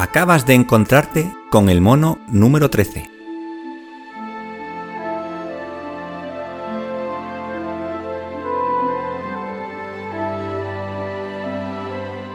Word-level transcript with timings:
Acabas 0.00 0.46
de 0.46 0.54
encontrarte 0.54 1.34
con 1.50 1.68
el 1.68 1.80
mono 1.80 2.20
número 2.28 2.70
13. 2.70 3.10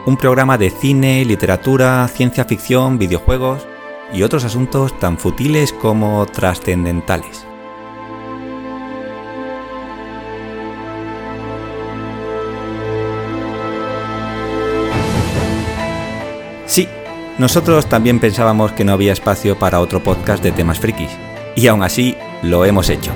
Un 0.04 0.18
programa 0.18 0.58
de 0.58 0.68
cine, 0.68 1.24
literatura, 1.24 2.06
ciencia 2.08 2.44
ficción, 2.44 2.98
videojuegos 2.98 3.66
y 4.12 4.24
otros 4.24 4.44
asuntos 4.44 5.00
tan 5.00 5.16
futiles 5.16 5.72
como 5.72 6.26
trascendentales. 6.26 7.43
Nosotros 17.38 17.86
también 17.86 18.20
pensábamos 18.20 18.72
que 18.72 18.84
no 18.84 18.92
había 18.92 19.12
espacio 19.12 19.58
para 19.58 19.80
otro 19.80 20.02
podcast 20.02 20.42
de 20.42 20.52
temas 20.52 20.78
frikis, 20.78 21.10
y 21.56 21.66
aún 21.66 21.82
así 21.82 22.16
lo 22.42 22.64
hemos 22.64 22.90
hecho. 22.90 23.12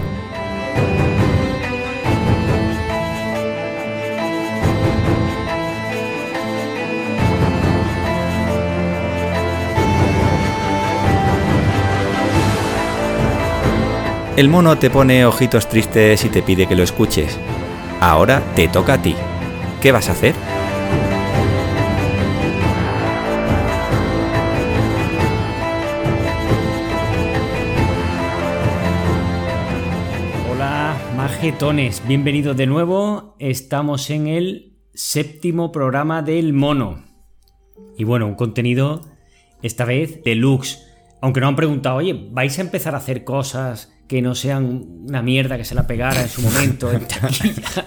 El 14.39 14.49
mono 14.49 14.79
te 14.79 14.89
pone 14.89 15.27
ojitos 15.27 15.69
tristes 15.69 16.25
y 16.25 16.29
te 16.29 16.43
pide 16.43 16.69
que 16.69 16.77
lo 16.77 16.85
escuches. 16.85 17.37
Ahora 18.01 18.41
te 18.55 18.69
toca 18.69 18.93
a 18.93 19.03
ti. 19.03 19.17
¿Qué 19.83 19.91
vas 19.91 20.09
a 20.09 20.13
hacer? 20.13 20.33
Majetones, 31.49 32.07
bienvenidos 32.07 32.59
de 32.59 32.67
nuevo. 32.67 33.35
Estamos 33.39 34.11
en 34.11 34.27
el 34.27 34.77
séptimo 34.93 35.73
programa 35.73 36.21
del 36.21 36.53
mono. 36.53 37.07
Y 37.97 38.05
bueno, 38.05 38.27
un 38.27 38.35
contenido 38.35 39.01
esta 39.63 39.87
vez 39.87 40.23
deluxe. 40.23 40.79
Aunque 41.23 41.41
nos 41.41 41.49
han 41.49 41.57
preguntado, 41.57 41.97
oye, 41.97 42.29
¿vais 42.33 42.59
a 42.59 42.61
empezar 42.61 42.95
a 42.95 42.99
hacer 42.99 43.25
cosas 43.25 43.98
que 44.09 44.23
no 44.23 44.35
sean 44.35 44.87
una 45.07 45.23
mierda 45.23 45.59
que 45.59 45.65
se 45.65 45.75
la 45.75 45.87
pegara 45.87 46.23
en 46.23 46.29
su 46.29 46.41
momento 46.41 46.91
en 46.91 47.07
taquilla 47.07 47.85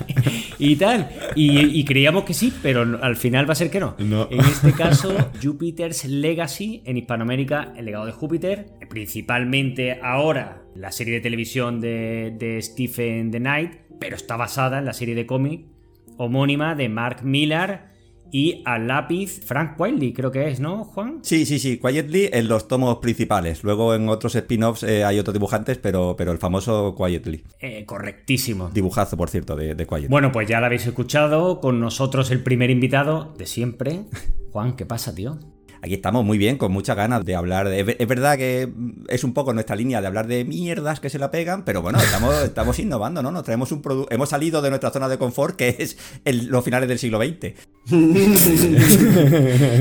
y 0.59 0.75
tal. 0.75 1.09
Y, 1.35 1.79
y 1.79 1.83
creíamos 1.83 2.23
que 2.23 2.35
sí, 2.35 2.53
pero 2.61 2.99
al 3.01 3.15
final 3.15 3.49
va 3.49 3.53
a 3.53 3.55
ser 3.55 3.71
que 3.71 3.79
no. 3.79 3.95
No. 3.97 4.27
En 4.29 4.39
este 4.41 4.71
caso, 4.73 5.31
Jupiter's 5.41 6.05
Legacy, 6.05 6.83
en 6.85 6.97
Hispanoamérica, 6.97 7.73
el 7.75 7.85
legado 7.85 8.05
de 8.05 8.11
Júpiter, 8.11 8.67
principalmente 8.87 9.99
ahora 10.01 10.61
la 10.75 10.91
serie 10.91 11.15
de 11.15 11.21
televisión 11.21 11.81
de, 11.81 12.35
de 12.37 12.61
Stephen 12.61 13.31
the 13.31 13.39
Knight, 13.39 13.71
pero 13.99 14.15
está 14.15 14.37
basada 14.37 14.77
en 14.77 14.85
la 14.85 14.93
serie 14.93 15.15
de 15.15 15.25
cómic 15.25 15.65
homónima 16.17 16.75
de 16.75 16.87
Mark 16.87 17.23
Millar 17.23 17.90
y 18.31 18.61
al 18.65 18.87
lápiz 18.87 19.41
Frank 19.45 19.79
Wiley, 19.79 20.13
creo 20.13 20.31
que 20.31 20.47
es, 20.47 20.59
¿no, 20.59 20.85
Juan? 20.85 21.19
Sí, 21.21 21.45
sí, 21.45 21.59
sí, 21.59 21.77
Quietly 21.77 22.29
en 22.31 22.47
los 22.47 22.67
tomos 22.67 22.97
principales. 22.97 23.63
Luego 23.63 23.93
en 23.93 24.07
otros 24.09 24.35
spin-offs 24.35 24.83
eh, 24.83 25.03
hay 25.03 25.19
otros 25.19 25.33
dibujantes, 25.33 25.77
pero, 25.77 26.15
pero 26.17 26.31
el 26.31 26.37
famoso 26.37 26.95
Quietly. 26.95 27.43
Eh, 27.59 27.85
correctísimo. 27.85 28.69
Dibujazo, 28.73 29.17
por 29.17 29.29
cierto, 29.29 29.55
de, 29.55 29.75
de 29.75 29.85
Quietly. 29.85 30.07
Bueno, 30.07 30.31
pues 30.31 30.47
ya 30.47 30.59
lo 30.59 30.65
habéis 30.65 30.87
escuchado. 30.87 31.59
Con 31.59 31.79
nosotros 31.79 32.31
el 32.31 32.41
primer 32.41 32.69
invitado 32.69 33.33
de 33.37 33.45
siempre. 33.45 34.01
Juan, 34.51 34.75
¿qué 34.75 34.85
pasa, 34.85 35.13
tío? 35.13 35.39
Aquí 35.83 35.95
estamos 35.95 36.23
muy 36.23 36.37
bien, 36.37 36.57
con 36.57 36.71
muchas 36.71 36.95
ganas 36.95 37.25
de 37.25 37.33
hablar. 37.35 37.67
de- 37.67 37.79
es 37.79 37.85
ver- 37.85 37.95
es 37.99 38.07
verdad 38.07 38.37
que 38.37 38.69
es 39.07 39.23
un 39.23 39.33
poco 39.33 39.51
nuestra 39.53 39.75
línea 39.75 39.99
de 39.99 40.05
hablar 40.07 40.27
de 40.27 40.45
mierdas 40.45 40.99
que 40.99 41.09
se 41.09 41.17
la 41.17 41.31
pegan, 41.31 41.65
pero 41.65 41.81
bueno, 41.81 41.99
estamos, 41.99 42.35
estamos 42.43 42.77
innovando, 42.79 43.23
¿no? 43.23 43.31
Nos 43.31 43.43
traemos 43.43 43.71
un 43.71 43.81
producto. 43.81 44.13
Hemos 44.13 44.29
salido 44.29 44.61
de 44.61 44.69
nuestra 44.69 44.91
zona 44.91 45.09
de 45.09 45.17
confort, 45.17 45.55
que 45.55 45.75
es 45.79 45.97
el- 46.23 46.47
los 46.47 46.63
finales 46.63 46.87
del 46.87 46.99
siglo 46.99 47.19
XX. 47.19 47.55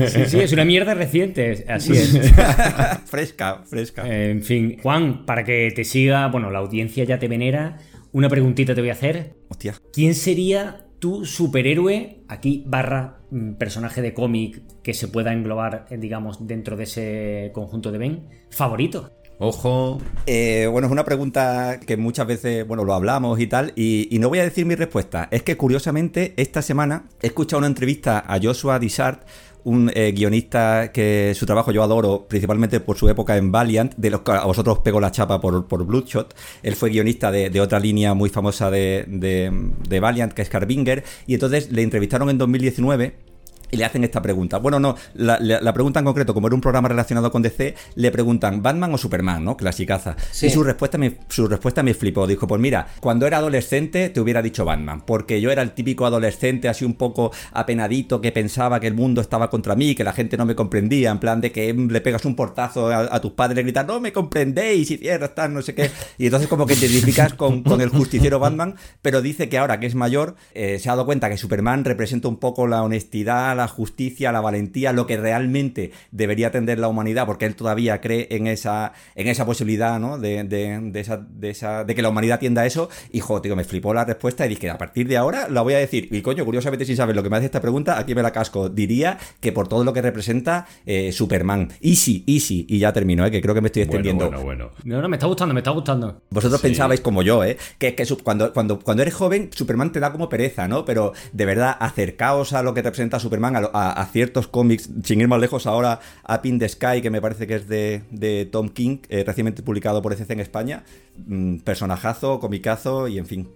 Sí, 0.09 0.25
sí, 0.27 0.39
es 0.39 0.51
una 0.53 0.65
mierda 0.65 0.93
reciente, 0.93 1.65
así 1.69 1.93
es. 1.93 2.17
fresca, 3.05 3.61
fresca. 3.65 4.03
En 4.07 4.41
fin, 4.43 4.77
Juan, 4.81 5.25
para 5.25 5.43
que 5.43 5.71
te 5.75 5.83
siga, 5.83 6.27
bueno, 6.27 6.49
la 6.51 6.59
audiencia 6.59 7.03
ya 7.03 7.19
te 7.19 7.27
venera, 7.27 7.77
una 8.11 8.27
preguntita 8.29 8.73
te 8.75 8.81
voy 8.81 8.89
a 8.89 8.93
hacer. 8.93 9.35
Hostia. 9.49 9.75
¿Quién 9.93 10.15
sería 10.15 10.85
tu 10.99 11.25
superhéroe, 11.25 12.23
aquí 12.27 12.63
barra 12.67 13.20
personaje 13.57 14.01
de 14.01 14.13
cómic 14.13 14.61
que 14.83 14.93
se 14.93 15.07
pueda 15.07 15.33
englobar, 15.33 15.85
eh, 15.89 15.97
digamos, 15.97 16.45
dentro 16.47 16.75
de 16.75 16.83
ese 16.83 17.51
conjunto 17.53 17.91
de 17.91 17.97
Ben, 17.97 18.27
favorito? 18.49 19.11
Ojo. 19.43 19.99
Eh, 20.27 20.67
bueno, 20.71 20.85
es 20.85 20.91
una 20.91 21.03
pregunta 21.03 21.79
que 21.79 21.97
muchas 21.97 22.27
veces, 22.27 22.67
bueno, 22.67 22.83
lo 22.83 22.93
hablamos 22.93 23.39
y 23.39 23.47
tal, 23.47 23.73
y, 23.75 24.07
y 24.15 24.19
no 24.19 24.29
voy 24.29 24.37
a 24.37 24.43
decir 24.43 24.67
mi 24.67 24.75
respuesta. 24.75 25.29
Es 25.31 25.41
que 25.41 25.57
curiosamente, 25.57 26.35
esta 26.37 26.61
semana 26.61 27.05
he 27.23 27.27
escuchado 27.27 27.57
una 27.57 27.67
entrevista 27.67 28.19
a 28.19 28.39
Joshua 28.39 28.77
Dishart, 28.77 29.23
un 29.63 29.91
eh, 29.93 30.11
guionista 30.11 30.91
que 30.91 31.33
su 31.35 31.45
trabajo 31.45 31.71
yo 31.71 31.83
adoro, 31.83 32.25
principalmente 32.27 32.79
por 32.79 32.97
su 32.97 33.09
época 33.09 33.37
en 33.37 33.51
Valiant, 33.51 33.95
de 33.95 34.09
los 34.09 34.21
que 34.21 34.31
a 34.31 34.45
vosotros 34.45 34.77
os 34.77 34.83
pego 34.83 34.99
la 34.99 35.11
chapa 35.11 35.39
por, 35.39 35.67
por 35.67 35.85
Bloodshot. 35.85 36.35
Él 36.63 36.75
fue 36.75 36.89
guionista 36.89 37.31
de, 37.31 37.49
de 37.49 37.61
otra 37.61 37.79
línea 37.79 38.13
muy 38.13 38.29
famosa 38.29 38.71
de, 38.71 39.05
de, 39.07 39.51
de 39.87 39.99
Valiant, 39.99 40.33
que 40.33 40.41
es 40.41 40.49
Carbinger, 40.49 41.03
y 41.27 41.33
entonces 41.35 41.71
le 41.71 41.83
entrevistaron 41.83 42.29
en 42.29 42.37
2019 42.37 43.30
y 43.71 43.77
le 43.77 43.85
hacen 43.85 44.03
esta 44.03 44.21
pregunta. 44.21 44.57
Bueno, 44.57 44.79
no, 44.79 44.95
la, 45.15 45.39
la- 45.39 45.61
la 45.61 45.73
pregunta 45.73 45.99
en 45.99 46.05
concreto, 46.05 46.33
como 46.33 46.47
era 46.47 46.55
un 46.55 46.61
programa 46.61 46.89
relacionado 46.89 47.31
con 47.31 47.41
DC, 47.41 47.75
le 47.95 48.11
preguntan 48.11 48.61
¿Batman 48.61 48.93
o 48.93 48.97
Superman? 48.97 49.43
¿no? 49.43 49.55
Clasicaza. 49.57 50.15
Sí. 50.31 50.47
Y 50.47 50.49
su 50.49 50.63
respuesta, 50.63 50.97
me, 50.97 51.17
su 51.29 51.47
respuesta 51.47 51.81
me 51.83 51.93
flipó. 51.93 52.27
Dijo, 52.27 52.47
pues 52.47 52.59
mira, 52.61 52.87
cuando 52.99 53.25
era 53.27 53.37
adolescente 53.37 54.09
te 54.09 54.19
hubiera 54.19 54.41
dicho 54.41 54.65
Batman, 54.65 55.01
porque 55.05 55.39
yo 55.41 55.51
era 55.51 55.61
el 55.61 55.71
típico 55.71 56.05
adolescente 56.05 56.67
así 56.69 56.83
un 56.85 56.95
poco 56.95 57.31
apenadito 57.53 58.21
que 58.21 58.31
pensaba 58.31 58.79
que 58.79 58.87
el 58.87 58.93
mundo 58.93 59.21
estaba 59.21 59.49
contra 59.49 59.75
mí, 59.75 59.95
que 59.95 60.03
la 60.03 60.13
gente 60.13 60.37
no 60.37 60.45
me 60.45 60.55
comprendía, 60.55 61.11
en 61.11 61.19
plan 61.19 61.39
de 61.41 61.51
que 61.51 61.73
mm, 61.73 61.89
le 61.91 62.01
pegas 62.01 62.25
un 62.25 62.35
portazo 62.35 62.87
a, 62.87 63.15
a 63.15 63.21
tus 63.21 63.31
padres 63.33 63.59
y 63.59 63.63
gritas, 63.63 63.85
no 63.87 63.99
me 63.99 64.11
comprendéis 64.11 64.91
y 64.91 64.97
cierras, 64.97 65.35
tal, 65.35 65.53
no 65.53 65.61
sé 65.61 65.73
qué. 65.75 65.91
Y 66.17 66.25
entonces 66.25 66.49
como 66.49 66.65
que 66.65 66.75
te 66.75 66.85
identificas 66.87 67.33
con, 67.33 67.63
con 67.63 67.81
el 67.81 67.89
justiciero 67.89 68.39
Batman, 68.39 68.75
pero 69.01 69.21
dice 69.21 69.47
que 69.49 69.57
ahora 69.57 69.79
que 69.79 69.85
es 69.87 69.95
mayor, 69.95 70.35
eh, 70.53 70.79
se 70.79 70.89
ha 70.89 70.93
dado 70.93 71.05
cuenta 71.05 71.29
que 71.29 71.37
Superman 71.37 71.85
representa 71.85 72.27
un 72.27 72.37
poco 72.37 72.67
la 72.67 72.83
honestidad, 72.83 73.59
la 73.61 73.67
justicia, 73.67 74.31
la 74.31 74.41
valentía, 74.41 74.91
lo 74.93 75.05
que 75.07 75.17
realmente 75.17 75.91
debería 76.11 76.47
atender 76.47 76.79
la 76.79 76.87
humanidad, 76.87 77.25
porque 77.25 77.45
él 77.45 77.55
todavía 77.55 78.01
cree 78.01 78.27
en 78.31 78.47
esa, 78.47 78.93
en 79.15 79.27
esa 79.27 79.45
posibilidad, 79.45 79.99
¿no? 79.99 80.17
De, 80.17 80.43
de- 80.43 80.79
de 80.91 80.99
esa, 80.99 81.17
de, 81.17 81.49
esa, 81.49 81.83
de 81.83 81.95
que 81.95 82.01
la 82.01 82.09
humanidad 82.09 82.39
tienda 82.39 82.61
a 82.61 82.65
eso. 82.65 82.89
Y, 83.11 83.19
jo, 83.19 83.41
tío, 83.41 83.55
me 83.55 83.63
flipó 83.63 83.93
la 83.93 84.05
respuesta 84.05 84.45
y 84.45 84.49
dije, 84.49 84.69
a 84.69 84.77
partir 84.77 85.07
de 85.07 85.17
ahora 85.17 85.47
la 85.49 85.61
voy 85.61 85.73
a 85.73 85.77
decir. 85.77 86.07
Y, 86.11 86.21
coño, 86.21 86.43
curiosamente, 86.45 86.85
sin 86.85 86.95
saber 86.97 87.15
lo 87.15 87.23
que 87.23 87.29
me 87.29 87.37
hace 87.37 87.45
esta 87.45 87.61
pregunta, 87.61 87.97
aquí 87.99 88.13
me 88.15 88.21
la 88.21 88.31
casco. 88.31 88.69
Diría 88.69 89.17
que 89.39 89.51
por 89.51 89.67
todo 89.67 89.83
lo 89.83 89.93
que 89.93 90.01
representa 90.01 90.65
eh, 90.85 91.11
Superman. 91.11 91.69
Easy, 91.81 92.23
easy. 92.27 92.65
Y 92.69 92.79
ya 92.79 92.91
termino, 92.93 93.25
¿eh? 93.25 93.31
Que 93.31 93.41
creo 93.41 93.53
que 93.55 93.61
me 93.61 93.67
estoy 93.67 93.83
extendiendo. 93.83 94.25
bueno, 94.29 94.43
bueno. 94.43 94.71
No, 94.83 95.01
no, 95.01 95.07
me 95.09 95.15
está 95.17 95.27
gustando, 95.27 95.53
me 95.53 95.59
está 95.59 95.71
gustando. 95.71 96.21
Vosotros 96.29 96.59
Sí. 96.61 96.67
pensabais 96.67 97.01
como 97.01 97.21
yo, 97.23 97.43
¿eh? 97.43 97.57
Que, 97.77 97.95
que 97.95 98.05
cuando, 98.23 98.51
cuando, 98.53 98.79
cuando 98.79 99.03
eres 99.03 99.13
joven, 99.13 99.49
Superman 99.53 99.91
te 99.91 99.99
da 99.99 100.11
como 100.11 100.27
pereza, 100.29 100.67
¿no? 100.67 100.83
Pero 100.85 101.13
de 101.31 101.45
verdad, 101.45 101.75
acercaos 101.79 102.53
a 102.53 102.63
lo 102.63 102.73
que 102.73 102.81
representa 102.81 103.19
Superman, 103.19 103.50
a, 103.55 103.61
lo- 103.61 103.71
a- 103.75 103.91
a 103.93 104.05
ciertos 104.07 104.47
cómics, 104.47 104.89
sin 105.03 105.21
ir 105.21 105.27
más 105.27 105.39
lejos 105.39 105.65
ahora, 105.67 105.99
a 106.23 106.41
Pin 106.41 106.59
the 106.59 106.67
Sky, 106.69 107.01
que 107.01 107.09
me 107.09 107.21
parece 107.21 107.47
que 107.47 107.55
es 107.55 107.67
de, 107.67 108.03
de 108.11 108.45
Tom 108.45 108.69
King, 108.69 108.97
eh, 109.09 109.23
recientemente 109.25 109.63
publicado 109.63 110.01
por 110.01 110.13
ECC 110.13 110.29
en 110.31 110.39
España. 110.39 110.83
Mm, 111.27 111.57
personajazo, 111.57 112.39
comicazo 112.39 113.07
y 113.07 113.17
en 113.17 113.25
fin. 113.25 113.47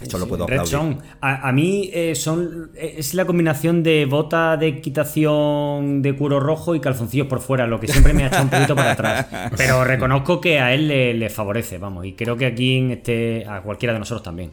Eso 0.00 0.18
lo 0.18 0.26
puedo 0.26 0.46
Red. 0.48 0.58
A, 1.20 1.48
a 1.48 1.52
mí 1.52 1.88
eh, 1.92 2.14
son 2.16 2.72
es 2.74 3.14
la 3.14 3.24
combinación 3.24 3.84
de 3.84 4.04
bota 4.06 4.56
de 4.56 4.66
equitación 5.22 6.02
de 6.02 6.16
cuero 6.16 6.40
rojo 6.40 6.74
y 6.74 6.80
calzoncillos 6.80 7.28
por 7.28 7.40
fuera, 7.40 7.66
lo 7.68 7.78
que 7.78 7.86
siempre 7.88 8.12
me 8.12 8.24
ha 8.24 8.26
echado 8.28 8.42
un 8.44 8.50
poquito 8.50 8.74
para 8.74 8.92
atrás. 8.92 9.26
Pero 9.56 9.84
reconozco 9.84 10.40
que 10.40 10.58
a 10.58 10.74
él 10.74 10.88
le, 10.88 11.14
le 11.14 11.30
favorece, 11.30 11.78
vamos, 11.78 12.04
y 12.06 12.14
creo 12.14 12.36
que 12.36 12.46
aquí 12.46 12.78
en 12.78 12.90
este, 12.92 13.44
a 13.46 13.60
cualquiera 13.62 13.92
de 13.92 14.00
nosotros 14.00 14.22
también. 14.24 14.50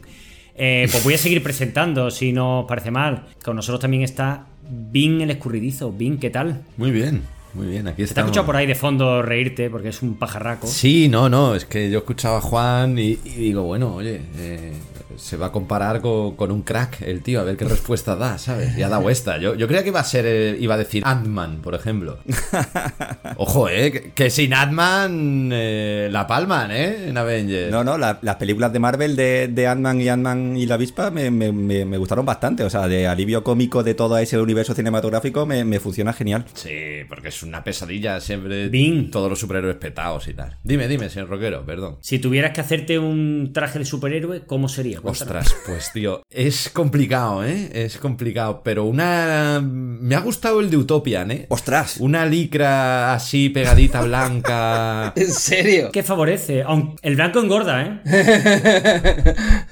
Eh, 0.54 0.86
pues 0.90 1.02
voy 1.02 1.14
a 1.14 1.18
seguir 1.18 1.42
presentando, 1.42 2.10
si 2.10 2.32
no 2.32 2.60
os 2.60 2.66
parece 2.68 2.90
mal. 2.90 3.26
Con 3.42 3.56
nosotros 3.56 3.80
también 3.80 4.02
está 4.02 4.46
Vin 4.70 5.20
el 5.20 5.30
escurridizo. 5.30 5.92
Vin, 5.92 6.18
¿qué 6.18 6.30
tal? 6.30 6.62
Muy 6.76 6.90
bien, 6.90 7.22
muy 7.54 7.66
bien. 7.66 7.88
Aquí 7.88 7.96
Te 7.98 8.02
ha 8.02 8.04
estamos. 8.06 8.28
escuchado 8.28 8.46
por 8.46 8.56
ahí 8.56 8.66
de 8.66 8.74
fondo 8.74 9.22
reírte 9.22 9.70
porque 9.70 9.88
es 9.88 10.02
un 10.02 10.14
pajarraco. 10.14 10.66
Sí, 10.66 11.08
no, 11.08 11.28
no, 11.28 11.54
es 11.54 11.64
que 11.64 11.90
yo 11.90 11.98
escuchaba 11.98 12.38
a 12.38 12.40
Juan 12.40 12.98
y, 12.98 13.18
y 13.24 13.30
digo, 13.36 13.62
bueno, 13.64 13.94
oye, 13.94 14.20
eh, 14.36 14.72
se 15.16 15.36
va 15.36 15.46
a 15.46 15.52
comparar 15.52 16.00
con, 16.00 16.36
con 16.36 16.50
un 16.52 16.62
crack 16.62 17.02
el 17.02 17.20
tío, 17.22 17.40
a 17.40 17.44
ver 17.44 17.56
qué 17.56 17.64
respuesta 17.64 18.16
da, 18.16 18.38
¿sabes? 18.38 18.76
Y 18.78 18.82
ha 18.82 18.88
dado 18.88 19.10
esta. 19.10 19.38
Yo, 19.38 19.54
yo 19.54 19.66
creía 19.66 19.82
que 19.82 19.88
iba 19.88 20.00
a 20.00 20.04
ser, 20.04 20.24
eh, 20.26 20.56
iba 20.60 20.74
a 20.74 20.78
decir 20.78 21.02
Ant-Man, 21.04 21.58
por 21.62 21.74
ejemplo. 21.74 22.18
Ojo, 23.36 23.68
¿eh? 23.68 23.90
Que, 23.92 24.10
que 24.12 24.30
sin 24.30 24.54
Ant-Man 24.54 25.50
eh, 25.52 26.08
la 26.10 26.26
palman, 26.26 26.70
¿eh? 26.70 27.08
En 27.08 27.16
Avengers. 27.18 27.70
No, 27.70 27.82
no, 27.84 27.98
la- 27.98 28.18
las 28.22 28.36
películas 28.36 28.72
de 28.72 28.78
Marvel 28.78 29.16
de, 29.16 29.48
de 29.48 29.66
Ant-Man 29.66 30.00
y 30.00 30.08
Ant-Man 30.08 30.56
y 30.56 30.66
la 30.66 30.74
avispa 30.74 31.10
me, 31.10 31.30
me- 31.30 31.52
me- 31.52 31.84
me 31.84 31.96
gustaron 31.98 32.24
bastante. 32.24 32.64
O 32.64 32.70
sea, 32.70 32.86
de 32.88 33.06
alivio 33.06 33.42
cómico 33.42 33.82
de 33.82 33.94
todo 33.94 34.16
ese 34.18 34.38
universo 34.38 34.74
cinematográfico 34.74 35.46
me, 35.46 35.64
me 35.64 35.80
funciona 35.80 36.12
genial. 36.12 36.44
Sí, 36.54 37.00
porque 37.08 37.28
es 37.28 37.39
es 37.40 37.42
una 37.44 37.64
pesadilla 37.64 38.20
siempre. 38.20 38.68
Bing. 38.68 39.10
Todos 39.10 39.30
los 39.30 39.38
superhéroes 39.38 39.76
petados 39.76 40.28
y 40.28 40.34
tal. 40.34 40.56
Dime, 40.62 40.88
dime, 40.88 41.08
señor 41.08 41.28
Roquero, 41.28 41.64
perdón. 41.64 41.96
Si 42.00 42.18
tuvieras 42.18 42.52
que 42.52 42.60
hacerte 42.60 42.98
un 42.98 43.50
traje 43.52 43.78
de 43.78 43.84
superhéroe, 43.84 44.42
¿cómo 44.46 44.68
sería? 44.68 45.00
Cuéntanos. 45.00 45.22
Ostras, 45.22 45.56
pues 45.66 45.90
tío, 45.92 46.22
es 46.30 46.68
complicado, 46.70 47.44
¿eh? 47.44 47.70
Es 47.72 47.98
complicado, 47.98 48.62
pero 48.62 48.84
una... 48.84 49.60
Me 49.62 50.14
ha 50.14 50.20
gustado 50.20 50.60
el 50.60 50.70
de 50.70 50.76
Utopian, 50.76 51.30
¿eh? 51.30 51.46
¡Ostras! 51.48 51.96
Una 51.98 52.26
licra 52.26 53.14
así 53.14 53.48
pegadita 53.48 54.02
blanca. 54.02 55.12
¿En 55.16 55.32
serio? 55.32 55.90
¿Qué 55.92 56.02
favorece? 56.02 56.62
Aunque 56.62 56.96
el 57.02 57.16
blanco 57.16 57.40
engorda, 57.40 57.82
¿eh? 57.82 58.00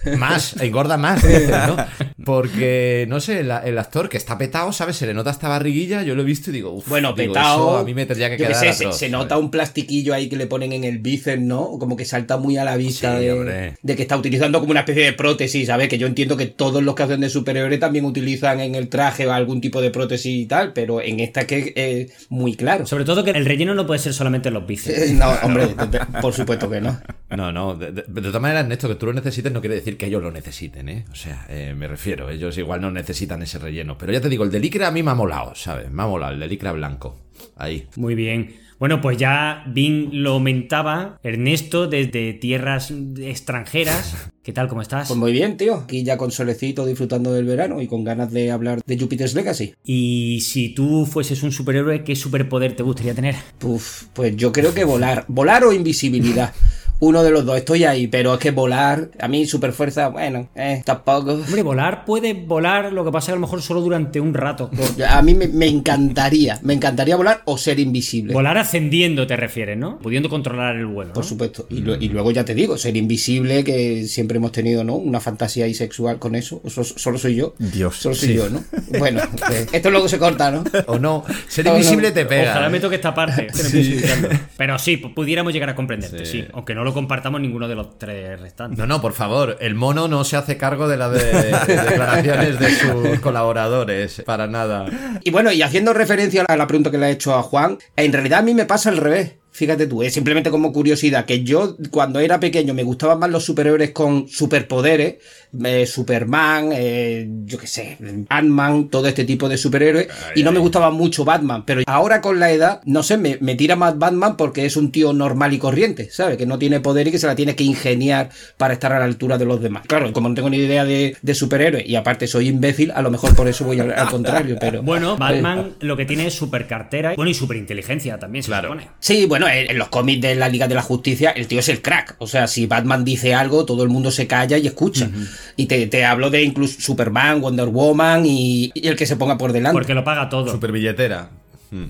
Más, 0.16 0.56
engorda 0.60 0.96
más, 0.96 1.22
¿no? 1.68 1.76
Porque, 2.24 3.06
no 3.08 3.20
sé, 3.20 3.40
el 3.40 3.78
actor 3.78 4.08
que 4.08 4.16
está 4.16 4.38
petado, 4.38 4.72
¿sabes? 4.72 4.96
Se 4.96 5.06
le 5.06 5.14
nota 5.14 5.30
esta 5.30 5.48
barriguilla, 5.48 6.02
yo 6.02 6.14
lo 6.14 6.22
he 6.22 6.24
visto 6.24 6.50
y 6.50 6.54
digo, 6.54 6.72
uff, 6.72 6.88
Bueno, 6.88 7.14
petado. 7.14 7.57
Eso 7.58 7.78
a 7.78 7.84
mí 7.84 7.94
me 7.94 8.06
tendría 8.06 8.30
que 8.30 8.36
quedar 8.36 8.54
sé, 8.54 8.72
se, 8.72 8.84
atroz, 8.84 8.94
se 8.98 9.10
¿sabes? 9.10 9.12
nota 9.12 9.38
un 9.38 9.50
plastiquillo 9.50 10.14
ahí 10.14 10.28
que 10.28 10.36
le 10.36 10.46
ponen 10.46 10.72
en 10.72 10.84
el 10.84 10.98
bíceps, 10.98 11.42
¿no? 11.42 11.78
Como 11.78 11.96
que 11.96 12.04
salta 12.04 12.36
muy 12.36 12.56
a 12.56 12.64
la 12.64 12.76
vista 12.76 13.18
Sí, 13.18 13.24
de, 13.24 13.32
hombre. 13.32 13.74
de 13.82 13.96
que 13.96 14.02
está 14.02 14.16
utilizando 14.16 14.60
como 14.60 14.70
una 14.72 14.80
especie 14.80 15.04
de 15.04 15.12
prótesis, 15.12 15.66
¿sabes? 15.66 15.88
Que 15.88 15.98
yo 15.98 16.06
entiendo 16.06 16.36
que 16.36 16.46
todos 16.46 16.82
los 16.82 16.94
que 16.94 17.02
hacen 17.02 17.20
de 17.20 17.28
superhéroe 17.30 17.78
también 17.78 18.04
utilizan 18.04 18.60
en 18.60 18.74
el 18.74 18.88
traje 18.88 19.28
algún 19.28 19.60
tipo 19.60 19.80
de 19.80 19.90
prótesis 19.90 20.32
y 20.42 20.46
tal, 20.46 20.72
pero 20.72 21.00
en 21.00 21.20
esta 21.20 21.40
es 21.42 21.46
que 21.46 21.72
es 21.76 22.26
muy 22.30 22.54
claro. 22.54 22.86
Sobre 22.86 23.04
todo 23.04 23.24
que 23.24 23.30
el 23.32 23.44
relleno 23.44 23.74
no 23.74 23.86
puede 23.86 24.00
ser 24.00 24.12
solamente 24.14 24.50
los 24.50 24.66
bíceps. 24.66 24.98
Eh, 25.10 25.14
No, 25.14 25.30
hombre, 25.42 25.66
de- 25.68 25.86
de- 25.86 26.00
por 26.20 26.32
supuesto 26.32 26.68
que 26.70 26.80
no. 26.80 26.98
No, 27.36 27.52
no, 27.52 27.74
de, 27.74 27.92
de- 27.92 28.04
de 28.06 28.20
todas 28.22 28.40
maneras, 28.42 28.66
Néstor, 28.66 28.90
que 28.90 28.96
tú 28.96 29.06
lo 29.06 29.12
necesites 29.12 29.52
no 29.52 29.60
quiere 29.60 29.74
decir 29.76 29.96
que 29.96 30.06
ellos 30.06 30.22
lo 30.22 30.30
necesiten, 30.30 30.88
¿eh? 30.88 31.04
O 31.12 31.14
sea, 31.14 31.46
eh, 31.48 31.74
me 31.76 31.86
refiero, 31.88 32.30
ellos 32.30 32.56
igual 32.58 32.80
no 32.80 32.90
necesitan 32.90 33.42
ese 33.42 33.58
relleno. 33.58 33.96
Pero 33.98 34.12
ya 34.12 34.20
te 34.20 34.28
digo, 34.28 34.44
el 34.44 34.50
de 34.50 34.60
licra 34.60 34.88
a 34.88 34.90
mí 34.90 35.02
me 35.02 35.10
ha 35.10 35.14
molado, 35.14 35.54
¿sabes? 35.54 35.90
Me 35.90 36.02
ha 36.02 36.06
molado, 36.06 36.32
el 36.32 36.40
de 36.40 36.48
licra 36.48 36.72
blanco. 36.72 37.16
Ahí. 37.56 37.86
Muy 37.96 38.14
bien. 38.14 38.54
Bueno, 38.78 39.00
pues 39.00 39.18
ya 39.18 39.64
Vin 39.66 40.22
lo 40.22 40.34
aumentaba. 40.34 41.18
Ernesto, 41.24 41.88
desde 41.88 42.32
tierras 42.34 42.92
extranjeras. 43.20 44.14
¿Qué 44.42 44.52
tal? 44.52 44.68
¿Cómo 44.68 44.82
estás? 44.82 45.08
Pues 45.08 45.18
muy 45.18 45.32
bien, 45.32 45.56
tío. 45.56 45.74
Aquí 45.74 46.04
ya 46.04 46.16
con 46.16 46.30
solecito 46.30 46.86
disfrutando 46.86 47.32
del 47.32 47.44
verano 47.44 47.82
y 47.82 47.88
con 47.88 48.04
ganas 48.04 48.32
de 48.32 48.50
hablar 48.50 48.80
de 48.86 48.98
Jupiter's 48.98 49.34
Legacy. 49.34 49.74
Y 49.84 50.40
si 50.42 50.74
tú 50.74 51.06
fueses 51.06 51.42
un 51.42 51.52
superhéroe, 51.52 52.04
¿qué 52.04 52.14
superpoder 52.14 52.76
te 52.76 52.82
gustaría 52.84 53.14
tener? 53.14 53.34
Uf, 53.62 54.04
pues 54.14 54.36
yo 54.36 54.52
creo 54.52 54.72
que 54.72 54.84
volar. 54.84 55.24
Volar 55.28 55.64
o 55.64 55.72
invisibilidad. 55.72 56.54
Uno 57.00 57.22
de 57.22 57.30
los 57.30 57.44
dos, 57.44 57.56
estoy 57.56 57.84
ahí, 57.84 58.08
pero 58.08 58.34
es 58.34 58.40
que 58.40 58.50
volar, 58.50 59.10
a 59.20 59.28
mí 59.28 59.46
super 59.46 59.72
fuerza, 59.72 60.08
bueno, 60.08 60.48
eh, 60.56 60.82
tampoco. 60.84 61.34
Hombre, 61.34 61.62
volar 61.62 62.04
puede 62.04 62.32
volar, 62.34 62.92
lo 62.92 63.04
que 63.04 63.12
pasa 63.12 63.24
es 63.24 63.26
que 63.26 63.32
a 63.32 63.34
lo 63.36 63.40
mejor 63.42 63.62
solo 63.62 63.80
durante 63.80 64.20
un 64.20 64.34
rato. 64.34 64.70
A 65.08 65.22
mí 65.22 65.34
me, 65.34 65.46
me 65.48 65.66
encantaría, 65.66 66.58
me 66.62 66.74
encantaría 66.74 67.14
volar 67.16 67.42
o 67.44 67.56
ser 67.56 67.78
invisible. 67.78 68.34
Volar 68.34 68.58
ascendiendo 68.58 69.26
te 69.26 69.36
refieres, 69.36 69.78
¿no? 69.78 69.98
Pudiendo 69.98 70.28
controlar 70.28 70.76
el 70.76 70.86
vuelo. 70.86 71.12
Por 71.12 71.24
supuesto. 71.24 71.66
Y, 71.70 71.80
lo- 71.80 71.94
y 71.96 72.08
luego 72.08 72.30
ya 72.32 72.44
te 72.44 72.54
digo, 72.54 72.76
ser 72.76 72.96
invisible, 72.96 73.62
que 73.64 74.06
siempre 74.06 74.38
hemos 74.38 74.52
tenido, 74.52 74.82
¿no? 74.84 74.96
Una 74.96 75.20
fantasía 75.20 75.66
ahí 75.66 75.74
sexual 75.74 76.18
con 76.18 76.34
eso. 76.34 76.60
Eso 76.64 76.82
solo 76.84 77.16
soy 77.18 77.36
yo. 77.36 77.54
Dios. 77.58 77.96
Solo 77.96 78.14
soy 78.16 78.34
yo, 78.34 78.50
¿no? 78.50 78.64
Bueno, 78.98 79.20
pues, 79.46 79.68
esto 79.72 79.90
luego 79.90 80.08
se 80.08 80.18
corta, 80.18 80.50
¿no? 80.50 80.64
O 80.86 80.98
no, 80.98 81.24
ser 81.48 81.64
No, 81.64 81.72
no. 81.72 81.76
invisible 81.78 82.10
te 82.12 82.24
pega. 82.26 82.50
Ojalá 82.50 82.68
me 82.70 82.78
¿eh? 82.78 82.80
toque 82.80 82.96
esta 82.96 83.14
parte. 83.14 83.46
Pero 84.56 84.78
sí, 84.78 84.96
pu- 85.00 85.14
pudiéramos 85.14 85.52
llegar 85.52 85.68
a 85.70 85.74
comprenderte, 85.74 86.24
sí. 86.24 86.38
Sí. 86.42 86.44
Aunque 86.52 86.74
no 86.74 86.84
lo 86.84 86.87
compartamos 86.94 87.40
ninguno 87.40 87.68
de 87.68 87.74
los 87.74 87.98
tres 87.98 88.40
restantes. 88.40 88.78
No, 88.78 88.86
no, 88.86 89.00
por 89.00 89.12
favor, 89.12 89.56
el 89.60 89.74
mono 89.74 90.08
no 90.08 90.24
se 90.24 90.36
hace 90.36 90.56
cargo 90.56 90.88
de 90.88 90.96
las 90.96 91.12
de- 91.12 91.32
de 91.32 91.76
declaraciones 91.82 92.58
de 92.58 92.70
sus 92.70 93.20
colaboradores, 93.20 94.22
para 94.26 94.46
nada. 94.46 94.86
Y 95.24 95.30
bueno, 95.30 95.52
y 95.52 95.62
haciendo 95.62 95.92
referencia 95.92 96.44
a 96.48 96.56
la 96.56 96.66
pregunta 96.66 96.90
que 96.90 96.98
le 96.98 97.06
he 97.08 97.10
hecho 97.10 97.34
a 97.34 97.42
Juan, 97.42 97.78
en 97.96 98.12
realidad 98.12 98.40
a 98.40 98.42
mí 98.42 98.54
me 98.54 98.64
pasa 98.66 98.90
al 98.90 98.96
revés. 98.98 99.34
Fíjate 99.58 99.88
tú, 99.88 100.04
es 100.04 100.12
simplemente 100.14 100.50
como 100.50 100.72
curiosidad, 100.72 101.24
que 101.24 101.42
yo 101.42 101.76
cuando 101.90 102.20
era 102.20 102.38
pequeño 102.38 102.74
me 102.74 102.84
gustaban 102.84 103.18
más 103.18 103.28
los 103.28 103.44
superhéroes 103.44 103.90
con 103.90 104.28
superpoderes, 104.28 105.16
eh, 105.64 105.84
Superman, 105.84 106.70
eh, 106.72 107.26
yo 107.44 107.58
qué 107.58 107.66
sé, 107.66 107.98
Ant-Man, 108.28 108.88
todo 108.88 109.08
este 109.08 109.24
tipo 109.24 109.48
de 109.48 109.56
superhéroes, 109.56 110.06
y 110.36 110.44
no 110.44 110.52
me 110.52 110.60
gustaba 110.60 110.92
mucho 110.92 111.24
Batman, 111.24 111.64
pero 111.66 111.82
ahora 111.86 112.20
con 112.20 112.38
la 112.38 112.52
edad, 112.52 112.82
no 112.84 113.02
sé, 113.02 113.16
me, 113.16 113.36
me 113.40 113.56
tira 113.56 113.74
más 113.74 113.98
Batman 113.98 114.36
porque 114.36 114.64
es 114.64 114.76
un 114.76 114.92
tío 114.92 115.12
normal 115.12 115.52
y 115.52 115.58
corriente, 115.58 116.08
¿sabes? 116.08 116.36
Que 116.36 116.46
no 116.46 116.56
tiene 116.56 116.78
poder 116.78 117.08
y 117.08 117.10
que 117.10 117.18
se 117.18 117.26
la 117.26 117.34
tiene 117.34 117.56
que 117.56 117.64
ingeniar 117.64 118.30
para 118.58 118.74
estar 118.74 118.92
a 118.92 119.00
la 119.00 119.06
altura 119.06 119.38
de 119.38 119.44
los 119.44 119.60
demás. 119.60 119.82
Claro, 119.88 120.12
como 120.12 120.28
no 120.28 120.36
tengo 120.36 120.50
ni 120.50 120.58
idea 120.58 120.84
de, 120.84 121.16
de 121.20 121.34
superhéroes 121.34 121.84
y 121.84 121.96
aparte 121.96 122.28
soy 122.28 122.46
imbécil, 122.48 122.92
a 122.92 123.02
lo 123.02 123.10
mejor 123.10 123.34
por 123.34 123.48
eso 123.48 123.64
voy 123.64 123.80
al, 123.80 123.90
al 123.92 124.08
contrario, 124.10 124.56
pero... 124.60 124.84
Bueno, 124.84 125.16
Batman 125.18 125.72
lo 125.80 125.96
que 125.96 126.04
tiene 126.04 126.28
es 126.28 126.34
super 126.34 126.68
cartera 126.68 127.14
bueno, 127.16 127.30
y 127.30 127.34
super 127.34 127.56
inteligencia 127.56 128.18
también, 128.20 128.44
se 128.44 128.48
Claro. 128.50 128.68
supone. 128.68 128.88
Sí, 129.00 129.26
bueno, 129.26 129.47
en, 129.48 129.70
en 129.70 129.78
los 129.78 129.88
cómics 129.88 130.20
de 130.22 130.34
la 130.34 130.48
Liga 130.48 130.68
de 130.68 130.74
la 130.74 130.82
Justicia, 130.82 131.30
el 131.30 131.46
tío 131.46 131.60
es 131.60 131.68
el 131.68 131.82
crack. 131.82 132.16
O 132.18 132.26
sea, 132.26 132.46
si 132.46 132.66
Batman 132.66 133.04
dice 133.04 133.34
algo, 133.34 133.64
todo 133.64 133.82
el 133.82 133.88
mundo 133.88 134.10
se 134.10 134.26
calla 134.26 134.58
y 134.58 134.66
escucha. 134.66 135.10
Y 135.56 135.66
te, 135.66 135.86
te 135.86 136.04
hablo 136.04 136.30
de 136.30 136.42
incluso 136.42 136.80
Superman, 136.80 137.40
Wonder 137.40 137.66
Woman 137.66 138.24
y, 138.26 138.70
y 138.74 138.88
el 138.88 138.96
que 138.96 139.06
se 139.06 139.16
ponga 139.16 139.38
por 139.38 139.52
delante. 139.52 139.74
Porque 139.74 139.94
lo 139.94 140.04
paga 140.04 140.28
todo. 140.28 140.50
Super 140.50 140.72
billetera. 140.72 141.30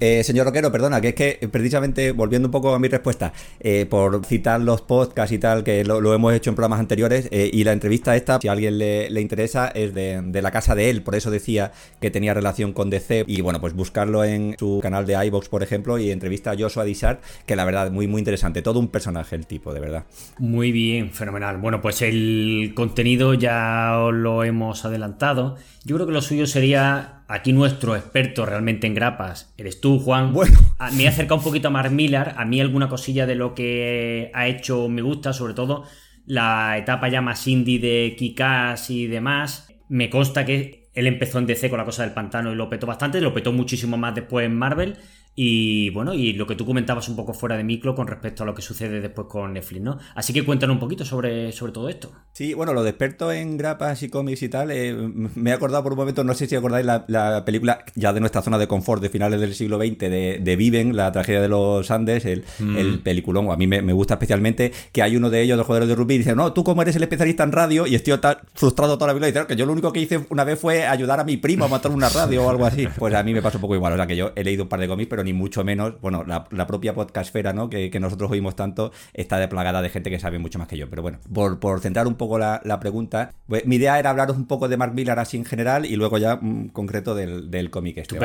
Eh, 0.00 0.22
señor 0.24 0.46
Roquero, 0.46 0.70
perdona, 0.72 1.00
que 1.00 1.08
es 1.08 1.14
que 1.14 1.38
eh, 1.40 1.48
precisamente 1.48 2.12
volviendo 2.12 2.48
un 2.48 2.52
poco 2.52 2.74
a 2.74 2.78
mi 2.78 2.88
respuesta, 2.88 3.32
eh, 3.60 3.86
por 3.88 4.24
citar 4.24 4.60
los 4.60 4.82
podcasts 4.82 5.32
y 5.32 5.38
tal, 5.38 5.64
que 5.64 5.84
lo, 5.84 6.00
lo 6.00 6.14
hemos 6.14 6.34
hecho 6.34 6.50
en 6.50 6.56
programas 6.56 6.80
anteriores, 6.80 7.28
eh, 7.30 7.50
y 7.52 7.64
la 7.64 7.72
entrevista 7.72 8.16
esta, 8.16 8.38
si 8.40 8.48
a 8.48 8.52
alguien 8.52 8.78
le, 8.78 9.10
le 9.10 9.20
interesa, 9.20 9.68
es 9.68 9.94
de, 9.94 10.20
de 10.22 10.42
la 10.42 10.50
casa 10.50 10.74
de 10.74 10.90
él, 10.90 11.02
por 11.02 11.14
eso 11.14 11.30
decía 11.30 11.72
que 12.00 12.10
tenía 12.10 12.34
relación 12.34 12.72
con 12.72 12.90
DC, 12.90 13.24
y 13.26 13.40
bueno, 13.40 13.60
pues 13.60 13.74
buscarlo 13.74 14.24
en 14.24 14.56
su 14.58 14.80
canal 14.82 15.06
de 15.06 15.24
iVox, 15.26 15.48
por 15.48 15.62
ejemplo, 15.62 15.98
y 15.98 16.10
entrevista 16.10 16.52
a 16.52 16.56
Joshua 16.58 16.84
Dishart, 16.84 17.22
que 17.46 17.56
la 17.56 17.64
verdad, 17.64 17.90
muy, 17.90 18.06
muy 18.06 18.20
interesante, 18.20 18.62
todo 18.62 18.80
un 18.80 18.88
personaje 18.88 19.36
el 19.36 19.46
tipo, 19.46 19.72
de 19.72 19.80
verdad. 19.80 20.04
Muy 20.38 20.72
bien, 20.72 21.10
fenomenal. 21.10 21.58
Bueno, 21.58 21.80
pues 21.80 22.02
el 22.02 22.72
contenido 22.74 23.34
ya 23.34 23.98
os 23.98 24.14
lo 24.14 24.44
hemos 24.44 24.84
adelantado. 24.84 25.56
Yo 25.84 25.96
creo 25.96 26.06
que 26.06 26.12
lo 26.12 26.20
suyo 26.22 26.46
sería 26.46 27.22
aquí 27.28 27.52
nuestro 27.52 27.96
experto 27.96 28.44
realmente 28.44 28.86
en 28.86 28.94
grapas. 28.94 29.52
Eres 29.56 29.80
tú, 29.80 29.98
Juan. 30.00 30.32
Bueno. 30.32 30.58
A- 30.78 30.90
me 30.90 31.04
he 31.04 31.08
acercado 31.08 31.36
un 31.36 31.44
poquito 31.44 31.68
a 31.68 31.70
Mark 31.70 31.90
Millar. 31.92 32.34
A 32.36 32.44
mí 32.44 32.60
alguna 32.60 32.88
cosilla 32.88 33.26
de 33.26 33.34
lo 33.36 33.54
que 33.54 34.30
ha 34.34 34.46
hecho 34.48 34.88
me 34.88 35.02
gusta, 35.02 35.32
sobre 35.32 35.54
todo 35.54 35.84
la 36.26 36.76
etapa 36.76 37.08
ya 37.08 37.20
más 37.22 37.46
indie 37.46 37.78
de 37.78 38.14
Kikas 38.16 38.90
y 38.90 39.06
demás. 39.06 39.68
Me 39.88 40.10
consta 40.10 40.44
que 40.44 40.90
él 40.94 41.06
empezó 41.06 41.38
en 41.38 41.46
DC 41.46 41.70
con 41.70 41.78
la 41.78 41.84
cosa 41.84 42.02
del 42.02 42.12
pantano 42.12 42.52
y 42.52 42.56
lo 42.56 42.68
petó 42.68 42.86
bastante, 42.86 43.20
lo 43.20 43.32
petó 43.32 43.52
muchísimo 43.52 43.96
más 43.96 44.14
después 44.14 44.44
en 44.46 44.56
Marvel. 44.56 44.96
Y 45.40 45.90
bueno, 45.90 46.14
y 46.14 46.32
lo 46.32 46.48
que 46.48 46.56
tú 46.56 46.66
comentabas 46.66 47.08
un 47.08 47.14
poco 47.14 47.32
fuera 47.32 47.56
de 47.56 47.62
micro 47.62 47.94
con 47.94 48.08
respecto 48.08 48.42
a 48.42 48.46
lo 48.46 48.56
que 48.56 48.60
sucede 48.60 49.00
después 49.00 49.28
con 49.30 49.52
Netflix, 49.52 49.80
¿no? 49.80 49.96
Así 50.16 50.32
que 50.32 50.44
cuéntanos 50.44 50.74
un 50.74 50.80
poquito 50.80 51.04
sobre, 51.04 51.52
sobre 51.52 51.70
todo 51.70 51.88
esto. 51.88 52.10
Sí, 52.32 52.54
bueno, 52.54 52.72
lo 52.72 52.82
de 52.82 52.90
experto 52.90 53.30
en 53.30 53.56
grapas 53.56 54.02
y 54.02 54.08
cómics 54.08 54.42
y 54.42 54.48
tal, 54.48 54.72
eh, 54.72 54.92
me 55.36 55.50
he 55.50 55.52
acordado 55.52 55.84
por 55.84 55.92
un 55.92 55.98
momento, 55.98 56.24
no 56.24 56.34
sé 56.34 56.48
si 56.48 56.56
acordáis 56.56 56.84
la, 56.84 57.04
la 57.06 57.44
película 57.44 57.84
ya 57.94 58.12
de 58.12 58.18
nuestra 58.18 58.42
zona 58.42 58.58
de 58.58 58.66
confort 58.66 59.00
de 59.00 59.10
finales 59.10 59.40
del 59.40 59.54
siglo 59.54 59.78
XX 59.78 59.96
de, 59.98 60.40
de 60.42 60.56
Viven, 60.56 60.96
la 60.96 61.12
tragedia 61.12 61.40
de 61.40 61.48
los 61.48 61.88
Andes, 61.92 62.24
el, 62.24 62.44
el 62.76 62.98
peliculón, 62.98 63.48
a 63.52 63.56
mí 63.56 63.68
me, 63.68 63.80
me 63.80 63.92
gusta 63.92 64.14
especialmente 64.14 64.72
que 64.90 65.02
hay 65.02 65.16
uno 65.16 65.30
de 65.30 65.42
ellos, 65.42 65.56
los 65.56 65.66
jugadores 65.66 65.88
de 65.88 65.94
rugby, 65.94 66.18
dice, 66.18 66.34
no, 66.34 66.52
tú 66.52 66.64
como 66.64 66.82
eres 66.82 66.96
el 66.96 67.04
especialista 67.04 67.44
en 67.44 67.52
radio, 67.52 67.86
y 67.86 67.94
estoy 67.94 68.18
tan 68.18 68.38
frustrado 68.54 68.98
toda 68.98 69.06
la 69.08 69.14
vida, 69.14 69.28
y 69.28 69.30
dice, 69.30 69.40
"No, 69.40 69.46
que 69.46 69.54
yo 69.54 69.66
lo 69.66 69.72
único 69.72 69.92
que 69.92 70.00
hice 70.00 70.26
una 70.30 70.42
vez 70.42 70.58
fue 70.58 70.84
ayudar 70.84 71.20
a 71.20 71.24
mi 71.24 71.36
primo 71.36 71.64
a 71.64 71.68
montar 71.68 71.92
una 71.92 72.08
radio 72.08 72.44
o 72.44 72.50
algo 72.50 72.66
así. 72.66 72.88
Pues 72.98 73.14
a 73.14 73.22
mí 73.22 73.32
me 73.32 73.40
pasa 73.40 73.58
un 73.58 73.60
poco 73.60 73.76
igual, 73.76 73.92
o 73.92 73.96
sea 73.96 74.08
que 74.08 74.16
yo 74.16 74.32
he 74.34 74.42
leído 74.42 74.64
un 74.64 74.68
par 74.68 74.80
de 74.80 74.88
cómics, 74.88 75.08
pero 75.08 75.22
ni 75.28 75.34
mucho 75.34 75.62
menos, 75.62 76.00
bueno, 76.00 76.24
la, 76.24 76.46
la 76.50 76.66
propia 76.66 76.94
podcastfera, 76.94 77.52
¿no? 77.52 77.68
Que, 77.68 77.90
que 77.90 78.00
nosotros 78.00 78.30
oímos 78.30 78.56
tanto, 78.56 78.92
está 79.12 79.38
de 79.38 79.46
plagada 79.46 79.82
de 79.82 79.90
gente 79.90 80.10
que 80.10 80.18
sabe 80.18 80.38
mucho 80.38 80.58
más 80.58 80.68
que 80.68 80.78
yo. 80.78 80.88
Pero 80.88 81.02
bueno, 81.02 81.18
por, 81.32 81.60
por 81.60 81.80
centrar 81.80 82.06
un 82.06 82.14
poco 82.14 82.38
la, 82.38 82.62
la 82.64 82.80
pregunta, 82.80 83.32
pues, 83.46 83.66
mi 83.66 83.76
idea 83.76 83.98
era 83.98 84.10
hablaros 84.10 84.38
un 84.38 84.46
poco 84.46 84.68
de 84.68 84.78
Mark 84.78 84.94
Millar 84.94 85.18
así 85.18 85.36
en 85.36 85.44
general 85.44 85.84
y 85.84 85.96
luego 85.96 86.16
ya 86.16 86.36
mm, 86.36 86.68
concreto 86.68 87.14
del, 87.14 87.50
del 87.50 87.70
cómic 87.70 87.98
este. 87.98 88.18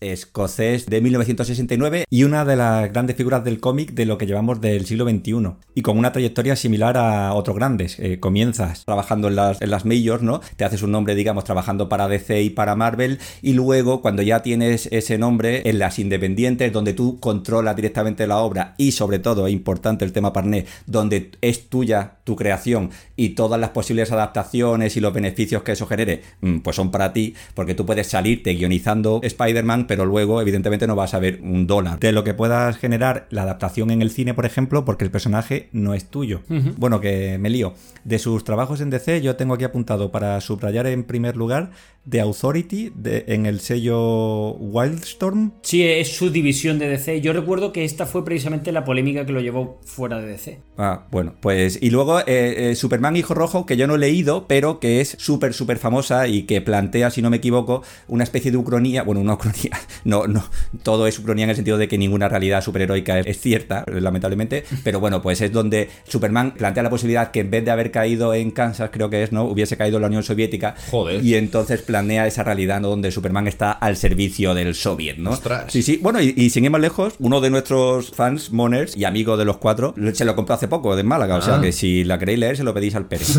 Escocés 0.00 0.86
de 0.86 1.00
1969 1.00 2.04
y 2.08 2.22
una 2.22 2.44
de 2.44 2.54
las 2.54 2.92
grandes 2.92 3.16
figuras 3.16 3.42
del 3.42 3.58
cómic 3.58 3.92
de 3.92 4.06
lo 4.06 4.18
que 4.18 4.26
llevamos 4.26 4.60
del 4.60 4.86
siglo 4.86 5.08
XXI 5.08 5.56
y 5.74 5.82
con 5.82 5.98
una 5.98 6.12
trayectoria 6.12 6.54
similar 6.54 6.96
a 6.96 7.34
otros 7.34 7.56
grandes. 7.56 7.98
Eh, 7.98 8.20
comienzas 8.20 8.84
trabajando 8.84 9.28
en 9.28 9.36
las, 9.36 9.60
en 9.60 9.70
las 9.70 9.84
majors, 9.84 10.22
¿no? 10.22 10.40
Te 10.56 10.64
haces 10.64 10.82
un 10.82 10.92
nombre, 10.92 11.16
digamos, 11.16 11.42
trabajando 11.42 11.88
para 11.88 12.06
DC 12.06 12.42
y 12.42 12.50
para 12.50 12.76
Marvel 12.76 13.18
y 13.42 13.54
luego 13.54 14.00
cuando 14.00 14.22
ya 14.22 14.42
tienes 14.42 14.88
ese 14.92 15.18
nombre 15.18 15.62
en 15.68 15.80
las 15.80 15.98
independientes 15.98 16.35
donde 16.72 16.92
tú 16.92 17.18
controlas 17.18 17.74
directamente 17.74 18.26
la 18.26 18.38
obra 18.38 18.74
y 18.78 18.92
sobre 18.92 19.18
todo, 19.18 19.46
es 19.46 19.52
importante 19.52 20.04
el 20.04 20.12
tema 20.12 20.32
Parné, 20.32 20.66
donde 20.86 21.30
es 21.40 21.68
tuya 21.68 22.18
tu 22.24 22.36
creación 22.36 22.90
y 23.16 23.30
todas 23.30 23.58
las 23.58 23.70
posibles 23.70 24.12
adaptaciones 24.12 24.96
y 24.96 25.00
los 25.00 25.12
beneficios 25.14 25.62
que 25.62 25.72
eso 25.72 25.86
genere, 25.86 26.22
mm, 26.42 26.58
pues 26.58 26.76
son 26.76 26.90
para 26.90 27.12
ti, 27.12 27.34
porque 27.54 27.74
tú 27.74 27.86
puedes 27.86 28.06
salirte 28.08 28.52
guionizando 28.54 29.20
Spider-Man, 29.22 29.86
pero 29.86 30.04
luego 30.04 30.40
evidentemente 30.40 30.86
no 30.86 30.94
vas 30.94 31.14
a 31.14 31.18
ver 31.18 31.40
un 31.42 31.66
dólar 31.66 31.98
de 31.98 32.12
lo 32.12 32.22
que 32.22 32.34
puedas 32.34 32.76
generar 32.76 33.26
la 33.30 33.42
adaptación 33.42 33.90
en 33.90 34.02
el 34.02 34.10
cine, 34.10 34.34
por 34.34 34.44
ejemplo, 34.46 34.84
porque 34.84 35.04
el 35.04 35.10
personaje 35.10 35.68
no 35.72 35.94
es 35.94 36.10
tuyo. 36.10 36.42
Bueno, 36.76 37.00
que 37.00 37.38
me 37.38 37.48
lío. 37.50 37.74
De 38.04 38.18
sus 38.18 38.44
trabajos 38.44 38.80
en 38.80 38.90
DC, 38.90 39.20
yo 39.22 39.36
tengo 39.36 39.54
aquí 39.54 39.64
apuntado 39.64 40.12
para 40.12 40.40
subrayar 40.40 40.86
en 40.86 41.04
primer 41.04 41.36
lugar 41.36 41.70
The 42.08 42.20
Authority 42.20 42.92
de- 42.94 43.24
en 43.28 43.46
el 43.46 43.58
sello 43.60 44.50
Wildstorm. 44.52 45.52
Sí, 45.62 45.82
es 45.82 46.15
subdivisión 46.16 46.78
de 46.78 46.88
DC. 46.88 47.20
Yo 47.20 47.32
recuerdo 47.32 47.72
que 47.72 47.84
esta 47.84 48.06
fue 48.06 48.24
precisamente 48.24 48.72
la 48.72 48.84
polémica 48.84 49.26
que 49.26 49.32
lo 49.32 49.40
llevó 49.40 49.80
fuera 49.84 50.18
de 50.18 50.26
DC. 50.26 50.58
Ah, 50.78 51.06
bueno, 51.10 51.34
pues. 51.40 51.78
Y 51.80 51.90
luego 51.90 52.20
eh, 52.20 52.24
eh, 52.70 52.74
Superman 52.74 53.16
Hijo 53.16 53.34
Rojo, 53.34 53.66
que 53.66 53.76
yo 53.76 53.86
no 53.86 53.96
he 53.96 53.98
leído, 53.98 54.46
pero 54.48 54.80
que 54.80 55.00
es 55.00 55.16
súper, 55.18 55.52
súper 55.52 55.78
famosa 55.78 56.26
y 56.26 56.44
que 56.44 56.60
plantea, 56.60 57.10
si 57.10 57.22
no 57.22 57.30
me 57.30 57.36
equivoco, 57.36 57.82
una 58.08 58.24
especie 58.24 58.50
de 58.50 58.56
ucronía. 58.56 59.02
Bueno, 59.02 59.20
una 59.20 59.34
ucronía. 59.34 59.70
No, 60.04 60.28
no. 60.28 60.44
Todo 60.84 61.08
es 61.08 61.18
ucronía 61.18 61.44
en 61.44 61.50
el 61.50 61.56
sentido 61.56 61.78
de 61.78 61.88
que 61.88 61.98
ninguna 61.98 62.28
realidad 62.28 62.62
superheroica 62.62 63.18
es, 63.18 63.26
es 63.26 63.40
cierta, 63.40 63.84
lamentablemente. 63.88 64.64
Pero 64.84 65.00
bueno, 65.00 65.20
pues 65.20 65.40
es 65.40 65.50
donde 65.50 65.88
Superman 66.06 66.54
plantea 66.54 66.84
la 66.84 66.90
posibilidad 66.90 67.32
que 67.32 67.40
en 67.40 67.50
vez 67.50 67.64
de 67.64 67.72
haber 67.72 67.90
caído 67.90 68.32
en 68.32 68.52
Kansas, 68.52 68.90
creo 68.92 69.10
que 69.10 69.24
es, 69.24 69.32
¿no? 69.32 69.44
Hubiese 69.44 69.76
caído 69.76 69.96
en 69.96 70.02
la 70.02 70.08
Unión 70.08 70.22
Soviética. 70.22 70.76
Joder. 70.90 71.24
Y 71.24 71.34
entonces 71.34 71.82
planea 71.82 72.26
esa 72.28 72.44
realidad, 72.44 72.80
¿no? 72.80 72.88
Donde 72.88 73.10
Superman 73.10 73.48
está 73.48 73.72
al 73.72 73.96
servicio 73.96 74.54
del 74.54 74.76
Soviet, 74.76 75.16
¿no? 75.16 75.30
Ostras. 75.30 75.72
Sí, 75.72 75.82
sí. 75.82 75.98
Bueno, 76.06 76.22
y, 76.22 76.32
y 76.36 76.50
sin 76.50 76.64
ir 76.64 76.70
más 76.70 76.80
lejos, 76.80 77.14
uno 77.18 77.40
de 77.40 77.50
nuestros 77.50 78.12
fans, 78.12 78.52
Moners, 78.52 78.96
y 78.96 79.02
amigo 79.02 79.36
de 79.36 79.44
los 79.44 79.56
cuatro, 79.56 79.92
se 80.12 80.24
lo 80.24 80.36
compró 80.36 80.54
hace 80.54 80.68
poco 80.68 80.94
de 80.94 81.02
Málaga. 81.02 81.34
O 81.34 81.42
sea 81.42 81.56
Ah. 81.56 81.60
que 81.60 81.72
si 81.72 82.04
la 82.04 82.16
queréis 82.16 82.38
leer, 82.38 82.56
se 82.56 82.62
lo 82.62 82.72
pedís 82.72 82.94
al 82.94 83.06
Pérez. 83.08 83.36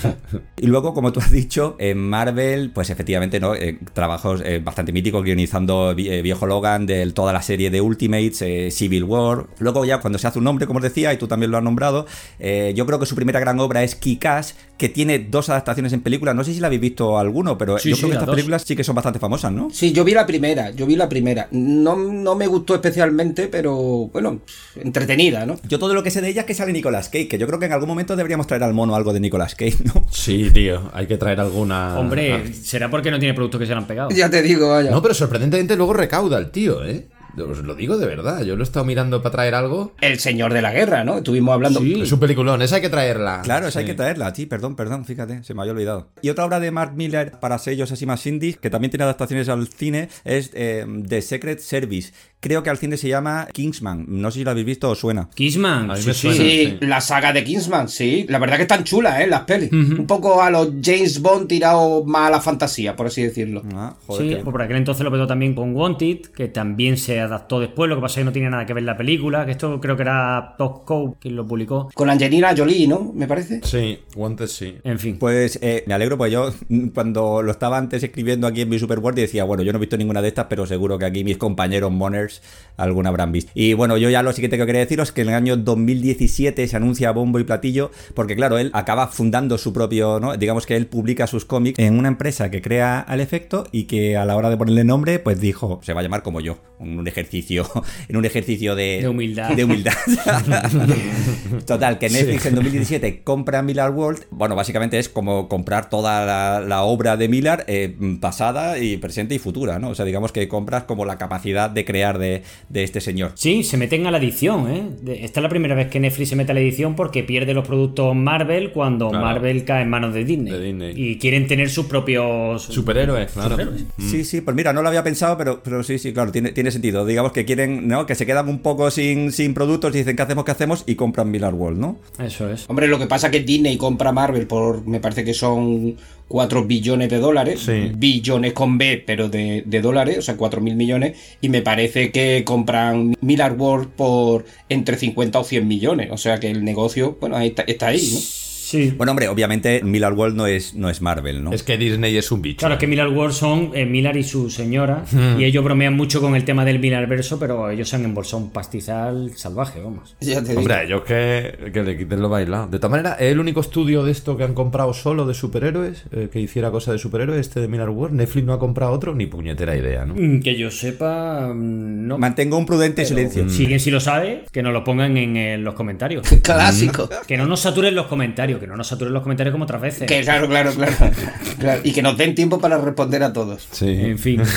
y 0.56 0.66
luego, 0.66 0.94
como 0.94 1.12
tú 1.12 1.20
has 1.20 1.30
dicho, 1.30 1.76
en 1.78 1.98
Marvel, 1.98 2.72
pues 2.74 2.90
efectivamente, 2.90 3.38
¿no? 3.38 3.54
Eh, 3.54 3.78
trabajos 3.92 4.42
eh, 4.44 4.60
bastante 4.60 4.90
míticos, 4.92 5.22
guionizando 5.22 5.92
eh, 5.96 6.22
Viejo 6.22 6.44
Logan, 6.48 6.86
de 6.86 7.08
toda 7.12 7.32
la 7.32 7.40
serie 7.40 7.70
de 7.70 7.80
Ultimates, 7.80 8.42
eh, 8.42 8.70
Civil 8.72 9.04
War. 9.04 9.46
Luego, 9.60 9.84
ya 9.84 10.00
cuando 10.00 10.18
se 10.18 10.26
hace 10.26 10.38
un 10.38 10.44
nombre, 10.44 10.66
como 10.66 10.78
os 10.78 10.82
decía, 10.82 11.12
y 11.12 11.18
tú 11.18 11.28
también 11.28 11.52
lo 11.52 11.56
has 11.58 11.62
nombrado, 11.62 12.04
eh, 12.40 12.72
yo 12.74 12.84
creo 12.84 12.98
que 12.98 13.06
su 13.06 13.14
primera 13.14 13.38
gran 13.38 13.60
obra 13.60 13.84
es 13.84 13.94
Kick-Ass, 13.94 14.56
que 14.76 14.88
tiene 14.88 15.20
dos 15.20 15.50
adaptaciones 15.50 15.92
en 15.92 16.00
película. 16.00 16.34
No 16.34 16.42
sé 16.42 16.52
si 16.52 16.58
la 16.58 16.66
habéis 16.66 16.80
visto 16.82 17.16
alguno, 17.16 17.56
pero 17.58 17.78
Sí, 17.78 17.90
yo 17.90 17.94
sí, 17.94 18.00
creo 18.00 18.10
que 18.10 18.14
estas 18.14 18.26
dos. 18.26 18.34
películas 18.34 18.62
sí 18.66 18.74
que 18.74 18.82
son 18.82 18.96
bastante 18.96 19.20
famosas, 19.20 19.52
¿no? 19.52 19.68
Sí, 19.70 19.92
yo 19.92 20.02
vi 20.04 20.14
la 20.14 20.26
primera, 20.26 20.72
yo 20.72 20.84
vi 20.84 20.96
la 20.96 21.08
primera. 21.08 21.46
No, 21.52 22.07
no 22.12 22.34
me 22.34 22.46
gustó 22.46 22.74
especialmente, 22.74 23.48
pero 23.48 23.76
bueno, 24.12 24.40
entretenida, 24.76 25.46
¿no? 25.46 25.56
Yo 25.68 25.78
todo 25.78 25.94
lo 25.94 26.02
que 26.02 26.10
sé 26.10 26.20
de 26.20 26.28
ella 26.28 26.42
es 26.42 26.46
que 26.46 26.54
sale 26.54 26.72
Nicolas 26.72 27.08
Cage, 27.08 27.28
que 27.28 27.38
yo 27.38 27.46
creo 27.46 27.58
que 27.58 27.66
en 27.66 27.72
algún 27.72 27.88
momento 27.88 28.16
deberíamos 28.16 28.46
traer 28.46 28.62
al 28.62 28.74
mono 28.74 28.94
algo 28.94 29.12
de 29.12 29.20
Nicolas 29.20 29.54
Cage, 29.54 29.76
¿no? 29.84 30.04
Sí, 30.10 30.50
tío, 30.52 30.90
hay 30.92 31.06
que 31.06 31.16
traer 31.16 31.40
alguna. 31.40 31.98
Hombre, 31.98 32.34
Ah. 32.34 32.42
será 32.62 32.90
porque 32.90 33.10
no 33.10 33.18
tiene 33.18 33.34
productos 33.34 33.60
que 33.60 33.66
se 33.66 33.72
le 33.72 33.78
han 33.78 33.86
pegado. 33.86 34.10
Ya 34.10 34.28
te 34.30 34.42
digo, 34.42 34.70
vaya. 34.70 34.90
No, 34.90 35.00
pero 35.02 35.14
sorprendentemente 35.14 35.76
luego 35.76 35.92
recauda 35.92 36.38
el 36.38 36.50
tío, 36.50 36.84
¿eh? 36.84 37.06
Os 37.44 37.58
lo 37.58 37.74
digo 37.74 37.96
de 37.98 38.06
verdad. 38.06 38.42
Yo 38.42 38.56
lo 38.56 38.62
he 38.62 38.64
estado 38.64 38.84
mirando 38.84 39.22
para 39.22 39.32
traer 39.32 39.54
algo. 39.54 39.94
El 40.00 40.18
señor 40.18 40.52
de 40.52 40.62
la 40.62 40.72
guerra, 40.72 41.04
¿no? 41.04 41.18
Estuvimos 41.18 41.54
hablando. 41.54 41.80
Sí. 41.80 42.00
Es 42.00 42.12
un 42.12 42.20
peliculón, 42.20 42.62
esa 42.62 42.76
hay 42.76 42.82
que 42.82 42.88
traerla. 42.88 43.40
Claro, 43.42 43.68
esa 43.68 43.80
hay 43.80 43.84
que 43.86 43.94
traerla, 43.94 44.34
sí, 44.34 44.46
perdón, 44.46 44.76
perdón, 44.76 45.04
fíjate, 45.04 45.42
se 45.44 45.54
me 45.54 45.60
había 45.62 45.72
olvidado. 45.72 46.08
Y 46.22 46.30
otra 46.30 46.44
obra 46.44 46.60
de 46.60 46.70
Mark 46.70 46.92
Miller 46.96 47.32
para 47.40 47.58
sellos 47.58 47.92
así 47.92 48.06
más 48.06 48.26
indies, 48.26 48.56
que 48.58 48.70
también 48.70 48.90
tiene 48.90 49.04
adaptaciones 49.04 49.48
al 49.48 49.68
cine, 49.68 50.08
es 50.24 50.50
eh, 50.54 50.84
The 51.08 51.22
Secret 51.22 51.60
Service. 51.60 52.12
Creo 52.40 52.62
que 52.62 52.70
al 52.70 52.78
cine 52.78 52.96
se 52.96 53.08
llama 53.08 53.48
Kingsman. 53.52 54.04
No 54.06 54.30
sé 54.30 54.38
si 54.38 54.44
lo 54.44 54.52
habéis 54.52 54.66
visto 54.66 54.88
o 54.88 54.94
suena. 54.94 55.22
A 55.22 55.26
mí 55.36 55.50
sí, 55.50 55.58
me 55.58 56.14
sí. 56.14 56.14
suena. 56.14 56.36
Sí, 56.36 56.42
sí. 56.42 56.78
la 56.82 57.00
saga 57.00 57.32
de 57.32 57.42
Kingsman, 57.42 57.88
sí. 57.88 58.26
La 58.28 58.38
verdad 58.38 58.56
que 58.56 58.62
están 58.62 58.84
chulas, 58.84 59.20
¿eh? 59.20 59.26
Las 59.26 59.40
pelis. 59.42 59.72
Un 59.72 60.06
poco 60.06 60.40
a 60.40 60.48
los 60.48 60.68
James 60.80 61.20
Bond 61.20 61.48
tirado 61.48 62.04
más 62.04 62.28
a 62.28 62.30
la 62.30 62.40
fantasía, 62.40 62.94
por 62.94 63.08
así 63.08 63.22
decirlo. 63.24 63.64
Ah, 63.74 63.96
joder, 64.06 64.22
Sí, 64.22 64.28
qué- 64.36 64.42
pues 64.42 64.52
por 64.52 64.62
aquel 64.62 64.76
entonces 64.76 65.02
lo 65.02 65.10
petó 65.10 65.26
también 65.26 65.54
con 65.54 65.74
Wanted, 65.74 66.26
que 66.34 66.46
también 66.46 66.96
se 66.96 67.18
adaptó 67.28 67.60
después, 67.60 67.88
lo 67.88 67.96
que 67.96 68.02
pasa 68.02 68.14
es 68.14 68.22
que 68.22 68.24
no 68.24 68.32
tiene 68.32 68.50
nada 68.50 68.66
que 68.66 68.74
ver 68.74 68.82
la 68.82 68.96
película, 68.96 69.46
que 69.46 69.52
esto 69.52 69.80
creo 69.80 69.96
que 69.96 70.02
era 70.02 70.54
Top 70.58 70.84
Cow 70.84 71.16
quien 71.20 71.36
lo 71.36 71.46
publicó. 71.46 71.90
Con 71.94 72.10
Angelina 72.10 72.54
Jolie, 72.56 72.88
¿no? 72.88 73.12
Me 73.14 73.26
parece. 73.26 73.60
Sí, 73.62 74.00
Wanted 74.16 74.46
sí. 74.46 74.76
En 74.84 74.98
fin. 74.98 75.18
Pues 75.18 75.58
eh, 75.62 75.84
me 75.86 75.94
alegro, 75.94 76.18
pues 76.18 76.32
yo 76.32 76.52
cuando 76.94 77.42
lo 77.42 77.50
estaba 77.50 77.78
antes 77.78 78.02
escribiendo 78.02 78.46
aquí 78.46 78.62
en 78.62 78.68
mi 78.68 78.78
Superboard 78.78 79.14
decía, 79.14 79.44
bueno, 79.44 79.62
yo 79.62 79.72
no 79.72 79.78
he 79.78 79.80
visto 79.80 79.96
ninguna 79.96 80.22
de 80.22 80.28
estas, 80.28 80.46
pero 80.46 80.66
seguro 80.66 80.98
que 80.98 81.04
aquí 81.04 81.24
mis 81.24 81.38
compañeros 81.38 81.92
Moners 81.92 82.42
alguna 82.76 83.08
habrán 83.10 83.32
visto. 83.32 83.50
Y 83.54 83.74
bueno, 83.74 83.96
yo 83.96 84.10
ya 84.10 84.22
lo 84.22 84.32
siguiente 84.32 84.56
que 84.56 84.66
quería 84.66 84.80
deciros 84.80 85.08
es 85.08 85.12
que 85.12 85.22
en 85.22 85.28
el 85.28 85.34
año 85.34 85.56
2017 85.56 86.66
se 86.66 86.76
anuncia 86.76 87.10
bombo 87.10 87.38
y 87.38 87.44
platillo, 87.44 87.90
porque 88.14 88.36
claro, 88.36 88.58
él 88.58 88.70
acaba 88.74 89.08
fundando 89.08 89.58
su 89.58 89.72
propio, 89.72 90.20
¿no? 90.20 90.36
Digamos 90.36 90.66
que 90.66 90.76
él 90.76 90.86
publica 90.86 91.26
sus 91.26 91.44
cómics 91.44 91.78
en 91.78 91.98
una 91.98 92.08
empresa 92.08 92.50
que 92.50 92.62
crea 92.62 93.00
al 93.00 93.20
efecto 93.20 93.66
y 93.72 93.84
que 93.84 94.16
a 94.16 94.24
la 94.24 94.36
hora 94.36 94.50
de 94.50 94.56
ponerle 94.56 94.84
nombre, 94.84 95.18
pues 95.18 95.40
dijo, 95.40 95.80
se 95.82 95.92
va 95.92 96.00
a 96.00 96.02
llamar 96.02 96.22
como 96.22 96.40
yo, 96.40 96.58
un 96.78 97.04
ejercicio, 97.18 97.66
en 98.08 98.16
un 98.16 98.24
ejercicio 98.24 98.74
de, 98.74 98.98
De 99.02 99.08
humildad. 99.08 99.50
De 99.50 99.64
humildad. 99.64 99.92
Total, 101.66 101.98
que 101.98 102.08
Netflix 102.08 102.46
en 102.46 102.54
2017 102.54 103.22
compra 103.22 103.62
Miller 103.62 103.90
World. 103.90 104.24
Bueno, 104.30 104.54
básicamente 104.56 104.98
es 104.98 105.08
como 105.08 105.48
comprar 105.48 105.90
toda 105.90 106.24
la, 106.24 106.60
la 106.66 106.82
obra 106.82 107.16
de 107.16 107.28
Miller 107.28 107.64
eh, 107.68 107.94
pasada 108.20 108.78
y 108.78 108.96
presente 108.96 109.34
y 109.34 109.38
futura, 109.38 109.78
¿no? 109.78 109.90
O 109.90 109.94
sea, 109.94 110.04
digamos 110.04 110.32
que 110.32 110.48
compras 110.48 110.84
como 110.84 111.04
la 111.04 111.18
capacidad 111.18 111.70
de 111.70 111.84
crear 111.84 112.18
de, 112.18 112.42
de 112.68 112.84
este 112.84 113.00
señor. 113.00 113.32
Sí, 113.34 113.62
se 113.64 113.76
meten 113.76 114.06
a 114.06 114.10
la 114.10 114.18
edición, 114.18 114.70
¿eh? 114.70 114.88
Esta 115.24 115.40
es 115.40 115.42
la 115.42 115.48
primera 115.48 115.74
vez 115.74 115.88
que 115.88 116.00
Netflix 116.00 116.30
se 116.30 116.36
mete 116.36 116.52
a 116.52 116.54
la 116.54 116.60
edición 116.60 116.94
porque 116.96 117.22
pierde 117.24 117.54
los 117.54 117.66
productos 117.66 118.14
Marvel 118.14 118.72
cuando 118.72 119.08
Claro. 119.10 119.24
Marvel 119.24 119.64
cae 119.64 119.82
en 119.82 119.90
manos 119.90 120.12
de 120.14 120.24
Disney. 120.24 120.52
De 120.52 120.60
Disney. 120.60 120.92
Y 120.96 121.18
quieren 121.18 121.46
tener 121.46 121.70
sus 121.70 121.86
propios 121.86 122.62
Superhéroes, 122.64 123.32
claro. 123.32 123.50
superhéroes. 123.50 123.84
Sí, 123.98 124.24
sí, 124.24 124.40
pues 124.40 124.54
mira, 124.56 124.72
no 124.72 124.82
lo 124.82 124.88
había 124.88 125.02
pensado, 125.02 125.36
pero, 125.38 125.62
pero 125.62 125.82
sí, 125.82 125.98
sí, 125.98 126.12
claro, 126.12 126.30
tiene, 126.32 126.52
tiene 126.52 126.70
sentido. 126.70 127.04
Digamos 127.08 127.32
que 127.32 127.44
quieren, 127.44 127.88
¿no? 127.88 128.06
Que 128.06 128.14
se 128.14 128.26
quedan 128.26 128.48
un 128.48 128.60
poco 128.60 128.90
sin, 128.90 129.32
sin 129.32 129.54
productos 129.54 129.94
y 129.94 129.98
dicen, 129.98 130.14
¿qué 130.14 130.22
hacemos? 130.22 130.44
¿Qué 130.44 130.52
hacemos? 130.52 130.84
Y 130.86 130.94
compran 130.94 131.30
Miller 131.30 131.54
World, 131.54 131.78
¿no? 131.78 131.98
Eso 132.18 132.50
es. 132.50 132.68
Hombre, 132.68 132.86
lo 132.86 132.98
que 132.98 133.06
pasa 133.06 133.28
es 133.28 133.32
que 133.32 133.40
Disney 133.40 133.76
compra 133.76 134.12
Marvel 134.12 134.46
por, 134.46 134.86
me 134.86 135.00
parece 135.00 135.24
que 135.24 135.34
son 135.34 135.96
4 136.28 136.64
billones 136.64 137.08
de 137.08 137.18
dólares. 137.18 137.60
Sí. 137.60 137.90
Billones 137.96 138.52
con 138.52 138.78
B, 138.78 139.02
pero 139.04 139.28
de, 139.28 139.62
de 139.66 139.80
dólares, 139.80 140.18
o 140.18 140.22
sea, 140.22 140.36
4 140.36 140.60
mil 140.60 140.76
millones. 140.76 141.16
Y 141.40 141.48
me 141.48 141.62
parece 141.62 142.12
que 142.12 142.44
compran 142.44 143.14
Miller 143.20 143.52
World 143.52 143.88
por 143.88 144.44
entre 144.68 144.96
50 144.96 145.38
o 145.38 145.44
100 145.44 145.66
millones. 145.66 146.10
O 146.12 146.16
sea 146.16 146.38
que 146.38 146.50
el 146.50 146.64
negocio, 146.64 147.16
bueno, 147.20 147.36
ahí 147.36 147.48
está, 147.48 147.62
está 147.62 147.88
ahí, 147.88 148.08
¿no? 148.12 148.20
Sí. 148.68 148.92
Bueno, 148.96 149.12
hombre, 149.12 149.28
obviamente 149.28 149.80
Miller 149.82 150.12
World 150.12 150.36
no 150.36 150.46
es, 150.46 150.74
no 150.74 150.90
es 150.90 151.00
Marvel, 151.00 151.42
¿no? 151.42 151.52
Es 151.54 151.62
que 151.62 151.78
Disney 151.78 152.14
es 152.18 152.30
un 152.30 152.42
bicho. 152.42 152.58
Claro, 152.58 152.74
es 152.74 152.80
que 152.80 152.86
Miller 152.86 153.08
World 153.08 153.32
son 153.32 153.70
eh, 153.72 153.86
Miller 153.86 154.14
y 154.18 154.24
su 154.24 154.50
señora. 154.50 155.04
Y 155.38 155.44
ellos 155.44 155.64
bromean 155.64 155.96
mucho 155.96 156.20
con 156.20 156.36
el 156.36 156.44
tema 156.44 156.66
del 156.66 156.78
Miller 156.78 157.06
verso, 157.06 157.38
pero 157.38 157.70
ellos 157.70 157.88
se 157.88 157.96
han 157.96 158.04
embolsado 158.04 158.42
un 158.42 158.50
pastizal 158.50 159.32
salvaje, 159.36 159.80
vamos. 159.80 160.14
Ya 160.20 160.42
te 160.42 160.48
digo. 160.50 160.60
Hombre, 160.60 160.84
ellos 160.84 161.02
que, 161.02 161.70
que 161.72 161.82
le 161.82 161.96
quiten 161.96 162.20
lo 162.20 162.28
bailado. 162.28 162.66
De 162.66 162.78
todas 162.78 162.90
maneras, 162.90 163.16
¿es 163.20 163.32
el 163.32 163.40
único 163.40 163.60
estudio 163.60 164.04
de 164.04 164.12
esto 164.12 164.36
que 164.36 164.44
han 164.44 164.52
comprado 164.52 164.92
solo 164.92 165.24
de 165.24 165.32
superhéroes? 165.32 166.04
eh, 166.12 166.28
que 166.30 166.38
hiciera 166.40 166.70
cosa 166.70 166.92
de 166.92 166.98
superhéroes, 166.98 167.40
este 167.40 167.60
de 167.60 167.68
Miller 167.68 167.88
World. 167.88 168.16
Netflix 168.16 168.46
no 168.46 168.52
ha 168.52 168.58
comprado 168.58 168.92
otro, 168.92 169.14
ni 169.14 169.26
puñetera 169.26 169.76
idea, 169.76 170.04
¿no? 170.04 170.14
Mm, 170.14 170.40
Que 170.42 170.56
yo 170.56 170.70
sepa, 170.70 171.52
mm, 171.54 172.06
no. 172.06 172.18
Mantengo 172.18 172.58
un 172.58 172.66
prudente 172.66 173.06
silencio. 173.06 173.48
Si 173.48 173.62
alguien 173.62 173.80
sí 173.80 173.90
lo 173.90 174.00
sabe, 174.00 174.44
que 174.52 174.62
nos 174.62 174.72
lo 174.74 174.84
pongan 174.84 175.16
en 175.16 175.36
eh, 175.36 175.56
los 175.58 175.74
comentarios. 175.74 176.28
Clásico. 176.42 177.08
Que 177.26 177.36
no 177.36 177.46
nos 177.46 177.60
saturen 177.60 177.94
los 177.94 178.06
comentarios, 178.06 178.57
que 178.58 178.66
no 178.66 178.76
nos 178.76 178.86
saturen 178.86 179.12
los 179.12 179.22
comentarios 179.22 179.52
como 179.52 179.64
otras 179.64 179.80
veces. 179.80 180.06
Que 180.06 180.22
claro, 180.22 180.48
claro, 180.48 180.72
claro, 180.72 180.92
Claro, 181.58 181.80
Y 181.84 181.92
que 181.92 182.02
nos 182.02 182.16
den 182.16 182.34
tiempo 182.34 182.58
para 182.60 182.78
responder 182.78 183.22
a 183.22 183.32
todos. 183.32 183.68
Sí. 183.72 183.88
En 183.88 184.18
fin. 184.18 184.42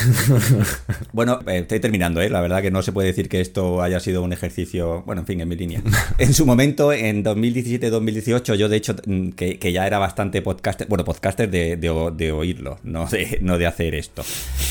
Bueno, 1.12 1.40
eh, 1.46 1.58
estoy 1.58 1.80
terminando, 1.80 2.20
¿eh? 2.20 2.30
La 2.30 2.40
verdad 2.40 2.62
que 2.62 2.70
no 2.70 2.82
se 2.82 2.92
puede 2.92 3.08
decir 3.08 3.28
que 3.28 3.40
esto 3.40 3.82
haya 3.82 4.00
sido 4.00 4.22
un 4.22 4.32
ejercicio, 4.32 5.02
bueno, 5.04 5.20
en 5.20 5.26
fin, 5.26 5.40
en 5.40 5.48
mi 5.48 5.56
línea. 5.56 5.82
En 6.18 6.32
su 6.34 6.46
momento, 6.46 6.92
en 6.92 7.24
2017-2018, 7.24 8.54
yo 8.54 8.68
de 8.68 8.76
hecho, 8.76 8.96
mm, 9.06 9.30
que, 9.30 9.58
que 9.58 9.72
ya 9.72 9.86
era 9.86 9.98
bastante 9.98 10.40
podcaster, 10.42 10.86
bueno, 10.88 11.04
podcaster 11.04 11.50
de, 11.50 11.76
de 11.76 12.32
oírlo, 12.32 12.78
no 12.82 13.06
de, 13.06 13.38
no 13.42 13.58
de 13.58 13.66
hacer 13.66 13.94
esto. 13.94 14.22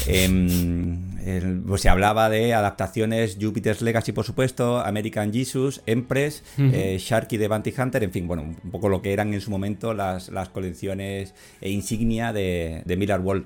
Em, 0.08 0.98
el- 1.25 1.62
pues 1.66 1.82
se 1.82 1.90
hablaba 1.90 2.30
de 2.30 2.54
adaptaciones 2.54 3.38
Jupiter's 3.40 3.82
Legacy, 3.82 4.12
por 4.12 4.25
supuesto, 4.25 4.80
American 4.80 5.32
Jesus, 5.34 5.82
Empress, 5.86 6.44
eh, 6.58 6.98
Sharky 7.00 7.38
de 7.38 7.48
Bounty 7.48 7.74
Hunter, 7.78 8.04
en 8.04 8.12
fin, 8.12 8.28
bueno, 8.28 8.44
un 8.44 8.72
poco 8.72 8.90
lo 8.90 9.01
que 9.01 9.13
eran 9.13 9.34
en 9.34 9.42
su 9.42 9.51
momento 9.51 9.94
las, 9.94 10.30
las 10.30 10.50
colecciones 10.50 11.34
e 11.62 11.70
insignia 11.70 12.34
de, 12.34 12.82
de 12.86 12.98
Miller 12.98 13.20
World. 13.20 13.46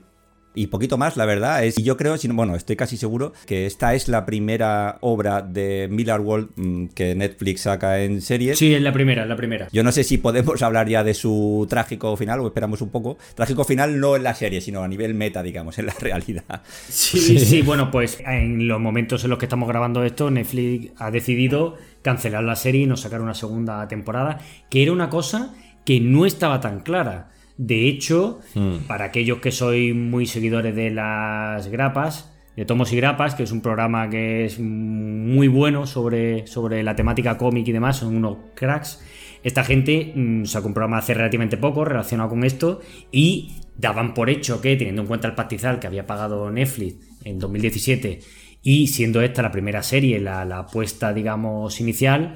Y 0.56 0.68
poquito 0.68 0.98
más, 0.98 1.18
la 1.18 1.26
verdad. 1.26 1.64
Es, 1.66 1.78
y 1.78 1.84
yo 1.84 1.98
creo, 1.98 2.18
si 2.18 2.28
no- 2.28 2.34
bueno, 2.34 2.56
estoy 2.56 2.76
casi 2.76 2.98
seguro 2.98 3.34
que 3.46 3.66
esta 3.66 3.94
es 3.94 4.08
la 4.08 4.26
primera 4.26 4.98
obra 5.02 5.42
de 5.42 5.88
Miller 5.92 6.22
World 6.22 6.50
mm, 6.56 6.86
que 6.88 7.14
Netflix 7.16 7.62
saca 7.62 8.02
en 8.02 8.22
serie. 8.22 8.56
Sí, 8.56 8.74
es 8.74 8.82
la 8.82 8.94
primera, 8.94 9.26
la 9.26 9.36
primera. 9.36 9.68
Yo 9.72 9.84
no 9.84 9.92
sé 9.92 10.04
si 10.04 10.18
podemos 10.18 10.62
hablar 10.64 10.88
ya 10.88 11.04
de 11.04 11.14
su 11.14 11.68
trágico 11.70 12.16
final 12.18 12.40
o 12.40 12.48
esperamos 12.48 12.82
un 12.82 12.90
poco. 12.90 13.18
Trágico 13.36 13.64
final 13.66 14.00
no 14.00 14.16
en 14.16 14.24
la 14.24 14.34
serie, 14.34 14.62
sino 14.62 14.82
a 14.84 14.88
nivel 14.88 15.14
meta, 15.14 15.44
digamos, 15.44 15.78
en 15.80 15.88
la 15.88 15.94
realidad. 16.00 16.62
Sí, 16.90 17.38
sí, 17.40 17.62
bueno, 17.62 17.92
pues 17.92 18.20
en 18.26 18.68
los 18.68 18.80
momentos 18.80 19.24
en 19.24 19.30
los 19.32 19.40
que 19.40 19.46
estamos 19.46 19.68
grabando 19.68 20.04
esto, 20.04 20.32
Netflix 20.32 20.92
ha 20.98 21.12
decidido 21.12 21.76
cancelar 22.02 22.44
la 22.44 22.56
serie 22.56 22.82
y 22.84 22.86
no 22.86 22.98
sacar 22.98 23.22
una 23.22 23.34
segunda 23.34 23.88
temporada, 23.88 24.40
que 24.70 24.84
era 24.84 24.92
una 24.92 25.10
cosa 25.10 25.54
que 25.84 26.00
no 26.00 26.26
estaba 26.26 26.62
tan 26.62 26.80
clara. 26.80 27.30
De 27.58 27.88
hecho, 27.88 28.40
para 28.88 29.06
aquellos 29.06 29.40
que 29.40 29.52
sois 29.52 29.96
muy 29.96 30.26
seguidores 30.26 30.76
de 30.76 30.92
las 30.92 31.68
grapas, 31.68 32.36
de 32.56 32.66
Tomos 32.66 32.92
y 32.94 32.98
Grapas, 32.98 33.36
que 33.36 33.44
es 33.44 33.52
un 33.52 33.62
programa 33.62 34.10
que 34.10 34.46
es 34.46 34.60
muy 34.60 35.48
bueno 35.48 35.86
sobre, 35.86 36.48
sobre 36.48 36.84
la 36.84 36.96
temática 36.96 37.38
cómic 37.38 37.68
y 37.68 37.72
demás, 37.72 37.98
son 37.98 38.16
unos 38.16 38.38
cracks. 38.56 39.04
Esta 39.44 39.64
gente 39.64 40.14
mm, 40.16 40.46
sacó 40.46 40.68
un 40.68 40.74
programa 40.74 40.98
hace 40.98 41.14
relativamente 41.14 41.58
poco 41.58 41.86
relacionado 41.86 42.30
con 42.30 42.44
esto 42.44 42.82
y 43.12 43.58
daban 43.78 44.14
por 44.14 44.30
hecho 44.30 44.62
que, 44.62 44.76
teniendo 44.76 45.02
en 45.02 45.08
cuenta 45.08 45.28
el 45.28 45.36
pastizal 45.36 45.80
que 45.80 45.88
había 45.88 46.08
pagado 46.08 46.50
Netflix 46.50 46.96
en 47.24 47.40
2017 47.40 48.20
y 48.62 48.88
siendo 48.88 49.22
esta 49.22 49.42
la 49.42 49.52
primera 49.52 49.84
serie, 49.84 50.20
la, 50.20 50.46
la 50.46 50.60
apuesta, 50.60 51.14
digamos, 51.14 51.80
inicial, 51.80 52.36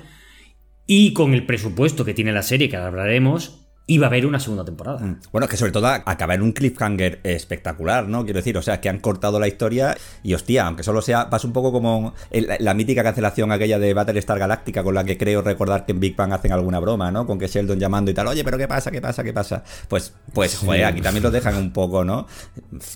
y 0.85 1.13
con 1.13 1.33
el 1.33 1.45
presupuesto 1.45 2.05
que 2.05 2.13
tiene 2.13 2.33
la 2.33 2.43
serie, 2.43 2.69
que 2.69 2.75
ahora 2.75 2.89
hablaremos, 2.89 3.68
iba 3.89 4.05
a 4.05 4.09
haber 4.09 4.25
una 4.25 4.39
segunda 4.39 4.63
temporada. 4.63 4.99
Mm. 4.99 5.19
Bueno, 5.31 5.45
es 5.45 5.51
que 5.51 5.57
sobre 5.57 5.71
todo 5.71 5.87
acaba 5.87 6.35
en 6.35 6.41
un 6.41 6.51
cliffhanger 6.51 7.19
espectacular, 7.23 8.07
¿no? 8.07 8.23
Quiero 8.23 8.37
decir, 8.39 8.57
o 8.57 8.61
sea, 8.61 8.79
que 8.79 8.87
han 8.89 8.99
cortado 8.99 9.39
la 9.39 9.47
historia 9.47 9.97
y 10.23 10.33
hostia, 10.35 10.67
aunque 10.67 10.83
solo 10.83 11.01
sea, 11.01 11.29
pasa 11.29 11.47
un 11.47 11.53
poco 11.53 11.71
como 11.71 12.13
el- 12.31 12.47
la, 12.59 12.73
mítica 12.73 13.03
cancelación 13.03 13.51
aquella 13.51 13.79
de 13.79 13.93
Battlestar 13.93 14.37
Galáctica 14.39 14.83
con 14.83 14.93
la 14.95 15.03
que 15.03 15.17
creo 15.17 15.41
recordar 15.41 15.85
que 15.85 15.91
en 15.93 15.99
Big 15.99 16.15
Bang 16.15 16.31
hacen 16.33 16.51
alguna 16.51 16.79
broma, 16.79 17.11
¿no? 17.11 17.25
Con 17.25 17.39
que 17.39 17.47
Sheldon 17.47 17.79
llamando 17.79 18.11
y 18.11 18.13
tal, 18.13 18.27
oye, 18.27 18.43
pero 18.43 18.57
¿qué 18.57 18.67
pasa? 18.67 18.91
¿Qué 18.91 19.01
pasa? 19.01 19.23
¿Qué 19.23 19.33
pasa? 19.33 19.63
Pues, 19.87 20.13
pues, 20.33 20.55
joder, 20.57 20.85
aquí 20.85 21.01
también 21.01 21.23
lo 21.23 21.31
dejan 21.31 21.55
un 21.55 21.71
poco, 21.73 22.05
¿no? 22.05 22.27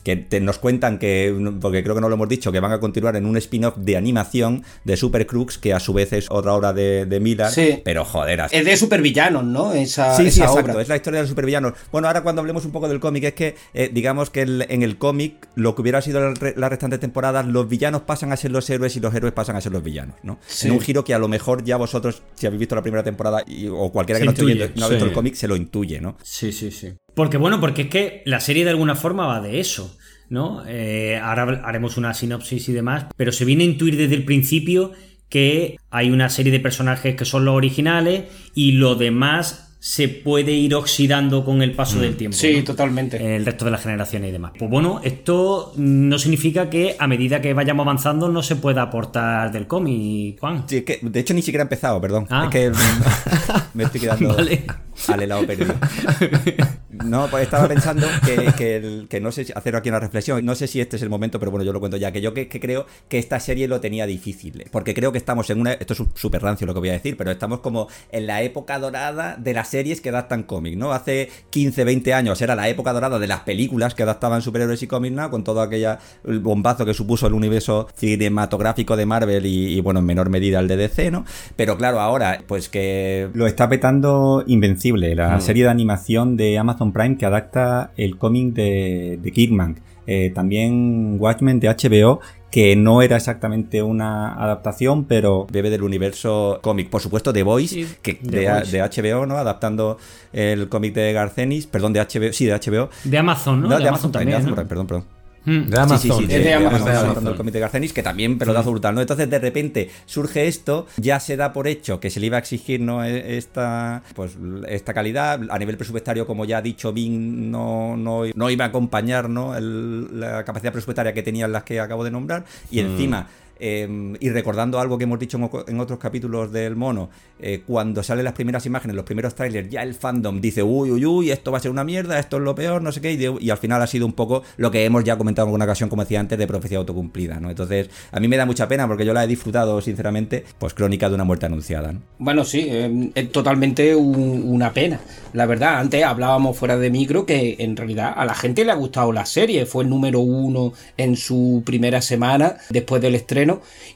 Que 0.03 0.15
te- 0.15 0.39
nos 0.39 0.59
cuentan 0.59 0.99
que, 0.99 1.35
porque 1.59 1.83
creo 1.83 1.95
que 1.95 2.01
no 2.01 2.09
lo 2.09 2.15
hemos 2.15 2.29
dicho, 2.29 2.51
que 2.51 2.59
van 2.59 2.71
a 2.71 2.79
continuar 2.79 3.15
en 3.15 3.25
un 3.25 3.35
spin-off 3.37 3.75
de 3.77 3.97
animación 3.97 4.63
de 4.83 4.95
Super 4.95 5.25
Crooks, 5.25 5.57
que 5.57 5.73
a 5.73 5.79
su 5.79 5.93
vez 5.93 6.13
es 6.13 6.27
otra 6.29 6.53
obra 6.53 6.71
de, 6.73 7.05
de 7.05 7.19
Miller, 7.19 7.47
Sí. 7.49 7.81
pero 7.83 8.05
joder, 8.05 8.41
así- 8.41 8.55
Es 8.55 8.65
de 8.65 8.77
supervillanos, 8.77 9.43
¿no? 9.43 9.73
Esa, 9.73 10.15
Sí, 10.15 10.23
sí, 10.29 10.41
esa 10.41 10.45
exacto. 10.51 10.82
Es 10.83 10.89
la 10.89 10.95
historia 10.95 11.17
de 11.19 11.23
los 11.23 11.29
supervillanos. 11.29 11.73
Bueno, 11.91 12.07
ahora 12.07 12.21
cuando 12.21 12.41
hablemos 12.41 12.63
un 12.65 12.71
poco 12.71 12.87
del 12.87 12.99
cómic, 12.99 13.23
es 13.23 13.33
que 13.33 13.55
eh, 13.73 13.89
digamos 13.91 14.29
que 14.29 14.43
el- 14.43 14.65
en 14.69 14.83
el 14.83 14.97
cómic, 14.97 15.47
lo 15.55 15.73
que 15.75 15.81
hubiera 15.81 16.01
sido 16.01 16.19
la, 16.19 16.33
re- 16.33 16.53
la 16.55 16.69
restante 16.69 16.97
temporada, 16.97 17.41
los 17.43 17.67
villanos 17.67 18.01
pasan 18.03 18.31
a 18.31 18.37
ser 18.37 18.51
los 18.51 18.69
héroes 18.69 18.95
y 18.95 18.99
los 18.99 19.13
héroes 19.13 19.33
pasan 19.33 19.55
a 19.55 19.61
ser 19.61 19.71
los 19.71 19.83
villanos, 19.83 20.15
¿no? 20.23 20.39
Sí. 20.45 20.67
En 20.67 20.73
un 20.73 20.79
giro 20.81 21.03
que 21.03 21.13
a 21.13 21.19
lo 21.19 21.27
mejor 21.27 21.63
ya 21.63 21.77
vosotros, 21.77 22.21
si 22.35 22.45
habéis 22.45 22.59
visto 22.59 22.75
la 22.75 22.81
primera 22.81 23.03
temporada 23.03 23.43
y- 23.47 23.67
o 23.67 23.91
cualquiera 23.91 24.19
que 24.19 24.25
no 24.25 24.31
esté 24.31 24.45
viendo, 24.45 24.65
no 24.75 24.85
ha 24.85 24.89
visto 24.89 25.05
sí. 25.05 25.09
el 25.09 25.13
cómic, 25.13 25.33
se 25.35 25.47
lo 25.47 25.55
intuye, 25.55 25.99
¿no? 26.01 26.17
Sí, 26.23 26.51
sí, 26.51 26.69
sí. 26.71 26.93
Porque 27.15 27.37
bueno, 27.37 27.59
porque 27.59 27.83
es 27.83 27.89
que 27.89 28.21
la 28.25 28.39
serie 28.39 28.63
de 28.63 28.71
alguna 28.71 28.95
forma 28.95 29.25
va 29.27 29.39
de 29.41 29.59
eso, 29.59 29.97
¿no? 30.29 30.63
Eh, 30.67 31.19
ahora 31.21 31.61
haremos 31.63 31.97
una 31.97 32.13
sinopsis 32.13 32.69
y 32.69 32.73
demás, 32.73 33.05
pero 33.15 33.31
se 33.31 33.45
viene 33.45 33.63
a 33.63 33.67
intuir 33.67 33.97
desde 33.97 34.15
el 34.15 34.25
principio 34.25 34.91
que 35.29 35.77
hay 35.89 36.11
una 36.11 36.29
serie 36.29 36.51
de 36.51 36.59
personajes 36.59 37.15
que 37.15 37.25
son 37.25 37.45
los 37.45 37.55
originales 37.55 38.25
y 38.53 38.73
lo 38.73 38.95
demás 38.95 39.62
se 39.85 40.07
puede 40.07 40.53
ir 40.53 40.75
oxidando 40.75 41.43
con 41.43 41.61
el 41.61 41.73
paso 41.73 41.99
del 41.99 42.15
tiempo. 42.15 42.37
Sí, 42.37 42.55
¿no? 42.59 42.63
totalmente. 42.63 43.35
el 43.35 43.45
resto 43.45 43.65
de 43.65 43.71
las 43.71 43.83
generaciones 43.83 44.29
y 44.29 44.31
demás. 44.31 44.53
Pues 44.57 44.71
bueno, 44.71 45.01
esto 45.03 45.73
no 45.75 46.17
significa 46.17 46.69
que 46.69 46.95
a 46.97 47.05
medida 47.05 47.41
que 47.41 47.53
vayamos 47.53 47.83
avanzando 47.83 48.29
no 48.29 48.41
se 48.41 48.55
pueda 48.55 48.83
aportar 48.83 49.51
del 49.51 49.67
cómic, 49.67 50.39
Juan. 50.39 50.63
Sí, 50.67 50.77
es 50.77 50.83
que, 50.85 50.99
de 51.01 51.19
hecho, 51.19 51.33
ni 51.33 51.41
siquiera 51.41 51.63
he 51.63 51.65
empezado, 51.65 51.99
perdón. 51.99 52.27
Ah. 52.29 52.45
Es 52.45 52.49
que 52.51 52.69
mm, 52.69 52.73
me 53.73 53.83
estoy 53.83 53.99
quedando 53.99 54.33
Vale. 54.33 54.63
al 55.09 55.21
helado 55.21 55.45
perdido. 55.45 55.75
No, 57.03 57.27
pues 57.29 57.43
estaba 57.43 57.67
pensando 57.67 58.07
que, 58.25 58.53
que 58.57 58.75
el- 58.77 59.07
que 59.09 59.19
no 59.19 59.31
sé 59.31 59.45
si 59.45 59.53
hacer 59.55 59.75
aquí 59.75 59.89
una 59.89 59.99
reflexión. 59.99 60.43
No 60.45 60.55
sé 60.55 60.67
si 60.67 60.79
este 60.81 60.95
es 60.97 61.01
el 61.01 61.09
momento, 61.09 61.39
pero 61.39 61.51
bueno, 61.51 61.63
yo 61.65 61.73
lo 61.73 61.79
cuento 61.79 61.97
ya. 61.97 62.11
Que 62.11 62.21
yo 62.21 62.33
que, 62.33 62.47
que 62.47 62.59
creo 62.59 62.85
que 63.09 63.17
esta 63.19 63.39
serie 63.39 63.67
lo 63.67 63.79
tenía 63.81 64.05
difícil. 64.05 64.65
Porque 64.71 64.93
creo 64.93 65.11
que 65.11 65.17
estamos 65.17 65.49
en 65.49 65.59
una. 65.61 65.73
Esto 65.73 65.93
es 65.93 66.03
súper 66.15 66.41
rancio 66.41 66.67
lo 66.67 66.73
que 66.73 66.79
voy 66.79 66.89
a 66.89 66.93
decir, 66.93 67.17
pero 67.17 67.31
estamos 67.31 67.59
como 67.59 67.87
en 68.11 68.27
la 68.27 68.41
época 68.43 68.79
dorada 68.79 69.35
de 69.37 69.53
las 69.53 69.67
series 69.69 70.01
que 70.01 70.09
adaptan 70.09 70.43
cómics, 70.43 70.77
¿no? 70.77 70.91
Hace 70.93 71.29
15, 71.49 71.83
20 71.83 72.13
años 72.13 72.41
era 72.41 72.55
la 72.55 72.69
época 72.69 72.93
dorada 72.93 73.19
de 73.19 73.27
las 73.27 73.41
películas 73.41 73.95
que 73.95 74.03
adaptaban 74.03 74.41
superhéroes 74.41 74.81
y 74.83 74.87
cómics, 74.87 75.15
¿no? 75.15 75.29
Con 75.29 75.43
todo 75.43 75.61
aquella 75.61 75.99
el 76.27 76.39
bombazo 76.39 76.85
que 76.85 76.93
supuso 76.93 77.27
el 77.27 77.33
universo 77.33 77.87
cinematográfico 78.27 78.95
de 78.95 79.05
Marvel 79.05 79.45
y, 79.45 79.77
y, 79.77 79.81
bueno, 79.81 79.99
en 79.99 80.05
menor 80.05 80.29
medida 80.29 80.59
el 80.59 80.67
de 80.67 80.77
DC, 80.77 81.11
¿no? 81.11 81.25
Pero 81.55 81.77
claro, 81.77 81.99
ahora, 81.99 82.41
pues 82.47 82.69
que 82.69 83.29
Lo 83.33 83.47
está 83.47 83.67
petando 83.69 84.43
Invencible, 84.47 85.15
la 85.15 85.37
Mm. 85.37 85.41
serie 85.41 85.63
de 85.63 85.69
animación 85.69 86.37
de 86.37 86.57
Amazon 86.57 86.82
Prime 86.91 87.17
que 87.17 87.25
adapta 87.25 87.91
el 87.95 88.17
cómic 88.17 88.53
de, 88.53 89.19
de 89.21 89.31
Kidman. 89.31 89.79
Eh, 90.05 90.31
también 90.35 91.15
Watchmen 91.17 91.61
de 91.61 91.69
HBO, 91.69 92.19
que 92.51 92.75
no 92.75 93.01
era 93.01 93.15
exactamente 93.15 93.81
una 93.81 94.33
adaptación, 94.35 95.05
pero 95.05 95.47
bebe 95.49 95.69
del 95.69 95.81
universo 95.83 96.59
cómic. 96.61 96.89
Por 96.89 97.01
supuesto, 97.01 97.31
The 97.31 97.43
Voice, 97.43 97.73
Sí, 97.73 97.87
que 98.01 98.15
The 98.15 98.37
de, 98.39 98.49
Voice. 98.51 98.77
de 98.77 98.81
HBO, 99.13 99.25
¿no? 99.25 99.37
Adaptando 99.37 99.97
el 100.33 100.67
cómic 100.67 100.93
de 100.93 101.13
Garcenis, 101.13 101.67
perdón, 101.67 101.93
de 101.93 102.01
HBO, 102.01 102.33
sí, 102.33 102.45
de 102.45 102.53
HBO. 102.53 102.89
De 103.05 103.17
Amazon, 103.17 103.61
¿no? 103.61 103.69
No, 103.69 103.79
de, 103.79 103.87
Amazon, 103.87 104.11
Prime, 104.11 104.25
de 104.25 104.31
también. 104.31 104.35
Amazon 104.35 104.49
¿no? 104.49 104.55
Prime, 104.55 104.67
perdón, 104.69 104.87
perdón. 104.87 105.05
Mm. 105.45 105.69
De 105.69 105.77
Amazon. 105.79 105.99
Sí, 105.99 106.09
sí, 106.09 106.17
sí, 106.17 106.23
Es 106.23 106.29
de, 106.29 106.37
de 106.37 106.43
de 106.43 106.53
Amazon, 106.53 106.67
Amazon, 106.73 106.87
Amazon. 106.87 107.03
adaptando 107.05 107.31
el 107.31 107.37
cómic 107.37 107.53
de 107.53 107.59
Garcenis, 107.59 107.93
que 107.93 108.03
también 108.03 108.37
pelotazo 108.37 108.71
brutal, 108.71 108.95
¿no? 108.95 109.01
Entonces, 109.01 109.29
de 109.29 109.39
repente, 109.39 109.89
surge 110.05 110.47
esto, 110.47 110.87
ya 110.97 111.19
se 111.19 111.35
da 111.37 111.51
por 111.53 111.67
hecho 111.67 111.99
que 111.99 112.09
se 112.09 112.19
le 112.19 112.27
iba 112.27 112.37
a 112.37 112.39
exigir, 112.39 112.79
¿no? 112.79 113.03
E- 113.03 113.37
Esta, 113.37 114.03
pues, 114.15 114.37
esta 114.67 114.93
calidad. 114.93 115.41
A 115.49 115.59
nivel 115.59 115.75
presupuestario, 115.77 116.25
como 116.25 116.45
ya 116.45 116.59
ha 116.59 116.61
dicho 116.61 116.93
Bing, 116.93 117.51
no, 117.51 117.97
no, 117.97 118.23
no 118.33 118.49
iba 118.49 118.65
a 118.65 118.67
acompañar, 118.69 119.29
¿no? 119.29 119.55
El- 119.55 120.19
la 120.19 120.43
capacidad 120.45 120.71
presupuestaria 120.71 121.13
que 121.13 121.23
tenían 121.23 121.51
las 121.51 121.63
que 121.63 121.79
acabo 121.79 122.03
de 122.03 122.11
nombrar. 122.11 122.45
Y 122.71 122.79
encima... 122.79 123.27
eh, 123.59 124.15
y 124.19 124.29
recordando 124.29 124.79
algo 124.79 124.97
que 124.97 125.03
hemos 125.05 125.19
dicho 125.19 125.37
en, 125.67 125.79
otros 125.79 125.99
capítulos 125.99 126.51
del 126.51 126.75
mono, 126.75 127.09
eh, 127.39 127.63
cuando 127.65 128.03
salen 128.03 128.25
las 128.25 128.33
primeras 128.33 128.65
imágenes, 128.65 128.95
los 128.95 129.05
primeros 129.05 129.35
trailers, 129.35 129.69
ya 129.69 129.83
el 129.83 129.93
fandom 129.93 130.41
dice, 130.41 130.63
uy, 130.63 130.91
uy, 130.91 131.05
uy, 131.05 131.31
esto 131.31 131.51
va 131.51 131.57
a 131.57 131.61
ser 131.61 131.71
una 131.71 131.83
mierda, 131.83 132.19
esto 132.19 132.37
es 132.37 132.43
lo 132.43 132.55
peor, 132.55 132.81
no 132.81 132.91
sé 132.91 133.01
qué, 133.01 133.13
y, 133.13 133.49
al 133.49 133.57
final 133.57 133.81
ha 133.81 133.87
sido 133.87 134.05
un 134.05 134.13
poco 134.13 134.43
lo 134.57 134.71
que 134.71 134.85
hemos 134.85 135.03
ya 135.03 135.17
comentado 135.17 135.45
en 135.45 135.49
alguna 135.49 135.65
ocasión, 135.65 135.89
como 135.89 136.03
decía 136.03 136.19
antes, 136.19 136.37
de 136.37 136.47
profecía 136.47 136.77
autocumplida, 136.77 137.39
¿no? 137.39 137.49
Entonces, 137.49 137.89
a 138.11 138.19
mí 138.19 138.27
me 138.27 138.37
da 138.37 138.45
mucha 138.45 138.67
pena 138.67 138.87
porque 138.87 139.05
yo 139.05 139.13
la 139.13 139.23
he 139.23 139.27
disfrutado, 139.27 139.81
sinceramente, 139.81 140.43
pues 140.57 140.73
crónica 140.73 141.09
de 141.09 141.15
una 141.15 141.23
muerte 141.23 141.45
anunciada, 141.45 141.93
¿no? 141.93 142.01
Bueno, 142.17 142.43
sí, 142.45 142.65
eh, 142.69 143.11
es 143.15 143.31
totalmente 143.31 143.95
un- 143.95 144.43
una 144.45 144.71
pena. 144.71 144.99
La 145.33 145.45
verdad, 145.45 145.79
antes 145.79 146.03
hablábamos 146.03 146.57
fuera 146.57 146.77
de 146.77 146.89
micro 146.89 147.25
que 147.25 147.55
en 147.59 147.75
realidad 147.75 148.13
a 148.15 148.25
la 148.25 148.35
gente 148.35 148.63
le 148.65 148.71
ha 148.71 148.75
gustado 148.75 149.11
la 149.11 149.25
serie. 149.25 149.65
Fue 149.65 149.83
el 149.83 149.89
número 149.89 150.19
uno 150.19 150.73
en 150.97 151.15
su 151.15 151.63
primera 151.65 152.01
semana 152.01 152.57
después 152.69 153.01
del 153.01 153.15
estreno. 153.15 153.42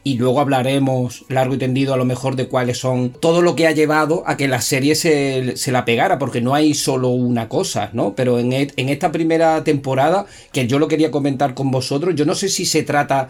Y 0.04 0.18
luego 0.18 0.40
hablaremos 0.40 1.26
largo 1.30 1.56
y 1.56 1.58
tendido 1.58 1.94
a 1.94 1.98
lo 1.98 2.06
mejor 2.06 2.36
de 2.36 2.48
cuáles 2.48 2.78
son 2.80 3.10
todo 3.12 3.42
lo 3.42 3.56
que 3.56 3.68
ha 3.68 3.72
llevado 3.72 4.24
a 4.26 4.38
que 4.38 4.48
la 4.48 4.62
serie 4.62 4.96
se, 4.96 5.58
se 5.58 5.72
la 5.72 5.86
pegara, 5.86 6.18
porque 6.20 6.42
no 6.42 6.54
hay 6.56 6.74
solo 6.74 7.10
una 7.10 7.50
cosa, 7.50 7.90
¿no? 7.94 8.14
Pero 8.16 8.40
en, 8.40 8.54
et- 8.54 8.74
en 8.78 8.90
esta 8.90 9.12
primera 9.12 9.64
temporada, 9.64 10.26
que 10.52 10.68
yo 10.68 10.80
lo 10.80 10.88
quería 10.88 11.12
comentar 11.12 11.54
con 11.54 11.72
vosotros, 11.72 12.16
yo 12.16 12.26
no 12.26 12.36
sé 12.36 12.50
si 12.50 12.66
se 12.66 12.84
trata 12.84 13.30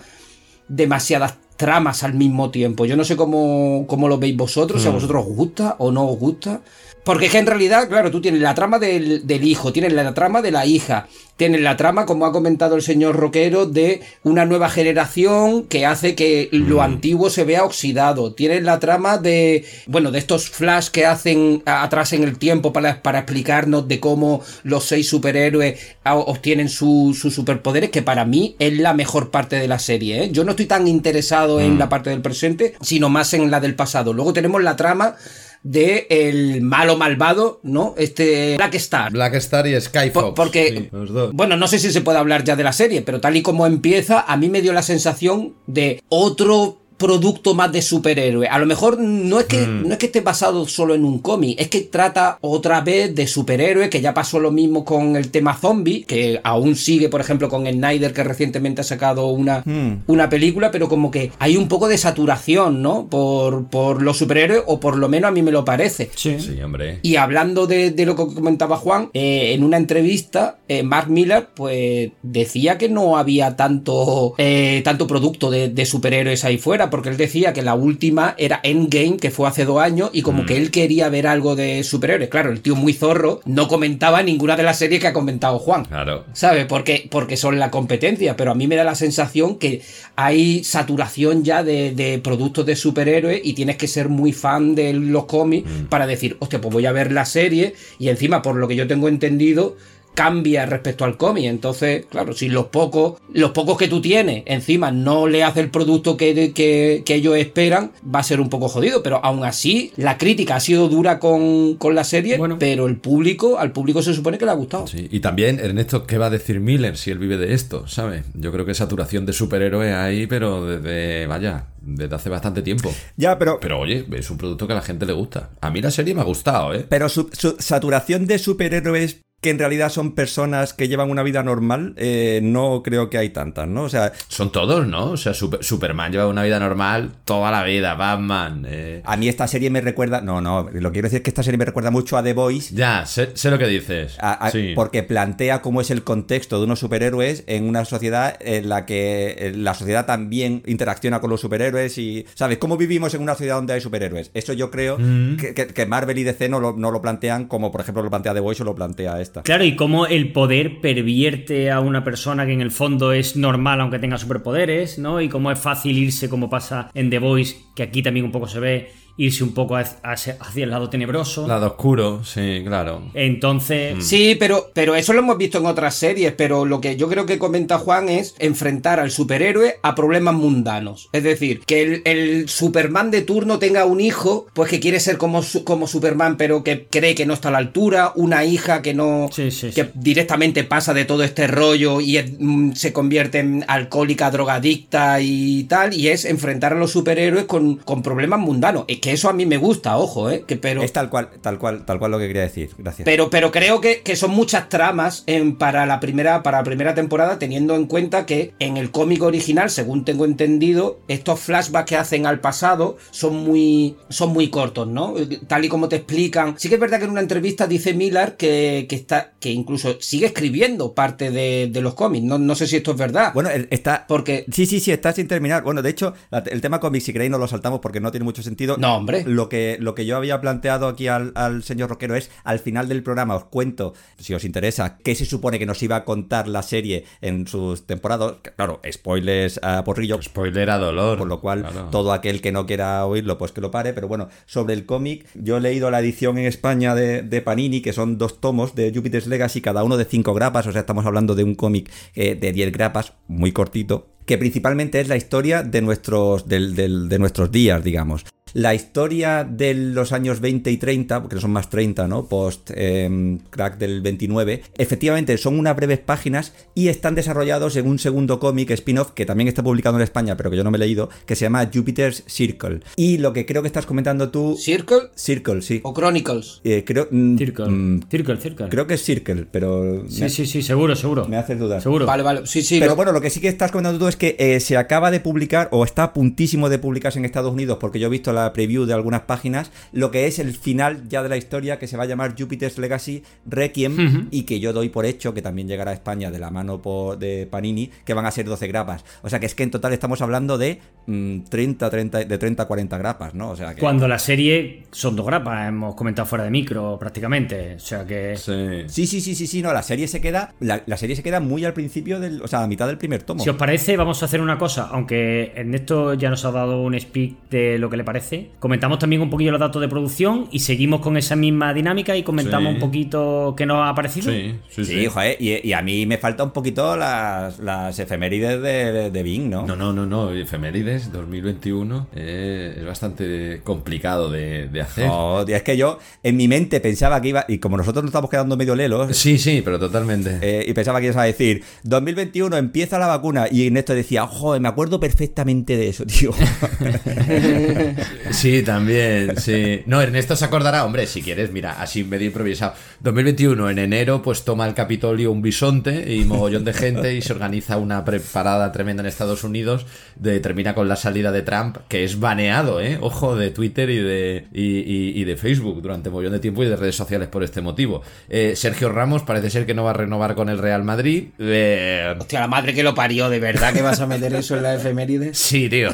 demasiadas 0.67 1.35
tramas 1.55 2.03
al 2.03 2.13
mismo 2.13 2.51
tiempo. 2.51 2.85
Yo 2.85 2.95
no 2.95 3.03
sé 3.03 3.15
cómo, 3.15 3.85
cómo 3.87 4.07
lo 4.07 4.19
veis 4.19 4.37
vosotros, 4.37 4.81
si 4.81 4.87
a 4.87 4.91
vosotros 4.91 5.25
os 5.27 5.35
gusta 5.35 5.75
o 5.79 5.91
no 5.91 6.07
os 6.07 6.19
gusta. 6.19 6.61
Porque 7.07 7.27
es 7.27 7.31
que 7.31 7.37
en 7.39 7.45
realidad, 7.47 7.87
claro, 7.87 8.11
tú 8.11 8.19
tienes 8.19 8.41
la 8.41 8.53
trama 8.53 8.79
del, 8.79 9.25
del 9.25 9.43
hijo, 9.45 9.71
tienes 9.71 9.93
la 9.93 10.13
trama 10.13 10.41
de 10.41 10.51
la 10.51 10.65
hija, 10.65 11.07
tienes 11.37 11.61
la 11.61 11.77
trama, 11.77 12.05
como 12.05 12.25
ha 12.25 12.33
comentado 12.33 12.75
el 12.75 12.81
señor 12.81 13.15
Roquero, 13.15 13.65
de 13.65 14.01
una 14.23 14.45
nueva 14.45 14.69
generación 14.69 15.63
que 15.63 15.85
hace 15.85 16.15
que 16.15 16.49
lo 16.51 16.81
antiguo 16.81 17.29
se 17.29 17.45
vea 17.45 17.63
oxidado. 17.63 18.33
Tienes 18.33 18.61
la 18.63 18.79
trama 18.79 19.17
de, 19.17 19.63
bueno, 19.85 20.11
de 20.11 20.19
estos 20.19 20.49
flash 20.49 20.89
que 20.89 21.05
hacen 21.05 21.63
atrás 21.65 22.11
en 22.11 22.23
el 22.23 22.37
tiempo 22.37 22.73
para, 22.73 23.01
para 23.01 23.19
explicarnos 23.19 23.87
de 23.87 23.99
cómo 24.01 24.41
los 24.63 24.83
seis 24.83 25.07
superhéroes 25.07 25.79
a- 26.03 26.15
obtienen 26.17 26.67
su- 26.67 27.15
sus 27.17 27.33
superpoderes, 27.33 27.89
que 27.89 28.01
para 28.01 28.25
mí 28.25 28.55
es 28.59 28.77
la 28.77 28.93
mejor 28.93 29.29
parte 29.31 29.55
de 29.55 29.67
la 29.69 29.79
serie. 29.79 30.25
¿eh? 30.25 30.29
Yo 30.33 30.43
no 30.43 30.51
estoy 30.51 30.65
tan 30.65 30.89
interesado 30.89 31.61
en 31.61 31.79
la 31.79 31.87
parte 31.87 32.09
del 32.09 32.21
presente, 32.21 32.73
sino 32.81 33.07
más 33.07 33.33
en 33.33 33.49
la 33.49 33.61
del 33.61 33.75
pasado. 33.75 34.11
Luego 34.11 34.33
tenemos 34.33 34.61
la 34.61 34.75
trama 34.75 35.15
de 35.63 36.07
el 36.09 36.61
malo 36.61 36.97
malvado, 36.97 37.59
¿no? 37.63 37.93
Este 37.97 38.55
Black 38.57 38.75
Star. 38.75 39.11
Black 39.11 39.33
Star 39.35 39.67
y 39.67 39.79
Skyfox. 39.79 40.11
Por- 40.13 40.33
porque- 40.33 40.67
Sí, 40.77 40.89
los 40.91 41.11
dos. 41.11 41.33
Bueno, 41.33 41.57
no 41.57 41.67
sé 41.67 41.79
si 41.79 41.91
se 41.91 42.01
puede 42.01 42.17
hablar 42.19 42.43
ya 42.43 42.55
de 42.55 42.63
la 42.63 42.73
serie, 42.73 43.01
pero 43.01 43.19
tal 43.21 43.35
y 43.35 43.41
como 43.41 43.65
empieza, 43.67 44.21
a 44.21 44.37
mí 44.37 44.49
me 44.49 44.61
dio 44.61 44.73
la 44.73 44.81
sensación 44.81 45.55
de 45.67 46.01
otro 46.09 46.81
producto 46.97 47.53
más 47.53 47.71
de 47.71 47.81
superhéroe. 47.81 48.47
A 48.47 48.59
lo 48.59 48.65
mejor 48.65 48.99
no 48.99 49.39
es 49.39 49.45
que 49.45 49.65
no 49.67 49.91
es 49.93 49.97
que 49.97 50.07
esté 50.07 50.21
basado 50.21 50.67
solo 50.67 50.95
en 50.95 51.05
un 51.05 51.19
cómic, 51.19 51.59
es 51.59 51.69
que 51.69 51.81
trata 51.81 52.37
otra 52.41 52.81
vez 52.81 53.13
de 53.13 53.27
superhéroe, 53.27 53.89
que 53.89 54.01
ya 54.01 54.13
pasó 54.13 54.39
lo 54.39 54.51
mismo 54.51 54.83
con 54.83 55.15
el 55.15 55.29
tema 55.29 55.53
zombie, 55.55 56.03
que 56.03 56.39
aún 56.43 56.75
sigue, 56.75 57.09
por 57.09 57.21
ejemplo, 57.21 57.49
con 57.49 57.65
Snyder 57.65 58.13
que 58.13 58.23
recientemente 58.23 58.81
ha 58.81 58.83
sacado 58.83 59.27
una 59.27 59.63
Hmm. 59.65 60.03
una 60.07 60.29
película, 60.29 60.71
pero 60.71 60.87
como 60.87 61.11
que 61.11 61.31
hay 61.39 61.57
un 61.57 61.67
poco 61.67 61.87
de 61.87 61.97
saturación, 61.97 62.81
¿no? 62.81 63.07
Por 63.07 63.67
por 63.67 64.01
los 64.01 64.17
superhéroes 64.17 64.63
o 64.67 64.79
por 64.79 64.97
lo 64.97 65.09
menos 65.09 65.29
a 65.29 65.31
mí 65.31 65.41
me 65.41 65.51
lo 65.51 65.65
parece. 65.65 66.09
Sí. 66.15 66.39
Sí, 66.39 66.61
hombre. 66.61 66.99
Y 67.01 67.15
hablando 67.17 67.67
de, 67.67 67.91
de 67.91 68.05
lo 68.05 68.15
que 68.15 68.33
comentaba 68.33 68.77
Juan, 68.77 69.09
eh, 69.13 69.53
en 69.53 69.63
una 69.63 69.77
entrevista, 69.77 70.57
eh, 70.67 70.83
Mark 70.83 71.09
Miller, 71.09 71.49
pues 71.55 72.11
decía 72.23 72.77
que 72.77 72.89
no 72.89 73.17
había 73.17 73.55
tanto, 73.55 74.33
eh, 74.37 74.81
tanto 74.83 75.07
producto 75.07 75.49
de, 75.49 75.69
de 75.69 75.85
superhéroes 75.85 76.43
ahí 76.45 76.57
fuera, 76.57 76.86
porque 76.89 77.09
él 77.09 77.17
decía 77.17 77.53
que 77.53 77.61
la 77.61 77.75
última 77.75 78.35
era 78.37 78.59
Endgame, 78.63 79.17
que 79.17 79.31
fue 79.31 79.47
hace 79.47 79.65
dos 79.65 79.81
años, 79.81 80.09
y 80.13 80.21
como 80.21 80.45
que 80.45 80.57
él 80.57 80.71
quería 80.71 81.09
ver 81.09 81.27
algo 81.27 81.55
de 81.55 81.83
superhéroes. 81.83 82.29
Claro, 82.29 82.51
el 82.51 82.61
tío 82.61 82.75
muy 82.75 82.93
zorro 82.93 83.41
no 83.45 83.67
comentaba 83.67 84.23
ninguna 84.23 84.55
de 84.55 84.63
las 84.63 84.77
series 84.79 85.01
que 85.01 85.07
ha 85.07 85.13
comentado 85.13 85.59
Juan. 85.59 85.85
Claro. 85.85 86.25
¿Sabe? 86.33 86.65
Porque, 86.65 87.07
porque 87.09 87.37
son 87.37 87.59
la 87.59 87.71
competencia, 87.71 88.35
pero 88.35 88.51
a 88.51 88.55
mí 88.55 88.67
me 88.67 88.75
da 88.75 88.83
la 88.83 88.95
sensación 88.95 89.57
que 89.57 89.81
hay 90.15 90.63
saturación 90.63 91.43
ya 91.43 91.63
de, 91.63 91.93
de 91.93 92.19
productos 92.19 92.65
de 92.65 92.75
superhéroes 92.75 93.41
y 93.43 93.53
tienes 93.53 93.77
que 93.77 93.87
ser 93.87 94.09
muy 94.09 94.33
fan 94.33 94.75
de 94.75 94.93
los 94.93 95.25
cómics 95.25 95.69
para 95.89 96.07
decir, 96.07 96.37
hostia, 96.39 96.61
pues 96.61 96.73
voy 96.73 96.85
a 96.85 96.91
ver 96.91 97.11
la 97.11 97.25
serie 97.25 97.75
y 97.99 98.09
encima, 98.09 98.41
por 98.41 98.55
lo 98.55 98.67
que 98.67 98.75
yo 98.75 98.87
tengo 98.87 99.07
entendido, 99.07 99.75
cambia 100.17 100.65
respecto 100.65 101.05
al 101.05 101.15
cómic. 101.15 101.45
Entonces, 101.45 102.07
claro, 102.09 102.33
si 102.33 102.49
los 102.49 102.65
pocos, 102.65 103.21
los 103.31 103.51
pocos 103.51 103.77
que 103.77 103.87
tú 103.87 104.01
tienes, 104.01 104.41
encima 104.47 104.91
no 104.91 105.27
le 105.27 105.43
hace 105.43 105.59
el 105.59 105.69
producto 105.69 106.17
que, 106.17 106.53
que, 106.55 107.03
que 107.05 107.13
ellos 107.13 107.37
esperan, 107.37 107.91
va 108.03 108.21
a 108.21 108.23
ser 108.23 108.41
un 108.41 108.49
poco 108.49 108.67
jodido. 108.67 109.03
Pero 109.03 109.23
aún 109.23 109.43
así, 109.45 109.91
la 109.95 110.17
crítica 110.17 110.55
ha 110.55 110.59
sido 110.59 110.89
dura 110.89 111.19
con, 111.19 111.75
con 111.75 111.93
la 111.93 112.03
serie, 112.03 112.39
Bueno. 112.39 112.57
pero 112.57 112.87
el 112.87 112.97
público, 112.97 113.59
al 113.59 113.71
público 113.71 114.01
se 114.01 114.15
supone 114.15 114.39
que 114.39 114.45
le 114.45 114.51
ha 114.51 114.55
gustado. 114.55 114.87
Sí, 114.87 115.07
y 115.11 115.19
también, 115.19 115.59
Ernesto, 115.59 116.07
¿qué 116.07 116.17
va 116.17 116.25
a 116.25 116.29
decir 116.31 116.59
Miller 116.61 116.97
si 116.97 117.11
él 117.11 117.19
vive 117.19 117.37
de 117.37 117.53
esto? 117.53 117.87
¿Sabes? 117.87 118.23
Yo 118.33 118.51
creo 118.51 118.65
que 118.65 118.73
saturación 118.73 119.27
de 119.27 119.33
superhéroes 119.33 119.93
hay, 119.93 120.25
pero 120.25 120.65
desde, 120.65 121.27
vaya, 121.27 121.65
desde 121.79 122.15
hace 122.15 122.29
bastante 122.29 122.63
tiempo. 122.63 122.91
Ya, 123.17 123.37
pero, 123.37 123.59
Pero 123.61 123.79
oye, 123.79 124.03
es 124.15 124.31
un 124.31 124.39
producto 124.39 124.65
que 124.65 124.73
a 124.73 124.77
la 124.77 124.81
gente 124.81 125.05
le 125.05 125.13
gusta. 125.13 125.51
A 125.61 125.69
mí 125.69 125.79
la 125.79 125.91
serie 125.91 126.15
me 126.15 126.21
ha 126.21 126.23
gustado, 126.23 126.73
¿eh? 126.73 126.87
pero 126.89 127.07
su, 127.07 127.29
su 127.31 127.55
saturación 127.59 128.25
de 128.25 128.39
superhéroes 128.39 129.21
que 129.39 129.51
en 129.51 129.59
realidad 129.59 129.89
son 129.89 130.15
personas 130.15 130.73
que 130.73 130.87
llevan 130.87 131.11
una 131.11 131.21
vida 131.21 131.43
normal, 131.43 131.93
eh, 131.97 132.39
no 132.41 132.81
creo 132.83 133.07
que 133.11 133.19
hay 133.19 133.29
tantas, 133.29 133.67
¿no? 133.67 133.83
O 133.83 133.89
sea, 133.89 134.11
Son 134.29 134.51
todos, 134.51 134.87
¿no? 134.87 135.11
O 135.11 135.17
sea, 135.17 135.35
Super- 135.35 135.63
Superman 135.63 136.11
lleva 136.11 136.25
una 136.25 136.41
vida 136.41 136.59
normal 136.59 137.11
toda 137.23 137.51
la 137.51 137.63
vida, 137.63 137.93
Batman. 137.93 138.65
eh. 138.67 139.03
a 139.05 139.15
mí 139.15 139.27
esta 139.27 139.47
serie 139.47 139.69
me 139.69 139.79
recuerda, 139.79 140.21
no, 140.21 140.41
no, 140.41 140.63
lo 140.73 140.89
que 140.89 140.93
quiero 140.93 141.05
decir 141.05 141.17
es 141.17 141.23
que 141.23 141.29
esta 141.29 141.43
serie 141.43 141.59
me 141.59 141.65
recuerda 141.65 141.91
mucho 141.91 142.17
a 142.17 142.23
The 142.23 142.33
Voice. 142.33 142.73
Ya, 142.73 143.05
sé, 143.05 143.29
sé 143.35 143.51
lo 143.51 143.59
que 143.59 143.67
dices. 143.67 144.17
a- 144.19 144.33
a- 144.47 144.49
sí. 144.49 144.73
Porque 144.75 145.03
plantea 145.03 145.61
cómo 145.61 145.81
es 145.81 145.91
el 145.91 146.03
contexto 146.03 146.57
de 146.57 146.65
unos 146.65 146.79
superhéroes 146.79 147.43
en 147.45 147.69
una 147.69 147.85
sociedad 147.85 148.35
en 148.39 148.69
la 148.69 148.87
que 148.87 149.35
eh, 149.37 149.53
la 149.55 149.75
sociedad 149.75 150.07
también 150.07 150.63
interacciona 150.65 151.19
con 151.21 151.29
los 151.29 151.41
superhéroes 151.41 151.99
y, 151.99 152.25
¿sabes? 152.33 152.57
¿Cómo 152.57 152.75
vivimos 152.75 153.13
en 153.13 153.21
una 153.21 153.33
sociedad 153.33 153.57
donde 153.57 153.73
hay 153.73 153.81
superhéroes? 153.81 154.31
Eso 154.33 154.53
yo 154.53 154.71
creo 154.71 154.97
Mm. 154.97 155.37
que, 155.37 155.53
que- 155.53 155.67
que 155.67 155.85
Marvel 155.85 156.17
y 156.17 156.23
DC 156.23 156.49
no 156.49 156.59
lo, 156.59 156.73
no 156.75 156.89
lo 156.89 157.03
plantean 157.03 157.45
como, 157.45 157.71
por 157.71 157.81
ejemplo, 157.81 158.01
lo 158.01 158.09
plantea 158.09 158.33
The 158.33 158.39
Voice 158.39 158.63
o 158.63 158.65
lo 158.65 158.73
plantea 158.73 159.21
Claro, 159.43 159.63
y 159.63 159.75
cómo 159.75 160.05
el 160.05 160.31
poder 160.31 160.79
pervierte 160.81 161.71
a 161.71 161.79
una 161.79 162.03
persona 162.03 162.45
que 162.45 162.53
en 162.53 162.61
el 162.61 162.71
fondo 162.71 163.11
es 163.11 163.35
normal 163.35 163.81
aunque 163.81 163.99
tenga 163.99 164.17
superpoderes, 164.17 164.99
¿no? 164.99 165.21
Y 165.21 165.29
cómo 165.29 165.51
es 165.51 165.59
fácil 165.59 165.97
irse, 165.97 166.29
como 166.29 166.49
pasa 166.49 166.89
en 166.93 167.09
The 167.09 167.19
Voice, 167.19 167.57
que 167.75 167.83
aquí 167.83 168.01
también 168.01 168.25
un 168.25 168.31
poco 168.31 168.47
se 168.47 168.59
ve, 168.59 168.91
irse 169.17 169.43
un 169.43 169.53
poco 169.53 169.75
hacia, 169.75 170.37
hacia 170.39 170.63
el 170.63 170.69
lado 170.69 170.89
tenebroso. 170.89 171.47
Lado 171.47 171.67
oscuro, 171.67 172.23
sí, 172.23 172.61
claro. 172.65 173.01
Entonces, 173.13 174.05
Sí, 174.05 174.35
pero, 174.39 174.69
pero 174.73 174.95
eso 174.95 175.13
lo 175.13 175.19
hemos 175.19 175.37
visto 175.37 175.57
en 175.57 175.65
otras 175.65 175.95
series, 175.95 176.33
pero 176.33 176.65
lo 176.65 176.79
que 176.81 176.95
yo 176.95 177.09
creo 177.09 177.25
que 177.25 177.37
comenta 177.39 177.77
Juan 177.79 178.09
es 178.09 178.35
enfrentar 178.39 178.99
al 178.99 179.11
superhéroe 179.11 179.75
a 179.83 179.95
problemas 179.95 180.35
mundanos. 180.35 181.09
Es 181.13 181.23
decir, 181.23 181.61
que 181.65 181.81
el, 181.81 182.01
el 182.05 182.49
Superman 182.49 183.11
de 183.11 183.21
turno 183.21 183.59
tenga 183.59 183.85
un 183.85 183.99
hijo, 184.01 184.47
pues 184.53 184.69
que 184.69 184.79
quiere 184.79 184.99
ser 184.99 185.17
como, 185.17 185.41
su- 185.43 185.63
como 185.63 185.87
Superman, 185.87 186.37
pero 186.37 186.63
que 186.63 186.85
cree 186.87 187.15
que 187.15 187.25
no 187.25 187.33
está 187.33 187.49
a 187.49 187.51
la 187.51 187.57
altura, 187.57 188.11
una 188.15 188.45
hija 188.45 188.81
que 188.81 188.93
no... 188.93 189.29
Sí, 189.31 189.51
sí, 189.51 189.71
que 189.71 189.83
sí. 189.85 189.89
directamente 189.95 190.63
pasa 190.63 190.93
de 190.93 191.05
todo 191.05 191.23
este 191.23 191.47
rollo 191.47 192.01
y 192.01 192.17
es- 192.17 192.31
mm, 192.39 192.73
se 192.73 192.93
convierte 192.93 193.39
en 193.39 193.65
alcohólica, 193.67 194.29
drogadicta 194.31 195.19
y 195.21 195.63
tal, 195.65 195.93
y 195.93 196.09
es 196.09 196.25
enfrentar 196.25 196.73
a 196.73 196.75
los 196.77 196.91
superhéroes 196.91 197.45
con, 197.45 197.77
con 197.77 198.01
problemas 198.03 198.39
mundanos. 198.39 198.85
Es 198.87 198.99
que 198.99 199.06
eso 199.13 199.29
a 199.29 199.33
mí 199.33 199.45
me 199.45 199.57
gusta, 199.57 199.97
ojo, 199.97 200.29
¿eh? 200.29 200.43
Que, 200.47 200.55
pero... 200.57 200.81
Es 200.83 200.93
tal 200.93 201.09
cual, 201.09 201.29
tal 201.41 201.57
cual, 201.59 201.85
tal 201.85 201.99
cual 201.99 202.11
lo 202.11 202.19
que 202.19 202.27
quería 202.27 202.41
decir. 202.43 202.69
Gracias. 202.77 203.05
Pero, 203.05 203.29
pero 203.29 203.51
creo 203.51 203.81
que, 203.81 204.01
que 204.01 204.15
son 204.15 204.31
muchas 204.31 204.69
tramas 204.69 205.23
en- 205.27 205.55
para, 205.57 205.85
la 205.85 205.99
primera, 205.99 206.43
para 206.43 206.57
la 206.59 206.63
primera 206.63 206.93
temporada, 206.95 207.39
teniendo 207.39 207.75
en 207.75 207.85
cuenta 207.87 208.25
que 208.25 208.53
en 208.59 208.77
el 208.77 208.91
cómic 208.91 209.21
original, 209.23 209.69
según 209.69 210.05
tengo 210.05 210.25
entendido, 210.25 210.99
estos 211.07 211.39
flashbacks 211.39 211.89
que 211.89 211.95
hacen 211.97 212.25
al 212.25 212.39
pasado 212.39 212.97
son 213.11 213.35
muy, 213.37 213.95
son 214.09 214.33
muy 214.33 214.49
cortos, 214.49 214.87
¿no? 214.87 215.13
Tal 215.47 215.65
y 215.65 215.69
como 215.69 215.87
te 215.89 215.97
explican. 215.97 216.55
Sí 216.57 216.69
que 216.69 216.75
es 216.75 216.81
verdad 216.81 216.99
que 216.99 217.05
en 217.05 217.11
una 217.11 217.21
entrevista 217.21 217.67
dice 217.67 217.93
Miller 217.93 218.35
que, 218.37 218.85
que 218.89 218.95
está, 218.95 219.33
que 219.39 219.51
incluso 219.51 219.97
sigue 220.01 220.25
escribiendo 220.27 220.93
parte 220.93 221.31
de, 221.31 221.69
de 221.71 221.81
los 221.81 221.93
cómics. 221.93 222.25
No, 222.25 222.37
no 222.37 222.55
sé 222.55 222.67
si 222.67 222.75
esto 222.77 222.91
es 222.91 222.97
verdad. 222.97 223.31
Bueno, 223.33 223.49
está. 223.69 224.05
porque. 224.07 224.45
Sí, 224.51 224.65
sí, 224.65 224.79
sí, 224.79 224.91
está 224.91 225.13
sin 225.13 225.27
terminar. 225.27 225.63
Bueno, 225.63 225.81
de 225.81 225.89
hecho, 225.89 226.13
el 226.45 226.61
tema 226.61 226.79
cómic, 226.79 227.01
si 227.01 227.13
queréis, 227.13 227.31
no 227.31 227.37
lo 227.37 227.47
saltamos 227.47 227.79
porque 227.79 227.99
no 227.99 228.11
tiene 228.11 228.23
mucho 228.23 228.43
sentido. 228.43 228.77
No, 228.77 228.96
hombre. 228.97 229.23
Lo 229.25 229.49
que, 229.49 229.77
lo 229.79 229.95
que 229.95 230.05
yo 230.05 230.17
había 230.17 230.41
planteado 230.41 230.87
aquí 230.87 231.07
al, 231.07 231.31
al 231.35 231.63
señor 231.63 231.89
Roquero 231.89 232.15
es: 232.15 232.31
al 232.43 232.59
final 232.59 232.87
del 232.87 233.03
programa 233.03 233.35
os 233.35 233.45
cuento, 233.45 233.93
si 234.17 234.33
os 234.33 234.43
interesa, 234.43 234.97
qué 234.97 235.15
se 235.15 235.25
supone 235.25 235.59
que 235.59 235.65
nos 235.65 235.81
iba 235.83 235.95
a 235.95 236.05
contar 236.05 236.47
la 236.47 236.63
serie 236.63 237.05
en 237.21 237.47
sus 237.47 237.85
temporadas. 237.85 238.35
Claro, 238.55 238.81
spoilers 238.91 239.59
a 239.63 239.83
porrillo. 239.83 240.21
Spoiler 240.21 240.69
a 240.69 240.77
dolor. 240.77 241.17
Por 241.17 241.27
lo 241.27 241.39
cual, 241.39 241.61
claro. 241.61 241.89
todo 241.91 242.11
aquel 242.11 242.41
que 242.41 242.51
no 242.51 242.65
quiera 242.65 243.05
oírlo, 243.05 243.37
pues 243.37 243.51
que 243.51 243.61
lo 243.61 243.71
pare. 243.71 243.93
Pero 243.93 244.07
bueno, 244.07 244.29
sobre 244.45 244.73
el 244.73 244.85
cómic, 244.85 245.27
yo 245.35 245.57
he 245.57 245.61
leído 245.61 245.91
la 245.91 245.99
edición 245.99 246.37
en 246.37 246.45
España 246.45 246.95
de, 246.95 247.21
de 247.21 247.41
Panini, 247.41 247.81
que 247.81 247.93
son 247.93 248.17
dos 248.17 248.41
tomos 248.41 248.75
de 248.75 248.91
Jupiter's 248.93 249.27
Legacy, 249.27 249.61
cada 249.61 249.83
uno 249.83 249.97
de 249.97 250.05
5 250.05 250.33
grapas. 250.33 250.67
O 250.67 250.71
sea, 250.71 250.81
estamos 250.81 251.05
hablando 251.05 251.35
de 251.35 251.43
un 251.43 251.55
cómic 251.55 251.91
eh, 252.15 252.35
de 252.35 252.51
10 252.51 252.71
grapas, 252.71 253.13
muy 253.27 253.51
cortito. 253.51 254.07
Que 254.25 254.37
principalmente 254.37 254.99
es 254.99 255.07
la 255.07 255.15
historia 255.15 255.63
de 255.63 255.81
nuestros, 255.81 256.47
de 256.47 257.17
nuestros 257.17 257.49
días, 257.49 257.81
digamos. 257.81 258.25
La 258.57 258.73
historia 258.73 259.43
de 259.43 259.75
los 259.75 260.11
años 260.13 260.39
20 260.41 260.71
y 260.71 260.77
30, 260.77 261.21
porque 261.21 261.39
son 261.39 261.51
más 261.51 261.69
30, 261.69 262.07
¿no? 262.07 262.25
Post 262.25 262.71
eh, 262.73 263.37
crack 263.51 263.77
del 263.77 264.01
29, 264.01 264.63
efectivamente 264.79 265.37
son 265.37 265.59
unas 265.59 265.75
breves 265.75 265.99
páginas 265.99 266.53
y 266.73 266.87
están 266.87 267.13
desarrollados 267.13 267.75
en 267.75 267.85
un 267.85 267.99
segundo 267.99 268.39
cómic 268.39 268.71
spin-off 268.71 269.11
que 269.11 269.27
también 269.27 269.47
está 269.47 269.61
publicado 269.61 269.97
en 269.97 270.01
España, 270.01 270.35
pero 270.37 270.49
que 270.49 270.57
yo 270.57 270.63
no 270.63 270.71
me 270.71 270.77
he 270.77 270.79
leído, 270.79 271.07
que 271.27 271.35
se 271.35 271.45
llama 271.45 271.69
Jupiter's 271.71 272.23
Circle. 272.25 272.79
Y 272.95 273.19
lo 273.19 273.31
que 273.31 273.45
creo 273.45 273.61
que 273.61 273.67
estás 273.67 273.85
comentando 273.85 274.29
tú. 274.31 274.57
¿Circle 274.59 275.09
Circle, 275.13 275.61
sí. 275.61 275.79
o 275.83 275.93
Chronicles? 275.93 276.59
Eh, 276.63 276.83
creo, 276.83 277.07
mm, 277.11 277.37
Circle, 277.37 277.65
mm, 277.69 277.99
Circle, 278.09 278.37
Circle. 278.37 278.69
creo 278.69 278.87
que 278.87 278.95
es 278.95 279.03
Circle, 279.03 279.45
pero 279.51 280.03
Sí, 280.09 280.21
me, 280.23 280.29
sí, 280.29 280.47
sí, 280.47 280.63
seguro, 280.63 280.95
seguro. 280.95 281.27
me 281.27 281.37
haces 281.37 281.59
dudar. 281.59 281.79
Seguro. 281.83 282.07
Vale, 282.07 282.23
vale. 282.23 282.47
Sí, 282.47 282.63
sí. 282.63 282.79
Pero 282.79 282.93
no- 282.93 282.95
bueno, 282.95 283.11
lo 283.11 283.21
que 283.21 283.29
sí 283.29 283.39
que 283.39 283.49
estás 283.49 283.71
comentando 283.71 283.99
tú 283.99 284.07
es 284.07 284.15
que 284.15 284.35
eh, 284.39 284.59
se 284.61 284.77
acaba 284.77 285.11
de 285.11 285.19
publicar 285.19 285.69
o 285.71 285.83
está 285.83 286.01
a 286.01 286.13
puntísimo 286.13 286.69
de 286.69 286.79
publicarse 286.79 287.19
en 287.19 287.25
Estados 287.25 287.53
Unidos, 287.53 287.77
porque 287.79 287.99
yo 287.99 288.07
he 288.07 288.09
visto 288.09 288.33
la 288.33 288.46
preview 288.53 288.85
de 288.85 288.93
algunas 288.93 289.21
páginas, 289.21 289.71
lo 289.91 290.11
que 290.11 290.27
es 290.27 290.39
el 290.39 290.53
final 290.53 291.07
ya 291.07 291.23
de 291.23 291.29
la 291.29 291.37
historia 291.37 291.79
que 291.79 291.87
se 291.87 291.97
va 291.97 292.03
a 292.03 292.07
llamar 292.07 292.35
Jupiter's 292.37 292.77
Legacy 292.77 293.23
Requiem 293.45 294.27
y 294.31 294.43
que 294.43 294.59
yo 294.59 294.73
doy 294.73 294.89
por 294.89 295.05
hecho 295.05 295.33
que 295.33 295.41
también 295.41 295.67
llegará 295.67 295.91
a 295.91 295.93
España 295.93 296.31
de 296.31 296.39
la 296.39 296.51
mano 296.51 296.81
por- 296.81 297.17
de 297.17 297.47
Panini, 297.49 297.89
que 298.05 298.13
van 298.13 298.25
a 298.25 298.31
ser 298.31 298.45
12 298.45 298.67
grapas. 298.67 299.03
O 299.23 299.29
sea 299.29 299.39
que 299.39 299.45
es 299.45 299.55
que 299.55 299.63
en 299.63 299.71
total 299.71 299.93
estamos 299.93 300.21
hablando 300.21 300.57
de 300.57 300.79
mm, 301.07 301.41
30, 301.49 301.89
30, 301.89 302.23
de 302.25 302.37
30 302.37 302.63
a 302.63 302.65
40 302.67 302.97
grapas, 302.97 303.33
¿no? 303.33 303.49
O 303.51 303.55
sea 303.55 303.73
que... 303.73 303.81
Cuando 303.81 304.07
la 304.07 304.19
serie 304.19 304.83
son 304.91 305.15
dos 305.15 305.25
grapas, 305.25 305.67
hemos 305.69 305.95
comentado 305.95 306.25
fuera 306.25 306.43
de 306.43 306.51
micro 306.51 306.97
prácticamente. 306.99 307.75
O 307.75 307.79
sea 307.79 308.05
que. 308.05 308.35
Sí. 308.35 308.83
Sí, 308.87 309.07
sí, 309.07 309.21
sí, 309.21 309.35
sí, 309.35 309.47
sí, 309.47 309.61
no, 309.61 309.73
la 309.73 309.83
serie 309.83 310.07
se 310.07 310.21
queda, 310.21 310.53
la, 310.59 310.83
la 310.85 310.97
serie 310.97 311.15
se 311.15 311.23
queda 311.23 311.39
muy 311.39 311.65
al 311.65 311.73
principio 311.73 312.19
del, 312.19 312.41
o 312.41 312.47
sea, 312.47 312.59
a 312.59 312.61
la 312.63 312.67
mitad 312.67 312.87
del 312.87 312.97
primer 312.97 313.23
tomo. 313.23 313.43
Si 313.43 313.49
os 313.49 313.55
parece, 313.55 313.97
vamos 313.97 314.21
a 314.21 314.25
hacer 314.25 314.41
una 314.41 314.57
cosa. 314.57 314.87
Aunque 314.91 315.51
Ernesto 315.55 316.13
ya 316.13 316.29
nos 316.29 316.43
ha 316.45 316.51
dado 316.51 316.81
un 316.81 316.99
speak 316.99 317.49
de 317.49 317.77
lo 317.77 317.89
que 317.89 317.97
le 317.97 318.03
parece, 318.27 318.49
comentamos 318.59 318.99
también 318.99 319.21
un 319.21 319.29
poquillo 319.29 319.51
los 319.51 319.59
datos 319.59 319.81
de 319.81 319.87
producción 319.87 320.47
y 320.51 320.59
seguimos 320.59 320.99
con 321.01 321.17
esa 321.17 321.35
misma 321.35 321.73
dinámica 321.73 322.15
y 322.15 322.23
comentamos 322.23 322.69
Sí. 322.69 322.75
un 322.75 322.79
poquito 322.79 323.53
qué 323.57 323.65
nos 323.65 323.87
ha 323.87 323.93
parecido. 323.95 324.31
Sí, 324.31 324.55
sí, 324.69 324.85
Sí, 324.85 324.99
sí. 325.01 325.05
joder, 325.07 325.37
y, 325.39 325.67
y 325.67 325.73
a 325.73 325.81
mí 325.81 326.05
me 326.05 326.17
falta 326.17 326.43
un 326.43 326.51
poquito 326.51 326.95
las, 326.97 327.59
las 327.59 327.97
efemérides 327.99 328.61
de, 328.61 329.09
de 329.11 329.23
Bing, 329.23 329.49
¿no? 329.49 329.65
No, 329.65 329.75
no, 329.75 329.93
no, 329.93 330.05
no. 330.05 330.31
Efemérides 330.31 331.11
2021 331.11 332.07
eh, 332.15 332.75
es 332.79 332.85
bastante 332.85 333.61
complicado 333.63 334.29
de, 334.29 334.67
de 334.67 334.81
hacer. 334.81 335.07
Joder, 335.07 335.55
es 335.55 335.63
que 335.63 335.77
yo 335.77 335.99
en 336.23 336.35
mi 336.37 336.47
mente 336.47 336.79
pensaba 336.79 337.21
que 337.21 337.29
iba, 337.29 337.45
y 337.47 337.59
como 337.59 337.77
nosotros 337.77 338.03
nos 338.03 338.09
estamos 338.09 338.29
quedando 338.29 338.57
medio 338.57 338.75
lelos, 338.75 339.15
Sí, 339.17 339.37
sí, 339.37 339.61
pero 339.63 339.79
totalmente. 339.79 340.37
eh, 340.41 340.65
y 340.67 340.73
pensaba 340.73 340.99
que 340.99 341.05
ibas 341.07 341.17
a 341.17 341.23
decir, 341.23 341.63
2021 341.83 342.57
empieza 342.57 342.97
la 342.99 343.07
vacuna, 343.07 343.45
y 343.51 343.67
Ernesto 343.67 343.93
decía, 343.93 344.25
joder, 344.27 344.61
me 344.61 344.67
acuerdo 344.69 344.99
perfectamente 344.99 345.77
de 345.77 345.89
eso, 345.89 346.05
tío. 346.05 346.31
Sí, 348.31 348.61
también, 348.63 349.37
sí. 349.37 349.81
No, 349.85 350.01
Ernesto 350.01 350.35
se 350.35 350.45
acordará, 350.45 350.85
hombre, 350.85 351.07
si 351.07 351.21
quieres, 351.21 351.51
mira, 351.51 351.81
así 351.81 352.03
medio 352.03 352.27
improvisado. 352.27 352.73
2021, 353.01 353.69
en 353.69 353.79
enero, 353.79 354.21
pues 354.21 354.43
toma 354.43 354.67
el 354.67 354.73
Capitolio 354.73 355.31
un 355.31 355.41
bisonte 355.41 356.13
y 356.13 356.23
mogollón 356.25 356.63
de 356.65 356.73
gente 356.73 357.13
y 357.15 357.21
se 357.21 357.33
organiza 357.33 357.77
una 357.77 358.03
preparada 358.05 358.71
tremenda 358.71 359.01
en 359.01 359.07
Estados 359.07 359.43
Unidos. 359.43 359.85
De, 360.15 360.39
termina 360.39 360.73
con 360.73 360.87
la 360.87 360.95
salida 360.95 361.31
de 361.31 361.41
Trump, 361.43 361.77
que 361.87 362.03
es 362.03 362.19
baneado, 362.19 362.81
¿eh? 362.81 362.97
Ojo, 363.01 363.35
de 363.35 363.51
Twitter 363.51 363.89
y 363.89 363.97
de, 363.97 364.47
y, 364.53 364.63
y- 364.79 365.13
y 365.21 365.23
de 365.25 365.35
Facebook 365.37 365.81
durante 365.81 366.09
mogollón 366.09 366.31
de 366.33 366.39
tiempo 366.39 366.63
y 366.63 366.67
de 366.67 366.75
redes 366.75 366.95
sociales 366.95 367.27
por 367.27 367.43
este 367.43 367.61
motivo. 367.61 368.01
Eh, 368.29 368.53
Sergio 368.55 368.89
Ramos 368.89 369.23
parece 369.23 369.49
ser 369.49 369.65
que 369.65 369.73
no 369.73 369.83
va 369.83 369.91
a 369.91 369.93
renovar 369.93 370.35
con 370.35 370.49
el 370.49 370.57
Real 370.57 370.83
Madrid. 370.83 371.25
Eh, 371.39 372.15
Hostia, 372.19 372.39
la 372.39 372.47
madre 372.47 372.73
que 372.73 372.83
lo 372.83 372.95
parió, 372.95 373.29
¿de 373.29 373.39
verdad 373.39 373.73
que 373.73 373.81
vas 373.81 373.99
a 374.01 374.07
meter 374.07 374.33
eso 374.35 374.55
en 374.57 374.63
la 374.63 374.75
efeméride? 374.75 375.33
sí, 375.33 375.69
tío. 375.69 375.89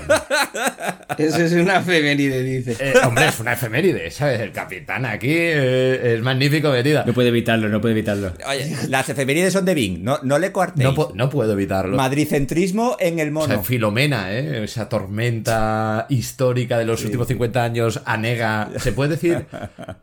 Eso 1.18 1.38
es 1.44 1.52
una 1.54 1.78
efeméride, 1.80 2.13
dice. 2.16 2.76
Eh, 2.80 2.94
hombre, 3.06 3.28
es 3.28 3.40
una 3.40 3.54
efeméride, 3.54 4.10
¿sabes? 4.12 4.40
El 4.40 4.52
capitán 4.52 5.06
aquí 5.06 5.30
eh, 5.32 6.16
es 6.16 6.22
magnífico, 6.22 6.72
venida. 6.72 7.04
No 7.06 7.14
puede 7.14 7.30
evitarlo, 7.30 7.70
no 7.70 7.82
puede 7.82 7.94
evitarlo. 7.94 8.34
Oye, 8.48 8.76
las 8.90 9.08
efemérides 9.10 9.54
son 9.54 9.66
de 9.66 9.74
Bing, 9.74 10.04
no, 10.04 10.20
no 10.24 10.38
le 10.40 10.52
coartéis. 10.52 10.84
No, 10.88 10.96
pu- 10.96 11.14
no 11.14 11.30
puedo 11.30 11.54
evitarlo. 11.54 11.96
Madricentrismo 11.98 12.98
en 13.00 13.20
el 13.20 13.30
o 13.30 13.32
mono. 13.34 13.48
sea, 13.48 13.64
Filomena, 13.64 14.32
¿eh? 14.34 14.60
O 14.62 14.64
esa 14.64 14.88
tormenta 14.90 16.06
histórica 16.10 16.78
de 16.78 16.86
los 16.86 17.04
últimos 17.04 17.28
50 17.28 17.64
años 17.64 18.02
anega. 18.06 18.70
¿Se 18.78 18.92
puede 18.92 19.12
decir? 19.12 19.46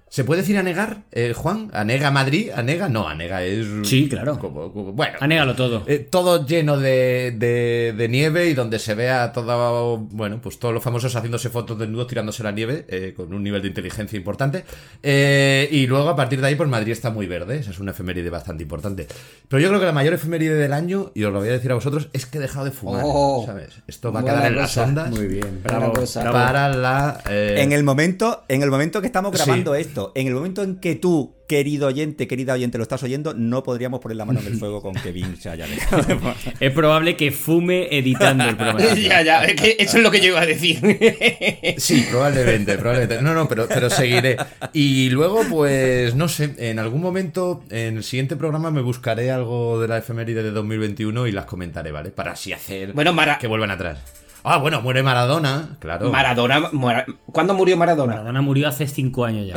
¿Se 0.08 0.24
puede 0.24 0.40
decir 0.42 0.58
anegar, 0.58 1.02
eh, 1.12 1.32
Juan? 1.36 1.70
¿Anega 1.72 2.10
Madrid? 2.10 2.50
¿Anega? 2.54 2.88
No, 2.88 3.08
anega 3.08 3.44
es. 3.44 3.66
Sí, 3.84 4.08
claro. 4.08 4.38
como- 4.38 4.72
como- 4.72 4.92
bueno. 4.92 5.18
Anégalo 5.20 5.54
todo. 5.54 5.84
Eh, 5.86 5.98
todo 5.98 6.44
lleno 6.46 6.78
de, 6.78 7.32
de- 7.36 7.94
de 7.96 8.08
nieve 8.08 8.48
y 8.48 8.54
donde 8.54 8.78
se 8.78 8.94
vea 8.94 9.32
todo, 9.32 9.98
bueno, 9.98 10.40
pues 10.42 10.58
todos 10.58 10.74
los 10.74 10.82
famosos 10.82 11.14
haciéndose 11.14 11.48
fotos 11.50 11.78
desnudos 11.78 11.99
tirándose 12.06 12.42
la 12.42 12.52
nieve 12.52 12.84
eh, 12.88 13.14
con 13.16 13.32
un 13.32 13.42
nivel 13.42 13.62
de 13.62 13.68
inteligencia 13.68 14.16
importante. 14.16 14.64
Eh, 15.02 15.68
y 15.70 15.86
luego 15.86 16.08
a 16.08 16.16
partir 16.16 16.40
de 16.40 16.46
ahí, 16.48 16.54
pues 16.54 16.68
Madrid 16.68 16.92
está 16.92 17.10
muy 17.10 17.26
verde, 17.26 17.58
esa 17.58 17.70
es 17.70 17.78
una 17.78 17.92
efeméride 17.92 18.30
bastante 18.30 18.62
importante. 18.62 19.06
Pero 19.48 19.60
yo 19.60 19.68
creo 19.68 19.80
que 19.80 19.86
la 19.86 19.92
mayor 19.92 20.14
efeméride 20.14 20.54
del 20.54 20.72
año, 20.72 21.12
y 21.14 21.24
os 21.24 21.32
lo 21.32 21.40
voy 21.40 21.48
a 21.48 21.52
decir 21.52 21.70
a 21.72 21.74
vosotros, 21.74 22.08
es 22.12 22.26
que 22.26 22.38
he 22.38 22.40
dejado 22.40 22.64
de 22.64 22.70
fumar, 22.70 23.02
Oh, 23.04 23.44
¿sabes? 23.46 23.70
Esto 23.86 24.12
va 24.12 24.20
a 24.20 24.24
quedar 24.24 24.46
en 24.46 24.56
las 24.56 24.76
ondas 24.76 25.10
Muy 25.10 25.26
bien, 25.26 25.60
bravo. 25.62 25.92
bravo. 25.92 26.32
para 26.32 26.68
la... 26.68 27.22
eh, 27.28 27.56
En 27.58 27.72
el 27.72 27.82
momento, 27.84 28.44
en 28.48 28.62
el 28.62 28.70
momento 28.70 29.00
que 29.00 29.06
estamos 29.06 29.32
Sí. 29.36 29.44
grabando 29.44 29.74
esto, 29.74 30.12
en 30.14 30.26
el 30.26 30.34
momento 30.34 30.62
en 30.62 30.76
que 30.76 30.94
tú, 30.96 31.34
querido 31.50 31.88
oyente, 31.88 32.28
querida 32.28 32.52
oyente, 32.52 32.78
lo 32.78 32.84
estás 32.84 33.02
oyendo, 33.02 33.34
no 33.34 33.64
podríamos 33.64 33.98
poner 33.98 34.16
la 34.16 34.24
mano 34.24 34.38
en 34.38 34.46
el 34.46 34.54
fuego 34.54 34.80
con 34.80 34.94
que 34.94 35.10
Vin 35.10 35.36
se 35.36 35.50
haya 35.50 35.66
dejado. 35.66 36.04
Es 36.60 36.70
probable 36.72 37.16
que 37.16 37.32
fume 37.32 37.88
editando 37.90 38.44
el 38.44 38.54
programa. 38.56 38.94
ya, 38.94 39.20
ya, 39.22 39.42
es 39.44 39.60
que 39.60 39.76
eso 39.80 39.96
es 39.96 40.02
lo 40.04 40.12
que 40.12 40.20
yo 40.20 40.28
iba 40.28 40.42
a 40.42 40.46
decir. 40.46 40.78
Sí, 41.76 42.06
probablemente, 42.08 42.78
probablemente. 42.78 43.20
No, 43.20 43.34
no, 43.34 43.48
pero, 43.48 43.66
pero 43.66 43.90
seguiré. 43.90 44.36
Y 44.72 45.10
luego, 45.10 45.42
pues, 45.50 46.14
no 46.14 46.28
sé, 46.28 46.54
en 46.58 46.78
algún 46.78 47.00
momento, 47.00 47.64
en 47.70 47.96
el 47.96 48.04
siguiente 48.04 48.36
programa 48.36 48.70
me 48.70 48.80
buscaré 48.82 49.32
algo 49.32 49.80
de 49.80 49.88
la 49.88 49.98
efeméride 49.98 50.44
de 50.44 50.52
2021 50.52 51.26
y 51.26 51.32
las 51.32 51.46
comentaré, 51.46 51.90
¿vale? 51.90 52.10
Para 52.10 52.32
así 52.32 52.52
hacer 52.52 52.92
Bueno, 52.92 53.12
Mara- 53.12 53.38
que 53.38 53.48
vuelvan 53.48 53.72
atrás. 53.72 53.98
Ah, 54.42 54.56
bueno, 54.58 54.80
muere 54.80 55.02
Maradona, 55.02 55.76
claro. 55.80 56.10
Maradona, 56.10 56.60
Mara- 56.72 57.04
¿cuándo 57.32 57.54
murió 57.54 57.76
Maradona? 57.76 58.12
Maradona 58.14 58.40
murió 58.42 58.68
hace 58.68 58.86
cinco 58.86 59.24
años 59.24 59.46
ya. 59.46 59.54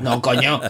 No, 0.00 0.20
coño. 0.22 0.60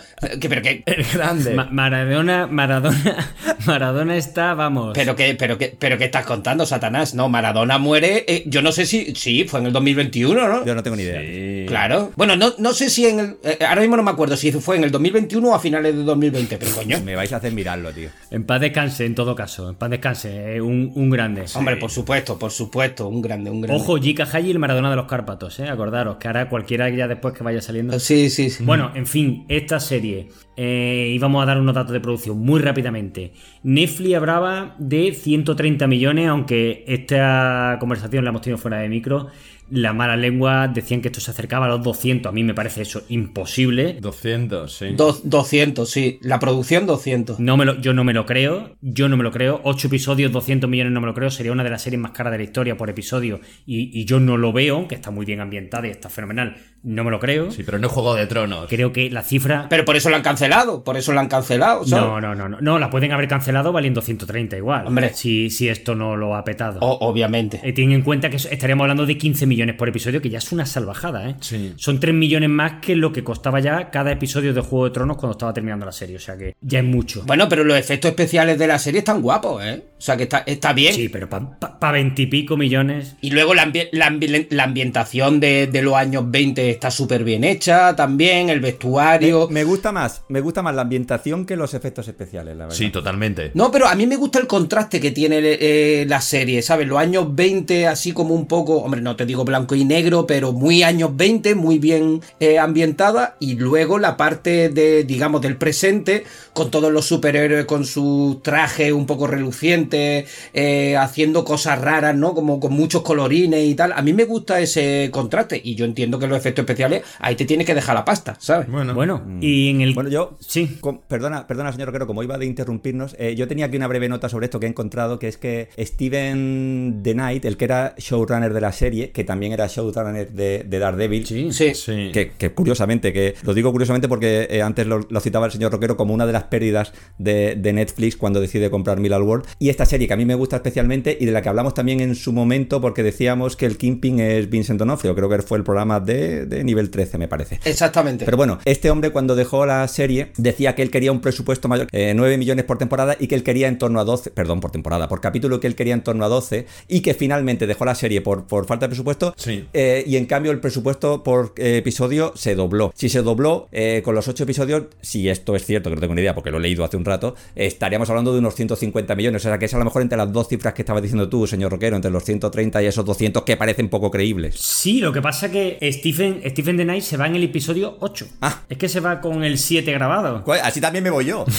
¿Qué- 0.40 0.48
pero 0.48 0.62
qué, 0.62 0.82
El 0.86 1.04
grande. 1.04 1.54
Ma- 1.54 1.68
Maradona, 1.70 2.46
Maradona, 2.46 3.32
Maradona 3.66 4.16
está, 4.16 4.54
vamos. 4.54 4.92
pero 4.94 5.14
qué, 5.16 5.34
pero 5.38 5.58
qué, 5.58 5.76
pero 5.78 5.98
qué 5.98 6.04
estás 6.06 6.24
contando, 6.24 6.64
Satanás? 6.66 7.14
No, 7.14 7.28
Maradona 7.28 7.78
muere. 7.78 8.24
eh, 8.26 8.44
yo 8.46 8.62
no 8.62 8.72
sé 8.72 8.86
si. 8.86 9.14
Sí, 9.14 9.44
fue 9.44 9.60
en 9.60 9.66
el 9.66 9.72
2021, 9.72 10.48
¿no? 10.48 10.64
Yo 10.64 10.74
no 10.74 10.82
tengo 10.82 10.96
ni 10.96 11.02
idea. 11.02 11.20
Sí. 11.20 11.66
Claro. 11.68 12.12
Bueno, 12.16 12.36
no, 12.36 12.52
no 12.58 12.72
sé 12.72 12.88
si 12.90 13.06
en 13.06 13.20
el. 13.20 13.36
eh, 13.44 13.58
ahora 13.68 13.80
mismo 13.80 13.96
no 13.96 14.02
me 14.02 14.10
acuerdo 14.10 14.36
si 14.36 14.52
fue 14.52 14.76
en 14.76 14.84
el 14.84 14.90
2021 14.90 15.48
o 15.48 15.54
a 15.54 15.60
finales 15.60 15.94
de 15.96 16.02
2020, 16.04 16.56
pero 16.58 16.70
coño. 16.72 17.00
Me 17.02 17.16
vais 17.16 17.32
a 17.32 17.36
hacer 17.36 17.52
mirarlo, 17.52 17.92
tío. 17.92 18.08
En 18.30 18.44
paz 18.44 18.60
descanse, 18.60 19.04
en 19.04 19.14
todo 19.14 19.34
caso. 19.34 19.68
En 19.70 19.74
paz 19.76 19.90
descanse. 19.90 20.56
eh, 20.56 20.60
un, 20.60 20.92
un 20.94 21.10
grande. 21.10 21.44
Hombre, 21.54 21.76
por 21.76 21.90
supuesto, 21.90 22.38
por 22.38 22.45
supuesto. 22.50 23.08
Un 23.08 23.22
grande, 23.22 23.50
un 23.50 23.60
grande. 23.60 23.82
Ojo, 23.82 23.96
Jika 23.98 24.24
Haji 24.24 24.48
y 24.48 24.50
el 24.50 24.58
Maradona 24.58 24.90
de 24.90 24.96
los 24.96 25.06
Cárpatos, 25.06 25.58
¿eh? 25.60 25.68
Acordaros 25.68 26.16
que 26.16 26.28
ahora 26.28 26.48
cualquiera 26.48 26.88
ya 26.90 27.08
después 27.08 27.34
que 27.34 27.44
vaya 27.44 27.60
saliendo. 27.60 27.98
Sí, 27.98 28.30
sí, 28.30 28.50
sí. 28.50 28.64
Bueno, 28.64 28.90
en 28.94 29.06
fin, 29.06 29.44
esta 29.48 29.80
serie. 29.80 30.28
eh, 30.56 31.12
y 31.14 31.18
vamos 31.18 31.42
a 31.42 31.46
dar 31.46 31.58
unos 31.60 31.74
datos 31.74 31.92
de 31.92 32.00
producción 32.00 32.38
muy 32.38 32.60
rápidamente. 32.60 33.32
Netflix 33.62 34.14
hablaba 34.16 34.74
de 34.78 35.12
130 35.12 35.86
millones, 35.86 36.28
aunque 36.28 36.84
esta 36.88 37.76
conversación 37.80 38.24
la 38.24 38.30
hemos 38.30 38.42
tenido 38.42 38.58
fuera 38.58 38.78
de 38.78 38.88
micro. 38.88 39.28
La 39.70 39.92
mala 39.92 40.16
lengua 40.16 40.68
decían 40.68 41.00
que 41.00 41.08
esto 41.08 41.20
se 41.20 41.30
acercaba 41.30 41.66
a 41.66 41.68
los 41.68 41.82
200. 41.82 42.30
A 42.30 42.32
mí 42.32 42.44
me 42.44 42.54
parece 42.54 42.82
eso 42.82 43.02
imposible. 43.08 43.98
200, 44.00 44.72
sí. 44.72 44.86
Dos- 44.96 45.28
200, 45.28 45.90
sí. 45.90 46.18
La 46.22 46.38
producción 46.38 46.86
200. 46.86 47.40
No 47.40 47.56
me 47.56 47.64
lo, 47.64 47.80
yo 47.80 47.92
no 47.92 48.04
me 48.04 48.12
lo 48.14 48.26
creo, 48.26 48.76
yo 48.80 49.08
no 49.08 49.16
me 49.16 49.24
lo 49.24 49.30
creo. 49.32 49.60
8 49.64 49.88
episodios, 49.88 50.32
200 50.32 50.68
millones 50.70 50.92
no 50.92 51.00
me 51.00 51.06
lo 51.06 51.14
creo. 51.14 51.30
Sería 51.30 51.52
una 51.52 51.64
de 51.64 51.70
las 51.70 51.82
series 51.82 52.00
más 52.00 52.12
caras 52.12 52.32
de 52.32 52.38
la 52.38 52.44
historia 52.44 52.76
por 52.76 52.90
episodio. 52.90 53.40
Y, 53.66 53.98
y 54.00 54.04
yo 54.04 54.20
no 54.20 54.36
lo 54.36 54.52
veo, 54.52 54.86
que 54.88 54.94
está 54.94 55.10
muy 55.10 55.26
bien 55.26 55.40
ambientada 55.40 55.86
y 55.86 55.90
está 55.90 56.08
fenomenal. 56.08 56.56
No 56.82 57.02
me 57.02 57.10
lo 57.10 57.18
creo. 57.18 57.50
Sí, 57.50 57.62
pero 57.64 57.78
no 57.80 57.88
es 57.88 57.92
Juego 57.92 58.14
de 58.14 58.26
Tronos. 58.26 58.66
Creo 58.68 58.92
que 58.92 59.10
la 59.10 59.22
cifra... 59.22 59.66
Pero 59.68 59.84
por 59.84 59.96
eso 59.96 60.08
la 60.10 60.16
han 60.18 60.22
cancelado. 60.22 60.84
Por 60.84 60.96
eso 60.96 61.12
la 61.12 61.20
han 61.22 61.28
cancelado. 61.28 61.84
¿sabes? 61.84 62.04
No, 62.06 62.20
no, 62.20 62.34
no, 62.36 62.48
no. 62.48 62.60
No, 62.60 62.78
la 62.78 62.90
pueden 62.90 63.10
haber 63.10 63.26
cancelado 63.26 63.72
valiendo 63.72 64.00
130 64.00 64.56
igual. 64.56 64.86
Hombre. 64.86 65.12
Si, 65.14 65.50
si 65.50 65.68
esto 65.68 65.96
no 65.96 66.14
lo 66.16 66.36
ha 66.36 66.44
petado. 66.44 66.78
O- 66.80 67.08
obviamente. 67.08 67.60
Eh, 67.64 67.72
ten 67.72 67.90
en 67.90 68.02
cuenta 68.02 68.30
que 68.30 68.36
estaríamos 68.36 68.84
hablando 68.84 69.04
de 69.04 69.18
15 69.18 69.46
millones 69.46 69.55
por 69.76 69.88
episodio, 69.88 70.20
que 70.22 70.30
ya 70.30 70.38
es 70.38 70.52
una 70.52 70.66
salvajada, 70.66 71.28
¿eh? 71.30 71.36
Sí. 71.40 71.72
Son 71.76 71.98
3 72.00 72.14
millones 72.14 72.48
más 72.50 72.74
que 72.80 72.94
lo 72.96 73.12
que 73.12 73.24
costaba 73.24 73.60
ya 73.60 73.90
cada 73.90 74.12
episodio 74.12 74.52
de 74.54 74.60
Juego 74.60 74.84
de 74.86 74.90
Tronos 74.92 75.16
cuando 75.16 75.32
estaba 75.32 75.52
terminando 75.54 75.86
la 75.86 75.92
serie. 75.92 76.16
O 76.16 76.20
sea 76.20 76.36
que 76.36 76.54
ya 76.60 76.78
es 76.80 76.84
mucho. 76.84 77.22
Bueno, 77.26 77.48
pero 77.48 77.64
los 77.64 77.76
efectos 77.78 78.10
especiales 78.10 78.58
de 78.58 78.66
la 78.66 78.78
serie 78.78 78.98
están 78.98 79.22
guapos, 79.22 79.62
¿eh? 79.64 79.82
O 79.98 80.00
sea 80.00 80.16
que 80.16 80.24
está, 80.24 80.38
está 80.46 80.72
bien. 80.72 80.94
Sí, 80.94 81.08
pero 81.08 81.28
para 81.28 81.92
veintipico 81.92 82.56
millones. 82.56 83.16
Y 83.20 83.30
luego 83.30 83.54
la, 83.54 83.66
ambi- 83.66 83.88
la 83.92 84.10
ambi- 84.10 84.46
la 84.50 84.64
ambientación 84.64 85.40
de, 85.40 85.66
de 85.66 85.82
los 85.82 85.94
años 85.94 86.30
20 86.30 86.68
está 86.70 86.90
súper 86.90 87.24
bien 87.24 87.44
hecha 87.44 87.96
también, 87.96 88.50
el 88.50 88.60
vestuario. 88.60 89.48
Me 89.50 89.64
gusta 89.64 89.92
más, 89.92 90.22
me 90.28 90.40
gusta 90.40 90.62
más 90.62 90.74
la 90.74 90.82
ambientación 90.82 91.46
que 91.46 91.56
los 91.56 91.72
efectos 91.74 92.06
especiales, 92.08 92.56
la 92.56 92.64
verdad. 92.64 92.76
Sí, 92.76 92.90
totalmente. 92.90 93.50
No, 93.54 93.70
pero 93.70 93.86
a 93.88 93.94
mí 93.94 94.06
me 94.06 94.16
gusta 94.16 94.38
el 94.38 94.46
contraste 94.46 95.00
que 95.00 95.10
tiene 95.12 95.38
eh, 95.42 96.04
la 96.08 96.20
serie, 96.20 96.60
¿sabes? 96.62 96.86
Los 96.86 96.98
años 96.98 97.34
20 97.34 97.86
así 97.86 98.12
como 98.12 98.34
un 98.34 98.46
poco, 98.46 98.76
hombre, 98.78 99.00
no 99.00 99.16
te 99.16 99.24
digo 99.24 99.44
blanco 99.46 99.74
y 99.74 99.86
negro, 99.86 100.26
pero 100.26 100.52
muy 100.52 100.82
años 100.82 101.16
20, 101.16 101.54
muy 101.54 101.78
bien 101.78 102.20
eh, 102.40 102.58
ambientada. 102.58 103.36
Y 103.40 103.54
luego 103.54 103.98
la 103.98 104.18
parte 104.18 104.68
de, 104.68 105.04
digamos, 105.04 105.40
del 105.40 105.56
presente, 105.56 106.24
con 106.52 106.70
todos 106.70 106.92
los 106.92 107.06
superhéroes 107.06 107.64
con 107.64 107.86
su 107.86 108.40
traje 108.42 108.92
un 108.92 109.06
poco 109.06 109.26
reluciente, 109.26 110.26
eh, 110.52 110.96
haciendo 110.98 111.44
cosas 111.44 111.80
raras, 111.80 112.14
¿no? 112.14 112.34
Como 112.34 112.60
con 112.60 112.74
muchos 112.74 113.00
colorines 113.02 113.64
y 113.64 113.74
tal. 113.74 113.92
A 113.92 114.02
mí 114.02 114.12
me 114.12 114.24
gusta 114.24 114.60
ese 114.60 115.08
contraste. 115.12 115.58
Y 115.64 115.74
yo 115.76 115.84
entiendo 115.86 116.18
que 116.18 116.26
los 116.26 116.36
efectos 116.36 116.64
especiales, 116.64 117.02
ahí 117.20 117.36
te 117.36 117.44
tienes 117.46 117.66
que 117.66 117.74
dejar 117.74 117.94
la 117.94 118.04
pasta, 118.04 118.36
¿sabes? 118.38 118.68
Bueno, 118.68 118.92
Bueno, 118.94 119.22
y 119.40 119.70
en 119.70 119.80
el. 119.80 119.94
Bueno, 119.94 120.10
yo, 120.10 120.36
Sí. 120.40 120.78
perdona, 121.08 121.46
perdona, 121.46 121.72
señor 121.72 121.86
Roquero, 121.88 122.06
como 122.06 122.22
iba 122.22 122.36
de 122.38 122.46
interrumpirnos, 122.46 123.14
eh, 123.18 123.34
yo 123.36 123.46
tenía 123.48 123.66
aquí 123.66 123.76
una 123.76 123.86
breve 123.86 124.08
nota 124.08 124.28
sobre 124.28 124.46
esto 124.46 124.58
que 124.60 124.66
he 124.66 124.68
encontrado, 124.68 125.18
que 125.18 125.28
es 125.28 125.36
que 125.36 125.68
Steven 125.78 127.00
The 127.02 127.12
Knight, 127.14 127.44
el 127.44 127.56
que 127.56 127.64
era 127.66 127.94
showrunner 127.98 128.52
de 128.52 128.60
la 128.60 128.72
serie, 128.72 129.10
que 129.10 129.22
también 129.24 129.35
era 129.42 129.66
showrunner 129.66 130.30
de, 130.30 130.64
de 130.66 130.78
Daredevil, 130.78 131.26
Sí. 131.26 131.52
Sí. 131.52 131.74
sí. 131.74 132.10
que, 132.12 132.32
que 132.32 132.50
curiosamente, 132.52 133.12
que 133.12 133.34
lo 133.42 133.54
digo 133.54 133.72
curiosamente 133.72 134.08
porque 134.08 134.48
eh, 134.50 134.62
antes 134.62 134.86
lo, 134.86 135.06
lo 135.08 135.20
citaba 135.20 135.46
el 135.46 135.52
señor 135.52 135.72
Roquero 135.72 135.96
como 135.96 136.14
una 136.14 136.26
de 136.26 136.32
las 136.32 136.44
pérdidas 136.44 136.92
de, 137.18 137.56
de 137.56 137.72
Netflix 137.72 138.16
cuando 138.16 138.40
decide 138.40 138.70
comprar 138.70 139.00
Millard 139.00 139.22
World. 139.22 139.46
Y 139.58 139.68
esta 139.68 139.86
serie 139.86 140.06
que 140.06 140.14
a 140.14 140.16
mí 140.16 140.24
me 140.24 140.34
gusta 140.34 140.56
especialmente 140.56 141.16
y 141.18 141.26
de 141.26 141.32
la 141.32 141.42
que 141.42 141.48
hablamos 141.48 141.74
también 141.74 142.00
en 142.00 142.14
su 142.14 142.32
momento 142.32 142.80
porque 142.80 143.02
decíamos 143.02 143.56
que 143.56 143.66
el 143.66 143.76
Kingpin 143.76 144.20
es 144.20 144.48
Vincent 144.50 144.78
D'Onofrio, 144.78 145.14
creo 145.14 145.28
que 145.28 145.42
fue 145.42 145.58
el 145.58 145.64
programa 145.64 146.00
de, 146.00 146.46
de 146.46 146.64
nivel 146.64 146.90
13, 146.90 147.18
me 147.18 147.28
parece. 147.28 147.60
Exactamente. 147.64 148.24
Pero 148.24 148.36
bueno, 148.36 148.58
este 148.64 148.90
hombre 148.90 149.10
cuando 149.10 149.34
dejó 149.34 149.66
la 149.66 149.86
serie 149.88 150.32
decía 150.36 150.74
que 150.74 150.82
él 150.82 150.90
quería 150.90 151.12
un 151.12 151.20
presupuesto 151.20 151.68
mayor, 151.68 151.86
eh, 151.92 152.12
9 152.14 152.38
millones 152.38 152.64
por 152.64 152.78
temporada 152.78 153.16
y 153.18 153.26
que 153.26 153.34
él 153.34 153.42
quería 153.42 153.68
en 153.68 153.78
torno 153.78 154.00
a 154.00 154.04
12, 154.04 154.30
perdón, 154.30 154.60
por 154.60 154.70
temporada, 154.70 155.08
por 155.08 155.20
capítulo 155.20 155.60
que 155.60 155.66
él 155.66 155.74
quería 155.74 155.94
en 155.94 156.02
torno 156.02 156.24
a 156.24 156.28
12 156.28 156.66
y 156.88 157.00
que 157.00 157.14
finalmente 157.14 157.66
dejó 157.66 157.84
la 157.84 157.94
serie 157.94 158.20
por, 158.20 158.46
por 158.46 158.66
falta 158.66 158.86
de 158.86 158.90
presupuesto 158.90 159.25
Sí. 159.36 159.64
eh, 159.72 160.04
y 160.06 160.16
en 160.16 160.26
cambio 160.26 160.52
el 160.52 160.60
presupuesto 160.60 161.22
por 161.22 161.54
eh, 161.56 161.78
episodio 161.78 162.32
se 162.36 162.54
dobló. 162.54 162.92
Si 162.94 163.08
se 163.08 163.22
dobló 163.22 163.68
eh, 163.72 164.02
con 164.04 164.14
los 164.14 164.28
8 164.28 164.44
episodios, 164.44 164.84
si 165.00 165.28
esto 165.28 165.56
es 165.56 165.64
cierto, 165.64 165.90
que 165.90 165.96
no 165.96 166.00
tengo 166.00 166.14
ni 166.14 166.22
idea 166.22 166.34
porque 166.34 166.50
lo 166.50 166.58
he 166.58 166.60
leído 166.60 166.84
hace 166.84 166.96
un 166.96 167.04
rato, 167.04 167.34
estaríamos 167.54 168.08
hablando 168.10 168.32
de 168.32 168.38
unos 168.38 168.54
150 168.54 169.14
millones, 169.14 169.44
o 169.44 169.48
sea 169.48 169.58
que 169.58 169.66
es 169.66 169.74
a 169.74 169.78
lo 169.78 169.84
mejor 169.84 170.02
entre 170.02 170.18
las 170.18 170.32
dos 170.32 170.48
cifras 170.48 170.74
que 170.74 170.82
estabas 170.82 171.02
diciendo 171.02 171.28
tú, 171.28 171.46
señor 171.46 171.72
Roquero, 171.72 171.96
entre 171.96 172.10
los 172.10 172.24
130 172.24 172.82
y 172.82 172.86
esos 172.86 173.04
200 173.04 173.42
que 173.42 173.56
parecen 173.56 173.88
poco 173.88 174.10
creíbles. 174.10 174.56
Sí, 174.58 175.00
lo 175.00 175.12
que 175.12 175.22
pasa 175.22 175.50
que 175.50 175.78
Stephen, 175.92 176.42
Stephen 176.46 176.76
The 176.76 176.84
Knight 176.84 177.02
se 177.02 177.16
va 177.16 177.26
en 177.26 177.36
el 177.36 177.44
episodio 177.44 177.96
8. 178.00 178.26
Ah. 178.40 178.62
Es 178.68 178.78
que 178.78 178.88
se 178.88 179.00
va 179.00 179.20
con 179.20 179.44
el 179.44 179.58
7 179.58 179.90
grabado. 179.92 180.44
Así 180.62 180.80
también 180.80 181.04
me 181.04 181.10
voy 181.10 181.26
yo. 181.26 181.44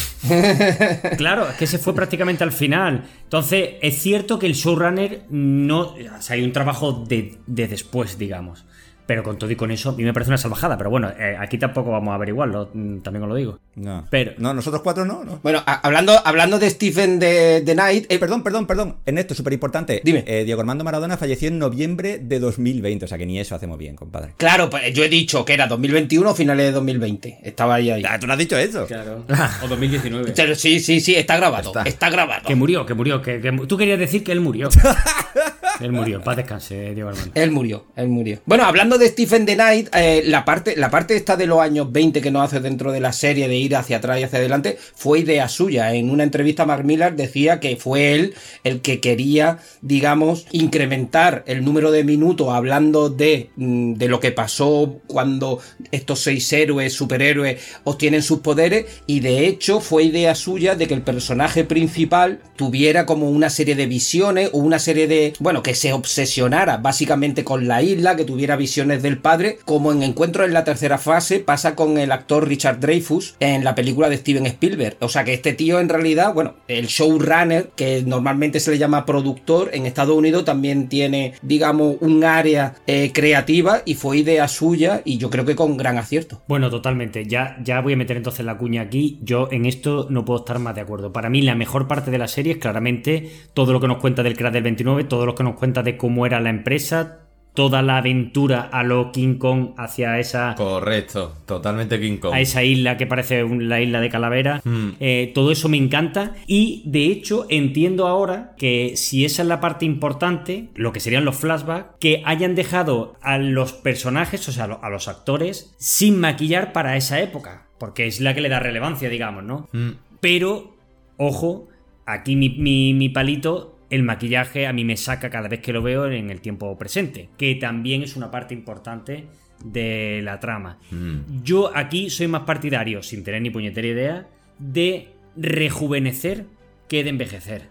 Claro, 1.17 1.47
es 1.49 1.55
que 1.55 1.67
se 1.67 1.77
fue 1.77 1.93
prácticamente 1.95 2.43
al 2.43 2.51
final. 2.51 3.05
Entonces, 3.23 3.71
es 3.81 3.97
cierto 4.01 4.39
que 4.39 4.45
el 4.45 4.53
showrunner 4.53 5.23
no. 5.29 5.79
O 5.79 6.21
sea, 6.21 6.35
hay 6.35 6.43
un 6.43 6.51
trabajo 6.51 7.03
de, 7.07 7.37
de 7.57 7.67
después, 7.67 8.17
digamos. 8.17 8.65
Pero 9.05 9.23
con 9.23 9.37
todo 9.37 9.51
y 9.51 9.55
con 9.55 9.71
eso, 9.71 9.89
a 9.89 9.93
mí 9.93 10.03
me 10.03 10.13
parece 10.13 10.31
una 10.31 10.37
salvajada. 10.37 10.77
Pero 10.77 10.89
bueno, 10.89 11.09
eh, 11.09 11.35
aquí 11.39 11.57
tampoco 11.57 11.91
vamos 11.91 12.11
a 12.11 12.15
averiguarlo, 12.15 12.69
mm, 12.73 12.99
también 12.99 13.23
os 13.23 13.29
lo 13.29 13.35
digo. 13.35 13.59
No. 13.77 14.05
Pero- 14.09 14.33
no, 14.39 14.53
nosotros 14.53 14.81
cuatro 14.81 15.05
no, 15.05 15.23
no. 15.23 15.39
Bueno, 15.43 15.63
a- 15.65 15.75
hablando, 15.87 16.13
hablando 16.25 16.59
de 16.59 16.69
Stephen 16.69 17.19
de, 17.19 17.61
de 17.61 17.73
Knight, 17.73 18.05
Eh, 18.11 18.17
perdón, 18.19 18.43
perdón, 18.43 18.65
perdón. 18.67 18.97
Ernesto, 19.05 19.33
súper 19.35 19.53
importante. 19.53 20.01
Dime. 20.03 20.23
Eh, 20.27 20.43
Diego 20.45 20.59
Armando 20.61 20.83
Maradona 20.83 21.15
falleció 21.15 21.47
en 21.47 21.59
noviembre 21.59 22.17
de 22.19 22.39
2020, 22.39 23.05
o 23.05 23.07
sea 23.07 23.17
que 23.17 23.25
ni 23.25 23.39
eso 23.39 23.55
hacemos 23.55 23.77
bien, 23.77 23.95
compadre. 23.95 24.33
claro, 24.37 24.69
pues 24.69 24.93
yo 24.93 25.03
he 25.03 25.09
dicho 25.09 25.45
que 25.45 25.53
era 25.53 25.67
2021 25.67 26.29
o 26.31 26.35
finales 26.35 26.65
de 26.65 26.71
2020. 26.73 27.39
Estaba 27.43 27.75
ahí 27.75 27.91
ahí. 27.91 28.03
Ah, 28.07 28.19
¿Tú 28.19 28.25
no 28.27 28.33
has 28.33 28.39
dicho 28.39 28.57
eso? 28.57 28.85
Claro. 28.87 29.25
O 29.63 29.67
2019. 29.67 30.33
Pero 30.35 30.55
sí, 30.55 30.79
sí, 30.79 30.99
sí, 30.99 31.15
está 31.15 31.37
grabado. 31.37 31.69
Está, 31.69 31.83
Está. 31.83 32.09
grabado. 32.09 32.47
Que 32.47 32.55
murió, 32.55 32.85
que 32.85 32.93
murió. 32.95 33.21
Que, 33.21 33.39
que- 33.39 33.51
tú 33.67 33.77
querías 33.77 33.99
decir 33.99 34.23
que 34.23 34.31
él 34.31 34.41
murió. 34.41 34.69
él 35.79 35.91
murió. 35.91 36.21
Paz 36.23 36.37
descanse, 36.37 36.93
Diego 36.93 37.09
Armando. 37.09 37.31
Él 37.35 37.51
murió, 37.51 37.85
él 37.95 38.07
murió. 38.07 38.39
Bueno, 38.45 38.65
hablando 38.65 38.97
de 38.97 39.07
Stephen 39.07 39.45
the 39.45 39.55
Knight, 39.55 39.89
eh, 39.93 40.23
la, 40.25 40.43
parte, 40.45 40.75
la 40.75 40.89
parte 40.89 41.15
esta 41.15 41.35
de 41.37 41.45
los 41.45 41.59
años 41.59 41.91
20 41.91 42.21
que 42.21 42.31
nos 42.31 42.43
hace 42.43 42.59
dentro 42.59 42.91
de 42.91 42.99
la 42.99 43.13
serie, 43.13 43.47
de 43.47 43.55
ir 43.67 43.75
hacia 43.75 43.97
atrás 43.97 44.19
y 44.19 44.23
hacia 44.23 44.39
adelante, 44.39 44.77
fue 44.95 45.19
idea 45.19 45.47
suya. 45.47 45.93
En 45.93 46.09
una 46.09 46.23
entrevista 46.23 46.65
Mark 46.65 46.83
Millar 46.83 47.15
decía 47.15 47.59
que 47.59 47.75
fue 47.75 48.13
él 48.13 48.33
el 48.63 48.81
que 48.81 48.99
quería, 48.99 49.59
digamos, 49.81 50.45
incrementar 50.51 51.43
el 51.47 51.63
número 51.63 51.91
de 51.91 52.03
minutos 52.03 52.49
hablando 52.49 53.09
de, 53.09 53.51
mm, 53.55 53.93
de 53.93 54.07
lo 54.07 54.19
que 54.19 54.31
pasó 54.31 54.99
cuando 55.07 55.59
estos 55.91 56.19
seis 56.19 56.51
héroes, 56.51 56.93
superhéroes, 56.93 57.61
obtienen 57.83 58.23
sus 58.23 58.39
poderes 58.39 58.85
y 59.05 59.19
de 59.19 59.47
hecho 59.47 59.79
fue 59.79 60.03
idea 60.03 60.35
suya 60.35 60.75
de 60.75 60.87
que 60.87 60.93
el 60.93 61.01
personaje 61.01 61.63
principal 61.63 62.39
tuviera 62.55 63.05
como 63.05 63.29
una 63.29 63.49
serie 63.49 63.75
de 63.75 63.85
visiones 63.85 64.49
o 64.53 64.57
una 64.57 64.79
serie 64.79 65.07
de, 65.07 65.33
bueno, 65.39 65.63
que 65.63 65.75
se 65.75 65.93
obsesionara 65.93 66.77
básicamente 66.77 67.43
con 67.43 67.67
la 67.67 67.81
isla, 67.81 68.15
que 68.15 68.25
tuviera 68.25 68.55
visiones 68.55 69.03
del 69.03 69.19
padre, 69.19 69.59
como 69.65 69.91
en 69.91 70.03
Encuentro 70.03 70.45
en 70.45 70.53
la 70.53 70.63
tercera 70.63 70.97
fase 70.97 71.39
pasa 71.39 71.75
con 71.75 71.97
el 71.97 72.11
actor 72.11 72.47
Richard 72.47 72.79
Dreyfus 72.79 73.35
la 73.63 73.75
película 73.75 74.09
de 74.09 74.17
Steven 74.17 74.45
Spielberg. 74.45 74.97
O 75.01 75.09
sea 75.09 75.23
que 75.23 75.33
este 75.33 75.53
tío 75.53 75.79
en 75.79 75.89
realidad, 75.89 76.33
bueno, 76.33 76.55
el 76.67 76.87
showrunner, 76.87 77.69
que 77.75 78.03
normalmente 78.05 78.59
se 78.59 78.71
le 78.71 78.77
llama 78.77 79.05
productor, 79.05 79.69
en 79.73 79.85
Estados 79.85 80.15
Unidos 80.15 80.45
también 80.45 80.89
tiene, 80.89 81.33
digamos, 81.41 81.97
un 82.01 82.23
área 82.23 82.75
eh, 82.87 83.11
creativa 83.13 83.81
y 83.85 83.95
fue 83.95 84.19
idea 84.19 84.47
suya 84.47 85.01
y 85.05 85.17
yo 85.17 85.29
creo 85.29 85.45
que 85.45 85.55
con 85.55 85.77
gran 85.77 85.97
acierto. 85.97 86.41
Bueno, 86.47 86.69
totalmente. 86.69 87.25
Ya, 87.25 87.57
ya 87.63 87.81
voy 87.81 87.93
a 87.93 87.97
meter 87.97 88.17
entonces 88.17 88.45
la 88.45 88.57
cuña 88.57 88.81
aquí. 88.81 89.19
Yo 89.21 89.49
en 89.51 89.65
esto 89.65 90.07
no 90.09 90.25
puedo 90.25 90.39
estar 90.39 90.59
más 90.59 90.75
de 90.75 90.81
acuerdo. 90.81 91.11
Para 91.11 91.29
mí 91.29 91.41
la 91.41 91.55
mejor 91.55 91.87
parte 91.87 92.11
de 92.11 92.17
la 92.17 92.27
serie 92.27 92.53
es 92.53 92.57
claramente 92.59 93.31
todo 93.53 93.73
lo 93.73 93.79
que 93.79 93.87
nos 93.87 93.97
cuenta 93.97 94.23
del 94.23 94.37
crash 94.37 94.53
del 94.53 94.63
29, 94.63 95.03
todo 95.05 95.25
lo 95.25 95.35
que 95.35 95.43
nos 95.43 95.55
cuenta 95.55 95.83
de 95.83 95.97
cómo 95.97 96.25
era 96.25 96.39
la 96.39 96.49
empresa, 96.49 97.26
toda 97.57 97.81
la 97.81 97.97
aventura 97.97 98.61
a 98.71 98.83
lo 98.83 99.11
King 99.11 99.39
Kong 99.39 99.69
hacia 99.77 100.19
esa 100.19 100.53
Correcto, 100.55 101.33
totalmente 101.47 101.99
King 101.99 102.17
Kong. 102.17 102.31
a 102.35 102.39
esa 102.39 102.63
isla 102.63 102.97
que 102.97 103.07
parece 103.07 103.43
la 103.49 103.81
isla 103.81 103.99
de 103.99 104.09
Calavera. 104.09 104.61
Mm. 104.63 104.89
Eh, 104.99 105.31
todo 105.33 105.51
eso 105.51 105.67
me 105.67 105.77
encanta 105.77 106.35
y 106.45 106.83
de 106.85 107.05
hecho 107.07 107.47
entiendo 107.49 108.05
ahora 108.05 108.53
que 108.59 108.93
si 108.95 109.25
esa 109.25 109.41
es 109.41 109.47
la 109.47 109.59
parte 109.59 109.85
importante, 109.85 110.69
lo 110.75 110.91
que 110.93 110.99
serían 110.99 111.25
los 111.25 111.35
flashbacks, 111.37 111.95
que 111.99 112.21
hayan 112.25 112.53
dejado 112.53 113.15
a 113.23 113.39
los 113.39 113.73
personajes, 113.73 114.47
o 114.47 114.51
sea, 114.51 114.65
a 114.65 114.89
los 114.91 115.07
actores, 115.07 115.73
sin 115.79 116.19
maquillar 116.19 116.73
para 116.73 116.95
esa 116.95 117.19
época, 117.21 117.65
porque 117.79 118.05
es 118.05 118.21
la 118.21 118.35
que 118.35 118.41
le 118.41 118.49
da 118.49 118.59
relevancia, 118.59 119.09
digamos, 119.09 119.43
¿no? 119.43 119.67
Mm. 119.73 119.93
Pero, 120.21 120.75
ojo, 121.17 121.69
aquí 122.05 122.35
mi, 122.35 122.49
mi- 122.49 122.93
mi 122.93 123.09
palito, 123.09 123.76
el 123.89 124.03
maquillaje 124.03 124.67
a 124.67 124.73
mí 124.73 124.83
me 124.83 124.97
saca 124.97 125.29
cada 125.29 125.47
vez 125.47 125.61
que 125.61 125.73
lo 125.73 125.81
veo 125.81 126.07
en 126.11 126.29
el 126.29 126.41
tiempo 126.41 126.77
presente, 126.77 127.29
que 127.37 127.55
también 127.55 128.03
es 128.03 128.15
una 128.15 128.29
parte 128.31 128.53
importante 128.53 129.25
de 129.63 130.21
la 130.23 130.39
trama. 130.39 130.77
Mm. 130.91 131.43
Yo 131.43 131.71
aquí 131.75 132.09
soy 132.09 132.27
más 132.27 132.43
partidario, 132.43 133.01
sin 133.01 133.23
tener 133.23 133.41
ni 133.41 133.49
puñetera 133.49 133.87
idea, 133.87 134.27
de 134.59 135.09
rejuvenecer 135.35 136.45
que 136.87 137.03
de 137.03 137.09
envejecer. 137.09 137.63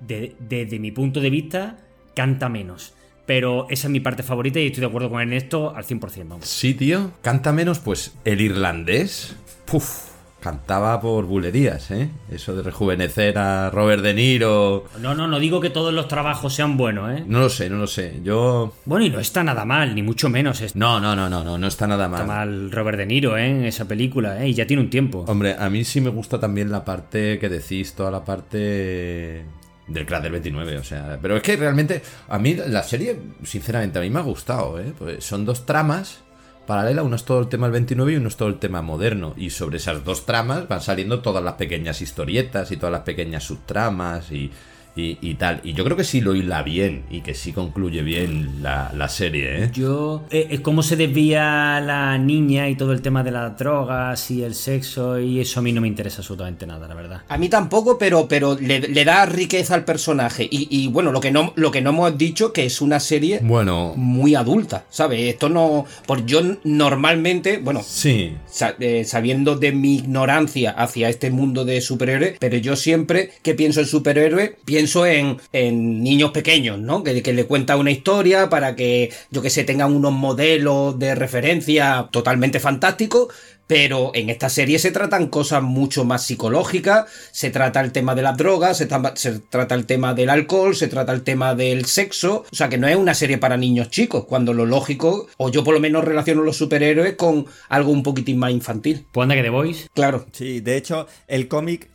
De- 0.00 0.34
desde 0.38 0.78
mi 0.78 0.90
punto 0.92 1.20
de 1.20 1.30
vista, 1.30 1.78
canta 2.14 2.48
menos. 2.48 2.94
Pero 3.26 3.66
esa 3.70 3.86
es 3.86 3.90
mi 3.90 4.00
parte 4.00 4.22
favorita 4.22 4.60
y 4.60 4.66
estoy 4.66 4.82
de 4.82 4.86
acuerdo 4.86 5.08
con 5.08 5.20
Ernesto 5.20 5.74
al 5.74 5.84
100%. 5.84 6.28
Vamos. 6.28 6.46
Sí, 6.46 6.74
tío. 6.74 7.12
Canta 7.22 7.52
menos, 7.52 7.78
pues 7.78 8.14
el 8.24 8.40
irlandés. 8.42 9.34
Puf. 9.64 10.12
Cantaba 10.44 11.00
por 11.00 11.24
bulerías, 11.24 11.90
¿eh? 11.90 12.10
Eso 12.30 12.54
de 12.54 12.62
rejuvenecer 12.62 13.38
a 13.38 13.70
Robert 13.70 14.02
De 14.02 14.12
Niro. 14.12 14.84
No, 15.00 15.14
no, 15.14 15.26
no 15.26 15.38
digo 15.38 15.58
que 15.58 15.70
todos 15.70 15.94
los 15.94 16.06
trabajos 16.06 16.52
sean 16.52 16.76
buenos, 16.76 17.18
¿eh? 17.18 17.24
No 17.26 17.40
lo 17.40 17.48
sé, 17.48 17.70
no 17.70 17.78
lo 17.78 17.86
sé. 17.86 18.20
Yo. 18.22 18.74
Bueno, 18.84 19.06
y 19.06 19.08
no 19.08 19.20
está 19.20 19.42
nada 19.42 19.64
mal, 19.64 19.94
ni 19.94 20.02
mucho 20.02 20.28
menos 20.28 20.60
está 20.60 20.78
No, 20.78 21.00
no, 21.00 21.16
no, 21.16 21.30
no, 21.30 21.42
no, 21.42 21.56
no 21.56 21.66
está 21.66 21.86
nada 21.86 22.10
mal. 22.10 22.26
mal 22.26 22.70
Robert 22.70 22.98
De 22.98 23.06
Niro, 23.06 23.38
¿eh? 23.38 23.46
En 23.48 23.64
esa 23.64 23.88
película, 23.88 24.44
¿eh? 24.44 24.50
Y 24.50 24.52
ya 24.52 24.66
tiene 24.66 24.82
un 24.82 24.90
tiempo. 24.90 25.24
Hombre, 25.26 25.56
a 25.58 25.70
mí 25.70 25.82
sí 25.82 26.02
me 26.02 26.10
gusta 26.10 26.38
también 26.38 26.70
la 26.70 26.84
parte 26.84 27.38
que 27.38 27.48
decís, 27.48 27.94
toda 27.94 28.10
la 28.10 28.22
parte 28.22 29.46
del 29.88 30.04
Crash 30.04 30.24
del 30.24 30.32
29, 30.32 30.76
o 30.76 30.84
sea, 30.84 31.18
pero 31.22 31.38
es 31.38 31.42
que 31.42 31.56
realmente 31.56 32.02
a 32.28 32.38
mí 32.38 32.54
la 32.54 32.82
serie, 32.82 33.18
sinceramente, 33.44 33.98
a 33.98 34.02
mí 34.02 34.10
me 34.10 34.18
ha 34.18 34.22
gustado, 34.22 34.78
¿eh? 34.78 34.92
Pues 34.98 35.24
son 35.24 35.46
dos 35.46 35.64
tramas 35.64 36.22
paralelas, 36.66 37.04
uno 37.04 37.16
es 37.16 37.24
todo 37.24 37.40
el 37.40 37.48
tema 37.48 37.66
del 37.66 37.72
29 37.72 38.12
y 38.12 38.16
uno 38.16 38.28
es 38.28 38.36
todo 38.36 38.48
el 38.48 38.58
tema 38.58 38.82
moderno, 38.82 39.34
y 39.36 39.50
sobre 39.50 39.78
esas 39.78 40.04
dos 40.04 40.26
tramas 40.26 40.68
van 40.68 40.80
saliendo 40.80 41.20
todas 41.20 41.42
las 41.42 41.54
pequeñas 41.54 42.00
historietas 42.00 42.70
y 42.70 42.76
todas 42.76 42.92
las 42.92 43.02
pequeñas 43.02 43.44
subtramas 43.44 44.30
y, 44.32 44.50
y, 44.96 45.18
y 45.20 45.34
tal, 45.34 45.60
y 45.64 45.72
yo 45.72 45.84
creo 45.84 45.96
que 45.96 46.04
sí 46.04 46.20
lo 46.20 46.34
hila 46.34 46.62
bien 46.62 47.04
y 47.10 47.20
que 47.22 47.34
sí 47.34 47.52
concluye 47.52 48.02
bien 48.02 48.62
la, 48.62 48.92
la 48.96 49.08
serie, 49.08 49.64
¿eh? 49.64 49.70
Yo, 49.72 50.22
eh, 50.30 50.46
eh, 50.50 50.62
cómo 50.62 50.82
se 50.82 50.94
desvía 50.96 51.80
la 51.80 52.16
niña 52.18 52.68
y 52.68 52.76
todo 52.76 52.92
el 52.92 53.02
tema 53.02 53.24
de 53.24 53.32
las 53.32 53.58
drogas 53.58 54.30
y 54.30 54.42
el 54.42 54.54
sexo 54.54 55.18
y 55.18 55.40
eso 55.40 55.58
a 55.60 55.62
mí 55.62 55.72
no 55.72 55.80
me 55.80 55.88
interesa 55.88 56.18
absolutamente 56.18 56.66
nada, 56.66 56.86
la 56.86 56.94
verdad. 56.94 57.22
A 57.28 57.38
mí 57.38 57.48
tampoco, 57.48 57.98
pero, 57.98 58.28
pero 58.28 58.56
le, 58.60 58.80
le 58.80 59.04
da 59.04 59.26
riqueza 59.26 59.74
al 59.74 59.84
personaje. 59.84 60.46
Y, 60.48 60.68
y, 60.70 60.86
bueno, 60.88 61.10
lo 61.10 61.20
que, 61.20 61.32
no, 61.32 61.52
lo 61.56 61.70
que 61.72 61.80
no 61.80 61.90
hemos 61.90 62.16
dicho 62.16 62.52
que 62.52 62.64
es 62.64 62.80
una 62.80 63.00
serie 63.00 63.40
Bueno, 63.42 63.94
muy 63.96 64.36
adulta, 64.36 64.84
¿sabes? 64.90 65.20
Esto 65.20 65.48
no. 65.48 65.86
Por 66.06 66.24
yo 66.24 66.40
normalmente, 66.62 67.58
bueno, 67.58 67.82
sí, 67.84 68.36
eh, 68.78 69.04
sabiendo 69.04 69.56
de 69.56 69.72
mi 69.72 69.96
ignorancia 69.96 70.70
hacia 70.70 71.08
este 71.08 71.30
mundo 71.30 71.64
de 71.64 71.80
superhéroes, 71.80 72.36
pero 72.38 72.56
yo 72.58 72.76
siempre 72.76 73.32
que 73.42 73.54
pienso 73.54 73.80
en 73.80 73.86
superhéroes, 73.86 74.52
pienso 74.64 74.83
en, 75.06 75.38
en 75.52 76.02
niños 76.02 76.30
pequeños, 76.30 76.78
¿no? 76.78 77.02
Que, 77.02 77.22
que 77.22 77.32
le 77.32 77.46
cuenta 77.46 77.76
una 77.76 77.90
historia 77.90 78.48
para 78.48 78.76
que, 78.76 79.12
yo 79.30 79.42
que 79.42 79.50
sé, 79.50 79.64
tengan 79.64 79.94
unos 79.94 80.12
modelos 80.12 80.98
de 80.98 81.14
referencia 81.14 82.08
totalmente 82.10 82.60
fantásticos. 82.60 83.28
Pero 83.66 84.10
en 84.14 84.28
esta 84.28 84.50
serie 84.50 84.78
se 84.78 84.90
tratan 84.90 85.28
cosas 85.28 85.62
mucho 85.62 86.04
más 86.04 86.26
psicológicas, 86.26 87.06
se 87.32 87.48
trata 87.48 87.80
el 87.80 87.92
tema 87.92 88.14
de 88.14 88.20
las 88.20 88.36
drogas, 88.36 88.76
se 88.76 88.84
trata 88.84 89.74
el 89.74 89.86
tema 89.86 90.12
del 90.12 90.28
alcohol, 90.28 90.76
se 90.76 90.86
trata 90.86 91.14
el 91.14 91.22
tema 91.22 91.54
del 91.54 91.86
sexo, 91.86 92.44
o 92.52 92.54
sea 92.54 92.68
que 92.68 92.76
no 92.76 92.88
es 92.88 92.96
una 92.96 93.14
serie 93.14 93.38
para 93.38 93.56
niños 93.56 93.88
chicos, 93.88 94.26
cuando 94.26 94.52
lo 94.52 94.66
lógico, 94.66 95.28
o 95.38 95.50
yo 95.50 95.64
por 95.64 95.72
lo 95.72 95.80
menos 95.80 96.04
relaciono 96.04 96.42
los 96.42 96.58
superhéroes 96.58 97.14
con 97.14 97.46
algo 97.70 97.90
un 97.90 98.02
poquitín 98.02 98.38
más 98.38 98.50
infantil. 98.50 99.06
Pues 99.10 99.22
anda 99.22 99.34
que 99.34 99.42
The 99.42 99.48
Voice. 99.48 99.88
Claro. 99.94 100.26
Sí, 100.32 100.60
de 100.60 100.76
hecho, 100.76 101.06
el 101.26 101.48
cómic. 101.48 101.88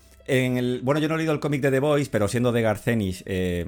Bueno, 0.84 1.00
yo 1.00 1.08
no 1.08 1.16
he 1.16 1.18
leído 1.18 1.34
el 1.34 1.40
cómic 1.40 1.62
de 1.62 1.72
The 1.72 1.80
Voice, 1.80 2.10
pero 2.12 2.28
siendo 2.28 2.52
de 2.52 2.62
Garcenis, 2.62 3.24
eh, 3.26 3.66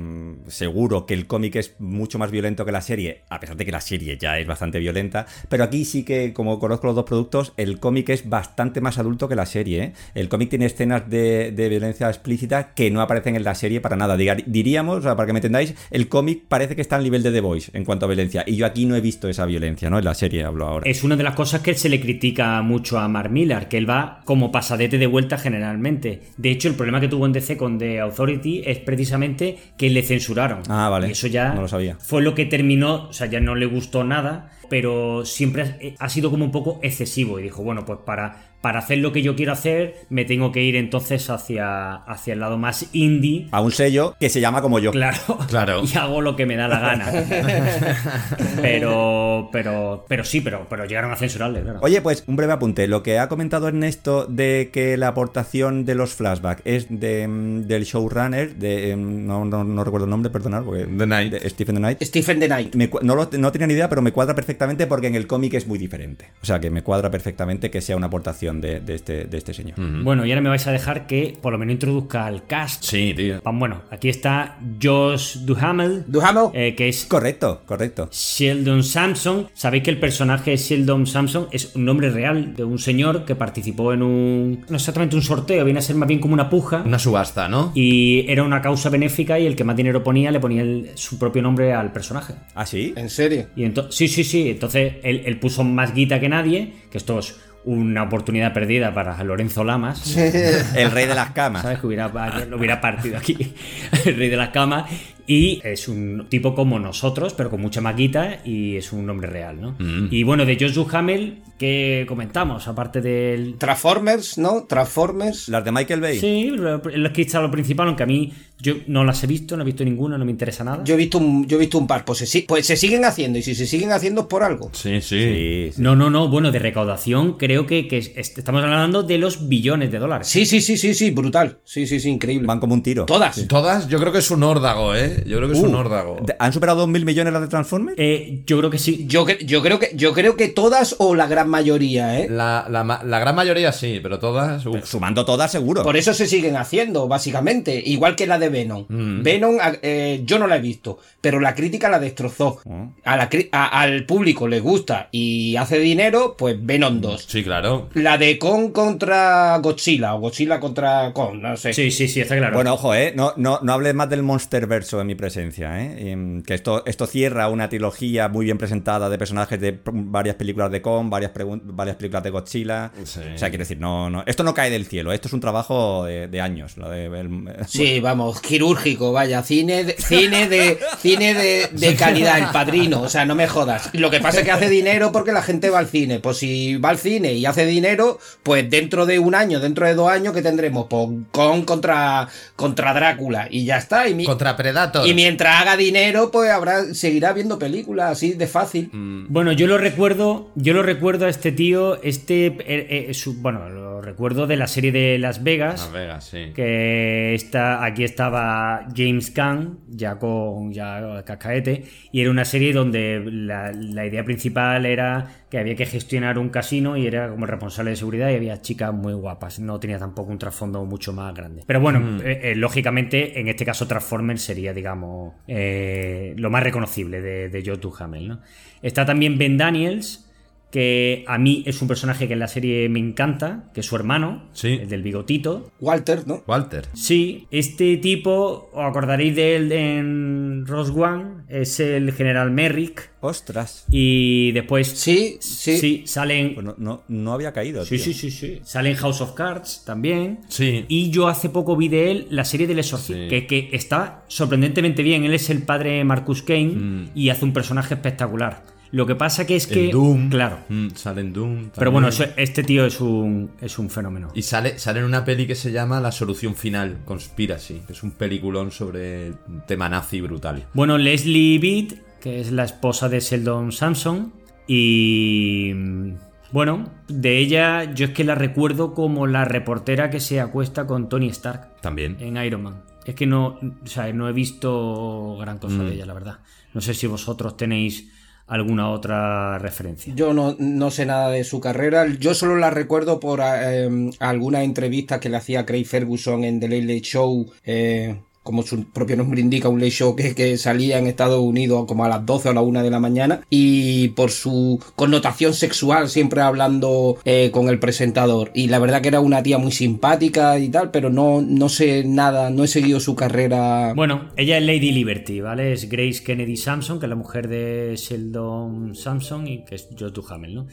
seguro 0.47 1.05
que 1.05 1.13
el 1.13 1.25
cómic 1.25 1.55
es 1.55 1.75
mucho 1.79 2.19
más 2.19 2.31
violento 2.31 2.65
que 2.65 2.71
la 2.71 2.81
serie, 2.81 3.23
a 3.29 3.39
pesar 3.39 3.57
de 3.57 3.65
que 3.65 3.71
la 3.71 3.81
serie 3.81 4.17
ya 4.17 4.37
es 4.37 4.45
bastante 4.45 4.79
violenta. 4.79 5.25
Pero 5.49 5.63
aquí 5.63 5.85
sí 5.85 6.03
que, 6.03 6.33
como 6.33 6.59
conozco 6.59 6.87
los 6.87 6.95
dos 6.95 7.05
productos, 7.05 7.53
el 7.57 7.79
cómic 7.79 8.09
es 8.09 8.29
bastante 8.29 8.81
más 8.81 8.97
adulto 8.97 9.27
que 9.27 9.35
la 9.35 9.45
serie. 9.45 9.83
¿eh? 9.83 9.93
El 10.13 10.29
cómic 10.29 10.49
tiene 10.49 10.65
escenas 10.65 11.09
de, 11.09 11.53
violencia 11.55 12.07
explícita 12.07 12.73
que 12.73 12.91
no 12.91 13.01
aparecen 13.01 13.35
en 13.35 13.43
la 13.43 13.55
serie 13.55 13.81
para 13.81 13.95
nada. 13.95 14.15
Diríamos, 14.17 14.97
o 14.97 15.01
sea, 15.01 15.15
para 15.15 15.27
que 15.27 15.33
me 15.33 15.39
entendáis, 15.39 15.73
el 15.89 16.09
cómic 16.09 16.43
parece 16.47 16.75
que 16.75 16.81
está 16.81 16.97
al 16.97 17.03
nivel 17.03 17.23
de 17.23 17.31
The 17.31 17.41
Voice 17.41 17.71
en 17.73 17.85
cuanto 17.85 18.05
a 18.05 18.09
violencia. 18.09 18.43
Y 18.45 18.55
yo 18.55 18.65
aquí 18.65 18.85
no 18.85 18.95
he 18.95 19.01
visto 19.01 19.27
esa 19.29 19.45
violencia, 19.45 19.89
¿no? 19.89 19.97
En 19.97 20.05
la 20.05 20.13
serie 20.13 20.43
hablo 20.43 20.67
ahora. 20.67 20.89
Es 20.89 21.03
una 21.03 21.15
de 21.15 21.23
las 21.23 21.35
cosas 21.35 21.61
que 21.61 21.73
se 21.73 21.89
le 21.89 21.99
critica 21.99 22.61
mucho 22.61 22.99
a 22.99 23.07
Mark 23.07 23.31
Millar, 23.31 23.67
que 23.67 23.77
él 23.77 23.89
va 23.89 24.21
como 24.25 24.51
pasadete 24.51 24.97
de 24.97 25.07
vuelta 25.07 25.37
generalmente. 25.37 26.21
De 26.37 26.50
hecho, 26.51 26.67
el 26.67 26.75
problema 26.75 26.99
que 26.99 27.07
tuvo 27.07 27.25
en 27.25 27.33
DC 27.33 27.57
con 27.57 27.77
The 27.77 27.99
Authority 28.01 28.63
es 28.65 28.79
precisamente 28.79 29.57
que 29.77 29.89
le 29.89 30.03
censuraron. 30.03 30.61
Ah, 30.69 30.89
vale. 30.89 31.07
Y 31.07 31.11
eso 31.11 31.27
ya 31.27 31.53
No 31.53 31.61
lo 31.61 31.67
sabía. 31.67 31.97
fue 31.99 32.21
lo 32.21 32.33
que 32.35 32.45
terminó, 32.45 33.07
o 33.09 33.13
sea, 33.13 33.27
ya 33.27 33.39
no 33.39 33.55
le 33.55 33.65
gustó 33.65 34.03
nada, 34.03 34.51
pero 34.69 35.25
siempre 35.25 35.63
ha- 35.63 35.77
ha 36.05 36.09
sido 36.09 36.29
como 36.31 36.45
un 36.45 36.51
poco 36.51 36.79
excesivo 36.83 37.39
y 37.39 37.43
dijo, 37.43 37.63
bueno, 37.63 37.85
pues 37.85 37.99
para, 38.05 38.50
para 38.61 38.79
hacer 38.79 38.99
lo 38.99 39.11
que 39.11 39.21
yo 39.23 39.35
quiero 39.35 39.51
hacer, 39.53 39.95
me 40.09 40.23
tengo 40.25 40.51
que 40.51 40.61
ir 40.63 40.75
entonces 40.75 41.29
hacia, 41.29 41.95
hacia 41.95 42.33
el 42.33 42.39
lado 42.39 42.57
más 42.57 42.85
indie. 42.93 43.47
A 43.51 43.61
un 43.61 43.71
sello 43.71 44.15
que 44.19 44.29
se 44.29 44.39
llama 44.39 44.61
como 44.61 44.79
yo. 44.79 44.91
Claro, 44.91 45.17
Claro. 45.47 45.81
y 45.93 45.97
hago 45.97 46.21
lo 46.21 46.35
que 46.35 46.45
me 46.45 46.55
da 46.55 46.67
la 46.67 46.79
gana. 46.79 47.05
pero, 48.61 49.49
pero, 49.51 50.05
pero 50.07 50.23
sí, 50.23 50.41
pero, 50.41 50.67
pero 50.69 50.85
llegaron 50.85 51.11
a 51.11 51.15
censurarle, 51.15 51.61
claro. 51.61 51.79
Oye, 51.81 52.01
pues 52.01 52.23
un 52.27 52.35
breve 52.35 52.53
apunte. 52.53 52.87
Lo 52.87 53.03
que 53.03 53.19
ha 53.19 53.27
comentado 53.29 53.67
Ernesto 53.67 54.25
de 54.25 54.69
que 54.71 54.97
la 54.97 55.09
aportación 55.09 55.85
de 55.85 55.95
los 55.95 56.13
flashbacks 56.13 56.61
es 56.65 56.87
de, 56.89 57.27
mm, 57.27 57.61
del 57.67 57.83
showrunner, 57.83 58.55
de, 58.55 58.95
mm, 58.95 59.25
no, 59.25 59.45
no, 59.45 59.63
no 59.63 59.83
recuerdo 59.83 60.05
el 60.05 60.09
nombre, 60.11 60.29
perdonad, 60.31 60.63
porque 60.63 60.85
The 60.85 61.05
Knight. 61.05 61.33
de 61.33 61.49
Stephen 61.49 61.75
The 61.75 61.79
Knight. 61.81 62.03
Stephen 62.03 62.39
the 62.39 62.47
Knight. 62.47 62.75
Me 62.75 62.89
no, 63.01 63.15
lo- 63.15 63.29
no 63.37 63.51
tenía 63.51 63.67
ni 63.67 63.73
idea, 63.73 63.89
pero 63.89 64.01
me 64.01 64.11
cuadra 64.11 64.35
perfectamente 64.35 64.87
porque 64.87 65.07
en 65.07 65.15
el 65.15 65.27
cómic 65.27 65.53
es 65.53 65.67
muy 65.67 65.79
diferente. 65.79 66.29
O 66.41 66.45
sea 66.45 66.59
que 66.59 66.69
me 66.69 66.83
cuadra 66.83 67.09
perfectamente 67.09 67.71
que 67.71 67.81
sea 67.81 67.95
una 67.97 68.07
aportación 68.07 68.50
de, 68.59 68.79
de 68.81 68.95
este, 68.95 69.25
de 69.25 69.37
este 69.37 69.53
señor. 69.53 69.75
Bueno, 70.03 70.25
y 70.25 70.31
ahora 70.31 70.41
me 70.41 70.49
vais 70.49 70.65
a 70.67 70.71
dejar 70.71 71.07
que 71.07 71.37
por 71.41 71.53
lo 71.53 71.59
menos 71.59 71.73
introduzca 71.73 72.25
al 72.25 72.45
cast. 72.47 72.83
sí, 72.83 73.13
tío. 73.15 73.39
Bueno, 73.53 73.83
aquí 73.91 74.09
está 74.09 74.57
Josh 74.81 75.37
Duhamel, 75.45 76.03
Duhamel. 76.07 76.45
eh, 76.53 76.75
que 76.75 76.89
es 76.89 77.05
Correcto, 77.05 77.61
correcto. 77.65 78.09
Sheldon 78.11 78.83
Sampson. 78.83 79.47
Sabéis 79.53 79.83
que 79.83 79.91
el 79.91 79.99
personaje 79.99 80.57
Sheldon 80.57 81.05
Sampson 81.07 81.47
es 81.51 81.75
un 81.75 81.85
nombre 81.85 82.09
real 82.09 82.55
de 82.55 82.63
un 82.63 82.79
señor 82.79 83.25
que 83.25 83.35
participó 83.35 83.93
en 83.93 84.01
un. 84.01 84.65
No 84.67 84.75
exactamente 84.75 85.15
un 85.15 85.21
sorteo, 85.21 85.63
viene 85.63 85.79
a 85.79 85.81
ser 85.83 85.95
más 85.95 86.07
bien 86.07 86.19
como 86.19 86.33
una 86.33 86.49
puja. 86.49 86.81
Una 86.85 86.97
subasta, 86.99 87.47
¿no? 87.47 87.71
Y 87.75 88.25
era 88.31 88.43
una 88.43 88.61
causa 88.61 88.89
benéfica 88.89 89.39
y 89.39 89.45
el 89.45 89.55
que 89.55 89.63
más 89.63 89.75
dinero 89.75 90.03
ponía 90.03 90.31
le 90.31 90.39
ponía 90.39 90.61
el- 90.63 90.89
su 90.95 91.19
propio 91.19 91.41
nombre 91.41 91.73
al 91.73 91.91
personaje. 91.91 92.33
¿Ah, 92.55 92.65
sí? 92.65 92.93
¿En 92.95 93.09
serio? 93.09 93.47
Y 93.55 93.63
entonces, 93.65 93.95
sí, 93.95 94.07
sí, 94.07 94.23
sí. 94.23 94.49
Entonces 94.49 94.93
él, 95.03 95.21
él 95.25 95.39
puso 95.39 95.63
más 95.63 95.93
guita 95.93 96.19
que 96.19 96.29
nadie, 96.29 96.73
que 96.89 96.97
esto 96.97 97.19
es 97.19 97.35
una 97.63 98.03
oportunidad 98.03 98.53
perdida 98.53 98.93
para 98.93 99.23
Lorenzo 99.23 99.63
Lamas. 99.63 100.15
El 100.17 100.91
rey 100.91 101.05
de 101.05 101.15
las 101.15 101.31
camas. 101.31 101.61
¿Sabes? 101.61 101.79
Que 101.79 101.87
hubiera, 101.87 102.09
lo 102.45 102.57
hubiera 102.57 102.81
partido 102.81 103.17
aquí. 103.17 103.35
El 104.05 104.15
rey 104.17 104.29
de 104.29 104.37
las 104.37 104.49
camas. 104.49 104.89
Y 105.27 105.61
es 105.63 105.87
un 105.87 106.27
tipo 106.29 106.55
como 106.55 106.79
nosotros, 106.79 107.33
pero 107.33 107.49
con 107.49 107.61
mucha 107.61 107.79
maquita 107.79 108.39
y 108.43 108.75
es 108.75 108.91
un 108.91 109.05
nombre 109.05 109.29
real, 109.29 109.61
¿no? 109.61 109.75
Mm. 109.79 110.07
Y 110.11 110.23
bueno, 110.23 110.45
de 110.45 110.57
Josh 110.59 110.73
Duhamel, 110.73 111.43
¿qué 111.57 112.05
comentamos? 112.07 112.67
Aparte 112.67 113.01
del... 113.01 113.55
Transformers, 113.57 114.37
¿no? 114.37 114.65
Transformers. 114.67 115.47
Las 115.47 115.63
de 115.63 115.71
Michael 115.71 116.01
Bay. 116.01 116.19
Sí, 116.19 116.51
es 116.93 117.11
que 117.11 117.21
está 117.21 117.39
lo 117.39 117.51
principal, 117.51 117.87
aunque 117.87 118.03
a 118.03 118.07
mí 118.07 118.33
yo 118.61 118.75
no 118.87 119.03
las 119.03 119.23
he 119.23 119.27
visto, 119.27 119.55
no 119.57 119.63
he 119.63 119.65
visto 119.65 119.83
ninguna, 119.83 120.17
no 120.17 120.25
me 120.25 120.31
interesa 120.31 120.63
nada. 120.63 120.83
Yo 120.83 120.93
he 120.93 120.97
visto 120.97 121.17
un, 121.17 121.47
yo 121.47 121.57
he 121.57 121.59
visto 121.59 121.77
un 121.77 121.87
par. 121.87 122.05
Pues 122.05 122.19
se, 122.19 122.41
pues 122.47 122.65
se 122.65 122.77
siguen 122.77 123.05
haciendo. 123.05 123.39
Y 123.39 123.41
si 123.43 123.55
se 123.55 123.65
siguen 123.65 123.91
haciendo 123.91 124.21
es 124.21 124.27
por 124.27 124.43
algo. 124.43 124.69
Sí, 124.73 125.01
sí. 125.01 125.21
Sí, 125.21 125.71
sí. 125.75 125.81
No, 125.81 125.95
no, 125.95 126.09
no, 126.09 126.27
bueno, 126.29 126.51
de 126.51 126.59
recaudación 126.59 127.37
creo 127.37 127.65
que, 127.65 127.87
que 127.87 127.97
es- 127.97 128.11
estamos 128.15 128.63
hablando 128.63 129.03
de 129.03 129.17
los 129.17 129.47
billones 129.47 129.91
de 129.91 129.99
dólares. 129.99 130.27
Sí, 130.27 130.45
sí, 130.45 130.61
sí, 130.61 130.77
sí, 130.77 130.93
sí, 130.93 131.11
brutal. 131.11 131.59
Sí, 131.63 131.85
sí, 131.87 131.99
sí, 131.99 132.09
increíble. 132.09 132.47
Van 132.47 132.59
como 132.59 132.73
un 132.73 132.83
tiro. 132.83 133.05
Todas. 133.05 133.47
Todas, 133.47 133.87
yo 133.87 133.99
creo 133.99 134.11
que 134.11 134.19
es 134.19 134.31
un 134.31 134.43
órdago, 134.43 134.95
¿eh? 134.95 135.23
Yo 135.25 135.37
creo 135.37 135.49
que 135.49 135.55
es 135.57 135.63
un 135.63 135.73
Uh, 135.75 135.77
órdago. 135.79 136.17
¿de- 136.25 136.35
¿Han 136.39 136.53
superado 136.53 136.87
2.000 136.87 137.05
millones 137.05 137.33
las 137.33 137.41
de 137.41 137.47
Transformers? 137.47 137.95
Eh, 137.99 138.43
yo 138.45 138.57
creo 138.57 138.69
que 138.69 138.77
sí. 138.79 139.05
Yo, 139.07 139.25
cre- 139.25 139.43
yo 139.45 139.61
creo 139.61 139.79
que 139.79 139.91
yo 139.95 140.13
creo 140.13 140.35
que 140.35 140.47
todas 140.47 140.95
o 140.99 141.15
la 141.15 141.27
gran 141.27 141.49
mayoría, 141.49 142.19
¿eh? 142.19 142.27
La, 142.29 142.65
la 142.69 142.83
la 143.03 143.19
gran 143.19 143.35
mayoría 143.35 143.71
sí, 143.71 143.99
pero 144.01 144.19
todas. 144.19 144.65
uf. 144.65 144.85
Sumando 144.85 145.25
todas, 145.25 145.51
seguro. 145.51 145.83
Por 145.83 145.97
eso 145.97 146.13
se 146.13 146.27
siguen 146.27 146.57
haciendo, 146.57 147.07
básicamente. 147.07 147.81
Igual 147.85 148.15
que 148.15 148.27
la 148.27 148.37
de 148.39 148.49
Venom. 148.51 148.85
Venom, 149.23 149.57
a- 149.59 149.73
eh, 149.81 150.21
yo 150.25 150.37
no 150.39 150.47
la 150.47 150.57
he 150.57 150.61
visto, 150.61 150.99
pero 151.19 151.39
la 151.39 151.55
crítica 151.55 151.89
la 151.89 151.99
destrozó. 151.99 152.59
A 153.03 153.17
la 153.17 153.29
a- 153.51 153.81
al 153.81 154.05
público 154.05 154.47
le 154.47 154.59
gusta 154.59 155.09
y 155.11 155.55
hace 155.55 155.79
dinero, 155.79 156.35
pues 156.37 156.57
Venom 156.63 157.01
2. 157.01 157.25
Sí, 157.27 157.43
claro. 157.43 157.89
La 157.93 158.17
de 158.17 158.37
Kong 158.37 158.71
contra 158.71 159.57
Godzilla 159.59 160.15
o 160.15 160.19
Godzilla 160.19 160.59
contra 160.59 161.11
Kong, 161.13 161.39
no 161.41 161.55
sé. 161.57 161.73
Sí, 161.73 161.91
sí, 161.91 162.07
sí, 162.07 162.21
está 162.21 162.37
claro. 162.37 162.53
Bueno, 162.53 162.73
ojo, 162.73 162.93
¿eh? 162.93 163.13
No, 163.15 163.33
no, 163.37 163.59
no 163.61 163.73
hables 163.73 163.93
más 163.95 164.09
del 164.09 164.23
Monsterverso 164.23 164.99
en 165.01 165.07
mi 165.07 165.15
presencia, 165.15 165.81
¿eh? 165.81 166.11
Em, 166.11 166.41
Que 166.43 166.53
esto, 166.55 166.83
esto 166.85 167.05
cierra 167.07 167.47
una 167.49 167.69
trilogía 167.69 168.27
muy 168.27 168.45
bien 168.45 168.57
presentada 168.57 169.09
de 169.09 169.17
personajes 169.17 169.59
de 169.61 169.79
varias 169.85 170.35
películas 170.35 170.71
de 170.71 170.81
Kong, 170.81 171.09
varias, 171.09 171.31
varias 171.63 171.95
películas 171.95 172.23
de 172.23 172.29
Godzilla. 172.29 172.91
Sí. 173.03 173.19
O 173.33 173.37
sea, 173.37 173.49
quiero 173.49 173.61
decir, 173.63 173.79
no, 173.79 174.09
no, 174.09 174.23
esto 174.25 174.43
no 174.43 174.53
cae 174.53 174.69
del 174.69 174.85
cielo, 174.85 175.11
esto 175.13 175.27
es 175.27 175.33
un 175.33 175.39
trabajo 175.39 176.03
de, 176.05 176.27
de 176.27 176.41
años. 176.41 176.77
Lo 176.77 176.89
de, 176.89 177.05
el- 177.05 177.47
Sí, 177.67 177.99
vamos, 177.99 178.40
quirúrgico, 178.41 179.11
vaya, 179.11 179.41
cine 179.43 179.83
de, 179.83 179.93
cine 179.93 180.47
de 180.49 180.79
cine 180.99 181.33
de, 181.33 181.67
de 181.71 181.95
calidad, 181.95 182.37
el 182.39 182.47
padrino, 182.47 183.01
o 183.01 183.09
sea, 183.09 183.25
no 183.25 183.35
me 183.35 183.47
jodas. 183.47 183.89
Lo 183.93 184.09
que 184.11 184.19
pasa 184.19 184.39
es 184.39 184.45
que 184.45 184.51
hace 184.51 184.69
dinero 184.69 185.11
porque 185.11 185.31
la 185.31 185.41
gente 185.41 185.69
va 185.69 185.79
al 185.79 185.87
cine. 185.87 186.19
Pues 186.19 186.37
si 186.37 186.75
va 186.77 186.89
al 186.89 186.97
cine 186.97 187.33
y 187.33 187.45
hace 187.45 187.65
dinero, 187.65 188.19
pues 188.43 188.69
dentro 188.69 189.05
de 189.05 189.19
un 189.19 189.35
año, 189.35 189.59
dentro 189.59 189.85
de 189.87 189.93
dos 189.95 190.09
años, 190.09 190.33
¿qué 190.33 190.41
tendremos? 190.41 190.87
Pues 190.89 191.07
con 191.31 191.63
contra, 191.63 192.27
contra 192.55 192.93
Drácula 192.93 193.47
y 193.49 193.65
ya 193.65 193.77
está. 193.77 194.07
Y, 194.07 194.13
mi- 194.15 194.25
Contra 194.25 194.55
Predator. 194.55 195.07
y 195.07 195.13
mientras 195.13 195.61
haga 195.61 195.77
dinero, 195.77 196.31
pues 196.31 196.49
habrá, 196.51 196.93
seguirá 196.93 197.33
viendo 197.33 197.59
películas 197.59 198.11
así 198.11 198.33
de 198.33 198.47
fácil. 198.47 198.89
Bueno, 198.93 199.51
yo 199.51 199.67
lo 199.67 199.77
recuerdo, 199.77 200.49
yo 200.55 200.73
lo 200.73 200.83
recuerdo 200.83 201.25
a 201.25 201.29
este 201.29 201.51
tío, 201.51 202.01
este, 202.03 202.47
eh, 202.47 203.07
eh, 203.09 203.13
su- 203.13 203.35
bueno, 203.41 203.69
lo 203.69 204.01
recuerdo 204.01 204.47
de 204.47 204.57
la 204.57 204.67
serie 204.67 204.91
de 204.91 205.17
Las 205.19 205.43
Vegas, 205.43 205.81
Las 205.81 205.91
Vegas, 205.91 206.25
sí. 206.31 206.51
que 206.55 207.33
está, 207.35 207.83
aquí 207.85 208.03
estaba 208.31 208.87
James 208.95 209.33
Gunn, 209.35 209.79
ya 209.89 210.17
con 210.17 210.71
ya 210.71 211.23
cascaete, 211.25 211.83
y 212.11 212.21
era 212.21 212.31
una 212.31 212.45
serie 212.45 212.73
donde 212.73 213.21
la, 213.25 213.71
la 213.71 214.05
idea 214.05 214.23
principal 214.23 214.85
era 214.85 215.27
que 215.49 215.57
había 215.57 215.75
que 215.75 215.85
gestionar 215.85 216.37
un 216.37 216.49
casino 216.49 216.95
y 216.95 217.05
era 217.05 217.29
como 217.29 217.45
responsable 217.45 217.91
de 217.91 217.97
seguridad 217.97 218.29
y 218.29 218.35
había 218.35 218.61
chicas 218.61 218.93
muy 218.93 219.13
guapas, 219.13 219.59
no 219.59 219.79
tenía 219.79 219.99
tampoco 219.99 220.31
un 220.31 220.37
trasfondo 220.37 220.85
mucho 220.85 221.11
más 221.11 221.33
grande. 221.35 221.63
Pero 221.67 221.81
bueno, 221.81 222.21
eh, 222.23 222.39
eh, 222.43 222.55
lógicamente, 222.55 223.39
en 223.39 223.49
este 223.49 223.65
caso 223.65 223.85
Transformers 223.85 224.41
sería, 224.41 224.73
digamos, 224.73 225.33
eh, 225.47 226.33
lo 226.37 226.49
más 226.49 226.63
reconocible 226.63 227.21
de, 227.21 227.49
de 227.49 227.63
Joe 227.65 227.77
Duhamel, 227.77 228.27
¿no? 228.29 228.39
Está 228.81 229.05
también 229.05 229.37
Ben 229.37 229.57
Daniels, 229.57 230.30
que 230.71 231.23
a 231.27 231.37
mí 231.37 231.63
es 231.65 231.81
un 231.81 231.87
personaje 231.87 232.27
que 232.27 232.33
en 232.33 232.39
la 232.39 232.47
serie 232.47 232.87
me 232.89 232.99
encanta, 232.99 233.69
que 233.73 233.81
es 233.81 233.85
su 233.85 233.95
hermano, 233.95 234.45
Sí. 234.53 234.79
el 234.81 234.89
del 234.89 235.03
bigotito. 235.03 235.69
Walter, 235.79 236.25
¿no? 236.27 236.43
Walter. 236.47 236.87
Sí, 236.93 237.47
este 237.51 237.97
tipo, 237.97 238.69
os 238.73 238.83
acordaréis 238.85 239.35
de 239.35 239.55
él 239.57 239.71
en 239.71 240.65
Ross 240.65 240.89
One, 240.89 241.43
es 241.49 241.79
el 241.79 242.11
general 242.13 242.51
Merrick. 242.51 243.11
Ostras. 243.19 243.85
Y 243.91 244.51
después. 244.53 244.87
Sí, 244.87 245.37
sí. 245.41 245.77
Sí, 245.77 246.03
salen. 246.07 246.55
Pues 246.55 246.65
no, 246.65 246.75
no, 246.79 247.03
no 247.07 247.33
había 247.33 247.51
caído. 247.53 247.85
Sí, 247.85 247.97
tío. 247.97 248.05
sí, 248.05 248.13
sí, 248.13 248.31
sí. 248.31 248.59
Salen 248.63 248.95
House 248.95 249.21
of 249.21 249.33
Cards 249.33 249.83
también. 249.85 250.39
Sí. 250.47 250.85
Y 250.87 251.11
yo 251.11 251.27
hace 251.27 251.49
poco 251.49 251.75
vi 251.77 251.87
de 251.87 252.09
él 252.11 252.27
la 252.31 252.45
serie 252.45 252.65
del 252.65 252.79
Exorcista, 252.79 253.21
Sí. 253.23 253.27
que, 253.29 253.45
que 253.45 253.69
está 253.73 254.23
sorprendentemente 254.27 255.03
bien. 255.03 255.23
Él 255.23 255.33
es 255.35 255.49
el 255.51 255.61
padre 255.63 255.97
de 255.97 256.03
Marcus 256.03 256.41
Kane 256.41 256.65
Mm. 256.75 257.09
y 257.13 257.29
hace 257.29 257.45
un 257.45 257.53
personaje 257.53 257.93
espectacular. 257.93 258.63
Lo 258.91 259.05
que 259.05 259.15
pasa 259.15 259.45
que 259.47 259.55
es 259.55 259.67
que. 259.67 259.85
En 259.85 259.91
Doom. 259.91 260.29
Claro. 260.29 260.59
Mm, 260.69 260.87
sale 260.95 261.21
en 261.21 261.31
Doom. 261.33 261.69
Pero 261.75 261.91
bueno, 261.91 262.09
este 262.09 262.63
tío 262.63 262.85
es 262.85 262.99
un, 263.01 263.51
es 263.61 263.79
un 263.79 263.89
fenómeno. 263.89 264.29
Y 264.33 264.41
sale, 264.41 264.77
sale 264.79 264.99
en 264.99 265.05
una 265.05 265.23
peli 265.23 265.47
que 265.47 265.55
se 265.55 265.71
llama 265.71 265.99
La 266.01 266.11
Solución 266.11 266.55
Final, 266.55 266.99
Conspiracy, 267.05 267.81
que 267.87 267.93
es 267.93 268.03
un 268.03 268.11
peliculón 268.11 268.71
sobre 268.71 269.33
tema 269.67 269.87
nazi 269.89 270.19
brutal. 270.21 270.67
Bueno, 270.73 270.97
Leslie 270.97 271.57
Beat, 271.59 272.19
que 272.19 272.41
es 272.41 272.51
la 272.51 272.65
esposa 272.65 273.07
de 273.09 273.19
Sheldon 273.21 273.71
Sampson. 273.71 274.33
Y. 274.67 275.71
mm, 275.73 276.13
Bueno, 276.51 276.89
de 277.07 277.37
ella 277.37 277.93
yo 277.93 278.07
es 278.07 278.11
que 278.11 278.25
la 278.25 278.35
recuerdo 278.35 278.93
como 278.93 279.25
la 279.25 279.45
reportera 279.45 280.09
que 280.09 280.19
se 280.19 280.41
acuesta 280.41 280.85
con 280.85 281.07
Tony 281.07 281.29
Stark 281.29 281.79
También. 281.81 282.17
en 282.19 282.35
Iron 282.37 282.63
Man. 282.63 282.83
Es 283.05 283.15
que 283.15 283.25
no, 283.25 283.57
o 283.83 283.85
sea, 283.87 284.11
no 284.11 284.27
he 284.27 284.33
visto 284.33 285.37
gran 285.39 285.59
cosa 285.59 285.77
Mm. 285.77 285.87
de 285.87 285.93
ella, 285.93 286.05
la 286.05 286.13
verdad. 286.13 286.39
No 286.73 286.81
sé 286.81 286.93
si 286.93 287.07
vosotros 287.07 287.55
tenéis 287.55 288.11
alguna 288.51 288.89
otra 288.89 289.57
referencia. 289.59 290.13
Yo 290.13 290.33
no, 290.33 290.57
no 290.59 290.91
sé 290.91 291.05
nada 291.05 291.29
de 291.29 291.45
su 291.45 291.61
carrera. 291.61 292.05
Yo 292.19 292.33
solo 292.33 292.57
la 292.57 292.69
recuerdo 292.69 293.19
por 293.19 293.39
eh, 293.41 294.11
algunas 294.19 294.63
entrevistas 294.63 295.19
que 295.19 295.29
le 295.29 295.37
hacía 295.37 295.65
Craig 295.65 295.85
Ferguson 295.85 296.43
en 296.43 296.59
The 296.59 296.67
Late 296.67 296.81
Late 296.81 297.01
Show. 297.01 297.49
eh, 297.65 298.19
como 298.43 298.63
su 298.63 298.85
propio 298.85 299.15
nombre 299.15 299.39
indica, 299.39 299.69
un 299.69 299.79
late 299.79 299.91
show 299.91 300.15
que, 300.15 300.57
salía 300.57 300.97
en 300.97 301.07
Estados 301.07 301.39
Unidos 301.39 301.85
como 301.87 302.05
a 302.05 302.09
las 302.09 302.25
12 302.25 302.49
o 302.49 302.51
a 302.51 302.53
la 302.55 302.61
1 302.61 302.83
de 302.83 302.89
la 302.89 302.99
mañana. 302.99 303.41
Y 303.49 304.09
por 304.09 304.31
su 304.31 304.79
connotación 304.95 305.53
sexual, 305.53 306.09
siempre 306.09 306.41
hablando 306.41 307.17
eh, 307.25 307.51
con 307.51 307.69
el 307.69 307.79
presentador. 307.79 308.51
Y 308.53 308.67
la 308.67 308.79
verdad 308.79 309.01
que 309.01 309.09
era 309.09 309.19
una 309.19 309.43
tía 309.43 309.57
muy 309.57 309.71
simpática 309.71 310.57
y 310.59 310.69
tal, 310.69 310.91
pero 310.91 311.09
no, 311.09 311.41
no 311.41 311.69
sé 311.69 312.03
nada, 312.05 312.49
no 312.49 312.63
he 312.63 312.67
seguido 312.67 312.99
su 312.99 313.15
carrera. 313.15 313.93
Bueno, 313.95 314.29
ella 314.37 314.57
es 314.57 314.65
Lady 314.65 314.91
Liberty, 314.91 315.41
¿vale? 315.41 315.73
Es 315.73 315.87
Grace 315.89 316.23
Kennedy 316.23 316.57
Sampson, 316.57 316.99
que 316.99 317.05
es 317.05 317.09
la 317.09 317.15
mujer 317.15 317.47
de 317.47 317.95
Sheldon 317.95 318.95
Sampson 318.95 319.47
y 319.47 319.63
que 319.65 319.75
es 319.75 319.87
Joe 319.97 320.11
Duhamel, 320.11 320.55
¿no? 320.55 320.67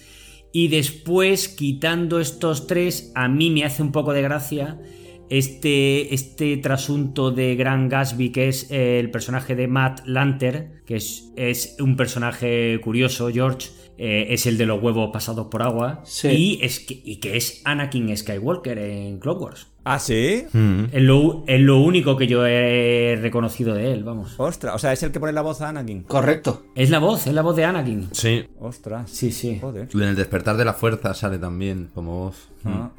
Y 0.53 0.69
después, 0.69 1.49
quitando 1.49 2.21
estos 2.21 2.67
tres, 2.67 3.13
a 3.15 3.29
mí 3.29 3.51
me 3.51 3.65
hace 3.65 3.83
un 3.83 3.93
poco 3.93 4.15
de 4.15 4.23
gracia 4.23 4.81
este, 5.31 6.15
este 6.15 6.57
trasunto 6.59 7.31
de 7.31 7.57
Gran 7.57 7.89
Gatsby, 7.89 8.31
que 8.31 8.49
es 8.49 8.71
eh, 8.71 8.99
el 9.01 9.11
personaje 9.11 9.55
de 9.55 9.69
Matt 9.69 10.07
Lanter, 10.07 10.83
que 10.87 10.97
es, 10.97 11.33
es 11.37 11.77
un 11.81 11.97
personaje 11.97 12.81
curioso, 12.83 13.29
George. 13.33 13.69
eh, 13.99 14.33
es 14.33 14.47
el 14.47 14.57
de 14.59 14.65
los 14.67 14.81
huevos 14.83 15.11
pasados 15.13 15.49
por 15.49 15.63
agua. 15.63 16.01
Sí. 16.05 16.29
Y, 16.29 16.65
es 16.65 16.79
que, 16.81 17.01
y 17.05 17.17
que 17.17 17.37
es 17.37 17.63
Anakin 17.65 18.17
Skywalker 18.17 18.79
en 18.79 19.19
Clone 19.19 19.41
Wars. 19.41 19.67
Ah, 19.85 19.99
sí. 19.99 20.45
Es 20.93 21.03
lo, 21.03 21.45
es 21.47 21.61
lo 21.61 21.81
único 21.81 22.17
que 22.17 22.27
yo 22.27 22.47
he 22.47 23.19
reconocido 23.23 23.75
de 23.75 23.91
él, 23.93 24.05
vamos. 24.05 24.35
Ostras, 24.37 24.75
o 24.75 24.79
sea, 24.79 24.93
es 24.93 25.03
el 25.03 25.13
que 25.13 25.19
pone 25.19 25.33
la 25.33 25.41
voz 25.41 25.63
a 25.63 25.71
Anakin. 25.71 26.03
Correcto. 26.03 26.67
Es 26.75 26.91
la 26.91 26.99
voz, 26.99 27.27
es 27.27 27.33
la 27.33 27.41
voz 27.41 27.57
de 27.57 27.65
Anakin. 27.65 28.09
Sí. 28.13 28.45
Ostras. 28.61 29.11
Sí, 29.11 29.33
sí. 29.33 29.59
Joder. 29.59 29.89
En 29.95 30.03
el 30.03 30.15
despertar 30.15 30.59
de 30.59 30.67
la 30.67 30.75
fuerza 30.75 31.15
sale 31.15 31.39
también 31.39 31.89
como 31.95 32.27
voz. 32.27 32.49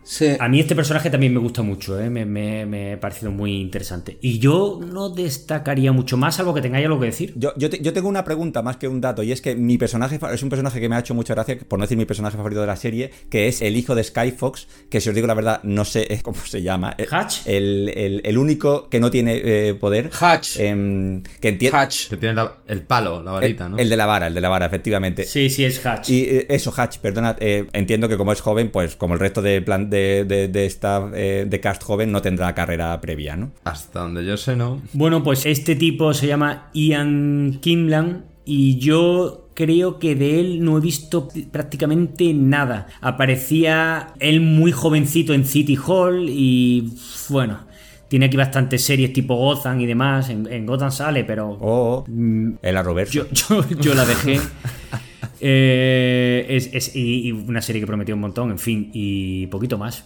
Sí. 0.03 0.27
A 0.39 0.47
mí 0.49 0.59
este 0.59 0.75
personaje 0.75 1.09
también 1.09 1.33
me 1.33 1.39
gusta 1.39 1.61
mucho, 1.61 1.99
¿eh? 1.99 2.09
me, 2.09 2.25
me- 2.25 2.65
me 2.65 2.93
ha 2.93 2.99
parecido 2.99 3.31
muy 3.31 3.59
interesante. 3.61 4.17
Y 4.21 4.39
yo 4.39 4.79
no 4.91 5.09
destacaría 5.09 5.91
mucho 5.91 6.17
más, 6.17 6.35
salvo 6.35 6.53
que 6.53 6.61
tengáis 6.61 6.85
algo 6.85 6.99
que 6.99 7.07
decir. 7.07 7.33
Yo, 7.35 7.53
yo, 7.57 7.69
te- 7.69 7.79
yo 7.81 7.93
tengo 7.93 8.07
una 8.09 8.23
pregunta 8.23 8.61
más 8.61 8.77
que 8.77 8.87
un 8.87 9.01
dato, 9.01 9.21
y 9.23 9.31
es 9.31 9.41
que 9.41 9.55
mi 9.55 9.77
personaje 9.77 10.19
es 10.33 10.43
un 10.43 10.49
personaje 10.49 10.79
que 10.79 10.89
me 10.89 10.95
ha 10.95 10.99
hecho 10.99 11.13
mucha 11.13 11.33
gracia, 11.35 11.57
por 11.67 11.77
no 11.77 11.83
decir 11.85 11.97
mi 11.97 12.05
personaje 12.05 12.37
favorito 12.37 12.61
de 12.61 12.67
la 12.67 12.75
serie, 12.75 13.11
que 13.29 13.47
es 13.47 13.61
el 13.61 13.75
hijo 13.77 13.93
de 13.95 14.03
Skyfox, 14.03 14.67
que 14.89 15.01
si 15.01 15.09
os 15.09 15.15
digo 15.15 15.27
la 15.27 15.33
verdad, 15.35 15.59
no 15.63 15.85
sé 15.85 16.07
eh, 16.09 16.19
cómo 16.23 16.37
se 16.43 16.61
llama. 16.61 16.95
Eh, 16.97 17.05
Hatch. 17.09 17.45
El, 17.45 17.89
el- 17.95 18.21
el 18.23 18.37
único 18.37 18.89
que 18.89 18.99
no 18.99 19.11
tiene 19.11 19.41
eh, 19.43 19.73
poder. 19.75 20.09
Hatch. 20.19 20.57
em, 20.59 21.21
que 21.39 21.49
entiende. 21.49 21.77
Hatch. 21.77 22.09
Que 22.09 22.17
tiene 22.17 22.35
la- 22.35 22.57
el 22.67 22.81
palo, 22.81 23.21
la 23.21 23.31
varita, 23.33 23.69
¿no? 23.69 23.77
El 23.77 23.89
de 23.89 23.97
la 23.97 24.05
vara, 24.05 24.27
el 24.27 24.33
de 24.33 24.41
la 24.41 24.49
vara, 24.49 24.65
efectivamente. 24.65 25.25
Sí, 25.25 25.49
sí, 25.49 25.65
es 25.65 25.85
Hatch. 25.85 26.09
Y 26.09 26.21
eh, 26.23 26.45
eso, 26.49 26.73
Hatch, 26.75 26.97
perdona, 26.97 27.35
eh, 27.39 27.67
entiendo 27.73 28.07
que 28.09 28.17
como 28.17 28.31
es 28.31 28.41
joven, 28.41 28.69
pues 28.71 28.95
como 28.95 29.13
el 29.13 29.19
resto 29.19 29.41
de 29.41 29.48
plan 29.65 29.89
de, 29.89 30.25
de, 30.25 30.47
de 30.47 30.65
esta 30.65 31.09
eh, 31.13 31.45
de 31.47 31.59
cast 31.59 31.83
joven, 31.83 32.11
no 32.11 32.21
tendrá 32.21 32.53
carrera 32.55 32.99
previa, 33.01 33.35
¿no? 33.35 33.51
Hasta 33.63 34.01
donde 34.01 34.25
yo 34.25 34.37
sé, 34.37 34.55
no. 34.55 34.81
Bueno, 34.93 35.23
pues 35.23 35.45
este 35.45 35.75
tipo 35.75 36.13
se 36.13 36.27
llama 36.27 36.69
Ian 36.73 37.59
Kimlan 37.61 38.25
y 38.45 38.79
yo 38.79 39.49
creo 39.53 39.99
que 39.99 40.15
de 40.15 40.39
él 40.39 40.63
no 40.63 40.77
he 40.77 40.81
visto 40.81 41.27
prácticamente 41.51 42.33
nada. 42.33 42.87
Aparecía 43.01 44.13
él 44.19 44.41
muy 44.41 44.71
jovencito 44.71 45.33
en 45.33 45.45
City 45.45 45.77
Hall 45.85 46.27
y 46.29 46.93
bueno, 47.29 47.59
tiene 48.07 48.27
aquí 48.27 48.37
bastantes 48.37 48.83
series 48.83 49.13
tipo 49.13 49.35
Gotham 49.35 49.79
y 49.81 49.85
demás. 49.85 50.29
En, 50.29 50.65
Gotham 50.65 50.91
sale, 50.91 51.23
pero. 51.25 51.57
Oh, 51.61 52.05
mm, 52.07 52.53
el 52.61 52.77
Arroverso. 52.77 53.27
Yo, 53.31 53.61
yo, 53.61 53.69
yo 53.81 53.93
la 53.93 54.05
dejé. 54.05 54.39
Eh, 55.41 56.45
es, 56.49 56.95
y, 56.95 57.31
una 57.31 57.61
serie 57.61 57.81
que 57.81 57.87
prometió 57.87 58.15
un 58.15 58.21
montón, 58.21 58.51
en 58.51 58.59
fin, 58.59 58.89
y 58.93 59.47
poquito 59.47 59.77
más. 59.77 60.05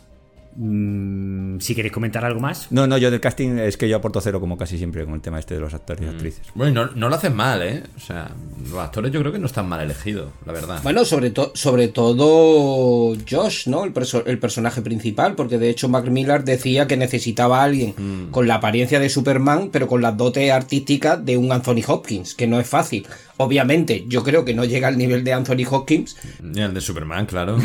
Mm, 0.55 1.59
si 1.59 1.73
queréis 1.73 1.91
comentar 1.91 2.23
algo 2.25 2.39
más. 2.39 2.67
No, 2.71 2.85
no, 2.85 2.97
yo 2.97 3.09
del 3.09 3.19
casting 3.19 3.57
es 3.57 3.77
que 3.77 3.89
yo 3.89 3.97
aporto 3.97 4.21
cero 4.21 4.39
como 4.39 4.57
casi 4.57 4.77
siempre 4.77 5.03
con 5.05 5.15
el 5.15 5.21
tema 5.21 5.39
este 5.39 5.55
de 5.55 5.59
los 5.59 5.73
actores 5.73 6.03
y 6.03 6.05
mm. 6.05 6.09
actrices. 6.09 6.47
Bueno, 6.53 6.89
no, 6.95 7.09
lo 7.09 7.15
hacen 7.15 7.35
mal, 7.35 7.61
¿eh? 7.63 7.83
O 7.97 7.99
sea, 7.99 8.31
los 8.69 8.79
actores 8.79 9.11
yo 9.11 9.19
creo 9.21 9.31
que 9.31 9.39
no 9.39 9.47
están 9.47 9.67
mal 9.67 9.81
elegidos, 9.81 10.31
la 10.45 10.53
verdad. 10.53 10.79
Bueno, 10.83 11.05
sobre, 11.05 11.33
sobre 11.55 11.87
todo 11.87 13.15
Josh, 13.29 13.67
¿no? 13.67 13.83
El, 13.83 13.93
el, 14.25 14.39
personaje 14.39 14.81
principal, 14.81 15.35
porque 15.35 15.57
de 15.57 15.69
hecho 15.69 15.89
Mac 15.89 16.07
Miller 16.07 16.43
decía 16.43 16.87
que 16.87 16.97
necesitaba 16.97 17.61
a 17.61 17.63
alguien 17.63 17.95
mm. 17.97 18.31
con 18.31 18.47
la 18.47 18.55
apariencia 18.55 18.99
de 18.99 19.09
Superman, 19.09 19.69
pero 19.71 19.87
con 19.87 20.01
las 20.01 20.15
dotes 20.15 20.51
artísticas 20.51 21.23
de 21.25 21.37
un 21.37 21.51
Anthony 21.51 21.81
Hopkins, 21.87 22.35
que 22.35 22.47
no 22.47 22.59
es 22.59 22.67
fácil. 22.67 23.07
Obviamente, 23.37 24.05
yo 24.07 24.23
creo 24.23 24.45
que 24.45 24.53
no 24.53 24.65
llega 24.65 24.87
al 24.87 24.97
nivel 24.97 25.23
de 25.23 25.33
Anthony 25.33 25.65
Hopkins. 25.69 26.15
Ni 26.41 26.61
al 26.61 26.73
de 26.73 26.81
Superman, 26.81 27.25
claro. 27.25 27.57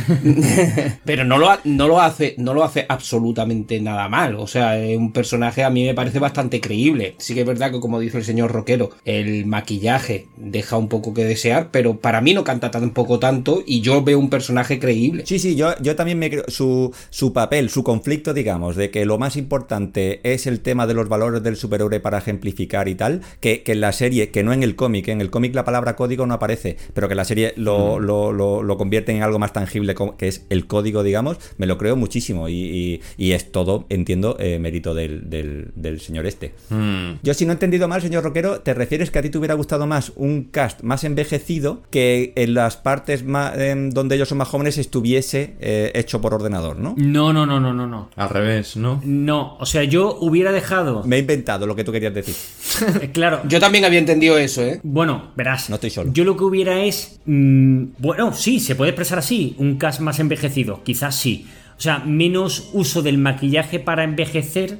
pero 1.04 1.24
no 1.24 1.38
lo, 1.38 1.50
no 1.64 1.88
lo 1.88 2.00
hace, 2.00 2.34
no 2.38 2.54
lo 2.54 2.64
hace 2.64 2.86
absolutamente 2.88 3.80
nada 3.80 4.08
mal. 4.08 4.36
O 4.36 4.46
sea, 4.46 4.78
es 4.78 4.96
un 4.96 5.12
personaje 5.12 5.64
a 5.64 5.70
mí 5.70 5.84
me 5.84 5.94
parece 5.94 6.18
bastante 6.18 6.60
creíble. 6.60 7.16
Sí 7.18 7.34
que 7.34 7.40
es 7.40 7.46
verdad 7.46 7.70
que, 7.70 7.80
como 7.80 8.00
dice 8.00 8.18
el 8.18 8.24
señor 8.24 8.52
Roquero, 8.52 8.90
el 9.04 9.46
maquillaje 9.46 10.28
deja 10.36 10.76
un 10.76 10.88
poco 10.88 11.12
que 11.12 11.24
desear, 11.24 11.68
pero 11.70 11.98
para 11.98 12.20
mí 12.20 12.34
no 12.34 12.44
canta 12.44 12.70
tampoco 12.70 13.18
tanto 13.18 13.62
y 13.66 13.80
yo 13.80 14.02
veo 14.02 14.18
un 14.18 14.30
personaje 14.30 14.78
creíble. 14.78 15.24
Sí, 15.26 15.38
sí, 15.38 15.54
yo, 15.54 15.74
yo 15.80 15.96
también 15.96 16.18
me 16.18 16.30
creo. 16.30 16.44
Su, 16.48 16.94
su 17.10 17.32
papel, 17.32 17.68
su 17.68 17.84
conflicto, 17.84 18.32
digamos, 18.32 18.76
de 18.76 18.90
que 18.90 19.04
lo 19.04 19.18
más 19.18 19.36
importante 19.36 20.20
es 20.22 20.46
el 20.46 20.60
tema 20.60 20.86
de 20.86 20.94
los 20.94 21.08
valores 21.08 21.42
del 21.42 21.56
superhéroe 21.56 22.00
para 22.00 22.18
ejemplificar 22.18 22.88
y 22.88 22.94
tal, 22.94 23.20
que, 23.40 23.62
que 23.62 23.72
en 23.72 23.80
la 23.80 23.92
serie, 23.92 24.30
que 24.30 24.42
no 24.42 24.52
en 24.52 24.62
el 24.62 24.76
cómic, 24.76 25.08
en 25.08 25.20
el 25.20 25.30
cómic 25.30 25.54
la 25.58 25.64
palabra 25.64 25.96
código 25.96 26.24
no 26.24 26.34
aparece, 26.34 26.76
pero 26.94 27.08
que 27.08 27.14
la 27.14 27.24
serie 27.24 27.52
lo, 27.56 27.98
lo, 27.98 28.76
convierte 28.78 29.12
en 29.12 29.22
algo 29.22 29.38
más 29.40 29.52
tangible, 29.52 29.94
que 30.16 30.28
es 30.28 30.46
el 30.50 30.66
código, 30.66 31.02
digamos, 31.02 31.38
me 31.56 31.66
lo 31.66 31.78
creo 31.78 31.96
muchísimo 31.96 32.48
y, 32.48 33.00
es 33.18 33.52
todo, 33.52 33.86
entiendo, 33.88 34.36
eh, 34.38 34.58
mérito 34.58 34.94
del, 34.94 35.28
del, 35.28 36.00
señor 36.00 36.26
este. 36.26 36.54
Mm. 36.70 37.18
Yo 37.22 37.34
si 37.34 37.44
no 37.44 37.52
he 37.52 37.54
entendido 37.54 37.88
mal, 37.88 38.00
señor 38.00 38.22
Roquero, 38.22 38.60
te 38.60 38.72
refieres 38.72 39.10
que 39.10 39.18
a 39.18 39.22
ti 39.22 39.30
te 39.30 39.38
hubiera 39.38 39.54
gustado 39.54 39.86
más 39.86 40.12
un 40.14 40.44
cast 40.44 40.82
más 40.82 41.02
envejecido 41.04 41.82
que 41.90 42.32
en 42.36 42.54
las 42.54 42.76
partes 42.76 43.24
más, 43.24 43.58
em, 43.58 43.90
donde 43.90 44.14
ellos 44.14 44.28
son 44.28 44.38
más 44.38 44.48
jóvenes 44.48 44.78
estuviese 44.78 45.56
eh, 45.60 45.90
hecho 45.94 46.20
por 46.20 46.34
ordenador, 46.34 46.78
¿no? 46.78 46.94
No, 46.96 47.32
no, 47.32 47.46
no, 47.46 47.58
no, 47.58 47.74
no, 47.74 47.86
no. 47.86 48.10
Al 48.14 48.28
revés, 48.28 48.76
¿no? 48.76 49.00
No, 49.04 49.56
o 49.58 49.66
sea, 49.66 49.82
yo 49.84 50.16
hubiera 50.20 50.52
dejado... 50.52 51.02
Me 51.04 51.16
he 51.16 51.18
inventado 51.18 51.66
lo 51.66 51.74
que 51.74 51.82
tú 51.82 51.90
querías 51.90 52.14
decir. 52.14 52.36
claro. 53.12 53.40
Yo 53.48 53.58
también 53.58 53.84
había 53.84 53.98
entendido 53.98 54.38
eso, 54.38 54.62
¿eh? 54.62 54.80
Bueno, 54.82 55.32
verás 55.36 55.47
no 55.68 55.74
estoy 55.76 55.90
solo. 55.90 56.12
Yo 56.12 56.24
lo 56.24 56.36
que 56.36 56.44
hubiera 56.44 56.82
es. 56.82 57.20
Mm, 57.26 57.84
bueno, 57.98 58.32
sí, 58.32 58.60
se 58.60 58.74
puede 58.74 58.90
expresar 58.90 59.18
así. 59.18 59.54
Un 59.58 59.76
cast 59.76 60.00
más 60.00 60.18
envejecido, 60.18 60.82
quizás 60.84 61.16
sí. 61.16 61.46
O 61.76 61.80
sea, 61.80 62.00
menos 62.00 62.70
uso 62.72 63.02
del 63.02 63.18
maquillaje 63.18 63.78
para 63.78 64.04
envejecer. 64.04 64.78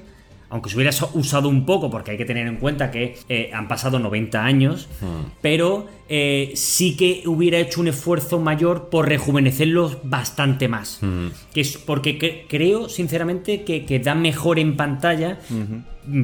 Aunque 0.51 0.71
se 0.71 0.77
hubiera 0.77 0.93
usado 1.13 1.51
un 1.51 1.67
poco, 1.67 1.91
porque 1.91 2.13
hay 2.13 2.17
que 2.17 2.25
tener 2.25 2.47
en 2.47 2.57
cuenta 2.57 2.91
que 2.91 3.19
eh, 3.29 3.51
han 3.53 3.69
pasado 3.69 3.99
90 3.99 4.43
años, 4.43 4.89
hmm. 5.03 5.33
pero 5.43 5.87
eh, 6.09 6.53
sí 6.55 6.97
que 6.97 7.23
hubiera 7.27 7.59
hecho 7.59 7.83
un 7.83 7.89
esfuerzo 7.89 8.41
mayor 8.41 8.89
por 8.89 9.07
rejuvenecerlos 9.07 9.99
bastante 10.05 10.67
más. 10.67 11.01
Hmm. 11.03 11.27
Que 11.53 11.61
es 11.61 11.77
porque 11.77 12.47
creo, 12.49 12.89
sinceramente, 12.89 13.63
que, 13.63 14.01
da 14.03 14.15
mejor 14.15 14.59
en 14.59 14.75
pantalla. 14.77 15.39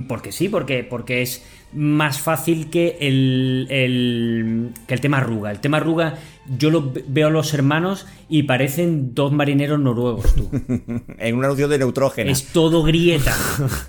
Porque 0.09 0.33
sí, 0.33 0.49
porque, 0.49 0.85
porque 0.85 1.21
es 1.21 1.45
más 1.75 2.21
fácil 2.21 2.71
que 2.71 2.97
el, 3.01 3.67
el, 3.71 4.71
que 4.87 4.95
el 4.95 5.01
tema 5.01 5.19
arruga. 5.19 5.51
El 5.51 5.61
tema 5.61 5.79
arruga, 5.79 6.15
yo 6.59 6.71
lo 6.71 6.93
veo 7.09 7.29
a 7.29 7.31
los 7.31 7.55
hermanos 7.55 8.07
y 8.29 8.45
parecen 8.45 9.15
dos 9.15 9.33
marineros 9.33 9.79
noruegos, 9.81 10.35
tú. 10.35 10.51
en 11.19 11.37
un 11.37 11.45
anuncio 11.45 11.69
de 11.69 11.79
neutrógeno. 11.79 12.31
Es 12.31 12.47
todo 12.47 12.83
grieta. 12.83 13.35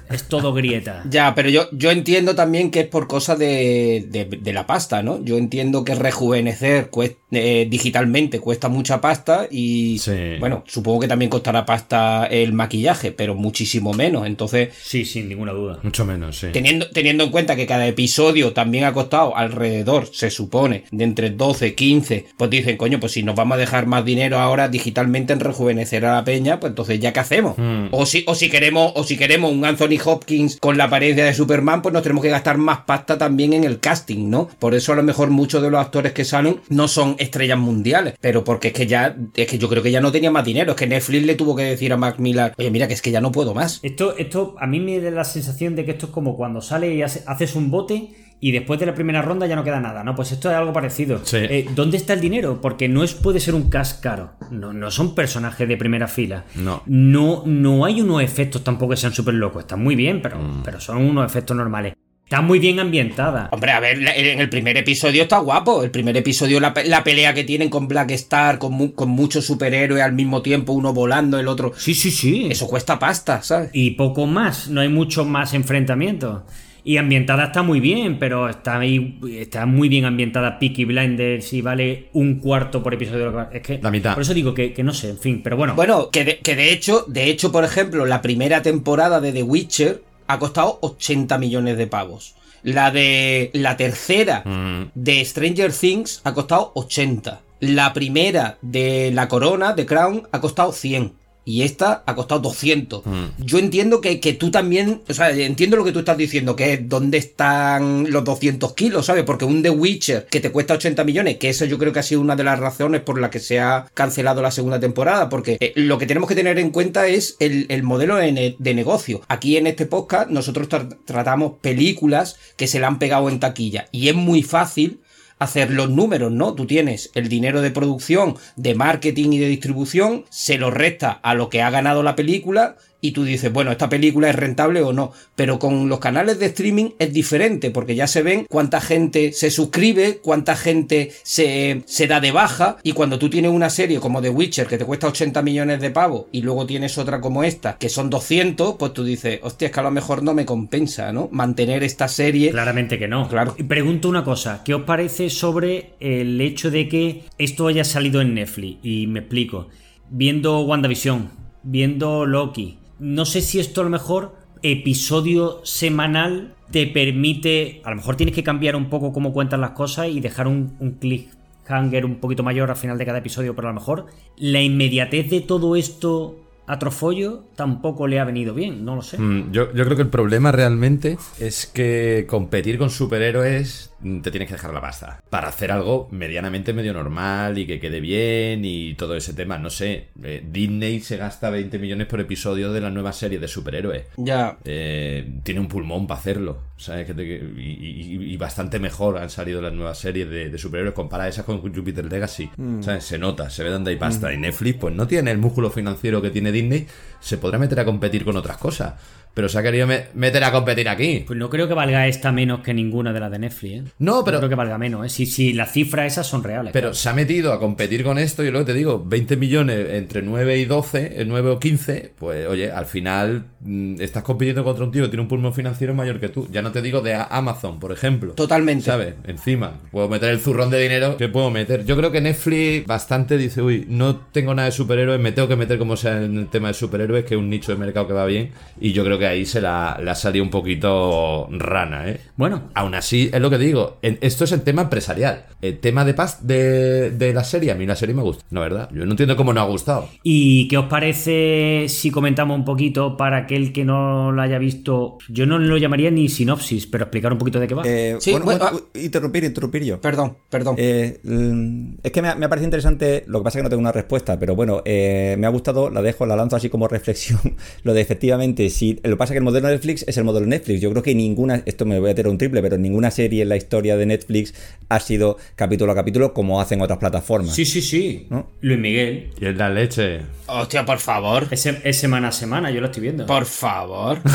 es 0.10 0.28
todo 0.28 0.54
grieta. 0.54 1.04
Ya, 1.16 1.34
pero 1.34 1.50
yo, 1.50 1.70
yo 1.72 1.92
entiendo 1.92 2.36
también 2.36 2.72
que 2.72 2.82
es 2.82 2.88
por 2.88 3.08
cosa 3.08 3.36
de, 3.36 4.06
de, 4.10 4.54
la 4.54 4.68
pasta, 4.68 5.02
¿no? 5.02 5.24
Yo 5.24 5.38
entiendo 5.38 5.86
que 5.86 5.96
rejuvenecer 5.96 6.90
eh, 7.32 7.68
digitalmente 7.70 8.40
cuesta 8.40 8.68
mucha 8.68 9.00
pasta 9.00 9.48
y, 9.50 10.02
bueno, 10.40 10.64
supongo 10.68 11.02
que 11.02 11.08
también 11.08 11.30
costará 11.30 11.66
pasta 11.66 12.26
el 12.26 12.54
maquillaje, 12.54 13.12
pero 13.12 13.36
muchísimo 13.36 13.94
menos. 13.94 14.26
Entonces. 14.28 14.70
Sí, 14.82 15.06
sin 15.06 15.30
ninguna 15.30 15.54
duda. 15.54 15.80
Mucho 15.84 16.06
menos, 16.06 16.38
sí. 16.38 16.48
Teniendo, 16.52 16.90
teniendo 16.90 17.24
en 17.24 17.32
cuenta 17.32 17.56
que 17.56 17.66
cada 17.66 17.88
episodio 17.88 18.52
también 18.52 18.84
ha 18.84 18.94
costado 18.94 19.38
alrededor, 19.38 20.08
se 20.12 20.30
supone, 20.30 20.86
de 20.92 21.04
entre 21.04 21.30
12, 21.30 21.76
15, 21.76 22.26
pues 22.38 22.45
dicen, 22.50 22.78
coño, 22.78 23.00
pues 23.00 23.14
si 23.14 23.24
nos 23.24 23.36
vamos 23.36 23.56
a 23.56 23.60
dejar 23.60 23.86
más 23.86 24.06
dinero 24.06 24.40
ahora 24.40 24.68
digitalmente 24.68 25.34
en 25.34 25.40
rejuvenecer 25.40 26.06
a 26.06 26.16
la 26.16 26.24
peña, 26.24 26.60
pues 26.60 26.72
entonces 26.72 27.00
ya 27.00 27.14
qué 27.14 27.20
hacemos. 27.20 27.58
Hmm. 27.58 27.88
O 27.92 28.06
si, 28.06 28.24
o 28.28 28.36
si 28.36 28.50
queremos, 28.50 28.92
o 28.96 29.04
si 29.04 29.18
queremos 29.18 29.52
un 29.52 29.66
Anthony 29.66 29.98
Hopkins 30.04 30.58
con 30.60 30.78
la 30.78 30.86
apariencia 30.86 31.26
de 31.26 31.34
Superman, 31.34 31.82
pues 31.82 31.94
nos 31.94 32.04
tenemos 32.04 32.24
que 32.24 32.30
gastar 32.30 32.58
más 32.58 32.80
pasta 32.80 33.18
también 33.18 33.54
en 33.54 33.64
el 33.64 33.80
casting, 33.80 34.30
¿no? 34.30 34.48
Por 34.60 34.76
eso 34.76 34.94
a 34.94 34.96
lo 34.96 35.04
mejor 35.04 35.30
muchos 35.30 35.62
de 35.62 35.70
los 35.70 35.80
actores 35.80 36.14
que 36.14 36.26
salen 36.26 36.60
no 36.70 36.88
son 36.88 37.16
estrellas 37.20 37.58
mundiales, 37.58 38.16
pero 38.20 38.44
porque 38.44 38.70
es 38.70 38.74
que 38.74 38.88
ya, 38.88 39.16
es 39.36 39.48
que 39.48 39.58
yo 39.58 39.70
creo 39.70 39.84
que 39.84 39.92
ya 39.92 40.02
no 40.02 40.12
tenía 40.12 40.32
más 40.32 40.46
dinero, 40.46 40.72
es 40.72 40.78
que 40.78 40.88
Netflix 40.88 41.26
le 41.26 41.36
tuvo 41.36 41.56
que 41.56 41.64
decir 41.64 41.94
a 41.94 41.98
Mac 41.98 42.20
Miller, 42.20 42.54
oye, 42.58 42.72
mira 42.72 42.88
que 42.88 42.94
es 42.94 43.02
que 43.02 43.12
ya 43.12 43.22
no 43.22 43.32
puedo 43.32 43.54
más. 43.54 43.80
Esto, 43.84 44.18
esto, 44.18 44.56
a 44.60 44.68
mí 44.68 44.80
me 44.80 45.00
da 45.00 45.12
la 45.12 45.24
sensación 45.24 45.76
de 45.76 45.86
que 45.86 45.92
esto 45.92 46.08
es 46.08 46.12
como 46.12 46.36
cuando 46.36 46.62
sale 46.62 46.94
y 46.94 47.02
haces 47.02 47.56
un 47.56 47.72
bote 47.72 48.25
y 48.40 48.52
después 48.52 48.80
de 48.80 48.86
la 48.86 48.94
primera 48.94 49.22
ronda 49.22 49.48
ya 49.48 49.56
no 49.56 49.64
queda 49.64 49.80
nada, 49.80 50.04
¿no? 50.04 50.16
Pues 50.16 50.32
esto 50.32 50.50
es 50.50 50.56
algo 50.56 50.74
parecido. 50.74 51.22
Eh, 51.34 51.68
¿Dónde 51.74 51.98
está 51.98 52.14
el 52.14 52.22
dinero? 52.22 52.60
Porque 52.62 52.88
no 52.88 53.04
es, 53.04 53.14
puede 53.14 53.40
ser 53.40 53.56
un 53.56 53.70
cast 53.70 54.02
caro. 54.02 54.34
No, 54.52 54.74
no 54.74 54.92
son 54.92 55.16
personajes 55.16 55.68
de 55.68 55.78
primera 55.78 56.08
fila. 56.08 56.46
No. 56.56 56.84
No, 56.86 57.44
no 57.46 57.86
hay 57.86 58.02
unos 58.02 58.22
efectos 58.22 58.64
tampoco 58.64 58.92
que 58.92 58.98
sean 58.98 59.14
súper 59.14 59.36
locos. 59.36 59.64
Están 59.64 59.82
muy 59.82 59.96
bien, 59.96 60.22
pero, 60.22 60.38
mm. 60.38 60.64
pero 60.64 60.80
son 60.80 60.98
unos 60.98 61.26
efectos 61.26 61.56
normales. 61.56 61.94
Está 62.26 62.42
muy 62.42 62.58
bien 62.58 62.80
ambientada. 62.80 63.50
Hombre, 63.52 63.72
a 63.72 63.80
ver, 63.80 64.00
en 64.00 64.40
el 64.40 64.50
primer 64.50 64.76
episodio 64.78 65.22
está 65.24 65.38
guapo. 65.38 65.84
El 65.84 65.92
primer 65.92 66.18
episodio, 66.18 66.60
la, 66.60 66.74
pelea 66.74 67.36
que 67.36 67.44
tienen 67.44 67.70
con 67.70 67.88
Black 67.88 68.10
Star, 68.12 68.58
con, 68.58 68.90
con, 68.90 69.10
muchos 69.10 69.46
superhéroes 69.46 70.02
al 70.02 70.14
mismo 70.14 70.42
tiempo, 70.42 70.74
uno 70.74 70.92
volando, 70.92 71.40
el 71.40 71.48
otro. 71.48 71.74
Sí, 71.78 71.94
sí, 71.94 72.10
sí. 72.10 72.48
Eso 72.50 72.68
cuesta 72.68 72.98
pasta, 72.98 73.44
¿sabes? 73.44 73.70
Y 73.74 73.92
poco 73.92 74.26
más, 74.26 74.70
no 74.70 74.82
hay 74.82 74.90
mucho 74.90 75.24
más 75.24 75.54
enfrentamientos. 75.54 76.42
Y 76.88 76.98
ambientada 76.98 77.46
está 77.46 77.64
muy 77.64 77.80
bien, 77.80 78.20
pero 78.20 78.48
está, 78.48 78.78
ahí, 78.78 79.20
está 79.40 79.66
muy 79.66 79.90
bien 79.90 80.06
ambientada 80.06 80.60
Peaky 80.60 80.86
Blinders 80.86 81.52
y 81.52 81.64
vale 81.64 82.10
un 82.14 82.36
cuarto 82.36 82.84
por 82.84 82.94
episodio. 82.94 83.50
Es 83.52 83.64
que, 83.64 83.80
la 83.82 83.90
mitad. 83.90 84.14
Por 84.14 84.22
eso 84.22 84.36
digo 84.36 84.54
que, 84.54 84.76
no 84.84 84.94
sé, 84.94 85.10
en 85.10 85.18
fin, 85.18 85.42
pero 85.44 85.58
bueno. 85.58 85.74
Bueno, 85.74 86.12
que 86.12 86.24
de, 86.24 86.38
que 86.38 86.56
de 86.56 86.72
hecho, 86.72 87.04
de 87.08 87.26
hecho, 87.26 87.52
por 87.52 87.64
ejemplo, 87.64 88.06
la 88.06 88.22
primera 88.22 88.62
temporada 88.62 89.20
de 89.20 89.34
The 89.34 89.42
Witcher 89.42 90.04
ha 90.28 90.38
costado 90.38 90.78
80 90.84 91.40
millones 91.40 91.76
de 91.80 91.88
pavos. 91.88 92.36
La 92.62 92.92
de 92.92 93.50
la 93.54 93.78
tercera 93.78 94.44
mm. 94.46 94.92
de 94.94 95.26
Stranger 95.26 95.74
Things 95.74 96.22
ha 96.24 96.36
costado 96.36 96.72
80. 96.76 97.42
La 97.62 97.94
primera 97.94 98.60
de 98.62 99.10
La 99.12 99.28
Corona, 99.28 99.74
de 99.74 99.88
Crown, 99.88 100.28
ha 100.32 100.40
costado 100.40 100.72
100 100.72 101.25
y 101.46 101.62
esta 101.62 102.04
ha 102.06 102.16
costado 102.16 102.42
200. 102.42 103.06
Mm. 103.06 103.26
Yo 103.38 103.60
entiendo 103.60 104.02
que, 104.02 104.18
tú 104.34 104.52
también, 104.52 105.02
o 105.08 105.14
sea, 105.14 105.30
entiendo 105.30 105.78
lo 105.78 105.86
que 105.86 105.92
tú 105.92 106.00
estás 106.00 106.18
diciendo, 106.18 106.56
que 106.56 106.74
es 106.74 106.90
dónde 106.90 107.20
están 107.20 108.12
los 108.12 108.24
200 108.24 108.74
kilos, 108.74 109.06
¿sabes? 109.06 109.24
Porque 109.24 109.46
un 109.46 109.62
The 109.62 109.70
Witcher 109.70 110.26
que 110.26 110.40
te 110.40 110.52
cuesta 110.52 110.74
80 110.74 111.04
millones, 111.04 111.38
que 111.38 111.50
eso 111.50 111.66
yo 111.66 111.78
creo 111.78 111.94
que 111.94 112.00
ha 112.00 112.04
sido 112.04 112.22
una 112.22 112.36
de 112.36 112.44
las 112.44 112.60
razones 112.60 113.02
por 113.02 113.22
la 113.22 113.30
que 113.30 113.40
se 113.40 113.60
ha 113.60 113.86
cancelado 113.94 114.42
la 114.42 114.52
segunda 114.52 114.80
temporada, 114.80 115.30
porque 115.30 115.58
eh, 115.60 115.74
lo 115.76 115.98
que 115.98 116.08
tenemos 116.08 116.28
que 116.28 116.36
tener 116.36 116.58
en 116.58 116.72
cuenta 116.72 117.08
es 117.08 117.38
el, 117.40 117.84
modelo 117.84 118.16
de, 118.16 118.74
negocio. 118.76 119.22
Aquí 119.28 119.58
en 119.58 119.68
este 119.68 119.86
podcast 119.86 120.30
nosotros 120.30 120.68
tratamos 121.06 121.54
películas 121.62 122.38
que 122.58 122.68
se 122.68 122.80
le 122.80 122.86
han 122.86 123.00
pegado 123.00 123.30
en 123.30 123.40
taquilla 123.40 123.88
y 123.92 124.10
es 124.10 124.16
muy 124.16 124.42
fácil 124.42 125.00
hacer 125.40 125.72
los 125.72 125.90
números, 125.90 126.32
¿no? 126.32 126.54
Tú 126.54 126.66
tienes 126.66 127.12
el 127.14 127.30
dinero 127.30 127.62
de 127.62 127.72
producción, 127.72 128.36
de 128.56 128.76
marketing 128.76 129.32
y 129.32 129.40
de 129.40 129.48
distribución, 129.48 130.26
se 130.30 130.58
lo 130.58 130.72
resta 130.72 131.12
a 131.12 131.34
lo 131.34 131.50
que 131.50 131.62
ha 131.62 131.70
ganado 131.70 132.04
la 132.04 132.16
película 132.16 132.78
y 133.06 133.12
tú 133.12 133.24
dices, 133.24 133.54
bueno, 133.54 133.72
esta 133.72 133.88
película 133.88 134.30
es 134.30 134.36
rentable 134.36 134.82
o 134.82 134.92
no. 134.92 135.12
Pero 135.36 135.60
con 135.60 135.90
los 135.90 136.00
canales 136.00 136.40
de 136.40 136.48
streaming 136.48 136.92
es 136.98 137.14
diferente 137.14 137.70
porque 137.70 137.96
ya 137.96 138.08
se 138.08 138.24
ven 138.24 138.48
cuánta 138.50 138.82
gente 138.82 139.32
se 139.32 139.52
suscribe, 139.52 140.20
cuánta 140.24 140.56
gente 140.56 141.12
se, 141.22 141.84
se 141.86 142.08
da 142.08 142.20
de 142.20 142.32
baja 142.32 142.78
y 142.82 142.94
cuando 142.94 143.20
tú 143.20 143.30
tienes 143.30 143.52
una 143.52 143.70
serie 143.70 144.00
como 144.00 144.24
The 144.24 144.30
Witcher 144.30 144.66
que 144.66 144.80
te 144.80 144.86
cuesta 144.86 145.08
80 145.08 145.44
millones 145.44 145.82
de 145.82 145.92
pavos 145.92 146.26
y 146.32 146.42
luego 146.42 146.66
tienes 146.66 146.98
otra 146.98 147.22
como 147.22 147.44
esta 147.44 147.78
que 147.78 147.90
son 147.90 148.10
200, 148.10 148.76
pues 148.78 148.94
tú 148.94 149.04
dices, 149.04 149.40
hostia, 149.44 149.68
es 149.68 149.72
que 149.72 149.80
a 149.80 149.84
lo 149.84 149.92
mejor 149.92 150.24
no 150.24 150.34
me 150.34 150.46
compensa, 150.46 151.12
¿no? 151.12 151.30
Mantener 151.32 151.84
esta 151.84 152.08
serie. 152.08 152.50
Claramente 152.50 152.98
que 152.98 153.08
no. 153.08 153.28
Claro. 153.30 153.56
Y 153.58 153.64
pregunto 153.64 154.10
una 154.10 154.24
cosa, 154.24 154.64
¿qué 154.66 154.74
os 154.74 154.84
parece 154.84 155.30
sobre 155.30 155.92
el 156.00 156.42
hecho 156.42 156.72
de 156.72 156.90
que 156.90 157.24
esto 157.38 157.68
haya 157.68 157.84
salido 157.84 158.22
en 158.22 158.34
Netflix? 158.34 158.80
Y 158.84 159.06
me 159.06 159.20
explico. 159.20 159.68
Viendo 160.10 160.62
WandaVision, 160.62 161.30
viendo 161.64 162.26
Loki, 162.26 162.78
no 163.00 163.26
sé 163.26 163.42
si 163.42 163.60
esto 163.60 163.82
a 163.82 163.84
lo 163.84 163.90
mejor 163.90 164.36
episodio 164.62 165.62
semanal 165.64 166.56
te 166.72 166.88
permite, 166.88 167.82
a 167.84 167.92
lo 167.92 167.98
mejor 167.98 168.16
tienes 168.16 168.36
que 168.36 168.44
cambiar 168.44 168.76
un 168.76 168.90
poco 168.90 169.14
cómo 169.14 169.32
cuentas 169.32 169.60
las 169.60 169.72
cosas 169.72 170.08
y 170.10 170.20
dejar 170.20 170.48
un, 170.48 170.76
un 170.80 170.94
cliffhanger 170.94 172.06
un 172.06 172.16
poquito 172.16 172.44
mayor 172.44 172.70
al 172.70 172.78
final 172.78 172.98
de 172.98 173.06
cada 173.06 173.20
episodio, 173.20 173.56
pero 173.56 173.68
a 173.68 173.72
lo 173.72 173.80
mejor 173.80 174.08
la 174.38 174.62
inmediatez 174.62 175.30
de 175.30 175.42
todo 175.42 175.76
esto 175.76 176.40
a 176.68 176.80
Trofollo 176.80 177.44
tampoco 177.56 178.08
le 178.08 178.20
ha 178.20 178.24
venido 178.24 178.54
bien, 178.54 178.84
no 178.84 178.96
lo 178.96 179.02
sé. 179.02 179.20
Mm, 179.20 179.52
yo, 179.52 179.72
yo 179.74 179.86
creo 179.86 179.96
que 179.96 180.02
el 180.02 180.10
problema 180.10 180.52
realmente 180.52 181.18
es 181.40 181.68
que 181.68 182.26
competir 182.28 182.78
con 182.78 182.90
superhéroes 182.90 183.92
te 184.22 184.30
tienes 184.32 184.48
que 184.48 184.56
dejar 184.56 184.74
la 184.74 184.82
pasta. 184.82 185.22
Para 185.30 185.48
hacer 185.48 185.72
algo 185.72 186.08
medianamente 186.12 186.74
medio 186.74 186.94
normal 186.94 187.58
y 187.58 187.66
que 187.66 187.80
quede 187.80 188.00
bien 188.00 188.64
y 188.66 188.94
todo 188.96 189.16
ese 189.16 189.34
tema. 189.34 189.58
No 189.58 189.70
sé, 189.70 190.08
eh, 190.24 190.44
Disney 190.46 191.00
se 191.02 191.18
gasta 191.18 191.50
20 191.50 191.80
millones 191.80 192.08
por 192.08 192.20
episodio 192.20 192.72
de 192.74 192.82
la 192.82 192.90
nueva 192.90 193.14
serie 193.14 193.40
de 193.40 193.48
superhéroes. 193.48 194.04
Ya. 194.18 194.58
Eh, 194.66 195.40
tiene 195.44 195.60
un 195.60 195.68
pulmón 195.68 196.08
para 196.08 196.20
hacerlo. 196.20 196.60
¿sabes? 196.78 197.08
Que 197.08 197.14
te- 197.14 197.24
y, 197.24 197.62
y- 197.62 198.34
y 198.34 198.38
bastante 198.38 198.80
mejor 198.80 199.18
han 199.18 199.30
salido 199.30 199.62
las 199.62 199.72
nuevas 199.74 199.98
series 199.98 200.30
de, 200.30 200.50
de 200.50 200.58
superhéroes. 200.58 200.94
Compara 200.94 201.28
esas 201.28 201.46
con 201.46 201.60
Jupiter 201.62 202.06
Legacy. 202.06 202.50
¿sabes? 202.82 203.06
Se 203.06 203.18
nota, 203.18 203.50
se 203.50 203.64
ve 203.64 203.70
dónde 203.70 203.92
hay 203.92 203.98
pasta. 203.98 204.34
Y 204.34 204.38
Netflix, 204.38 204.78
pues 204.80 204.94
no 204.94 205.08
tiene 205.08 205.32
el 205.32 205.38
músculo 205.38 205.70
financiero 205.72 206.22
que 206.22 206.32
tiene 206.32 206.52
Disney. 206.52 206.86
Se 207.22 207.38
podrá 207.38 207.58
meter 207.60 207.80
a 207.80 207.86
competir 207.86 208.26
con 208.26 208.36
otras 208.36 208.58
cosas. 208.58 208.94
Pero 209.36 209.48
se 209.50 209.60
ha 209.60 209.62
querido 209.64 209.86
me- 209.86 210.06
meter 210.16 210.44
a 210.44 210.52
competir 210.52 210.90
aquí. 210.90 211.24
Pues 211.28 211.38
no 211.38 211.50
creo 211.52 211.68
que 211.68 211.76
valga 211.76 212.08
esta 212.08 212.32
menos 212.32 212.62
que 212.62 212.74
ninguna 212.74 213.14
de 213.14 213.20
las 213.20 213.30
de 213.30 213.38
Netflix, 213.38 213.74
¿eh? 213.74 213.84
No, 214.00 214.24
pero- 214.24 214.38
No 214.38 214.40
creo 214.42 214.50
que 214.50 214.56
valga 214.56 214.78
menos, 214.80 215.06
¿eh? 215.06 215.10
Si, 215.10 215.28
si 215.28 215.54
las 215.54 215.72
cifras 215.72 216.08
esas 216.14 216.26
son 216.26 216.44
reales. 216.44 216.74
Pero 216.74 216.86
claro. 216.88 216.96
se 216.96 217.10
ha 217.10 217.14
metido 217.14 217.54
a 217.54 217.60
competir 217.60 218.04
con 218.04 218.18
esto, 218.18 218.44
y 218.44 218.50
lo 218.50 218.60
que 218.60 218.66
te 218.66 218.74
digo, 218.74 219.04
20 219.06 219.38
millones 219.38 219.88
entre 219.92 220.24
9 220.24 220.58
y 220.58 220.66
12, 220.66 221.22
eh, 221.22 221.26
9 221.28 221.50
o 221.52 221.60
15, 221.60 222.14
pues 222.18 222.48
oye, 222.48 222.72
al 222.72 222.86
final 222.88 223.46
mm, 223.60 224.02
estás 224.02 224.24
compitiendo 224.24 224.64
contra 224.64 224.86
un 224.86 224.92
tío 224.92 225.04
que 225.04 225.10
tiene 225.10 225.22
un 225.22 225.28
pulmón 225.28 225.54
financiero 225.54 225.94
mayor 225.94 226.20
que 226.20 226.30
tú. 226.30 226.48
Ya 226.52 226.62
no 226.62 226.72
te 226.72 226.82
digo 226.82 227.02
de 227.02 227.14
Amazon, 227.16 227.80
por 227.80 227.92
ejemplo. 227.92 228.34
Totalmente. 228.34 228.86
¿Sabes? 228.86 229.16
Encima, 229.28 229.74
puedo 229.92 230.08
meter 230.08 230.30
el 230.30 230.40
zurrón 230.40 230.70
de 230.70 230.80
dinero 230.82 231.18
que 231.18 231.28
puedo 231.28 231.52
meter. 231.52 231.84
Yo 231.86 231.98
creo 231.98 232.12
que 232.12 232.22
Netflix 232.22 232.88
bastante 232.88 233.38
dice, 233.38 233.62
uy, 233.62 233.86
no 233.90 234.16
tengo 234.16 234.54
nada 234.56 234.68
de 234.68 234.72
superhéroes, 234.72 235.20
me 235.20 235.34
tengo 235.34 235.48
que 235.50 235.56
meter 235.58 235.78
como 235.78 235.98
sea 235.98 236.22
en 236.24 236.38
el 236.38 236.48
tema 236.48 236.70
de 236.70 236.74
superhéroes, 236.74 237.26
que 237.26 237.34
es 237.36 237.40
un 237.40 237.50
nicho 237.50 237.74
de 237.74 237.78
mercado 237.78 238.08
que 238.08 238.14
va 238.14 238.26
bien. 238.26 238.52
Y 238.80 238.94
yo 238.94 239.04
creo 239.04 239.20
que 239.20 239.25
ahí 239.28 239.46
se 239.46 239.62
la, 239.62 240.00
la 240.02 240.12
ha 240.12 240.16
salido 240.16 240.44
un 240.44 240.50
poquito 240.52 241.48
rana, 241.52 242.10
¿eh? 242.10 242.20
Bueno, 242.38 242.70
Aún 242.74 242.96
así, 242.96 243.30
es 243.34 243.40
lo 243.42 243.50
que 243.50 243.58
digo. 243.58 243.98
en- 244.02 244.18
esto 244.22 244.44
es 244.44 244.52
el 244.52 244.62
tema 244.62 244.84
empresarial. 244.84 245.46
El 245.62 245.80
tema 245.80 246.06
de 246.06 246.14
paz 246.14 246.46
de, 246.46 247.12
de 247.12 247.34
la 247.34 247.44
serie. 247.44 247.72
A 247.72 247.76
mí 247.76 247.86
la 247.86 247.96
serie 247.96 248.14
me 248.16 248.22
gusta, 248.22 248.44
la 248.52 248.60
verdad. 248.62 248.90
Yo 248.94 249.06
no 249.06 249.12
entiendo 249.12 249.36
cómo 249.36 249.54
no 249.54 249.62
ha 249.62 249.66
gustado. 249.66 250.08
¿y 250.24 250.68
qué 250.68 250.78
os 250.78 250.86
parece 250.86 251.86
si 251.90 252.12
comentamos 252.12 252.58
un 252.58 252.66
poquito 252.66 253.18
para 253.18 253.38
aquel 253.38 253.74
que 253.74 253.84
no 253.86 254.32
lo 254.32 254.42
haya 254.42 254.58
visto? 254.58 255.18
Yo 255.30 255.46
no 255.46 255.58
lo 255.60 255.78
llamaría 255.78 256.12
ni 256.12 256.30
sinopsis, 256.30 256.88
pero 256.88 257.06
explicar 257.06 257.32
un 257.34 257.40
poquito 257.40 257.60
de 257.60 257.68
qué 257.68 257.74
va. 257.76 257.84
Eh, 257.86 258.16
Sí, 258.20 258.32
bueno, 258.32 258.46
bueno, 258.46 258.60
bueno, 258.72 258.88
interrumpir, 258.96 259.44
interrumpir 259.44 259.84
yo. 259.84 260.00
Perdón, 260.02 260.38
perdón. 260.50 260.76
Eh, 260.78 261.20
mm, 261.24 261.96
es 262.04 262.12
que 262.12 262.22
me 262.22 262.30
ha, 262.30 262.36
me 262.36 262.46
ha 262.46 262.50
parecido 262.50 262.68
interesante, 262.68 263.24
lo 263.28 263.40
que 263.40 263.44
pasa 263.46 263.58
es 263.58 263.62
que 263.62 263.64
no 263.64 263.70
tengo 263.70 263.80
una 263.82 263.92
respuesta, 263.92 264.38
pero 264.40 264.56
bueno, 264.56 264.82
eh, 264.86 265.36
me 265.40 265.48
ha 265.48 265.50
gustado, 265.50 265.90
la 265.90 266.02
dejo, 266.02 266.26
la 266.26 266.36
lanzo 266.36 266.56
así 266.56 266.70
como 266.70 266.88
reflexión, 266.88 267.40
lo 267.84 267.94
de 267.94 268.02
efectivamente, 268.02 268.70
si 268.70 269.00
lo 269.16 269.18
que 269.18 269.20
pasa 269.20 269.34
es 269.34 269.36
que 269.36 269.38
el 269.40 269.44
modelo 269.44 269.68
de 269.68 269.74
Netflix 269.76 270.04
es 270.08 270.18
el 270.18 270.24
modelo 270.26 270.46
de 270.46 270.50
Netflix, 270.50 270.82
yo 270.82 270.92
creo 270.92 271.02
que 271.02 271.16
ninguna, 271.16 271.62
esto 271.66 271.86
me 271.86 272.00
voy 272.00 272.10
a 272.12 272.16
tirar 272.16 272.30
un 272.32 272.38
triple, 272.38 272.62
pero 272.62 272.78
ninguna 272.78 273.12
serie 273.12 273.44
en 273.44 273.50
la 273.50 273.56
historia 273.56 273.96
de 273.98 274.06
Netflix 274.06 274.54
ha 274.90 275.00
sido 275.00 275.38
capítulo 275.56 275.92
a 275.92 275.96
capítulo 275.96 276.34
como 276.34 276.60
hacen 276.62 276.82
otras 276.82 277.00
plataformas. 277.00 277.56
sí, 277.56 277.66
sí, 277.66 277.82
sí. 277.82 278.28
¿No? 278.30 278.48
Luis 278.62 278.80
Miguel. 278.80 279.32
Y 279.40 279.46
es 279.46 279.56
la 279.56 279.70
leche. 279.70 280.20
Hostia, 280.48 280.86
por 280.86 281.00
favor. 281.00 281.48
Es, 281.50 281.62
se- 281.62 281.82
es 281.84 281.98
semana 281.98 282.28
a 282.28 282.32
semana, 282.32 282.70
yo 282.70 282.80
lo 282.80 282.88
estoy 282.88 283.02
viendo. 283.02 283.26
Por 283.26 283.46
favor. 283.46 284.20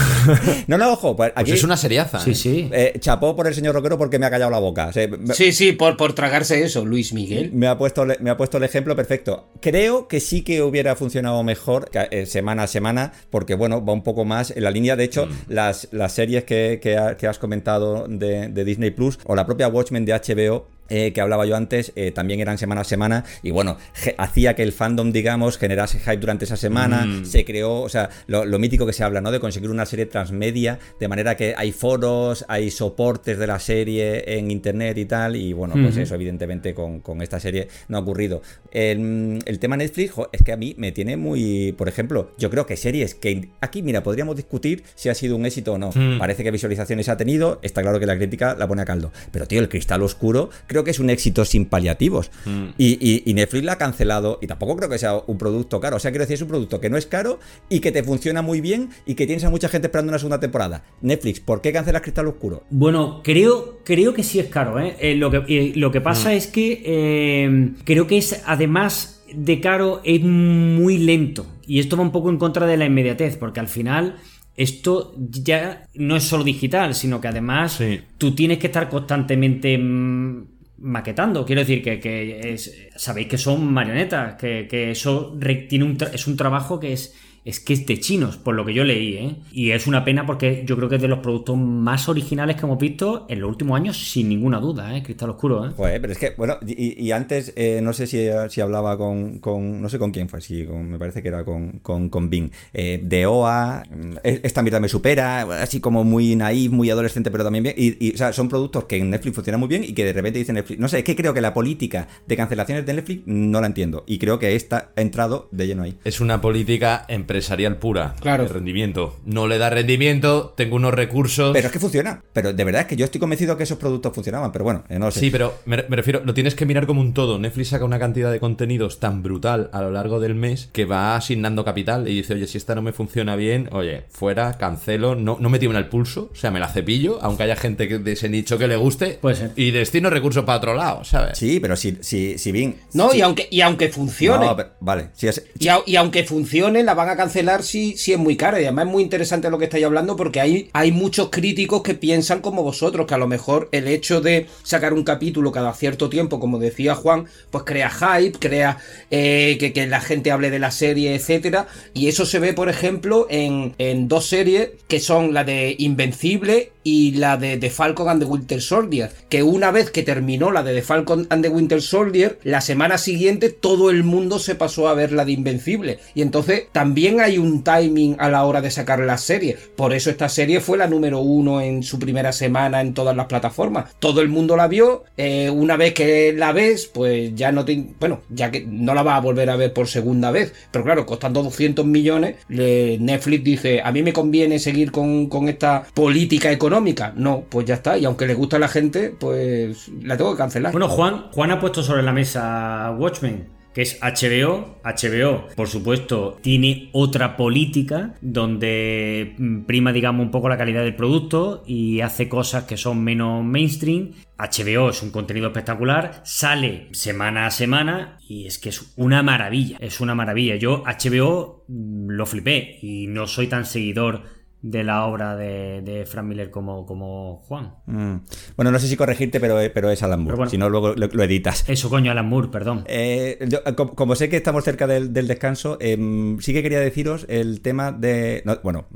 No, 0.67 0.77
no, 0.79 0.93
ojo, 0.93 1.17
pues 1.17 1.33
Pues 1.35 1.51
es 1.51 1.65
una 1.65 1.77
seriaza. 1.77 2.21
Sí, 2.21 2.31
¿eh? 2.31 2.35
sí. 2.35 2.69
eh, 2.73 2.93
chapó 3.01 3.35
por 3.35 3.47
el 3.47 3.55
señor 3.55 3.75
Roquero 3.75 3.97
porque 3.99 4.19
me 4.19 4.27
ha 4.27 4.31
callado 4.31 4.51
la 4.51 4.59
boca. 4.59 4.89
O 4.89 4.93
sea, 4.93 5.09
me- 5.09 5.35
Sí, 5.35 5.53
sí, 5.53 5.73
por, 5.73 5.97
por 5.97 6.13
tragarse 6.13 6.63
eso, 6.63 6.85
Luis 6.85 7.13
Miguel. 7.13 7.51
Me 7.53 7.67
ha, 7.67 7.77
puesto, 7.79 8.07
me 8.21 8.31
ha 8.31 8.37
puesto 8.37 8.59
el 8.59 8.65
ejemplo 8.65 8.95
perfecto. 8.97 9.49
Creo 9.61 10.09
que 10.09 10.21
sí 10.21 10.43
que 10.43 10.63
hubiera 10.63 10.95
funcionado 10.97 11.43
mejor 11.43 11.91
eh, 11.93 12.27
semana 12.27 12.65
a 12.65 12.67
semana, 12.67 13.13
porque 13.31 13.55
bueno, 13.55 13.85
va 13.85 13.93
un 13.93 14.03
poco 14.03 14.25
más 14.25 14.51
en 14.55 14.65
la 14.65 14.70
línea. 14.71 14.97
De 14.97 15.05
hecho, 15.05 15.29
las, 15.49 15.89
las 15.93 16.13
series 16.13 16.45
que, 16.45 16.79
que 16.83 16.97
ha- 16.97 17.17
que 17.17 17.27
has 17.27 17.39
comentado 17.39 18.07
de, 18.09 18.49
de 18.49 18.65
Disney 18.65 18.91
Plus 18.91 19.19
o 19.25 19.35
la 19.35 19.47
propia 19.47 19.69
Watchmen 19.69 20.05
de 20.05 20.13
HBO. 20.15 20.67
Eh, 20.91 21.13
que 21.13 21.21
hablaba 21.21 21.47
yo 21.47 21.57
antes, 21.57 21.93
eh, 21.97 22.11
también 22.11 22.41
eran 22.41 22.59
semana 22.59 22.83
a 22.83 22.85
semana 22.85 23.25
y 23.43 23.51
bueno, 23.51 23.79
hacía 24.19 24.55
que 24.55 24.63
el 24.63 24.73
fandom, 24.73 25.13
digamos, 25.13 25.59
generase 25.59 25.99
hype 26.01 26.19
durante 26.19 26.45
esa 26.45 26.57
semana, 26.57 27.07
se 27.25 27.45
creó, 27.45 27.81
o 27.81 27.89
sea, 27.89 28.11
lo, 28.27 28.45
lo 28.45 28.59
mítico 28.59 28.87
que 28.87 28.93
se 28.93 29.05
habla, 29.05 29.21
¿no? 29.21 29.31
De 29.31 29.41
conseguir 29.41 29.71
una 29.71 29.87
serie 29.87 30.07
transmedia, 30.07 30.79
de 30.99 31.09
manera 31.09 31.37
que 31.37 31.55
hay 31.57 31.73
foros, 31.73 32.45
hay 32.49 32.71
soportes 32.71 33.39
de 33.39 33.47
la 33.47 33.59
serie 33.59 34.39
en 34.39 34.51
internet 34.51 34.99
y 34.99 35.05
tal, 35.07 35.37
y 35.37 35.53
bueno, 35.53 35.75
pues 35.81 35.97
eso 35.97 36.15
evidentemente 36.15 36.75
con, 36.75 37.01
con 37.01 37.23
esta 37.23 37.41
serie 37.41 37.69
no 37.89 37.99
ha 37.99 38.01
ocurrido. 38.01 38.43
El, 38.71 39.39
el 39.47 39.59
tema 39.59 39.77
Netflix 39.77 40.13
jo, 40.13 40.29
es 40.33 40.43
que 40.43 40.53
a 40.53 40.57
mí 40.57 40.75
me 40.77 40.93
tiene 40.93 41.17
muy, 41.17 41.73
por 41.73 41.89
ejemplo, 41.89 42.33
yo 42.39 42.51
creo 42.51 42.67
que 42.67 42.77
series 42.77 43.15
que 43.15 43.49
aquí, 43.61 43.83
mira, 43.83 44.03
podríamos 44.03 44.37
discutir 44.37 44.83
si 44.95 45.09
ha 45.09 45.15
sido 45.15 45.37
un 45.37 45.47
éxito 45.47 45.75
o 45.75 45.79
no. 45.79 45.91
Parece 46.19 46.43
que 46.43 46.51
visualizaciones 46.51 47.09
ha 47.09 47.17
tenido, 47.17 47.59
está 47.63 47.83
claro 47.83 48.01
que 48.01 48.07
la 48.07 48.17
crítica 48.17 48.55
la 48.59 48.67
pone 48.67 48.83
a 48.83 48.85
caldo. 48.85 49.13
Pero 49.31 49.47
tío, 49.47 49.61
el 49.61 49.69
cristal 49.69 50.03
oscuro 50.03 50.51
creo 50.67 50.80
que 50.85 50.91
es 50.93 50.99
un 50.99 51.11
éxito 51.11 51.45
sin 51.45 51.67
paliativos. 51.67 52.31
Y, 52.79 52.99
y- 53.01 53.23
y 53.25 53.35
Netflix 53.35 53.65
la 53.65 53.73
ha 53.73 53.79
cancelado 53.79 54.39
y 54.41 54.47
tampoco 54.47 54.77
creo 54.77 54.89
que 54.89 54.99
sea 54.99 55.15
un 55.27 55.39
producto 55.39 55.81
caro. 55.81 55.97
O 55.97 55.99
sea, 55.99 56.11
quiero 56.11 56.25
decir, 56.25 56.35
es 56.35 56.43
un 56.43 56.49
producto 56.49 56.81
que 56.81 56.91
no 56.91 56.97
es 56.97 57.07
caro 57.07 57.39
y 57.69 57.81
que 57.81 57.93
te 57.93 58.03
funciona 58.03 58.43
muy 58.43 58.61
bien 58.61 58.91
y 59.07 59.15
que 59.15 59.27
tienes 59.27 59.45
a 59.45 59.51
mucha 59.51 59.69
gente 59.69 59.87
esperando 59.89 60.11
una 60.11 60.19
segunda 60.19 60.41
temporada. 60.41 60.85
Netflix, 61.01 61.41
¿por 61.41 61.61
qué 61.61 61.73
cancelas 61.73 62.03
cristal 62.03 62.27
oscuro? 62.29 62.65
Bueno, 62.71 63.21
creo, 63.25 63.81
creo 63.85 64.15
que 64.15 64.23
sí 64.23 64.39
es 64.39 64.47
caro, 64.47 64.79
¿eh? 64.81 64.97
Eh, 65.01 65.15
lo, 65.17 65.31
que, 65.31 65.43
eh, 65.49 65.73
lo 65.77 65.91
que 65.91 66.01
pasa 66.01 66.33
es 66.35 66.47
que 66.47 66.83
eh, 66.85 67.71
creo 67.85 68.07
que 68.07 68.19
es, 68.19 68.43
además 68.47 69.23
de 69.33 69.61
caro, 69.61 70.01
es 70.05 70.21
muy 70.23 70.99
lento. 70.99 71.47
Y 71.67 71.79
esto 71.79 71.97
va 71.97 72.03
un 72.03 72.11
poco 72.13 72.31
en 72.31 72.37
contra 72.39 72.67
de 72.67 72.77
la 72.77 72.87
inmediatez, 72.87 73.37
porque 73.37 73.61
al 73.61 73.69
final 73.69 74.17
esto 74.57 75.15
ya 75.31 75.87
no 75.95 76.17
es 76.17 76.25
solo 76.25 76.43
digital, 76.45 76.95
sino 76.95 77.21
que 77.21 77.29
además 77.29 77.75
Sí. 77.75 78.01
tú 78.19 78.35
tienes 78.35 78.59
que 78.59 78.67
estar 78.67 78.89
constantemente 78.89 79.79
mm, 79.79 80.47
maquetando. 80.81 81.45
Quiero 81.45 81.61
decir 81.63 81.83
que, 81.83 82.01
que 82.01 82.53
es- 82.55 82.89
sabéis 82.97 83.29
que 83.29 83.39
son 83.39 83.73
marionetas, 83.73 84.35
que, 84.37 84.67
que 84.69 84.91
eso 84.93 85.37
tiene 85.69 85.85
un 85.85 85.97
es 86.13 86.27
un 86.27 86.37
trabajo 86.37 86.81
que 86.81 86.93
es, 86.93 87.15
es 87.45 87.61
que 87.61 87.73
es 87.73 87.87
de 87.87 87.99
chinos, 88.01 88.37
por 88.37 88.55
lo 88.55 88.65
que 88.65 88.75
yo 88.75 88.85
leí, 88.85 89.15
¿eh? 89.17 89.37
Y 89.53 89.71
es 89.71 89.87
una 89.87 90.05
pena 90.05 90.27
porque 90.27 90.63
yo 90.67 90.77
creo 90.77 90.89
que 90.89 90.97
es 90.97 91.03
de 91.03 91.09
los 91.09 91.21
productos 91.21 91.57
más 91.57 92.09
originales 92.09 92.57
que 92.57 92.67
hemos 92.67 92.79
visto 92.79 93.27
en 93.29 93.41
los 93.41 93.49
últimos 93.51 93.77
años, 93.77 93.97
sin 93.97 94.29
ninguna 94.29 94.61
duda, 94.61 94.97
¿eh? 94.97 95.03
Cristal 95.03 95.31
Oscuro, 95.31 95.67
¿eh? 95.67 95.71
Joder, 95.77 96.01
pero 96.01 96.13
es 96.13 96.19
que, 96.19 96.35
bueno, 96.37 96.57
y, 96.67 97.03
y 97.03 97.13
antes, 97.13 97.53
eh, 97.57 97.81
no 97.83 97.93
sé 97.93 98.07
si, 98.07 98.27
si 98.51 98.61
hablaba 98.61 98.97
con, 98.99 99.39
con- 99.39 99.81
no 99.81 99.89
sé 99.89 99.99
con 99.99 100.11
quién 100.11 100.29
fue, 100.29 100.41
sí, 100.41 100.65
con- 100.65 100.91
me 100.91 100.99
parece 100.99 101.23
que 101.23 101.29
era 101.29 101.45
con, 101.45 101.79
con, 101.81 102.09
con 102.09 102.29
Bing, 102.31 102.51
eh, 102.75 103.01
de 103.03 103.27
OA, 103.27 103.85
mm, 103.91 104.17
esta 104.23 104.63
mierda 104.63 104.81
me 104.81 104.89
supera, 104.89 105.43
así 105.63 105.81
como 105.81 106.05
muy 106.05 106.37
naif, 106.37 106.71
muy 106.71 106.91
adolescente, 106.91 107.31
pero 107.31 107.45
también 107.45 107.65
bien, 107.65 107.75
y, 107.79 108.07
y, 108.07 108.15
o 108.15 108.17
sea, 108.17 108.33
son 108.33 108.49
productos 108.49 108.85
que 108.85 108.97
en 108.97 109.11
Netflix 109.11 109.35
funcionan 109.35 109.61
muy 109.61 109.69
bien 109.69 109.85
y 109.85 109.93
que 109.93 110.05
de 110.05 110.13
repente 110.13 110.39
dicen 110.39 110.55
Netflix, 110.57 110.79
no 110.79 110.89
sé, 110.89 110.99
es 110.99 111.05
que 111.05 111.17
creo 111.17 111.33
que 111.35 111.41
la 111.41 111.55
política 111.55 112.07
de 112.27 112.37
cancelaciones 112.37 112.85
de 112.87 112.95
Netflix 112.95 113.23
no 113.27 113.61
la 113.61 113.67
entiendo, 113.67 114.05
y 114.07 114.19
creo 114.19 114.39
que 114.39 114.55
esta 114.55 114.93
ha 114.97 115.01
entrado 115.01 115.49
de 115.53 115.67
lleno 115.67 115.83
ahí. 115.85 115.97
Es 116.05 116.21
una 116.21 116.41
política 116.41 117.05
empresarial 117.35 117.77
pura. 117.77 118.15
Claro. 118.21 118.43
De 118.45 118.49
rendimiento. 118.49 119.17
No 119.25 119.47
le 119.47 119.59
da 119.59 119.71
rendimiento, 119.71 120.53
tengo 120.57 120.75
unos 120.77 120.93
recursos. 120.93 121.53
Pero 121.53 121.67
es 121.69 121.73
que 121.73 121.79
funciona, 121.79 122.23
pero 122.33 122.53
de 122.53 122.65
verdad 122.65 122.83
es 122.83 122.87
que 122.89 122.97
yo 122.97 123.05
estoy 123.05 123.21
convencido 123.21 123.57
que 123.57 123.63
esos 123.63 123.79
productos 123.79 124.13
funcionaban, 124.13 124.51
pero 124.51 124.65
bueno, 124.65 124.83
eh, 124.89 124.99
no 124.99 125.07
lo 125.07 125.11
sé. 125.13 125.21
Sí, 125.21 125.31
pero 125.31 125.55
me, 125.65 125.77
me 125.89 125.97
refiero, 125.97 126.23
lo 126.25 126.35
tienes 126.35 126.55
que 126.57 126.67
mirar 126.67 126.87
como 126.87 127.01
un 127.01 127.15
todo. 127.15 127.39
Netflix 127.39 127.69
saca 127.69 127.85
una 127.85 127.99
cantidad 128.01 128.33
de 128.33 128.41
contenidos 128.41 128.99
tan 128.99 129.23
brutal 129.23 129.71
a 129.73 129.81
lo 129.81 129.93
largo 129.93 130.19
del 130.19 130.35
mes 130.35 130.69
que 130.73 130.85
va 130.87 131.15
asignando 131.17 131.65
capital 131.65 132.09
y 132.09 132.15
dice, 132.17 132.35
oye, 132.35 132.47
si 132.49 132.59
esta 132.59 132.75
no 132.75 132.83
me 132.83 132.93
funciona 132.93 133.37
bien, 133.37 133.69
oye, 133.73 134.05
fuera, 134.11 134.59
cancelo, 134.59 135.15
no, 135.15 135.37
no 135.41 135.49
me 135.51 135.59
tiembla 135.61 135.79
el 135.79 135.87
pulso, 135.87 136.31
o 136.33 136.37
sea, 136.37 136.51
me 136.51 136.59
la 136.59 136.69
cepillo, 136.69 137.19
aunque 137.23 137.45
haya 137.45 137.57
gente 137.57 137.87
que- 137.87 137.99
de 138.01 138.13
ese 138.13 138.29
nicho 138.29 138.59
que 138.59 138.67
le 138.67 138.77
guste, 138.77 139.19
Puede 139.21 139.37
ser. 139.37 139.53
y 139.57 139.71
destino 139.71 140.11
recursos 140.11 140.45
para 140.45 140.59
otro 140.59 140.75
lado, 140.75 141.05
¿sabes? 141.05 141.39
Sí, 141.39 141.61
pero 141.61 141.77
si, 141.77 141.99
si, 142.01 142.39
si 142.39 142.51
Bing... 142.53 142.75
No, 142.95 143.15
y 143.15 143.21
aunque, 143.21 143.47
y 143.51 143.61
aunque 143.61 143.89
funcione. 143.89 144.47
No, 144.47 144.57
pero- 144.57 144.71
vale, 144.81 145.11
si 145.13 145.29
es, 145.29 145.45
Y, 145.59 145.69
y 145.87 145.97
aunque 145.97 146.25
funcione, 146.25 146.83
la 146.83 146.95
van 146.95 147.09
a 147.11 147.17
cancelar 147.21 147.63
si, 147.63 147.99
si 147.99 148.15
es 148.15 148.19
muy 148.19 148.35
cara. 148.37 148.59
Y 148.61 148.65
además 148.65 148.87
es 148.87 148.93
muy 148.93 149.03
interesante 149.03 149.51
lo 149.51 149.59
que 149.59 149.65
estáis 149.65 149.85
hablando 149.85 150.17
porque 150.17 150.41
hay, 150.41 150.71
hay 150.73 150.91
muchos 150.91 151.29
críticos 151.29 151.83
que 151.83 151.95
piensan 151.95 152.41
como 152.41 152.63
vosotros, 152.63 153.07
que 153.07 153.13
a 153.13 153.19
lo 153.19 153.27
mejor 153.27 153.69
el 153.73 153.89
hecho 153.89 154.23
de 154.23 154.47
sacar 154.63 154.95
un 154.95 155.05
capítulo 155.05 155.53
cada 155.53 155.75
cierto 155.75 156.09
tiempo, 156.09 156.41
como 156.41 156.59
decía 156.59 156.95
Juan, 156.95 157.27
pues 157.51 157.65
crea 157.65 157.91
hype, 157.91 158.39
crea 158.39 158.79
eh, 159.11 159.59
que, 159.61 159.75
que, 159.75 159.87
la 159.87 160.01
gente 160.01 160.31
hable 160.31 160.49
de 160.49 160.61
la 160.61 160.71
serie, 160.71 161.15
etcétera. 161.15 161.67
Y 161.93 162.09
eso 162.09 162.25
se 162.25 162.39
ve, 162.39 162.55
por 162.55 162.71
ejemplo, 162.71 163.27
en, 163.29 163.75
en 163.77 164.09
dos 164.09 164.27
series 164.27 164.71
que 164.89 164.99
son 164.99 165.35
la 165.35 165.45
de 165.45 165.75
Invencible 165.79 166.73
y 166.83 167.13
la 167.13 167.37
de 167.37 167.57
The 167.57 167.71
Falcon 167.71 168.09
and 168.09 168.23
the 168.23 168.29
Winter 168.29 168.61
Soldier. 168.61 169.11
Que 169.29 169.43
una 169.43 169.71
vez 169.71 169.91
que 169.91 170.03
terminó 170.03 170.51
la 170.51 170.63
de 170.63 170.75
The 170.75 170.83
Falcon 170.83 171.27
and 171.31 171.43
the 171.43 171.49
Winter 171.49 171.83
Soldier, 171.83 172.39
la 172.45 172.61
semana 172.61 172.99
siguiente 172.99 173.51
todo 173.51 173.91
el 173.91 174.05
mundo 174.05 174.39
se 174.39 174.55
pasó 174.55 174.89
a 174.89 174.95
ver 174.95 175.13
la 175.13 175.25
de 175.25 175.33
Invencible. 175.33 175.99
Y 176.15 176.23
entonces 176.23 176.65
también 176.73 177.21
hay 177.21 177.39
un 177.39 177.63
timing 177.63 178.17
a 178.19 178.29
la 178.29 178.45
hora 178.45 178.61
de 178.61 178.71
sacar 178.71 179.01
la 179.01 179.19
serie. 179.19 179.57
Por 179.77 179.93
eso 179.93 180.11
esta 180.11 180.29
serie 180.29 180.61
fue 180.61 180.79
la 180.79 180.87
número 180.87 181.21
uno 181.21 181.61
en 181.61 181.83
su 181.83 181.99
primera 181.99 182.33
semana 182.33 182.81
en 182.81 182.95
todas 182.95 183.17
las 183.17 183.27
plataformas. 183.27 183.95
Todo 183.99 184.21
el 184.21 184.29
mundo 184.29 184.57
la 184.57 184.69
vio. 184.69 185.05
Eh, 185.17 185.51
una 185.51 185.77
vez 185.77 185.95
que 185.95 186.33
la 186.33 186.53
ves, 186.53 186.87
pues 186.87 187.35
ya 187.35 187.53
no 187.53 187.65
te. 187.65 187.85
Bueno, 187.99 188.23
ya 188.29 188.51
que 188.51 188.65
no 188.67 188.95
la 188.95 189.03
vas 189.03 189.17
a 189.17 189.21
volver 189.21 189.51
a 189.51 189.57
ver 189.57 189.73
por 189.73 189.89
segunda 189.89 190.31
vez. 190.31 190.53
Pero 190.71 190.85
claro, 190.85 191.07
costando 191.07 191.43
200 191.43 191.85
millones, 191.85 192.37
Netflix 192.49 193.45
dice: 193.45 193.81
A 193.83 193.93
mí 193.93 194.03
me 194.03 194.13
conviene 194.13 194.59
seguir 194.59 194.91
con, 194.91 195.29
con 195.29 195.49
esta 195.49 195.85
política 195.95 196.51
económica. 196.51 196.70
No, 197.17 197.45
pues 197.49 197.67
ya 197.67 197.75
está. 197.75 197.99
Y 197.99 198.05
aunque 198.05 198.27
le 198.27 198.35
gusta 198.35 198.57
a 198.57 198.61
la 198.61 198.69
gente, 198.69 199.15
pues 199.19 199.89
la 200.03 200.17
tengo 200.17 200.33
que 200.33 200.39
cancelar. 200.39 200.73
Bueno, 200.73 200.89
Juan, 200.89 201.31
Juan 201.33 201.51
ha 201.51 201.61
puesto 201.61 201.83
sobre 201.83 202.03
la 202.03 202.13
mesa 202.13 202.95
Watchmen 202.99 203.61
que 203.73 203.83
es 203.83 203.99
HBO. 204.01 204.81
HBO, 204.85 205.49
por 205.55 205.69
supuesto, 205.69 206.39
tiene 206.41 206.91
otra 206.93 207.37
política 207.37 208.15
donde 208.21 209.35
mm, 209.39 209.63
prima, 209.63 209.93
digamos, 209.93 210.25
un 210.25 210.31
poco 210.31 210.49
la 210.49 210.59
calidad 210.59 210.83
del 210.83 210.97
producto 210.97 211.63
y 211.67 212.01
hace 212.01 212.29
cosas 212.29 212.65
que 212.65 212.77
son 212.77 213.03
menos 213.03 213.45
mainstream. 213.45 214.13
HBO 214.39 214.91
es 214.91 215.03
un 215.03 215.11
contenido 215.11 215.49
espectacular, 215.49 216.23
sale 216.25 216.89
semana 216.93 217.47
a 217.47 217.51
semana 217.51 218.19
y 218.27 218.47
es 218.47 218.59
que 218.59 218.71
es 218.71 218.95
una 218.97 219.23
maravilla, 219.23 219.77
es 219.81 220.01
una 220.01 220.15
maravilla. 220.15 220.57
Yo 220.57 220.83
HBO 220.85 221.65
mm, 221.69 222.11
lo 222.11 222.27
flipé 222.27 222.79
y 222.83 223.07
no 223.07 223.27
soy 223.27 223.47
tan 223.47 223.67
seguidor 223.67 224.40
de 224.63 224.85
la 224.85 225.07
obra 225.07 225.37
de, 225.37 225.81
de 225.83 226.05
Frank 226.05 226.27
Miller 226.27 226.51
como, 226.51 226.85
como 226.85 227.37
Juan. 227.47 227.75
Mm. 227.87 228.17
Bueno, 228.57 228.71
no 228.71 228.79
sé 228.79 228.89
si 228.89 228.97
corregirte, 228.97 229.41
pero, 229.41 229.57
pero 229.73 229.91
es 229.91 230.03
Alan 230.03 230.23
Moore. 230.23 230.37
Bueno, 230.37 230.51
si 230.51 230.59
no, 230.59 230.69
luego 230.69 230.95
lo, 230.95 231.07
lo, 231.07 231.23
editas. 231.25 231.65
Eso, 231.69 231.89
coño, 231.89 232.13
Alan 232.13 232.29
Moore, 232.29 232.49
perdón. 232.49 232.85
Eh, 232.87 233.39
yo, 233.49 233.61
como, 233.75 233.95
como, 233.95 234.15
sé 234.15 234.29
que 234.29 234.37
estamos 234.37 234.65
cerca 234.65 234.87
del, 234.87 235.13
del 235.13 235.29
descanso, 235.29 235.79
eh, 235.81 236.37
sí 236.41 236.53
que 236.53 236.63
quería 236.63 236.81
deciros 236.81 237.27
el 237.29 237.61
tema 237.63 237.93
de. 237.93 238.43
No, 238.45 238.59
bueno, 238.63 238.87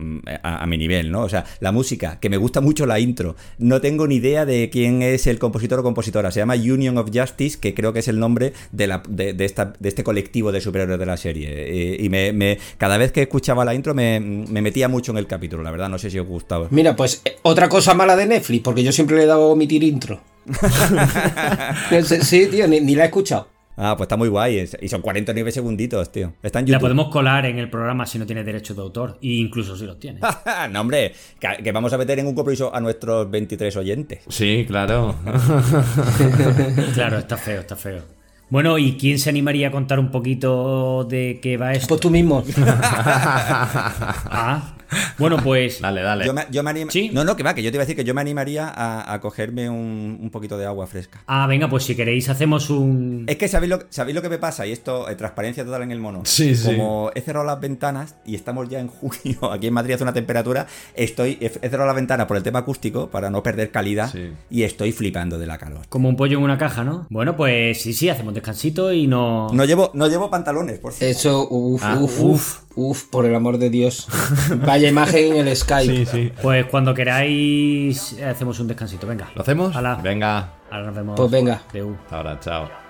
a, 0.43 0.63
a, 0.63 0.67
mi 0.67 0.77
nivel, 0.77 1.11
¿no? 1.11 1.23
O 1.23 1.29
sea, 1.29 1.45
la 1.61 1.73
música, 1.73 2.21
que 2.21 2.29
me 2.29 2.37
gusta 2.37 2.61
mucho 2.61 2.85
la 2.85 3.01
intro. 3.01 3.37
No 3.59 3.81
tengo 3.81 4.07
ni 4.07 4.17
idea 4.17 4.45
de 4.45 4.69
quién 4.71 5.01
es 5.03 5.27
el 5.27 5.39
compositor 5.39 5.79
o 5.81 5.83
compositora. 5.83 6.31
Se 6.31 6.41
llama 6.41 6.55
Union 6.55 6.99
of 6.99 7.11
Justice, 7.15 7.59
que 7.59 7.75
creo 7.75 7.93
que 7.93 8.01
es 8.01 8.09
el 8.09 8.19
nombre 8.19 8.53
de, 8.73 8.87
la, 8.87 9.03
de, 9.09 9.33
de 9.33 9.45
esta, 9.45 9.73
de 9.79 9.89
este 9.89 10.05
colectivo 10.05 10.53
de 10.53 10.61
superhéroes 10.61 10.99
de 10.99 11.07
la 11.07 11.17
serie. 11.17 11.49
Eh, 11.51 11.97
y 12.01 12.09
me, 12.11 12.33
me, 12.33 12.59
cada 12.77 12.99
vez 12.99 13.13
que 13.13 13.23
escuchaba 13.23 13.65
la 13.65 13.75
intro 13.75 13.95
me, 13.95 14.21
me 14.21 14.61
metía 14.61 14.89
mucho 14.89 15.13
en 15.13 15.19
el 15.19 15.27
capítulo 15.27 15.54
la 15.63 15.71
verdad, 15.71 15.89
no 15.89 15.99
sé 15.99 16.11
si 16.11 16.19
os 16.19 16.27
gustaba. 16.27 16.69
Mira, 16.71 16.97
pues 16.97 17.23
otra 17.43 17.69
cosa 17.69 17.95
mala 17.95 18.17
de 18.17 18.27
Netflix, 18.27 18.63
porque 18.63 18.83
yo 18.83 18.93
siempre 18.93 19.17
le 19.17 19.25
he 19.25 19.27
dado 19.27 19.51
omitir 19.51 19.83
intro. 19.83 20.21
sí, 22.23 22.47
tío, 22.47 22.69
ni, 22.69 22.81
ni, 22.81 22.95
la 22.95 23.05
he 23.05 23.07
escuchado. 23.07 23.49
Ah, 23.77 23.95
pues 23.97 24.05
está 24.07 24.17
muy 24.17 24.29
guay. 24.29 24.69
Y 24.81 24.89
son 24.89 25.03
49 25.03 25.51
segunditos, 25.51 26.13
tío. 26.13 26.35
Está 26.43 26.61
en 26.61 26.67
YouTube. 26.67 26.75
La 26.75 26.81
podemos 26.81 27.09
colar 27.09 27.47
en 27.47 27.59
el 27.59 27.69
programa 27.69 28.07
si 28.07 28.19
no 28.19 28.27
tiene 28.27 28.45
derechos 28.45 28.77
de 28.77 28.83
autor. 28.83 29.19
E 29.21 29.29
incluso 29.29 29.77
si 29.77 29.85
los 29.85 29.99
tiene. 29.99 30.21
no, 30.71 30.81
hombre, 30.81 31.13
que, 31.41 31.63
que, 31.63 31.73
vamos 31.73 31.93
a 31.93 31.99
meter 31.99 32.19
en 32.19 32.27
un 32.27 32.35
compromiso 32.35 32.75
a 32.75 32.81
nuestros 32.81 33.29
23 33.31 33.77
oyentes. 33.77 34.21
Sí, 34.29 34.65
claro. 34.69 35.17
claro, 36.95 37.19
está 37.19 37.37
feo, 37.37 37.61
está 37.61 37.75
feo. 37.75 38.03
Bueno, 38.51 38.79
¿y 38.79 38.97
quién 38.97 39.19
se 39.19 39.31
animaría 39.31 39.69
a 39.69 39.71
contar 39.71 39.99
un 39.99 40.11
poquito 40.11 41.05
de 41.05 41.41
qué 41.43 41.57
va 41.57 41.73
esto? 41.73 41.89
Pues 41.89 42.01
tú 42.01 42.11
mismo. 42.11 42.45
ah, 44.31 44.74
bueno, 45.19 45.39
pues. 45.43 45.81
Dale, 45.81 46.03
dale. 46.03 46.25
Yo 46.25 46.35
me, 46.35 46.47
yo 46.51 46.63
me 46.63 46.71
anima... 46.71 46.91
¿Sí? 46.91 47.11
No, 47.13 47.25
no, 47.25 47.37
que 47.37 47.43
va, 47.43 47.55
que 47.55 47.63
yo 47.63 47.71
te 47.71 47.77
iba 47.77 47.83
a 47.83 47.87
decir 47.87 47.97
que 47.97 48.05
yo 48.05 48.15
me 48.15 48.21
animaría 48.21 48.69
a, 48.69 49.13
a 49.13 49.21
cogerme 49.21 49.69
un, 49.69 50.19
un, 50.21 50.31
poquito 50.31 50.59
de 50.59 50.67
agua 50.67 50.87
fresca. 50.87 51.23
Ah, 51.27 51.47
venga, 51.47 51.69
pues 51.69 51.85
si 51.85 51.95
queréis 51.95 52.29
hacemos 52.29 52.71
un. 52.71 53.25
Es 53.27 53.37
que 53.37 53.49
sabéis 53.49 53.71
lo, 53.71 53.83
sabéis 53.91 54.15
lo 54.15 54.23
que 54.23 54.29
me 54.29 54.39
pasa, 54.39 54.67
y 54.67 54.73
esto, 54.73 55.09
eh, 55.09 55.15
transparencia 55.15 55.65
total 55.65 55.83
en 55.83 55.93
el 55.93 56.01
mono. 56.01 56.23
Sí, 56.25 56.55
sí. 56.55 56.67
Como 56.67 57.11
he 57.15 57.21
cerrado 57.21 57.47
las 57.47 57.61
ventanas 57.61 58.17
y 58.25 58.35
estamos 58.35 58.69
ya 58.69 58.81
en 58.81 58.89
junio, 58.89 59.39
aquí 59.53 59.67
en 59.67 59.75
Madrid 59.75 59.95
hace 59.95 60.03
una 60.03 60.13
temperatura, 60.13 60.67
estoy, 60.95 61.39
he, 61.41 61.49
cerrado 61.49 61.87
la 61.87 61.95
ventana 61.95 62.27
por 62.27 62.37
el 62.37 62.43
tema 62.43 62.61
acústico 62.61 63.11
para 63.11 63.31
no 63.31 63.43
perder 63.43 63.71
calidad 63.71 64.11
sí. 64.11 64.33
y 64.51 64.63
estoy 64.63 64.93
flipando 64.93 65.39
de 65.39 65.47
la 65.47 65.59
calor. 65.59 65.87
Como 65.89 66.09
un 66.09 66.17
pollo 66.17 66.39
en 66.39 66.45
una 66.45 66.59
caja, 66.59 66.85
¿no? 66.85 67.07
Bueno, 67.11 67.37
pues 67.37 67.83
sí, 67.83 67.93
sí, 67.93 68.09
hacemos 68.09 68.35
descansito 68.35 68.93
y 68.93 69.07
no. 69.07 69.49
No 69.53 69.65
llevo, 69.65 69.91
no 69.95 70.09
llevo 70.09 70.31
pantalones, 70.31 70.79
por 70.79 70.93
cierto. 70.93 71.19
Eso, 71.19 71.49
uff, 71.51 71.83
ah, 71.85 71.99
uff, 72.01 72.21
uff. 72.21 72.35
Uf, 72.35 72.64
por 73.11 73.27
el 73.27 73.35
amor 73.35 73.59
de 73.59 73.71
Dios. 73.71 74.09
Vaya 74.65 74.89
imagen 74.89 75.37
en 75.37 75.49
el 75.49 75.57
Skype. 75.57 76.07
Sí, 76.07 76.07
sí. 76.07 76.33
Pues 76.43 76.67
cuando 76.67 76.95
queráis 76.95 78.19
hacemos 78.21 78.59
un 78.61 78.69
descansito. 78.69 79.07
Venga. 79.07 79.31
¿Lo 79.35 79.43
hacemos? 79.43 79.75
Ala. 79.77 79.97
Venga. 79.97 80.55
Ahora 80.71 80.87
nos 80.87 80.95
vemos. 80.95 81.17
Pues 81.17 81.31
venga. 81.31 81.63
Hasta 81.67 82.17
ahora, 82.17 82.41
chao. 82.41 82.84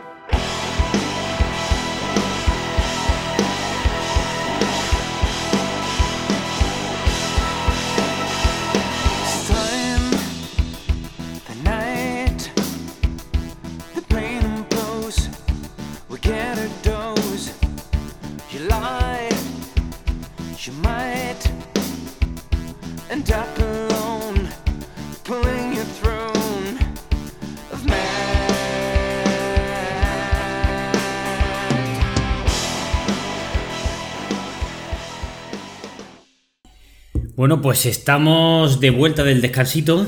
Bueno, 37.37 37.61
pues 37.61 37.85
estamos 37.85 38.81
de 38.81 38.91
vuelta 38.91 39.23
del 39.23 39.43
descansito. 39.43 40.07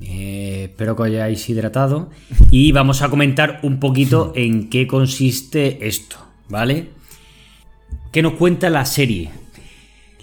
Eh, 0.00 0.68
espero 0.70 0.94
que 0.94 1.02
hayáis 1.02 1.48
hidratado. 1.48 2.10
Y 2.50 2.72
vamos 2.72 3.02
a 3.02 3.08
comentar 3.08 3.58
un 3.64 3.80
poquito 3.80 4.32
en 4.36 4.68
qué 4.68 4.86
consiste 4.86 5.88
esto, 5.88 6.18
¿vale? 6.48 6.90
¿Qué 8.12 8.22
nos 8.22 8.34
cuenta 8.34 8.70
la 8.70 8.84
serie? 8.84 9.41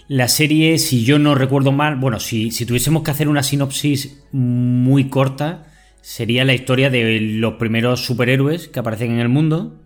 La 0.10 0.28
serie, 0.28 0.80
si 0.80 1.05
yo 1.05 1.20
no 1.20 1.36
recuerdo 1.36 1.72
mal, 1.72 1.95
bueno, 1.97 2.20
si, 2.20 2.49
tuviésemos 2.66 3.03
que 3.03 3.12
hacer 3.12 3.30
una 3.30 3.43
sinopsis 3.43 4.24
muy 4.32 5.07
corta, 5.07 5.68
sería 6.01 6.45
la 6.45 6.55
historia 6.55 6.89
de 6.89 7.20
los 7.20 7.53
primeros 7.53 8.05
superhéroes 8.05 8.70
que 8.70 8.80
aparecen 8.80 9.12
en 9.12 9.20
el 9.20 9.30
mundo. 9.30 9.80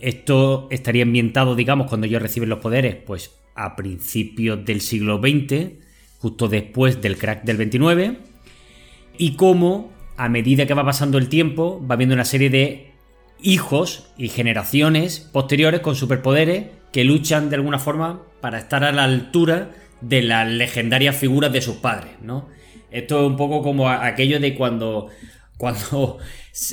Esto 0.00 0.66
estaría 0.72 1.04
ambientado, 1.04 1.54
digamos, 1.54 1.86
cuando 1.86 2.08
ellos 2.08 2.20
reciben 2.20 2.48
los 2.48 2.58
poderes, 2.58 2.96
pues 2.96 3.38
a 3.54 3.76
principios 3.76 4.64
del 4.64 4.80
siglo 4.80 5.20
XX, 5.20 5.74
justo 6.18 6.48
después 6.48 7.00
del 7.00 7.16
crack 7.16 7.44
del 7.44 7.58
29, 7.58 8.18
y 9.16 9.36
cómo 9.36 9.92
a 10.16 10.28
medida 10.28 10.66
que 10.66 10.74
va 10.74 10.84
pasando 10.84 11.18
el 11.18 11.28
tiempo 11.28 11.80
va 11.88 11.94
viendo 11.94 12.16
una 12.16 12.24
serie 12.24 12.50
de 12.50 12.90
hijos 13.40 14.10
y 14.18 14.28
generaciones 14.28 15.20
posteriores 15.20 15.82
con 15.82 15.94
superpoderes 15.94 16.81
que 16.92 17.04
luchan 17.04 17.50
de 17.50 17.56
alguna 17.56 17.78
forma 17.78 18.22
para 18.40 18.58
estar 18.58 18.84
a 18.84 18.92
la 18.92 19.04
altura 19.04 19.70
de 20.00 20.22
las 20.22 20.48
legendarias 20.48 21.16
figuras 21.16 21.52
de 21.52 21.62
sus 21.62 21.76
padres, 21.76 22.12
¿no? 22.20 22.48
Esto 22.90 23.20
es 23.20 23.26
un 23.26 23.36
poco 23.36 23.62
como 23.62 23.88
aquello 23.88 24.38
de 24.38 24.54
cuando 24.54 25.08
cuando 25.56 26.18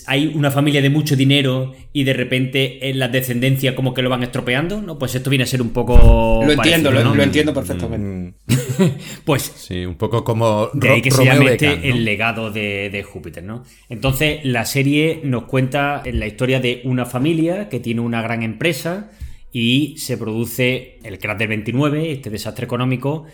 hay 0.07 0.32
una 0.34 0.49
familia 0.49 0.82
de 0.82 0.89
mucho 0.89 1.15
dinero 1.15 1.76
y 1.93 2.03
de 2.03 2.13
repente 2.13 2.89
en 2.89 2.97
la 2.97 3.07
descendencia 3.07 3.76
como 3.76 3.93
que 3.93 4.01
lo 4.01 4.09
van 4.09 4.24
estropeando, 4.24 4.82
¿no? 4.82 4.97
Pues 4.97 5.13
esto 5.13 5.30
viene 5.30 5.43
a 5.43 5.47
ser 5.47 5.61
un 5.61 5.70
poco. 5.70 6.41
Lo 6.43 6.51
entiendo, 6.51 6.89
parecido, 6.89 6.91
¿no? 6.91 7.09
lo, 7.11 7.15
lo, 7.15 7.24
entiendo 7.24 7.53
perfectamente. 7.53 8.34
pues. 9.26 9.43
Sí, 9.43 9.86
un 9.86 9.95
poco 9.95 10.24
como. 10.24 10.70
De 10.74 10.89
ahí 10.89 11.01
que 11.03 11.11
Romeo 11.11 11.34
se 11.34 11.39
llame 11.39 11.51
este 11.51 11.89
el 11.89 12.03
legado 12.03 12.49
de, 12.49 12.89
de, 12.89 13.03
Júpiter, 13.03 13.43
¿no? 13.43 13.63
Entonces, 13.89 14.39
la 14.43 14.65
serie 14.65 15.22
nos 15.24 15.43
cuenta 15.43 16.01
la 16.11 16.26
historia 16.26 16.59
de 16.59 16.82
una 16.84 17.05
familia 17.05 17.70
que 17.70 17.80
tiene 17.80 18.01
una 18.01 18.24
gran 18.24 18.41
empresa 18.41 19.11
y 19.52 19.95
se 19.97 20.18
produce 20.18 21.00
el 21.04 21.18
del 21.20 21.47
29, 21.47 22.12
este 22.12 22.30
desastre 22.30 22.66
económico 22.66 23.26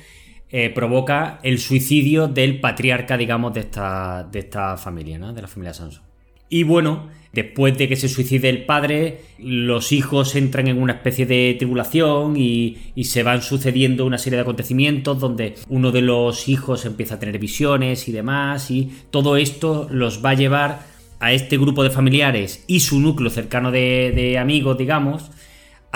eh, 0.49 0.69
provoca 0.69 1.39
el 1.43 1.59
suicidio 1.59 2.27
del 2.27 2.59
patriarca, 2.59 3.17
digamos, 3.17 3.53
de 3.53 3.61
esta, 3.61 4.27
de 4.31 4.39
esta 4.39 4.77
familia, 4.77 5.17
¿no? 5.17 5.33
De 5.33 5.41
la 5.41 5.47
familia 5.47 5.73
Samsung. 5.73 6.03
Y 6.49 6.63
bueno, 6.63 7.09
Después 7.35 7.77
de 7.77 7.89
que 7.89 7.97
se 7.97 8.07
suicide 8.07 8.47
el 8.47 8.63
padre, 8.63 9.19
los 9.39 9.91
hijos 9.91 10.37
entran 10.37 10.69
en 10.69 10.81
una 10.81 10.93
especie 10.93 11.25
de 11.25 11.53
tribulación 11.57 12.37
y, 12.37 12.77
se 13.03 13.23
van 13.23 13.41
sucediendo 13.41 14.05
una 14.05 14.17
serie 14.17 14.37
de 14.37 14.43
acontecimientos 14.43 15.19
donde 15.19 15.55
uno 15.67 15.91
de 15.91 16.01
los 16.01 16.47
hijos 16.47 16.85
empieza 16.85 17.15
a 17.15 17.19
tener 17.19 17.37
visiones 17.37 18.07
y 18.07 18.13
demás 18.13 18.71
y 18.71 18.89
todo 19.11 19.35
esto 19.35 19.89
los 19.91 20.23
va 20.23 20.29
a 20.29 20.35
llevar 20.35 20.79
a 21.19 21.33
este 21.33 21.57
grupo 21.57 21.83
de 21.83 21.89
familiares 21.89 22.63
y 22.67 22.79
su 22.79 23.01
núcleo 23.01 23.29
cercano 23.29 23.69
de 23.69 24.37
amigos, 24.39 24.77
digamos, 24.77 25.29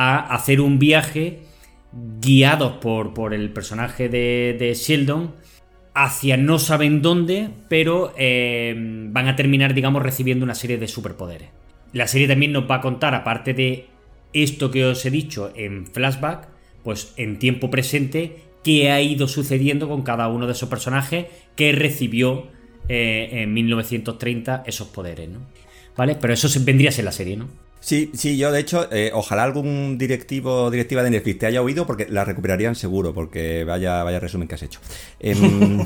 a 0.01 0.33
hacer 0.33 0.61
un 0.61 0.79
viaje 0.79 1.39
guiados 2.21 2.77
por, 2.77 3.13
por 3.13 3.33
el 3.33 3.51
personaje 3.51 4.07
de, 4.07 4.55
de 4.57 4.73
Sheldon 4.73 5.33
hacia 5.93 6.37
no 6.37 6.57
saben 6.57 7.01
dónde, 7.01 7.49
pero 7.67 8.13
eh, 8.17 8.73
van 8.77 9.27
a 9.27 9.35
terminar, 9.35 9.73
digamos, 9.73 10.01
recibiendo 10.01 10.45
una 10.45 10.55
serie 10.55 10.77
de 10.77 10.87
superpoderes. 10.87 11.49
La 11.91 12.07
serie 12.07 12.29
también 12.29 12.53
nos 12.53 12.69
va 12.69 12.75
a 12.75 12.81
contar, 12.81 13.13
aparte 13.13 13.53
de 13.53 13.87
esto 14.31 14.71
que 14.71 14.85
os 14.85 15.05
he 15.05 15.11
dicho 15.11 15.51
en 15.53 15.85
flashback, 15.85 16.47
pues 16.81 17.13
en 17.17 17.37
tiempo 17.37 17.69
presente, 17.69 18.37
qué 18.63 18.91
ha 18.91 19.01
ido 19.01 19.27
sucediendo 19.27 19.89
con 19.89 20.03
cada 20.03 20.29
uno 20.29 20.45
de 20.45 20.53
esos 20.53 20.69
personajes 20.69 21.25
que 21.57 21.73
recibió 21.73 22.47
eh, 22.87 23.29
en 23.31 23.53
1930 23.53 24.63
esos 24.65 24.87
poderes, 24.87 25.27
¿no? 25.27 25.39
¿Vale? 25.97 26.15
Pero 26.15 26.33
eso 26.33 26.47
vendría 26.61 26.89
a 26.89 26.93
ser 26.93 27.03
la 27.03 27.11
serie, 27.11 27.35
¿no? 27.35 27.49
Sí, 27.81 28.11
sí, 28.13 28.37
yo 28.37 28.51
de 28.51 28.59
hecho, 28.59 28.89
eh, 28.91 29.11
ojalá 29.13 29.43
algún 29.43 29.97
directivo 29.97 30.69
directiva 30.69 31.01
de 31.01 31.11
Netflix 31.11 31.39
te 31.39 31.45
haya 31.45 31.61
oído 31.61 31.87
porque 31.87 32.07
la 32.09 32.25
recuperarían 32.25 32.75
seguro, 32.75 33.13
porque 33.13 33.63
vaya, 33.63 34.03
vaya 34.03 34.19
resumen 34.19 34.49
que 34.49 34.55
has 34.55 34.63
hecho. 34.63 34.81
Em, 35.19 35.77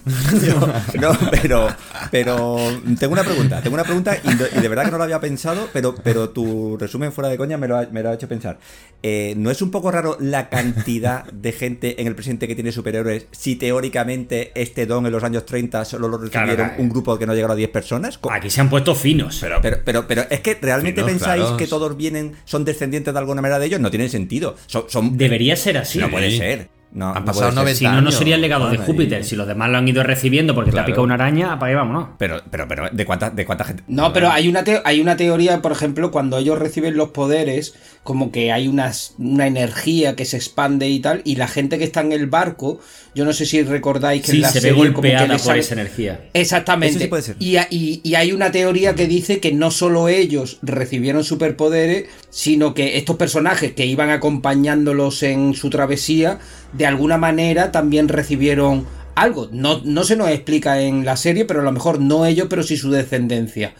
no, 0.00 0.66
no, 1.00 1.18
pero, 1.30 1.68
pero 2.10 2.56
tengo 2.98 3.12
una 3.12 3.22
pregunta, 3.22 3.62
tengo 3.62 3.74
una 3.74 3.84
pregunta 3.84 4.16
y, 4.22 4.34
de 4.34 4.68
verdad 4.68 4.86
que 4.86 4.90
no 4.90 4.98
lo 4.98 5.04
había 5.04 5.20
pensado, 5.20 5.68
pero, 5.72 5.94
pero 5.94 6.30
tu 6.30 6.76
resumen 6.76 7.12
fuera 7.12 7.28
de 7.28 7.36
coña 7.36 7.56
me 7.56 7.68
lo 7.68 7.78
ha, 7.78 7.86
me 7.86 8.02
lo 8.02 8.10
ha 8.10 8.14
hecho 8.14 8.26
pensar. 8.28 8.58
Eh, 9.02 9.34
¿No 9.36 9.50
es 9.50 9.62
un 9.62 9.70
poco 9.70 9.90
raro 9.92 10.16
la 10.20 10.48
cantidad 10.48 11.24
de 11.24 11.52
gente 11.52 12.00
en 12.00 12.08
el 12.08 12.14
presente 12.14 12.48
que 12.48 12.54
tiene 12.54 12.72
superhéroes 12.72 13.26
si 13.30 13.56
teóricamente 13.56 14.50
este 14.54 14.86
don 14.86 15.06
en 15.06 15.12
los 15.12 15.22
años 15.22 15.46
30 15.46 15.84
solo 15.84 16.08
lo 16.08 16.18
recibieron 16.18 16.42
Claro, 16.56 16.82
un 16.82 16.88
grupo 16.88 17.18
que 17.18 17.26
no 17.26 17.34
llegaron 17.34 17.54
a 17.54 17.56
10 17.56 17.70
personas? 17.70 18.18
Aquí 18.30 18.50
se 18.50 18.60
han 18.60 18.68
puesto 18.68 18.94
finos. 18.94 19.38
pero, 19.40 19.60
pero, 19.60 19.78
pero, 19.84 20.06
pero 20.06 20.24
es 20.32 20.40
que 20.40 20.58
realmente 20.60 21.00
Sí, 21.00 21.04
no, 21.04 21.06
pensáis 21.08 21.42
claro. 21.42 21.56
que 21.56 21.66
todos 21.66 21.96
vienen, 21.96 22.34
son 22.44 22.64
descendientes 22.64 23.12
de 23.12 23.18
alguna 23.18 23.42
manera 23.42 23.58
de 23.58 23.66
ellos, 23.66 23.80
no 23.80 23.90
tienen 23.90 24.08
sentido. 24.10 24.56
Son, 24.66 24.84
son- 24.88 25.16
Debería 25.16 25.56
ser 25.56 25.78
así. 25.78 25.98
no 25.98 26.10
puede 26.10 26.30
ser. 26.36 26.68
No, 26.94 27.08
Han 27.14 27.20
no 27.20 27.24
pasado 27.24 27.46
ser. 27.46 27.54
90 27.54 27.78
Si 27.78 27.84
no, 27.86 28.00
no 28.02 28.12
sería 28.12 28.34
el 28.34 28.42
legado 28.42 28.68
de 28.68 28.76
Júpiter. 28.76 29.18
ahí. 29.18 29.24
Si 29.24 29.34
los 29.34 29.46
demás 29.46 29.70
lo 29.70 29.78
han 29.78 29.88
ido 29.88 30.02
recibiendo 30.02 30.54
porque 30.54 30.70
te 30.70 30.76
ha 30.76 30.80
Claro. 30.80 30.86
picado 30.88 31.02
una 31.04 31.14
araña, 31.14 31.52
apague, 31.54 31.74
vámonos. 31.74 32.08
Pero, 32.18 32.42
pero, 32.50 32.68
pero, 32.68 32.88
¿de 32.92 33.04
cuánta, 33.06 33.30
de 33.30 33.46
cuánta 33.46 33.64
gente? 33.64 33.82
No, 33.88 34.12
pero 34.12 34.30
hay 34.30 34.46
una, 34.48 34.62
te- 34.62 34.82
hay 34.84 35.00
una 35.00 35.16
teoría, 35.16 35.62
por 35.62 35.72
ejemplo, 35.72 36.10
cuando 36.10 36.36
ellos 36.36 36.58
reciben 36.58 36.96
los 36.96 37.08
poderes, 37.08 37.74
como 38.02 38.30
que 38.30 38.52
hay 38.52 38.68
unas, 38.68 39.14
una 39.18 39.46
energía 39.46 40.16
que 40.16 40.24
se 40.26 40.36
expande 40.36 40.88
y 40.90 41.00
tal, 41.00 41.22
y 41.24 41.36
la 41.36 41.48
gente 41.48 41.78
que 41.78 41.84
está 41.84 42.02
en 42.02 42.12
el 42.12 42.26
barco, 42.26 42.78
yo 43.14 43.24
no 43.24 43.32
sé 43.32 43.46
si 43.46 43.62
recordáis 43.62 44.22
que 44.22 44.32
Sí, 44.32 44.36
en 44.36 44.42
la 44.42 44.48
se 44.50 44.58
ve 44.58 44.60
serie 44.68 44.74
como 44.92 45.02
que 45.02 45.08
golpeada 45.12 45.26
por 45.28 45.38
sale- 45.38 45.60
esa 45.60 45.74
energía. 45.74 46.24
Exactamente. 46.34 46.96
Eso 46.96 47.04
sí 47.04 47.08
puede 47.08 47.22
ser. 47.22 47.36
Y- 47.38 48.00
y 48.04 48.14
hay 48.16 48.32
una 48.32 48.50
teoría 48.52 48.94
que 48.94 49.06
dice 49.06 49.40
que 49.40 49.52
no 49.52 49.70
solo 49.70 50.08
ellos 50.08 50.58
recibieron 50.62 51.24
superpoderes, 51.24 52.06
sino 52.28 52.74
que 52.74 52.98
estos 52.98 53.16
personajes 53.16 53.72
que 53.72 53.86
iban 53.86 54.10
acompañándolos 54.10 55.22
en 55.22 55.54
su 55.54 55.70
travesía, 55.70 56.38
de 56.72 56.86
alguna 56.86 57.18
manera 57.18 57.72
también 57.72 58.08
recibieron 58.08 58.86
algo. 59.14 59.48
No, 59.52 59.80
no 59.84 60.04
se 60.04 60.16
nos 60.16 60.28
explica 60.30 60.80
en 60.80 61.04
la 61.04 61.16
serie, 61.16 61.44
pero 61.44 61.60
a 61.60 61.64
lo 61.64 61.72
mejor 61.72 62.00
no 62.00 62.24
ellos, 62.26 62.46
pero 62.48 62.62
sí 62.62 62.76
su 62.76 62.90
descendencia. 62.90 63.74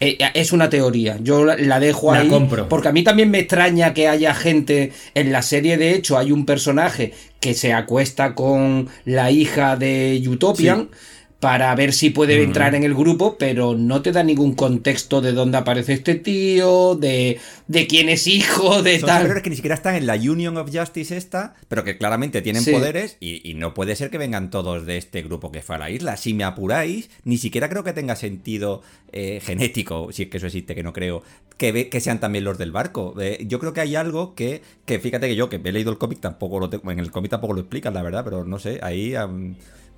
Eh, 0.00 0.16
es 0.34 0.52
una 0.52 0.70
teoría, 0.70 1.18
yo 1.20 1.44
la, 1.44 1.56
la 1.56 1.80
dejo 1.80 2.12
La 2.12 2.20
ahí 2.20 2.28
compro. 2.28 2.68
porque 2.68 2.86
a 2.86 2.92
mí 2.92 3.02
también 3.02 3.32
me 3.32 3.40
extraña 3.40 3.94
que 3.94 4.06
haya 4.06 4.32
gente 4.32 4.92
en 5.14 5.32
la 5.32 5.42
serie, 5.42 5.76
de 5.76 5.92
hecho 5.92 6.16
hay 6.16 6.30
un 6.30 6.46
personaje 6.46 7.14
que 7.40 7.52
se 7.54 7.72
acuesta 7.72 8.36
con 8.36 8.88
la 9.04 9.32
hija 9.32 9.76
de 9.76 10.22
Utopian 10.28 10.88
para 11.40 11.72
ver 11.76 11.92
si 11.92 12.10
puede 12.10 12.42
entrar 12.42 12.74
en 12.74 12.82
el 12.82 12.94
grupo, 12.94 13.36
pero 13.38 13.76
no 13.76 14.02
te 14.02 14.10
da 14.10 14.24
ningún 14.24 14.54
contexto 14.56 15.20
de 15.20 15.30
dónde 15.32 15.58
aparece 15.58 15.92
este 15.92 16.16
tío, 16.16 16.96
de, 16.96 17.38
de 17.68 17.86
quién 17.86 18.08
es 18.08 18.26
hijo, 18.26 18.82
de 18.82 18.98
Son 18.98 19.06
tal. 19.06 19.18
superhéroes 19.18 19.44
que 19.44 19.50
ni 19.50 19.56
siquiera 19.56 19.76
están 19.76 19.94
en 19.94 20.06
la 20.08 20.14
Union 20.16 20.56
of 20.56 20.70
Justice 20.74 21.16
esta, 21.16 21.54
pero 21.68 21.84
que 21.84 21.96
claramente 21.96 22.42
tienen 22.42 22.62
Sí. 22.64 22.72
poderes 22.72 23.16
y, 23.20 23.48
y 23.48 23.54
no 23.54 23.72
puede 23.72 23.94
ser 23.94 24.10
que 24.10 24.18
vengan 24.18 24.50
todos 24.50 24.84
de 24.84 24.96
este 24.96 25.22
grupo 25.22 25.52
que 25.52 25.62
fue 25.62 25.76
a 25.76 25.78
la 25.78 25.90
isla. 25.90 26.16
Si 26.16 26.34
me 26.34 26.42
apuráis, 26.42 27.08
ni 27.22 27.38
siquiera 27.38 27.68
creo 27.68 27.84
que 27.84 27.92
tenga 27.92 28.16
sentido 28.16 28.82
eh, 29.12 29.40
genético, 29.44 30.10
si 30.12 30.24
es 30.24 30.28
que 30.30 30.38
eso 30.38 30.46
existe, 30.46 30.74
que 30.74 30.82
no 30.82 30.92
creo, 30.92 31.22
que, 31.56 31.70
ve- 31.70 31.88
que 31.88 32.00
sean 32.00 32.18
también 32.18 32.42
los 32.42 32.58
del 32.58 32.72
barco. 32.72 33.14
Eh, 33.20 33.44
yo 33.46 33.60
creo 33.60 33.72
que 33.72 33.80
hay 33.80 33.94
algo 33.94 34.34
que, 34.34 34.60
que 34.86 34.98
fíjate 34.98 35.28
que 35.28 35.36
yo, 35.36 35.48
que 35.48 35.60
he 35.62 35.72
leído 35.72 35.92
el 35.92 35.98
cómic, 35.98 36.18
tampoco 36.18 36.58
lo 36.58 36.68
tengo, 36.68 36.90
en 36.90 36.98
el 36.98 37.12
cómic 37.12 37.30
tampoco 37.30 37.52
lo 37.54 37.60
explican, 37.60 37.94
la 37.94 38.02
verdad, 38.02 38.24
pero 38.24 38.44
no 38.44 38.58
sé, 38.58 38.80
ahí... 38.82 39.14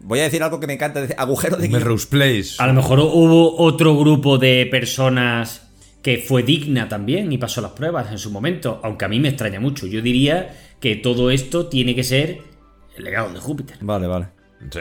voy 0.02 0.20
a 0.20 0.24
decir 0.24 0.42
algo 0.42 0.60
que 0.60 0.66
me 0.66 0.74
encanta, 0.74 1.00
decir, 1.00 1.16
agujero 1.18 1.56
de 1.56 1.68
guion. 1.68 1.80
Melrose 1.80 2.06
Place. 2.08 2.50
A 2.58 2.66
lo 2.66 2.74
mejor 2.74 2.98
hubo 3.00 3.56
otro 3.58 3.96
grupo 3.96 4.38
de 4.38 4.66
personas 4.70 5.66
que 6.02 6.18
fue 6.18 6.42
digna 6.42 6.88
también 6.88 7.30
y 7.32 7.38
pasó 7.38 7.60
las 7.60 7.72
pruebas 7.72 8.10
en 8.10 8.18
su 8.18 8.30
momento, 8.30 8.80
aunque 8.82 9.04
a 9.04 9.08
mí 9.08 9.20
me 9.20 9.28
extraña 9.28 9.60
mucho. 9.60 9.86
Yo 9.86 10.00
diría 10.02 10.56
que 10.80 10.96
todo 10.96 11.30
esto 11.30 11.66
tiene 11.66 11.94
que 11.94 12.04
ser 12.04 12.38
el 12.96 13.04
legado 13.04 13.32
de 13.32 13.40
Júpiter. 13.40 13.76
Vale, 13.82 14.06
vale. 14.06 14.26
Sí. 14.70 14.80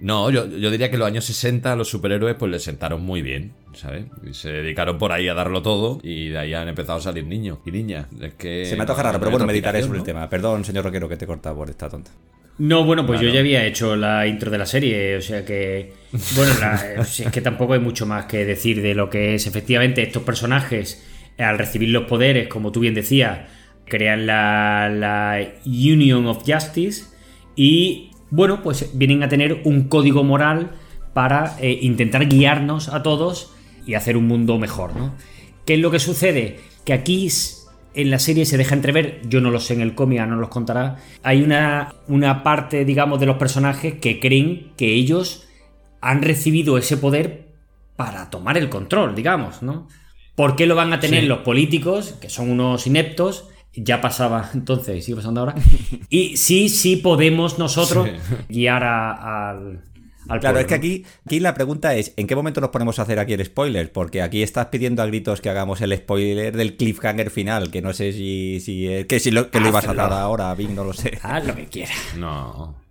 No, 0.00 0.30
yo, 0.30 0.46
yo 0.48 0.70
diría 0.70 0.88
que 0.88 0.94
en 0.96 0.98
los 1.00 1.06
años 1.06 1.24
60 1.24 1.72
a 1.72 1.76
los 1.76 1.88
superhéroes 1.88 2.34
pues 2.36 2.50
les 2.50 2.62
sentaron 2.64 3.02
muy 3.02 3.22
bien, 3.22 3.52
¿sabes? 3.74 4.06
Y 4.28 4.34
se 4.34 4.50
dedicaron 4.50 4.98
por 4.98 5.12
ahí 5.12 5.28
a 5.28 5.34
darlo 5.34 5.62
todo 5.62 6.00
y 6.02 6.28
de 6.30 6.38
ahí 6.38 6.54
han 6.54 6.66
empezado 6.68 6.98
a 6.98 7.02
salir 7.02 7.24
niños 7.24 7.58
y 7.64 7.70
niñas. 7.70 8.06
Es 8.20 8.34
que 8.34 8.64
Se 8.66 8.74
me 8.74 8.80
antoja 8.82 9.00
no- 9.02 9.08
raro, 9.10 9.18
pero 9.20 9.30
bueno, 9.30 9.46
meditaré 9.46 9.80
sobre 9.82 9.98
el 9.98 10.04
tema. 10.04 10.28
Perdón, 10.28 10.64
señor 10.64 10.84
Roquero, 10.84 11.08
que 11.08 11.16
te 11.16 11.24
he 11.24 11.28
cortado 11.28 11.54
por 11.54 11.70
esta 11.70 11.88
tonta. 11.88 12.10
No, 12.64 12.84
bueno, 12.84 13.04
pues 13.06 13.18
Claro. 13.18 13.28
yo 13.30 13.34
ya 13.34 13.40
había 13.40 13.66
hecho 13.66 13.96
la 13.96 14.24
intro 14.28 14.48
de 14.50 14.58
la 14.58 14.66
serie, 14.66 15.16
o 15.16 15.20
sea 15.20 15.44
que. 15.44 15.94
Bueno, 16.36 16.52
la- 16.60 16.94
es 17.02 17.24
que 17.32 17.40
tampoco 17.40 17.72
hay 17.72 17.80
mucho 17.80 18.06
más 18.06 18.26
que 18.26 18.44
decir 18.44 18.80
de 18.82 18.94
lo 18.94 19.10
que 19.10 19.34
es. 19.34 19.48
Efectivamente, 19.48 20.00
estos 20.02 20.22
personajes, 20.22 21.04
eh, 21.38 21.42
al 21.42 21.58
recibir 21.58 21.88
los 21.88 22.04
poderes, 22.04 22.46
como 22.46 22.70
tú 22.70 22.78
bien 22.78 22.94
decías, 22.94 23.40
crean 23.84 24.26
la, 24.26 24.88
la 24.88 25.44
Union 25.66 26.24
of 26.26 26.44
Justice 26.46 27.04
y, 27.56 28.10
bueno, 28.30 28.62
pues 28.62 28.90
vienen 28.96 29.24
a 29.24 29.28
tener 29.28 29.62
un 29.64 29.88
código 29.88 30.22
moral 30.22 30.70
para 31.14 31.56
eh, 31.60 31.78
intentar 31.82 32.28
guiarnos 32.28 32.88
a 32.90 33.02
todos 33.02 33.52
y 33.86 33.94
hacer 33.94 34.16
un 34.16 34.28
mundo 34.28 34.58
mejor, 34.58 34.94
¿no? 34.94 35.16
¿Qué 35.66 35.74
es 35.74 35.80
lo 35.80 35.90
que 35.90 35.98
sucede? 35.98 36.60
Que 36.84 36.92
aquí 36.92 37.28
en 37.94 38.10
la 38.10 38.18
serie 38.18 38.46
se 38.46 38.56
deja 38.56 38.74
entrever, 38.74 39.20
yo 39.28 39.40
no 39.40 39.50
lo 39.50 39.60
sé 39.60 39.74
en 39.74 39.80
el 39.80 39.94
cómic, 39.94 40.20
no 40.26 40.36
los 40.36 40.48
contará, 40.48 40.96
hay 41.22 41.42
una, 41.42 41.94
una 42.08 42.42
parte, 42.42 42.84
digamos, 42.84 43.20
de 43.20 43.26
los 43.26 43.36
personajes 43.36 43.94
que 43.94 44.18
creen 44.20 44.72
que 44.76 44.94
ellos 44.94 45.46
han 46.00 46.22
recibido 46.22 46.78
ese 46.78 46.96
poder 46.96 47.48
para 47.96 48.30
tomar 48.30 48.56
el 48.58 48.68
control, 48.68 49.14
digamos, 49.14 49.62
¿no? 49.62 49.88
¿Por 50.34 50.56
qué 50.56 50.66
lo 50.66 50.74
van 50.74 50.92
a 50.92 50.98
tener 51.00 51.20
Sí. 51.22 51.26
los 51.26 51.38
políticos, 51.40 52.16
que 52.20 52.28
son 52.30 52.50
unos 52.50 52.86
ineptos? 52.86 53.48
Ya 53.74 54.00
pasaba 54.00 54.50
entonces, 54.54 55.04
sigue 55.04 55.16
pasando 55.16 55.40
ahora. 55.40 55.54
Y 56.08 56.36
sí, 56.36 56.68
sí 56.68 56.96
podemos 56.96 57.58
nosotros 57.58 58.08
guiar 58.48 58.82
a- 58.84 59.50
al, 59.50 59.82
al 60.28 60.40
Claro, 60.40 60.54
pueblo, 60.54 60.60
es 60.60 60.66
que 60.66 60.74
aquí, 60.74 61.04
aquí 61.26 61.40
la 61.40 61.54
pregunta 61.54 61.94
es, 61.94 62.12
¿en 62.16 62.26
qué 62.26 62.34
momento 62.36 62.60
nos 62.60 62.70
ponemos 62.70 62.98
a 62.98 63.02
hacer 63.02 63.18
aquí 63.18 63.32
el 63.32 63.44
spoiler? 63.44 63.92
Porque 63.92 64.22
aquí 64.22 64.42
estás 64.42 64.66
pidiendo 64.66 65.02
a 65.02 65.06
gritos 65.06 65.40
que 65.40 65.48
hagamos 65.50 65.80
el 65.80 65.96
spoiler 65.96 66.56
del 66.56 66.76
cliffhanger 66.76 67.30
final, 67.30 67.70
que 67.70 67.82
no 67.82 67.92
sé 67.92 68.12
si, 68.12 68.60
si 68.60 68.86
eh, 68.88 69.06
que 69.06 69.20
si 69.20 69.30
lo, 69.30 69.50
que 69.50 69.60
lo 69.60 69.68
ibas 69.68 69.86
a 69.88 69.94
dar 69.94 70.12
ahora, 70.12 70.54
Vic, 70.54 70.70
no 70.70 70.84
lo 70.84 70.92
sé. 70.92 71.18
Haz 71.22 71.46
lo 71.46 71.54
que 71.54 71.66
quiera. 71.66 71.92
No. 72.16 72.81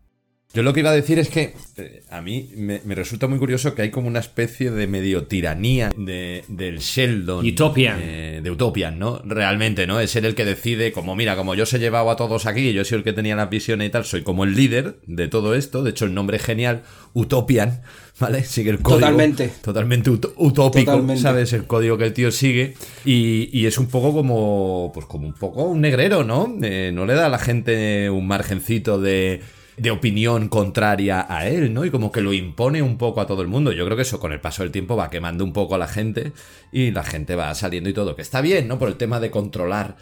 Yo 0.54 0.64
lo 0.64 0.74
que 0.74 0.82
iba 0.82 0.90
a 0.90 0.94
decir 0.96 1.18
es 1.18 1.30
que 1.30 1.54
eh, 1.78 2.04
a 2.10 2.22
mí 2.22 2.50
me, 2.58 2.82
me 2.84 2.94
resulta 2.94 3.28
muy 3.28 3.40
curioso 3.40 3.74
que 3.74 3.84
hay 3.84 3.90
como 3.90 4.10
una 4.10 4.20
especie 4.20 4.70
de 4.70 4.86
medio 4.86 5.24
tiranía 5.24 5.92
de, 5.96 6.44
del 6.50 6.80
Sheldon. 6.80 7.46
Utopian. 7.46 8.00
eh, 8.02 8.42
de 8.44 8.52
Utopian, 8.52 9.00
¿no? 9.00 9.22
Realmente, 9.24 9.88
¿no? 9.88 10.02
Es 10.02 10.14
él 10.18 10.26
el 10.26 10.36
que 10.36 10.44
decide, 10.44 10.92
como 10.92 11.16
mira, 11.16 11.38
como 11.38 11.56
yo 11.56 11.64
os 11.64 11.74
he 11.74 11.80
llevado 11.80 12.10
a 12.12 12.18
todos 12.18 12.46
aquí, 12.48 12.74
yo 12.74 12.84
soy 12.84 12.98
el 12.98 13.04
que 13.06 13.14
tenía 13.14 13.36
las 13.38 13.50
visiones 13.50 13.88
y 13.88 13.92
tal, 13.92 14.04
soy 14.04 14.24
como 14.24 14.44
el 14.44 14.54
líder 14.56 14.98
de 15.08 15.30
todo 15.30 15.56
esto. 15.56 15.84
De 15.84 15.92
hecho, 15.92 16.04
el 16.04 16.14
nombre 16.14 16.36
es 16.36 16.44
genial, 16.44 16.82
Utopian, 17.14 17.82
¿vale? 18.20 18.44
Sigue 18.44 18.72
el 18.72 18.80
código. 18.82 19.00
Totalmente. 19.00 19.50
Totalmente 19.64 20.12
ut- 20.12 20.34
utópico, 20.36 20.92
Totalmente. 20.92 21.22
¿sabes? 21.22 21.54
El 21.54 21.64
código 21.66 21.98
que 21.98 22.04
el 22.06 22.14
tío 22.14 22.30
sigue. 22.30 22.74
Y, 23.06 23.50
y 23.58 23.68
es 23.68 23.78
un 23.78 23.88
poco 23.88 24.12
como. 24.12 24.92
Pues 24.94 25.06
como 25.06 25.28
un 25.28 25.34
poco 25.34 25.64
un 25.64 25.80
negrero, 25.80 26.26
¿no? 26.26 26.54
Eh, 26.62 26.92
no 26.94 27.06
le 27.06 27.14
da 27.14 27.28
a 27.28 27.30
la 27.30 27.40
gente 27.40 28.10
un 28.10 28.28
margencito 28.28 29.00
de. 29.00 29.40
De 29.78 29.92
opinión 29.92 30.50
contraria 30.50 31.26
a 31.28 31.48
él, 31.48 31.74
¿no? 31.74 31.86
Y 31.86 31.92
como 31.92 32.12
que 32.12 32.22
lo 32.22 32.34
impone 32.34 32.82
un 32.82 32.98
poco 32.98 33.22
a 33.22 33.28
todo 33.28 33.42
el 33.42 33.48
mundo. 33.48 33.72
Yo 33.72 33.86
creo 33.86 33.96
que 33.96 34.04
eso 34.04 34.20
con 34.20 34.32
el 34.32 34.40
paso 34.40 34.64
del 34.64 34.72
tiempo 34.72 34.96
va 34.96 35.10
quemando 35.10 35.44
un 35.44 35.54
poco 35.54 35.76
a 35.76 35.78
la 35.78 35.88
gente 35.88 36.34
y 36.72 36.92
la 36.92 37.04
gente 37.04 37.36
va 37.36 37.54
saliendo 37.56 37.90
y 37.90 37.94
todo. 37.94 38.16
Que 38.16 38.22
está 38.22 38.42
bien, 38.42 38.68
¿no? 38.68 38.78
Por 38.78 38.90
el 38.90 38.96
tema 38.96 39.20
de 39.20 39.32
controlar 39.32 39.96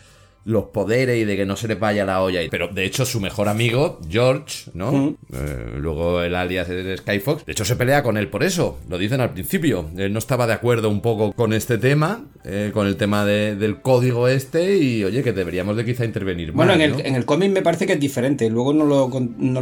los 0.46 0.66
poderes 0.66 1.18
y 1.18 1.26
de 1.26 1.36
que 1.38 1.46
no 1.46 1.56
se 1.56 1.68
les 1.68 1.80
vaya 1.80 2.06
la 2.06 2.22
olla. 2.22 2.40
Pero 2.50 2.70
de 2.70 2.86
hecho, 2.86 3.06
su 3.06 3.20
mejor 3.20 3.48
amigo, 3.50 4.00
George, 4.10 4.72
¿no? 4.74 5.16
Eh, 5.34 5.74
luego 5.78 6.22
el 6.24 6.34
alias 6.36 6.68
de 6.68 6.98
Skyfox, 6.98 7.46
de 7.46 7.52
hecho 7.52 7.66
se 7.66 7.76
pelea 7.76 8.02
con 8.04 8.18
él 8.18 8.28
por 8.30 8.44
eso. 8.44 8.80
Lo 8.90 8.98
dicen 8.98 9.22
al 9.22 9.32
principio. 9.34 9.90
Él 9.98 10.12
no 10.14 10.20
estaba 10.20 10.48
de 10.48 10.54
acuerdo 10.54 10.90
un 10.90 11.02
poco 11.02 11.34
con 11.34 11.54
este 11.54 11.78
tema, 11.78 12.26
eh, 12.46 12.72
con 12.74 12.88
el 12.88 12.96
tema 12.96 13.26
de- 13.26 13.56
del 13.56 13.82
código 13.82 14.28
este, 14.28 14.78
y 14.78 15.04
oye, 15.04 15.22
que 15.24 15.34
deberíamos 15.34 15.76
de 15.76 15.86
quizá 15.86 16.06
intervenir 16.06 16.52
Bueno, 16.54 16.72
más. 16.74 16.82
en 16.82 16.94
el, 16.96 17.06
en 17.06 17.16
el 17.16 17.26
cómic 17.26 17.52
me 17.52 17.62
parece 17.62 17.86
que 17.86 17.94
es 17.94 18.00
diferente. 18.00 18.50
Luego 18.50 18.74
no 18.74 18.86
lo, 18.86 19.10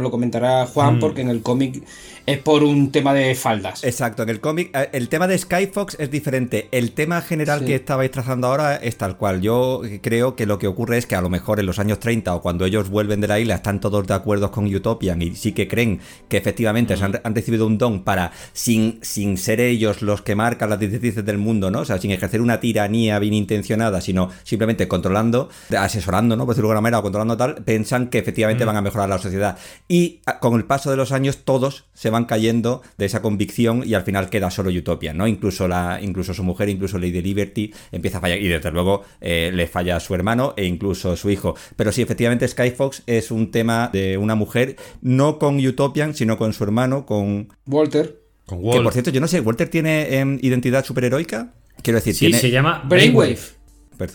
lo 0.00 0.10
comentará 0.10 0.64
Juan, 0.66 0.96
Mm. 0.96 1.00
porque 1.00 1.20
en 1.22 1.28
el 1.28 1.42
cómic 1.42 1.82
es 2.24 2.38
por 2.38 2.62
un 2.62 2.92
tema 2.92 3.12
de 3.14 3.34
faldas. 3.34 3.82
Exacto, 3.84 4.22
en 4.22 4.28
el 4.28 4.40
cómic, 4.40 4.70
eh, 4.74 4.90
el 4.92 5.08
tema 5.08 5.26
de 5.26 5.36
Skyfox 5.36 5.96
es 5.98 6.10
diferente. 6.10 6.68
El 6.72 6.92
tema 6.92 7.20
general 7.20 7.60
Sí. 7.60 7.66
que 7.66 7.74
estabais 7.74 8.10
trazando 8.10 8.46
ahora 8.46 8.76
es 8.76 8.96
tal 8.96 9.16
cual. 9.16 9.40
Yo 9.40 9.82
creo 10.02 10.36
que 10.36 10.46
lo 10.46 10.58
que 10.58 10.67
ocurre 10.68 10.98
es 10.98 11.06
que 11.06 11.16
a 11.16 11.20
lo 11.20 11.28
mejor 11.28 11.60
en 11.60 11.66
los 11.66 11.78
años 11.78 11.98
30 12.00 12.34
o 12.34 12.42
cuando 12.42 12.64
ellos 12.64 12.90
vuelven 12.90 13.20
de 13.20 13.28
la 13.28 13.40
isla 13.40 13.56
están 13.56 13.80
todos 13.80 14.06
de 14.06 14.14
acuerdo 14.14 14.50
con 14.50 14.72
Utopian 14.72 15.20
y 15.22 15.34
sí 15.34 15.52
que 15.52 15.68
creen 15.68 16.00
que 16.28 16.36
efectivamente 16.36 16.96
se 16.96 17.04
han, 17.04 17.20
han 17.22 17.34
recibido 17.34 17.66
un 17.66 17.78
don 17.78 18.04
para, 18.04 18.32
sin, 18.52 18.98
sin 19.02 19.36
ser 19.36 19.60
ellos 19.60 20.02
los 20.02 20.22
que 20.22 20.34
marcan 20.34 20.70
las 20.70 20.78
directrices 20.78 21.24
del 21.24 21.38
mundo, 21.38 21.70
¿no? 21.70 21.80
O 21.80 21.84
sea, 21.84 21.98
sin 21.98 22.10
ejercer 22.10 22.40
una 22.40 22.60
tiranía 22.60 23.18
bien 23.18 23.34
intencionada, 23.34 24.00
sino 24.00 24.30
simplemente 24.42 24.88
controlando, 24.88 25.48
asesorando, 25.76 26.36
¿no? 26.36 26.44
Por 26.44 26.54
decirlo 26.54 26.68
de 26.68 26.72
alguna 26.72 26.82
manera, 26.82 26.98
o 26.98 27.02
controlando 27.02 27.36
tal, 27.36 27.56
piensan 27.64 28.08
que 28.08 28.18
efectivamente 28.18 28.64
van 28.64 28.76
a 28.76 28.82
mejorar 28.82 29.08
la 29.08 29.18
sociedad. 29.18 29.58
Y 29.88 30.20
con 30.40 30.54
el 30.54 30.64
paso 30.64 30.90
de 30.90 30.96
los 30.96 31.12
años 31.12 31.38
todos 31.44 31.84
se 31.94 32.10
van 32.10 32.24
cayendo 32.24 32.82
de 32.96 33.06
esa 33.06 33.22
convicción 33.22 33.82
y 33.84 33.94
al 33.94 34.02
final 34.02 34.30
queda 34.30 34.50
solo 34.50 34.70
Utopia, 34.70 35.14
¿no? 35.14 35.26
Incluso 35.26 35.66
la, 35.66 35.98
incluso 36.00 36.34
su 36.34 36.44
mujer, 36.44 36.68
incluso 36.68 36.98
Lady 36.98 37.22
Liberty 37.22 37.72
empieza 37.90 38.18
a 38.18 38.20
fallar 38.20 38.38
y 38.38 38.48
desde 38.48 38.70
luego 38.70 39.02
eh, 39.20 39.50
le 39.52 39.66
falla 39.66 39.96
a 39.96 40.00
su 40.00 40.14
hermano 40.14 40.54
e 40.58 40.64
incluso 40.66 41.16
su 41.16 41.30
hijo. 41.30 41.54
Pero 41.76 41.92
sí, 41.92 42.02
efectivamente 42.02 42.46
Skyfox 42.46 43.04
es 43.06 43.30
un 43.30 43.50
tema 43.50 43.90
de 43.92 44.18
una 44.18 44.34
mujer 44.34 44.76
no 45.00 45.38
con 45.38 45.64
Utopian, 45.64 46.14
sino 46.14 46.36
con 46.36 46.52
su 46.52 46.64
hermano, 46.64 47.06
con 47.06 47.48
Walter. 47.66 48.20
Con 48.44 48.58
que 48.58 48.64
Walt. 48.64 48.82
por 48.82 48.92
cierto, 48.92 49.10
yo 49.10 49.20
no 49.20 49.28
sé, 49.28 49.40
¿Walter 49.40 49.68
tiene 49.68 50.18
em, 50.18 50.38
identidad 50.42 50.84
superheroica? 50.84 51.54
Quiero 51.82 51.98
decir, 51.98 52.14
Sí, 52.14 52.26
tiene... 52.26 52.38
se 52.38 52.50
llama 52.50 52.82
Brainwave. 52.88 53.38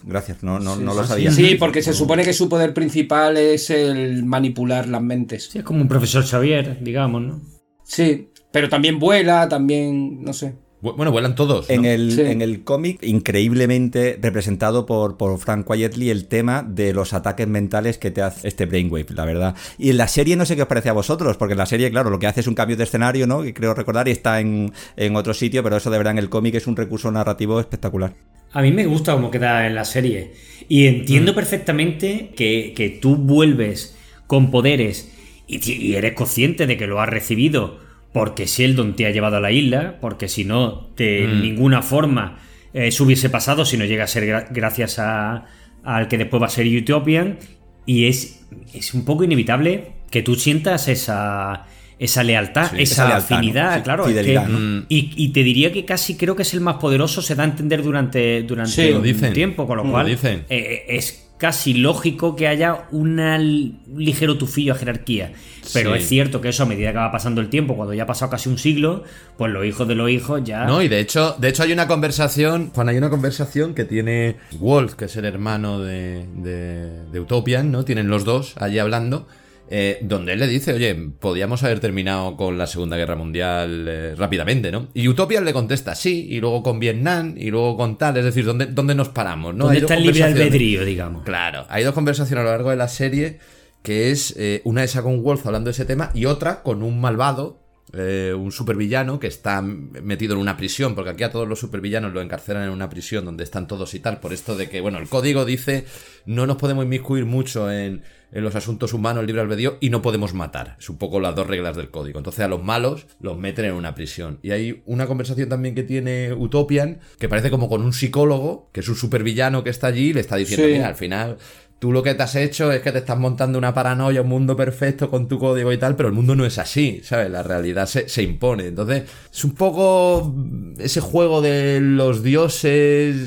Gracias, 0.03 0.43
no, 0.43 0.59
no, 0.59 0.75
Sí, 0.75 0.83
no 0.83 0.93
lo 0.93 1.03
sí, 1.03 1.09
sabía. 1.09 1.31
Sí, 1.31 1.55
porque 1.55 1.81
se 1.81 1.93
supone 1.93 2.23
que 2.23 2.33
su 2.33 2.47
poder 2.47 2.73
principal 2.73 3.35
es 3.37 3.69
el 3.69 4.23
manipular 4.23 4.87
las 4.87 5.01
mentes. 5.01 5.49
Sí, 5.51 5.59
es 5.59 5.63
como 5.63 5.81
un 5.81 5.87
profesor 5.87 6.25
Xavier, 6.25 6.79
digamos, 6.81 7.21
¿no? 7.21 7.41
Sí, 7.83 8.29
pero 8.51 8.69
también 8.69 8.97
vuela, 8.97 9.49
también, 9.49 10.23
no 10.23 10.31
sé. 10.33 10.55
Bu- 10.83 10.95
Bueno, 10.97 11.11
vuelan 11.13 11.33
todos. 11.33 11.69
¿no? 11.69 11.73
En 11.75 11.85
el, 11.85 12.11
Sí. 12.11 12.21
en 12.21 12.41
el 12.41 12.63
cómic, 12.63 13.01
increíblemente 13.01 14.19
representado 14.21 14.85
por, 14.85 15.17
por 15.17 15.37
Frank 15.39 15.65
Quietly, 15.65 16.09
el 16.09 16.25
tema 16.27 16.61
de 16.67 16.93
los 16.93 17.13
ataques 17.13 17.47
mentales 17.47 17.97
que 17.97 18.11
te 18.11 18.21
hace 18.21 18.47
este 18.47 18.65
Brainwave, 18.65 19.05
la 19.15 19.25
verdad. 19.25 19.55
Y 19.77 19.89
en 19.89 19.97
la 19.97 20.07
serie 20.07 20.35
no 20.35 20.45
sé 20.45 20.55
qué 20.55 20.61
os 20.63 20.67
parece 20.67 20.89
a 20.89 20.93
vosotros, 20.93 21.37
porque 21.37 21.53
en 21.53 21.57
la 21.59 21.65
serie, 21.65 21.89
claro, 21.89 22.09
lo 22.09 22.19
que 22.19 22.27
hace 22.27 22.41
es 22.41 22.47
un 22.47 22.55
cambio 22.55 22.77
de 22.77 22.83
escenario, 22.83 23.27
¿no? 23.27 23.41
Que 23.43 23.53
creo 23.53 23.73
recordar 23.73 24.07
y 24.07 24.11
está 24.11 24.39
en, 24.39 24.71
en 24.97 25.15
otro 25.15 25.33
sitio, 25.33 25.63
pero 25.63 25.77
eso 25.77 25.89
de 25.89 25.97
verdad 25.97 26.11
en 26.11 26.19
el 26.19 26.29
cómic 26.29 26.55
es 26.55 26.67
un 26.67 26.75
recurso 26.75 27.11
narrativo 27.11 27.59
espectacular. 27.59 28.13
A 28.51 28.61
mí 28.61 28.71
me 28.71 28.85
gusta 28.85 29.13
cómo 29.13 29.31
queda 29.31 29.65
en 29.65 29.75
la 29.75 29.85
serie. 29.85 30.33
Y 30.69 30.85
entiendo 30.87 31.33
perfectamente 31.33 32.31
que, 32.35 32.73
que 32.75 32.89
tú 32.89 33.15
vuelves 33.15 33.97
con 34.27 34.51
poderes 34.51 35.09
y, 35.47 35.71
y 35.71 35.95
eres 35.95 36.13
consciente 36.13 36.67
de 36.67 36.77
que 36.77 36.87
lo 36.87 37.01
has 37.01 37.09
recibido 37.09 37.79
porque 38.13 38.45
Sheldon 38.45 38.95
te 38.95 39.05
ha 39.07 39.11
llevado 39.11 39.37
a 39.37 39.39
la 39.41 39.51
isla, 39.51 39.97
porque 39.99 40.27
si 40.27 40.45
no, 40.45 40.89
de 40.95 41.27
ninguna 41.27 41.81
forma 41.81 42.39
eh, 42.73 42.87
eso 42.87 43.03
hubiese 43.03 43.29
pasado 43.29 43.65
si 43.65 43.75
no 43.77 43.85
llega 43.85 44.03
a 44.05 44.07
ser 44.07 44.23
gra- 44.25 44.47
gracias 44.51 44.99
a- 44.99 45.45
al 45.83 46.07
que 46.07 46.17
después 46.17 46.41
va 46.41 46.47
a 46.47 46.49
ser 46.49 46.65
Utopian. 46.67 47.37
Y 47.85 48.05
es, 48.07 48.45
es 48.73 48.93
un 48.93 49.03
poco 49.03 49.23
inevitable 49.25 49.91
que 50.09 50.21
tú 50.21 50.35
sientas 50.35 50.87
esa, 50.87 51.65
esa 51.99 52.23
lealtad, 52.23 52.69
Sí, 52.71 52.77
esa, 52.81 52.93
esa 52.93 53.07
lealtad, 53.09 53.33
afinidad, 53.37 53.69
¿no? 53.71 53.75
Sí, 53.77 53.81
claro. 53.83 54.03
es 54.03 54.09
fidelidad, 54.09 54.45
que- 54.45 54.51
¿no? 54.53 54.85
y, 54.89 55.11
y 55.17 55.29
te 55.29 55.43
diría 55.43 55.73
que 55.73 55.83
casi 55.85 56.15
creo 56.15 56.35
que 56.35 56.43
es 56.43 56.53
el 56.53 56.61
más 56.61 56.75
poderoso, 56.77 57.21
se 57.21 57.35
da 57.35 57.43
a 57.43 57.47
entender 57.47 57.83
durante, 57.83 58.43
durante 58.43 58.71
Sí, 58.71 58.87
un 58.89 58.93
lo 58.95 59.01
dicen. 59.01 59.33
tiempo, 59.33 59.67
con 59.67 59.77
lo 59.77 59.83
Lo 59.83 59.91
cual 59.91 60.07
dicen. 60.07 60.45
eh, 60.49 60.85
es 60.87 61.22
casi 61.37 61.73
lógico 61.73 62.35
que 62.35 62.47
haya 62.47 62.85
una 62.91 63.35
l- 63.35 63.71
ligero 63.95 64.37
tufillo 64.37 64.73
a 64.73 64.75
jerarquía. 64.75 65.33
Pero 65.73 65.91
Sí. 65.93 65.99
es 65.99 66.07
cierto 66.07 66.39
que 66.41 66.49
eso 66.49 66.63
a 66.63 66.65
medida 66.65 66.91
que 66.91 66.97
va 66.97 67.11
pasando 67.11 67.41
el 67.41 67.49
tiempo, 67.49 67.75
cuando 67.75 67.93
ya 67.93 68.03
ha 68.03 68.05
pasado 68.07 68.31
casi 68.31 68.49
un 68.49 68.57
siglo, 68.57 69.03
pues 69.37 69.51
los 69.51 69.65
hijos 69.65 69.87
de 69.87 69.95
los 69.95 70.09
hijos 70.09 70.41
ya... 70.43 70.65
No, 70.65 70.81
y 70.81 70.87
de 70.87 70.99
hecho, 70.99 71.35
de 71.39 71.49
hecho 71.49 71.63
hay 71.63 71.71
una 71.73 71.87
conversación, 71.87 72.71
Juan, 72.73 72.89
hay 72.89 72.97
una 72.97 73.09
conversación 73.09 73.73
que 73.73 73.83
tiene 73.85 74.35
Wolf, 74.59 74.95
que 74.95 75.05
es 75.05 75.15
el 75.17 75.25
hermano 75.25 75.79
de, 75.79 76.25
de, 76.35 77.03
de 77.11 77.19
Utopian, 77.19 77.71
¿no? 77.71 77.83
Tienen 77.85 78.07
los 78.09 78.23
dos 78.25 78.53
allí 78.57 78.79
hablando, 78.79 79.27
eh, 79.69 79.99
donde 80.01 80.33
él 80.33 80.39
le 80.39 80.47
dice, 80.47 80.73
oye, 80.73 80.93
podíamos 81.19 81.63
haber 81.63 81.79
terminado 81.79 82.35
con 82.35 82.57
la 82.57 82.67
Segunda 82.67 82.97
Guerra 82.97 83.15
Mundial 83.15 83.87
eh, 83.87 84.15
rápidamente, 84.15 84.71
¿no? 84.71 84.89
Y 84.93 85.07
Utopian 85.07 85.45
le 85.45 85.53
contesta, 85.53 85.95
sí, 85.95 86.27
y 86.29 86.39
luego 86.39 86.61
con 86.61 86.79
Vietnam, 86.79 87.35
y 87.37 87.49
luego 87.49 87.77
con 87.77 87.97
tal, 87.97 88.17
es 88.17 88.25
decir, 88.25 88.45
¿dónde, 88.45 88.67
dónde 88.67 88.93
nos 88.93 89.09
paramos? 89.09 89.55
¿no? 89.55 89.65
¿Dónde 89.65 89.77
Hay 89.77 89.81
está 89.83 89.95
el 89.95 90.03
libre 90.03 90.23
albedrío, 90.23 90.85
digamos? 90.85 91.23
Claro, 91.23 91.65
hay 91.69 91.83
dos 91.83 91.93
conversaciones 91.93 92.41
a 92.41 92.43
lo 92.43 92.51
largo 92.51 92.69
de 92.71 92.75
la 92.75 92.87
serie, 92.89 93.39
que 93.81 94.11
es 94.11 94.35
eh, 94.37 94.61
una 94.65 94.83
esa 94.83 95.01
con 95.01 95.23
Wolf 95.23 95.45
hablando 95.45 95.69
de 95.69 95.71
ese 95.71 95.85
tema 95.85 96.11
y 96.13 96.25
otra 96.25 96.61
con 96.61 96.83
un 96.83 96.99
malvado, 96.99 97.62
eh, 97.93 98.33
un 98.35 98.51
supervillano 98.51 99.19
que 99.19 99.27
está 99.27 99.61
metido 99.61 100.33
en 100.33 100.39
una 100.41 100.57
prisión, 100.57 100.95
porque 100.95 101.11
aquí 101.11 101.23
a 101.23 101.31
todos 101.31 101.47
los 101.47 101.59
supervillanos 101.59 102.13
lo 102.13 102.21
encarcelan 102.21 102.63
en 102.63 102.69
una 102.71 102.89
prisión 102.89 103.23
donde 103.25 103.43
están 103.43 103.67
todos 103.67 103.93
y 103.93 103.99
tal, 103.99 104.19
por 104.19 104.33
esto 104.33 104.55
de 104.55 104.67
que, 104.69 104.81
bueno, 104.81 104.97
el 104.97 105.07
código 105.09 105.45
dice 105.45 105.85
no 106.25 106.47
nos 106.47 106.57
podemos 106.57 106.85
inmiscuir 106.85 107.25
mucho 107.25 107.69
en, 107.71 108.01
en 108.31 108.43
los 108.43 108.55
asuntos 108.55 108.93
humanos, 108.93 109.21
el 109.21 109.27
libre 109.27 109.41
albedrío, 109.41 109.77
y 109.81 109.89
no 109.89 110.01
podemos 110.01 110.33
matar. 110.33 110.77
Es 110.79 110.89
un 110.89 110.97
poco 110.97 111.19
las 111.19 111.35
dos 111.35 111.45
reglas 111.45 111.75
del 111.75 111.89
código. 111.91 112.17
Entonces 112.17 112.43
a 112.43 112.47
los 112.47 112.63
malos 112.63 113.05
los 113.19 113.37
meten 113.37 113.65
en 113.65 113.73
una 113.73 113.93
prisión. 113.93 114.39
Y 114.41 114.51
hay 114.51 114.81
una 114.85 115.05
conversación 115.05 115.49
también 115.49 115.75
que 115.75 115.83
tiene 115.83 116.33
Utopian, 116.33 116.99
que 117.19 117.27
parece 117.29 117.51
como 117.51 117.67
con 117.69 117.81
un 117.83 117.91
psicólogo, 117.93 118.69
que 118.71 118.79
es 118.79 118.87
un 118.89 118.95
supervillano 118.95 119.63
que 119.63 119.69
está 119.69 119.87
allí 119.87 120.09
y 120.09 120.13
le 120.13 120.21
está 120.21 120.37
diciendo, 120.37 120.65
Sí. 120.65 120.73
mira, 120.73 120.87
al 120.87 120.95
final 120.95 121.37
tú 121.83 121.91
lo 121.91 122.01
que 122.01 122.13
te 122.15 122.23
has 122.23 122.33
hecho 122.37 122.71
es 122.71 122.79
que 122.81 122.93
te 122.93 122.99
estás 122.99 123.19
montando 123.19 123.57
una 123.57 123.73
paranoia, 123.73 124.21
un 124.21 124.29
mundo 124.29 124.55
perfecto 124.55 125.09
con 125.09 125.27
tu 125.27 125.37
código 125.37 125.69
y 125.73 125.77
tal, 125.77 125.97
pero 125.97 126.07
el 126.07 126.15
mundo 126.15 126.33
no 126.33 126.45
es 126.45 126.57
así, 126.57 127.01
¿sabes? 127.03 127.29
La 127.29 127.43
realidad 127.43 127.87
se, 127.87 128.07
se 128.07 128.23
impone. 128.23 128.67
Entonces, 128.67 129.03
es 129.29 129.43
un 129.43 129.51
poco 129.53 130.33
ese 130.79 131.01
juego 131.01 131.41
de 131.41 131.81
los 131.81 132.23
dioses, 132.23 133.17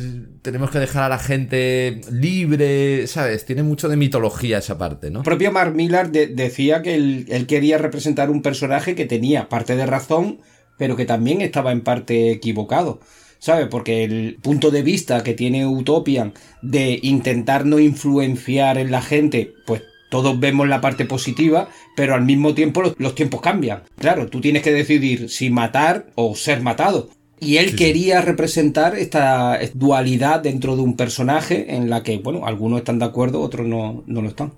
tenemos 0.41 0.71
que 0.71 0.79
dejar 0.79 1.03
a 1.03 1.09
la 1.11 1.19
gente 1.19 2.01
libre, 2.11 3.07
¿sabes? 3.09 3.45
Tiene 3.45 3.63
mucho 3.63 3.91
de 3.91 3.99
mitología 3.99 4.57
esa 4.57 4.79
parte, 4.79 5.11
¿no? 5.11 5.19
El 5.19 5.25
propio 5.27 5.53
Mark 5.53 5.75
Millar 5.75 6.11
de- 6.11 6.29
decía 6.29 6.81
que 6.81 6.95
él 6.95 7.45
quería 7.47 7.77
representar 7.77 8.31
un 8.31 8.41
personaje 8.41 8.95
que 8.95 9.05
tenía 9.05 9.51
parte 9.51 9.77
de 9.77 9.85
razón, 9.85 10.39
pero 10.79 10.97
que 10.97 11.05
también 11.05 11.43
estaba 11.43 11.73
en 11.73 11.83
parte 11.83 12.31
equivocado. 12.31 13.01
¿Sabes? 13.47 13.69
Porque 13.71 14.03
el 14.03 14.39
punto 14.43 14.73
de 14.73 14.83
vista 14.83 15.23
que 15.23 15.33
tiene 15.35 15.69
Utopian 15.69 16.33
de 16.63 16.99
intentar 17.01 17.65
no 17.65 17.79
influenciar 17.79 18.77
en 18.77 18.91
la 18.91 19.01
gente, 19.03 19.53
pues 19.69 19.83
todos 20.11 20.41
vemos 20.41 20.67
la 20.67 20.81
parte 20.81 21.05
positiva, 21.05 21.69
pero 21.95 22.15
al 22.17 22.25
mismo 22.25 22.55
tiempo 22.55 22.83
los, 22.83 22.95
los 22.99 23.15
tiempos 23.15 23.41
cambian. 23.41 23.85
Claro, 24.01 24.27
tú 24.27 24.41
tienes 24.41 24.63
que 24.65 24.73
decidir 24.73 25.31
si 25.31 25.51
matar 25.51 26.07
o 26.17 26.35
ser 26.35 26.61
matado. 26.61 27.09
Y 27.39 27.59
él 27.59 27.77
quería 27.77 28.21
representar 28.21 28.97
esta 28.97 29.61
dualidad 29.75 30.41
dentro 30.41 30.75
de 30.75 30.83
un 30.83 30.97
personaje 30.97 31.73
en 31.77 31.89
la 31.89 32.03
que, 32.03 32.19
bueno, 32.19 32.47
algunos 32.47 32.79
están 32.81 32.99
de 32.99 33.05
acuerdo, 33.05 33.43
otros 33.43 33.65
no, 33.65 34.03
no 34.09 34.23
lo 34.23 34.29
están. 34.29 34.55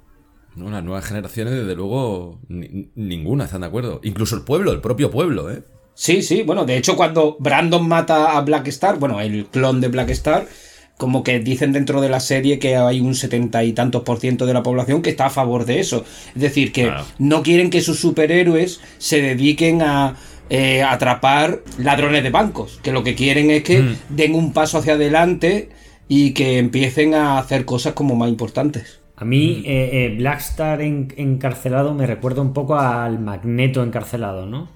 No, 0.56 0.70
las 0.70 0.82
nuevas 0.82 1.04
generaciones, 1.04 1.52
desde 1.52 1.74
luego, 1.76 2.38
ni- 2.48 2.88
ninguna 2.94 3.44
están 3.44 3.60
de 3.60 3.66
acuerdo. 3.66 4.00
Incluso 4.02 4.34
el 4.34 4.44
pueblo, 4.44 4.72
el 4.72 4.80
propio 4.80 5.10
pueblo, 5.10 5.50
¿eh? 5.52 5.62
Sí, 6.00 6.22
sí, 6.22 6.42
bueno, 6.44 6.64
de 6.64 6.76
hecho 6.76 6.94
cuando 6.96 7.36
Brandon 7.40 7.86
mata 7.88 8.36
a 8.38 8.40
Black 8.42 8.68
Star, 8.68 9.00
bueno, 9.00 9.20
el 9.20 9.46
clon 9.46 9.80
de 9.80 9.88
Black 9.88 10.10
Star, 10.10 10.46
como 10.96 11.24
que 11.24 11.40
dicen 11.40 11.72
dentro 11.72 12.00
de 12.00 12.08
la 12.08 12.20
serie 12.20 12.60
que 12.60 12.76
hay 12.76 13.00
un 13.00 13.16
setenta 13.16 13.64
y 13.64 13.72
tantos 13.72 14.04
por 14.04 14.20
ciento 14.20 14.46
de 14.46 14.54
la 14.54 14.62
población 14.62 15.02
que 15.02 15.10
está 15.10 15.26
a 15.26 15.30
favor 15.30 15.64
de 15.64 15.80
eso. 15.80 16.04
Es 16.36 16.40
decir, 16.40 16.70
que 16.70 16.84
Claro. 16.84 17.04
no 17.18 17.42
quieren 17.42 17.68
que 17.70 17.80
sus 17.80 17.98
superhéroes 17.98 18.80
se 18.98 19.20
dediquen 19.20 19.82
a 19.82 20.14
eh, 20.50 20.84
atrapar 20.84 21.62
ladrones 21.78 22.22
de 22.22 22.30
bancos, 22.30 22.78
que 22.84 22.92
lo 22.92 23.02
que 23.02 23.16
quieren 23.16 23.50
es 23.50 23.64
que 23.64 23.96
den 24.08 24.34
un 24.36 24.52
paso 24.52 24.78
hacia 24.78 24.92
adelante 24.94 25.68
y 26.06 26.30
que 26.32 26.58
empiecen 26.58 27.14
a 27.14 27.38
hacer 27.38 27.64
cosas 27.64 27.94
como 27.94 28.14
más 28.14 28.28
importantes. 28.28 29.00
A 29.16 29.24
mí, 29.24 29.64
eh, 29.66 29.90
eh, 29.92 30.14
Blackstar 30.16 30.80
en- 30.80 31.12
encarcelado 31.16 31.92
me 31.92 32.06
recuerda 32.06 32.40
un 32.40 32.52
poco 32.52 32.78
al 32.78 33.18
Magneto 33.18 33.82
encarcelado, 33.82 34.46
¿no? 34.46 34.68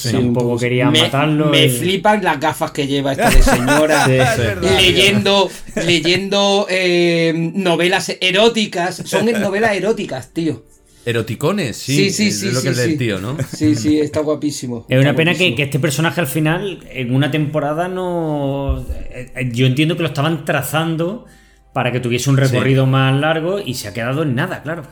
Sí, 0.00 0.12
Tampoco 0.12 0.56
querían 0.58 0.92
me, 0.92 1.02
matarlo. 1.02 1.46
Me 1.50 1.66
y- 1.66 1.70
flipan 1.70 2.22
las 2.24 2.40
gafas 2.40 2.70
que 2.70 2.86
lleva 2.86 3.12
esta 3.12 3.28
de 3.36 3.42
señora. 3.42 4.06
Sí, 4.06 4.66
leyendo 4.76 5.50
leyendo 5.86 6.66
eh, 6.70 7.32
novelas 7.54 8.16
eróticas. 8.20 9.02
Son 9.04 9.26
novelas 9.40 9.76
eróticas, 9.76 10.32
tío. 10.32 10.64
Eroticones, 11.04 11.76
sí. 11.78 11.96
Sí, 11.96 12.10
sí, 12.10 12.28
es 12.28 12.40
sí. 12.40 12.50
lo 12.50 12.60
sí, 12.60 12.66
que 12.66 12.70
es 12.72 12.76
sí. 12.76 12.82
del 12.88 12.98
tío, 12.98 13.20
¿no? 13.20 13.36
Sí, 13.56 13.74
sí, 13.74 13.98
está 13.98 14.20
guapísimo. 14.20 14.84
Es 14.88 15.00
una 15.00 15.14
pena 15.16 15.34
que 15.34 15.54
este 15.56 15.78
personaje 15.78 16.20
al 16.20 16.26
final, 16.26 16.80
en 16.90 17.14
una 17.14 17.30
temporada, 17.30 17.88
no. 17.88 18.84
eh, 19.10 19.32
eh, 19.34 19.50
Yo 19.52 19.66
entiendo 19.66 19.96
que 19.96 20.02
lo 20.02 20.08
estaban 20.08 20.44
trazando 20.44 21.24
para 21.72 21.90
que 21.90 22.00
tuviese 22.00 22.28
un 22.28 22.36
recorrido 22.36 22.84
más 22.86 23.18
largo 23.18 23.60
y 23.60 23.74
se 23.74 23.88
ha 23.88 23.94
quedado 23.94 24.22
en 24.24 24.34
nada, 24.34 24.62
claro. 24.62 24.82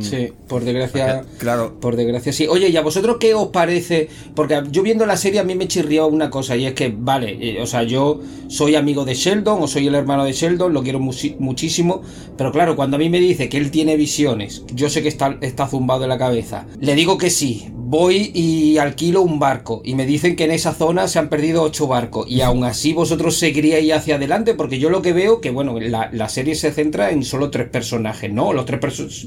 Sí, 0.00 0.32
por 0.46 0.64
desgracia. 0.64 1.24
Claro. 1.38 1.80
Por 1.80 1.96
desgracia, 1.96 2.30
sí. 2.30 2.46
Oye, 2.46 2.68
¿y 2.68 2.76
a 2.76 2.82
vosotros 2.82 3.16
qué 3.18 3.32
os 3.32 3.48
parece? 3.48 4.10
Porque 4.34 4.62
yo 4.70 4.82
viendo 4.82 5.06
la 5.06 5.16
serie 5.16 5.40
a 5.40 5.44
mí 5.44 5.54
me 5.54 5.66
chirrió 5.66 6.06
una 6.08 6.28
cosa, 6.28 6.56
y 6.56 6.66
es 6.66 6.74
que, 6.74 6.94
vale, 6.94 7.38
eh, 7.40 7.62
o 7.62 7.66
sea, 7.66 7.84
yo 7.84 8.20
soy 8.48 8.74
amigo 8.74 9.06
de 9.06 9.14
Sheldon, 9.14 9.62
o 9.62 9.66
soy 9.66 9.86
el 9.86 9.94
hermano 9.94 10.24
de 10.24 10.32
Sheldon, 10.32 10.74
lo 10.74 10.82
quiero 10.82 11.00
muchísimo, 11.00 12.02
pero 12.36 12.52
claro, 12.52 12.76
cuando 12.76 12.96
a 12.96 12.98
mí 12.98 13.08
me 13.08 13.18
dice 13.18 13.48
que 13.48 13.56
él 13.56 13.70
tiene 13.70 13.96
visiones, 13.96 14.62
yo 14.74 14.90
sé 14.90 15.02
que 15.02 15.08
está, 15.08 15.38
está 15.40 15.66
zumbado 15.66 16.02
en 16.02 16.10
la 16.10 16.18
cabeza, 16.18 16.66
le 16.80 16.94
digo 16.94 17.16
que 17.16 17.30
sí, 17.30 17.68
voy 17.74 18.30
y 18.34 18.76
alquilo 18.76 19.22
un 19.22 19.38
barco, 19.38 19.80
y 19.84 19.94
me 19.94 20.04
dicen 20.04 20.36
que 20.36 20.44
en 20.44 20.50
esa 20.50 20.74
zona 20.74 21.08
se 21.08 21.18
han 21.18 21.30
perdido 21.30 21.62
ocho 21.62 21.86
barcos, 21.86 22.26
y 22.28 22.42
aún 22.42 22.64
así 22.64 22.92
vosotros 22.92 23.36
seguiríais 23.36 23.90
hacia 23.92 24.16
adelante, 24.16 24.52
porque 24.52 24.78
yo 24.78 24.90
lo 24.90 25.00
que 25.00 25.14
veo, 25.14 25.40
que 25.40 25.50
bueno, 25.50 25.80
la, 25.80 26.10
la 26.12 26.28
serie 26.28 26.54
se 26.54 26.72
centra 26.72 27.10
en 27.10 27.24
solo 27.24 27.50
tres 27.50 27.70
personajes, 27.70 28.30
¿no? 28.30 28.52
Los 28.52 28.66
tres 28.66 28.80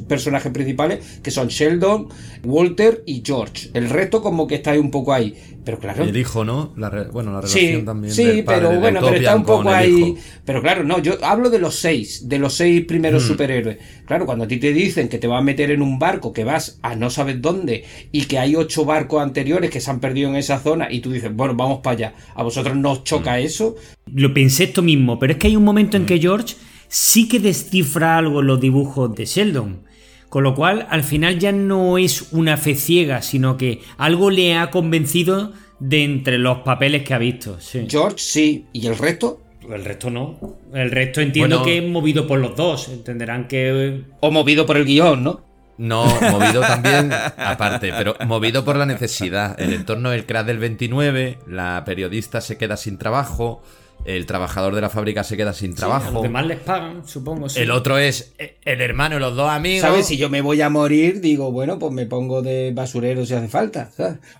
personajes 0.08 0.51
principales, 0.54 1.20
que 1.22 1.32
son 1.32 1.48
Sheldon, 1.48 2.10
Walter 2.44 3.04
y 3.06 3.24
George. 3.26 3.70
El 3.74 3.90
resto 3.90 4.22
como 4.22 4.48
que 4.48 4.56
está 4.56 4.72
ahí 4.72 4.80
un 4.80 4.92
poco 4.92 5.14
ahí. 5.14 5.36
Pero 5.64 5.78
claro. 5.78 6.04
el 6.04 6.18
hijo, 6.18 6.44
¿no? 6.44 6.74
La 6.76 6.90
bueno, 7.12 7.32
la 7.34 7.42
relación 7.42 7.82
sí, 7.82 7.86
también. 7.86 8.14
Sí, 8.14 8.44
pero 8.46 8.80
bueno, 8.80 9.00
pero 9.04 9.16
está 9.16 9.36
un 9.36 9.46
poco 9.46 9.70
ahí. 9.70 10.16
Pero 10.44 10.62
claro, 10.62 10.84
no, 10.84 11.00
yo 11.00 11.24
hablo 11.24 11.52
de 11.52 11.60
los 11.60 11.76
seis, 11.76 12.28
de 12.28 12.40
los 12.40 12.56
seis 12.56 12.84
primeros 12.86 13.24
hmm. 13.24 13.28
superhéroes. 13.28 13.78
Claro, 14.06 14.26
cuando 14.26 14.46
a 14.46 14.48
ti 14.48 14.58
te 14.58 14.74
dicen 14.74 15.08
que 15.08 15.20
te 15.20 15.28
va 15.28 15.38
a 15.38 15.42
meter 15.42 15.70
en 15.70 15.84
un 15.84 16.00
barco, 16.00 16.34
que 16.34 16.44
vas 16.44 16.80
a 16.82 16.96
no 16.96 17.12
sabes 17.12 17.42
dónde, 17.42 17.86
y 18.12 18.26
que 18.26 18.40
hay 18.40 18.56
ocho 18.56 18.86
barcos 18.86 19.22
anteriores 19.22 19.70
que 19.70 19.82
se 19.82 19.92
han 19.92 20.00
perdido 20.00 20.30
en 20.30 20.36
esa 20.36 20.60
zona, 20.60 20.92
y 20.92 21.00
tú 21.00 21.12
dices, 21.12 21.34
bueno, 21.34 21.54
vamos 21.56 21.82
para 21.84 21.96
allá. 21.96 22.14
¿A 22.34 22.42
vosotros 22.42 22.76
no 22.76 22.94
os 22.94 23.04
choca 23.04 23.38
hmm. 23.38 23.46
eso? 23.46 23.76
Lo 24.12 24.34
pensé 24.34 24.64
esto 24.64 24.82
mismo, 24.82 25.20
pero 25.20 25.34
es 25.34 25.40
que 25.40 25.48
hay 25.48 25.56
un 25.56 25.64
momento 25.64 25.96
en 25.96 26.04
hmm. 26.04 26.08
que 26.08 26.20
George 26.20 26.56
sí 26.88 27.28
que 27.28 27.40
descifra 27.40 28.18
algo 28.18 28.42
en 28.42 28.48
los 28.48 28.60
dibujos 28.60 29.14
de 29.16 29.26
Sheldon. 29.26 29.91
Con 30.32 30.46
lo 30.46 30.56
cual, 30.56 30.88
al 30.90 31.04
final 31.04 31.40
ya 31.40 31.52
no 31.52 31.98
es 31.98 32.32
una 32.32 32.56
fe 32.56 32.76
ciega, 32.76 33.22
sino 33.22 33.58
que 33.58 33.82
algo 33.98 34.30
le 34.30 34.56
ha 34.56 34.72
convencido 34.72 35.52
de 35.82 36.06
entre 36.06 36.38
los 36.38 36.60
papeles 36.60 37.04
que 37.04 37.14
ha 37.14 37.18
visto. 37.18 37.58
George, 37.90 38.16
sí. 38.18 38.66
¿Y 38.72 38.88
el 38.88 38.98
resto? 38.98 39.42
El 39.70 39.84
resto 39.84 40.10
no. 40.10 40.40
El 40.74 40.90
resto 40.90 41.20
entiendo 41.20 41.64
que 41.64 41.80
es 41.80 41.84
movido 41.84 42.28
por 42.28 42.40
los 42.40 42.56
dos. 42.56 42.88
Entenderán 42.88 43.50
que. 43.50 44.06
O 44.22 44.32
movido 44.32 44.66
por 44.66 44.78
el 44.78 44.86
guion, 44.86 45.22
¿no? 45.22 45.42
No, 45.78 46.06
movido 46.06 46.62
también, 46.62 47.12
aparte, 47.38 47.92
pero 47.92 48.16
movido 48.26 48.64
por 48.64 48.78
la 48.78 48.86
necesidad. 48.86 49.60
El 49.60 49.74
entorno 49.74 50.12
del 50.12 50.26
crash 50.26 50.46
del 50.46 50.60
29, 50.60 51.40
la 51.46 51.84
periodista 51.86 52.40
se 52.40 52.58
queda 52.58 52.78
sin 52.78 52.98
trabajo, 52.98 53.62
el 54.06 54.26
trabajador 54.26 54.76
de 54.76 54.82
la 54.82 54.90
fábrica 54.90 55.24
se 55.24 55.38
queda 55.38 55.54
sin 55.54 55.76
trabajo. 55.76 56.12
los 56.12 56.24
demás 56.24 56.46
les 56.46 56.60
pagan, 56.60 57.08
supongo. 57.08 57.48
El 57.56 57.72
otro 57.72 57.98
es 57.98 58.34
el 58.38 58.82
hermano 58.82 59.20
los 59.20 59.36
dos 59.36 59.50
amigos. 59.50 59.82
¿Sabes? 59.82 60.08
Si 60.08 60.18
yo 60.18 60.30
me 60.30 60.42
voy 60.42 60.62
a 60.62 60.70
morir, 60.70 61.22
digo, 61.22 61.52
bueno, 61.52 61.80
pues 61.80 61.94
me 61.94 62.06
pongo 62.06 62.42
de 62.42 62.72
basurero 62.74 63.26
si 63.26 63.34
hace 63.34 63.48
falta. 63.48 63.90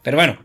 Pero 0.04 0.18
bueno, 0.18 0.38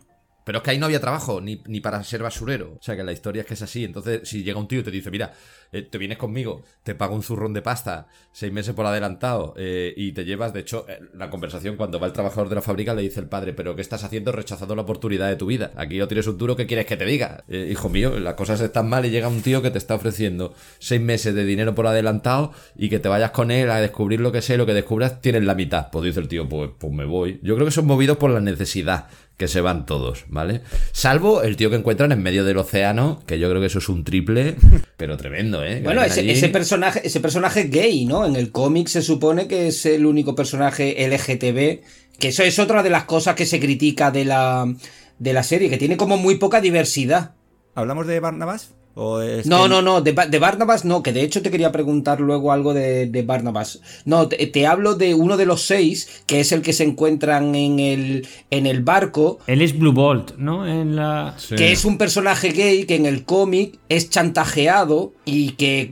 pero 0.46 0.58
es 0.58 0.64
que 0.64 0.70
ahí 0.70 0.78
no 0.78 0.86
había 0.86 1.00
trabajo, 1.00 1.40
ni, 1.40 1.60
ni, 1.66 1.80
para 1.80 2.04
ser 2.04 2.22
basurero. 2.22 2.74
O 2.78 2.80
sea, 2.80 2.94
que 2.94 3.02
la 3.02 3.10
historia 3.10 3.42
es 3.42 3.48
que 3.48 3.54
es 3.54 3.62
así. 3.62 3.82
Entonces, 3.82 4.20
si 4.28 4.44
llega 4.44 4.60
un 4.60 4.68
tío 4.68 4.78
y 4.78 4.84
te 4.84 4.92
dice, 4.92 5.10
mira, 5.10 5.32
eh, 5.72 5.82
te 5.82 5.98
vienes 5.98 6.18
conmigo, 6.18 6.62
te 6.84 6.94
pago 6.94 7.16
un 7.16 7.24
zurrón 7.24 7.52
de 7.52 7.62
pasta, 7.62 8.06
seis 8.30 8.52
meses 8.52 8.72
por 8.72 8.86
adelantado, 8.86 9.54
eh, 9.56 9.92
y 9.96 10.12
te 10.12 10.24
llevas, 10.24 10.52
de 10.52 10.60
hecho, 10.60 10.86
eh, 10.88 11.00
la 11.14 11.30
conversación 11.30 11.76
cuando 11.76 11.98
va 11.98 12.06
el 12.06 12.12
trabajador 12.12 12.48
de 12.48 12.54
la 12.54 12.62
fábrica 12.62 12.94
le 12.94 13.02
dice 13.02 13.18
el 13.18 13.28
padre, 13.28 13.54
pero 13.54 13.74
¿qué 13.74 13.82
estás 13.82 14.04
haciendo 14.04 14.30
rechazando 14.30 14.76
la 14.76 14.82
oportunidad 14.82 15.28
de 15.28 15.34
tu 15.34 15.46
vida? 15.46 15.72
Aquí 15.74 15.98
no 15.98 16.06
tienes 16.06 16.28
un 16.28 16.38
duro, 16.38 16.54
¿qué 16.54 16.68
quieres 16.68 16.86
que 16.86 16.96
te 16.96 17.06
diga? 17.06 17.42
hijo 17.48 17.88
mío, 17.88 18.16
las 18.20 18.34
cosas 18.34 18.60
están 18.60 18.88
mal 18.88 19.04
y 19.04 19.10
llega 19.10 19.26
un 19.26 19.42
tío 19.42 19.62
que 19.62 19.72
te 19.72 19.78
está 19.78 19.96
ofreciendo 19.96 20.54
seis 20.78 21.00
meses 21.00 21.34
de 21.34 21.44
dinero 21.44 21.74
por 21.74 21.88
adelantado 21.88 22.52
y 22.76 22.88
que 22.88 23.00
te 23.00 23.08
vayas 23.08 23.32
con 23.32 23.50
él 23.50 23.68
a 23.68 23.80
descubrir 23.80 24.20
lo 24.20 24.30
que 24.30 24.42
sé, 24.42 24.56
lo 24.56 24.66
que 24.66 24.74
descubras, 24.74 25.20
tienes 25.20 25.42
la 25.42 25.56
mitad. 25.56 25.88
Pues 25.90 26.04
dice 26.04 26.20
el 26.20 26.28
tío, 26.28 26.48
pues, 26.48 26.70
pues 26.78 26.92
me 26.92 27.04
voy. 27.04 27.40
Yo 27.42 27.56
creo 27.56 27.66
que 27.66 27.72
son 27.72 27.86
movidos 27.86 28.18
por 28.18 28.30
la 28.30 28.40
necesidad 28.40 29.08
que 29.36 29.48
se 29.48 29.60
van 29.60 29.84
todos, 29.84 30.24
¿vale? 30.28 30.62
Salvo 30.92 31.42
el 31.42 31.56
tío 31.56 31.68
que 31.68 31.76
encuentran 31.76 32.10
en 32.12 32.22
medio 32.22 32.44
del 32.44 32.56
océano, 32.56 33.22
que 33.26 33.38
yo 33.38 33.48
creo 33.50 33.60
que 33.60 33.66
eso 33.66 33.80
es 33.80 33.88
un 33.88 34.02
triple, 34.04 34.56
pero 34.96 35.16
tremendo, 35.16 35.62
¿eh? 35.64 35.80
bueno, 35.82 36.02
ese, 36.02 36.48
personaje, 36.48 37.06
ese 37.06 37.20
personaje 37.20 37.64
gay, 37.64 38.06
¿no? 38.06 38.24
En 38.24 38.36
el 38.36 38.50
cómic 38.50 38.88
se 38.88 39.02
supone 39.02 39.46
que 39.46 39.68
es 39.68 39.84
el 39.84 40.06
único 40.06 40.34
personaje 40.34 41.06
LGTB, 41.06 42.18
que 42.18 42.28
eso 42.28 42.42
es 42.42 42.58
otra 42.58 42.82
de 42.82 42.90
las 42.90 43.04
cosas 43.04 43.34
que 43.34 43.44
se 43.44 43.60
critica 43.60 44.10
de 44.10 44.24
la, 44.24 44.72
de 45.18 45.32
la 45.32 45.42
serie, 45.42 45.68
que 45.68 45.78
tiene 45.78 45.98
como 45.98 46.16
muy 46.16 46.36
poca 46.36 46.60
diversidad. 46.60 47.34
¿Hablamos 47.74 48.06
de 48.06 48.20
Barnabas? 48.20 48.75
No, 48.96 49.68
no, 49.68 49.82
no, 49.82 50.00
de, 50.00 50.12
de, 50.12 50.38
Barnabas 50.38 50.86
no, 50.86 51.02
que 51.02 51.12
de 51.12 51.22
hecho 51.22 51.42
te 51.42 51.50
quería 51.50 51.70
preguntar 51.70 52.18
luego 52.18 52.50
algo 52.50 52.72
de, 52.72 53.06
de 53.06 53.22
Barnabas. 53.22 53.80
No, 54.06 54.26
te, 54.28 54.66
hablo 54.66 54.94
de 54.94 55.14
uno 55.14 55.36
de 55.36 55.44
los 55.44 55.62
seis, 55.62 56.22
que 56.24 56.40
es 56.40 56.50
el 56.52 56.62
que 56.62 56.72
se 56.72 56.84
encuentran 56.84 57.54
en 57.54 57.78
el, 57.78 58.26
en 58.50 58.66
el 58.66 58.82
barco. 58.82 59.38
Él 59.46 59.60
es 59.60 59.78
Blue 59.78 59.92
Bolt, 59.92 60.36
¿no? 60.38 60.66
En 60.66 60.96
la... 60.96 61.36
Que 61.54 61.72
es 61.72 61.84
un 61.84 61.98
personaje 61.98 62.52
gay 62.52 62.86
que 62.86 62.94
en 62.94 63.04
el 63.04 63.24
cómic 63.24 63.78
es 63.90 64.08
chantajeado 64.08 65.12
y 65.26 65.50
que 65.52 65.90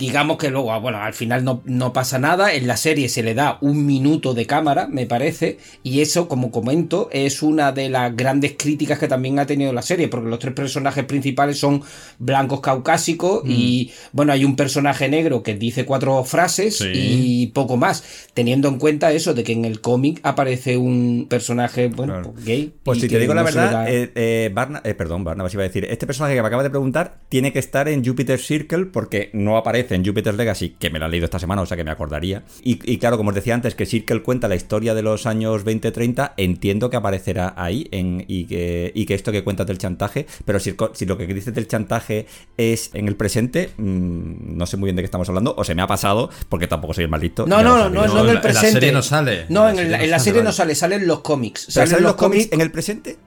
digamos 0.00 0.38
que 0.38 0.50
luego, 0.50 0.80
bueno, 0.80 0.98
al 0.98 1.12
final 1.12 1.44
no, 1.44 1.60
no 1.66 1.92
pasa 1.92 2.18
nada. 2.18 2.54
En 2.54 2.66
la 2.66 2.78
serie 2.78 3.10
se 3.10 3.22
le 3.22 3.34
da 3.34 3.58
un 3.60 3.84
minuto 3.84 4.32
de 4.32 4.46
cámara, 4.46 4.88
me 4.90 5.04
parece, 5.04 5.58
y 5.82 6.00
eso, 6.00 6.26
como 6.26 6.50
comento, 6.50 7.10
es 7.12 7.42
una 7.42 7.70
de 7.72 7.90
las 7.90 8.16
grandes 8.16 8.54
críticas 8.56 8.98
que 8.98 9.08
también 9.08 9.38
ha 9.38 9.44
tenido 9.44 9.74
la 9.74 9.82
serie, 9.82 10.08
porque 10.08 10.30
los 10.30 10.38
tres 10.38 10.54
personajes 10.54 11.04
principales 11.04 11.58
son 11.58 11.82
blancos 12.18 12.60
caucásicos 12.60 13.42
y 13.44 13.90
mm. 13.92 14.08
bueno, 14.12 14.32
hay 14.32 14.46
un 14.46 14.56
personaje 14.56 15.06
negro 15.10 15.42
que 15.42 15.54
dice 15.54 15.84
cuatro 15.84 16.24
frases 16.24 16.80
y 16.80 17.48
poco 17.48 17.76
más, 17.76 18.02
teniendo 18.32 18.68
en 18.68 18.78
cuenta 18.78 19.12
eso 19.12 19.34
de 19.34 19.44
que 19.44 19.52
en 19.52 19.66
el 19.66 19.82
cómic 19.82 20.20
aparece 20.22 20.78
un 20.78 21.26
personaje 21.28 21.88
bueno, 21.88 22.32
gay. 22.42 22.72
Pues 22.82 23.00
si 23.00 23.08
te 23.08 23.18
digo 23.18 23.34
la 23.34 23.42
verdad, 23.42 23.86
eh, 23.86 24.10
eh, 24.14 24.54
eh, 24.84 24.94
perdón, 24.94 25.24
Barnabas 25.24 25.52
iba 25.52 25.62
a 25.62 25.66
decir, 25.66 25.84
este 25.84 26.06
personaje 26.06 26.34
que 26.34 26.40
me 26.40 26.48
acaba 26.48 26.62
de 26.62 26.70
preguntar 26.70 27.18
tiene 27.28 27.52
que 27.52 27.58
estar 27.58 27.86
en 27.86 28.02
Jupiter 28.02 28.38
Circle 28.38 28.86
porque 28.86 29.28
no 29.34 29.58
aparece 29.58 29.89
en 29.90 30.04
Jupiter 30.04 30.34
Legacy, 30.34 30.76
que 30.78 30.90
me 30.90 30.98
lo 30.98 31.06
he 31.06 31.08
leído 31.08 31.24
esta 31.24 31.38
semana, 31.38 31.62
o 31.62 31.66
sea 31.66 31.76
que 31.76 31.84
me 31.84 31.90
acordaría. 31.90 32.42
Y, 32.62 32.98
claro, 32.98 33.16
como 33.16 33.30
os 33.30 33.34
decía 33.34 33.54
antes, 33.54 33.74
que 33.74 33.86
Circle 33.86 34.22
cuenta 34.22 34.48
la 34.48 34.56
historia 34.56 34.94
de 34.94 35.02
los 35.02 35.26
años 35.26 35.64
20-30, 35.64 36.32
entiendo 36.36 36.90
que 36.90 36.96
aparecerá 36.96 37.54
ahí 37.56 37.88
en, 37.90 38.24
y, 38.26 38.44
que, 38.44 38.92
y 38.94 39.06
que 39.06 39.14
esto 39.14 39.32
que 39.32 39.44
cuentas 39.44 39.66
del 39.66 39.78
chantaje, 39.78 40.26
pero 40.44 40.60
si, 40.60 40.74
si 40.92 41.06
lo 41.06 41.16
que 41.16 41.26
dices 41.26 41.54
del 41.54 41.66
chantaje 41.66 42.26
es 42.56 42.90
en 42.94 43.08
el 43.08 43.16
presente, 43.16 43.70
mm, 43.76 44.56
no 44.56 44.66
sé 44.66 44.76
muy 44.76 44.88
bien 44.88 44.96
de 44.96 45.02
qué 45.02 45.06
estamos 45.06 45.28
hablando, 45.28 45.54
o 45.56 45.64
se 45.64 45.74
me 45.74 45.82
ha 45.82 45.86
pasado, 45.86 46.30
porque 46.48 46.66
tampoco 46.66 46.94
soy 46.94 47.04
el 47.04 47.10
más 47.10 47.20
listo. 47.20 47.46
No, 47.46 47.62
no, 47.62 47.88
no, 47.88 48.06
no, 48.06 48.24
en 48.24 48.30
el 48.30 48.40
presente. 48.40 48.68
En 48.68 48.74
la 48.74 48.80
serie 48.80 48.92
no 48.92 49.02
sale. 49.02 49.46
No, 49.48 49.68
en, 49.68 50.10
la, 50.10 50.18
serie 50.18 50.42
no 50.42 50.52
sale, 50.52 50.74
salen 50.74 51.06
los 51.06 51.20
cómics. 51.20 51.66
¿Salen, 51.68 52.02
los 52.02 52.14
cómics 52.14 52.48
en 52.52 52.60
el 52.60 52.70
presente? 52.70 53.18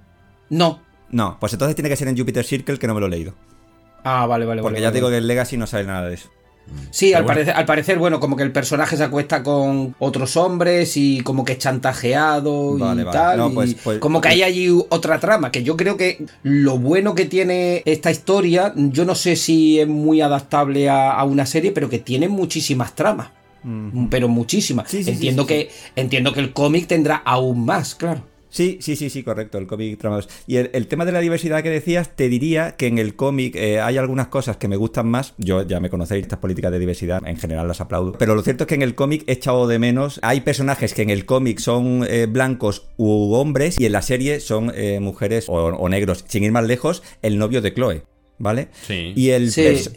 No. 0.50 0.82
No, 1.10 1.38
pues 1.40 1.54
entonces 1.54 1.76
tiene 1.76 1.90
que 1.90 1.96
ser 1.96 2.08
en 2.08 2.18
Jupiter 2.18 2.44
Circle, 2.44 2.80
que 2.80 2.88
no 2.88 2.94
me 2.94 3.00
lo 3.00 3.08
he 3.08 3.10
leído. 3.10 3.34
Ah, 4.04 4.26
vale, 4.26 4.46
vale, 4.46 4.62
Porque 4.62 4.82
ya 4.82 4.92
digo 4.92 5.10
que 5.10 5.18
en 5.18 5.28
Legacy 5.28 5.58
no 5.58 5.68
sale 5.68 5.86
nada 5.86 6.08
de 6.08 6.16
eso. 6.16 6.30
Sí, 6.92 7.14
al, 7.14 7.26
parecer, 7.26 7.56
al 7.56 7.66
parecer, 7.66 7.98
bueno, 7.98 8.20
como 8.20 8.36
que 8.36 8.44
el 8.44 8.52
personaje 8.52 8.96
se 8.98 9.04
acuesta 9.04 9.44
con 9.44 9.96
otros 10.00 10.38
hombres 10.38 10.96
y 10.96 11.22
como 11.22 11.44
que 11.44 11.54
es 11.54 11.58
chantajeado 11.60 12.78
y 12.78 13.04
tal. 13.12 13.52
Pues, 13.54 13.76
pues, 13.84 14.00
como 14.00 14.22
que 14.22 14.30
hay 14.30 14.44
allí 14.44 14.70
otra 14.90 15.20
trama, 15.20 15.52
que 15.52 15.64
yo 15.64 15.76
creo 15.76 15.98
que 15.98 16.26
lo 16.44 16.78
bueno 16.78 17.16
que 17.16 17.26
tiene 17.26 17.84
esta 17.86 18.12
historia, 18.12 18.74
yo 18.76 19.06
no 19.06 19.16
sé 19.16 19.36
si 19.36 19.80
es 19.80 19.88
muy 19.88 20.22
adaptable 20.22 20.90
a, 20.90 21.24
una 21.24 21.46
serie, 21.46 21.72
pero 21.72 21.90
que 21.90 22.00
tiene 22.00 22.28
muchísimas 22.28 22.96
tramas. 22.96 23.30
Pero 24.10 24.28
muchísimas. 24.28 24.94
entiendo, 24.94 25.46
que, 25.46 25.70
entiendo 25.96 26.34
que 26.34 26.42
el 26.42 26.52
cómic 26.52 26.88
tendrá 26.88 27.16
aún 27.26 27.66
más, 27.66 27.96
claro. 27.96 28.33
Sí, 28.54 28.78
sí, 28.82 28.96
sí, 28.96 29.10
sí, 29.10 29.24
correcto, 29.24 29.58
el 29.58 29.66
cómic 29.66 29.98
tramados. 29.98 30.30
Y 30.46 30.58
el, 30.58 30.86
tema 30.86 31.06
de 31.06 31.12
la 31.12 31.22
diversidad 31.22 31.64
que 31.64 31.72
decías, 31.72 32.16
te 32.16 32.30
diría 32.30 32.76
que 32.76 32.86
en 32.86 33.00
el 33.00 33.16
cómic 33.16 33.56
eh, 33.56 33.82
hay 33.82 33.98
algunas 33.98 34.28
cosas 34.28 34.58
que 34.58 34.68
me 34.68 34.76
gustan 34.76 35.08
más. 35.08 35.34
Yo 35.40 35.64
ya 35.64 35.80
me 35.80 35.90
conocéis, 35.90 36.22
estas 36.22 36.38
políticas 36.38 36.72
de 36.72 36.78
diversidad 36.78 37.24
en 37.26 37.38
general 37.38 37.68
las 37.68 37.82
aplaudo. 37.82 38.12
Pero 38.20 38.36
lo 38.36 38.44
cierto 38.44 38.66
es 38.66 38.68
que 38.68 38.76
en 38.76 38.84
el 38.84 38.94
cómic 38.94 39.24
he 39.26 39.32
echado 39.32 39.66
de 39.68 39.80
menos. 39.80 40.20
Hay 40.22 40.42
personajes 40.42 40.94
que 40.94 41.02
en 41.02 41.10
el 41.10 41.26
cómic 41.26 41.58
son 41.58 42.06
eh, 42.08 42.28
blancos 42.28 42.86
u 42.96 43.34
hombres 43.34 43.80
y 43.80 43.88
en 43.88 43.92
la 43.92 44.04
serie 44.04 44.40
son 44.40 44.72
eh, 44.76 45.00
mujeres 45.00 45.46
o 45.48 45.90
negros. 45.90 46.24
Sin 46.28 46.44
ir 46.44 46.52
más 46.52 46.66
lejos, 46.66 47.02
el 47.24 47.40
novio 47.40 47.60
de 47.60 47.74
Chloe. 47.74 48.13
¿Vale? 48.40 48.70
Sí. 48.88 49.14
Y, 49.16 49.30
el, 49.30 49.52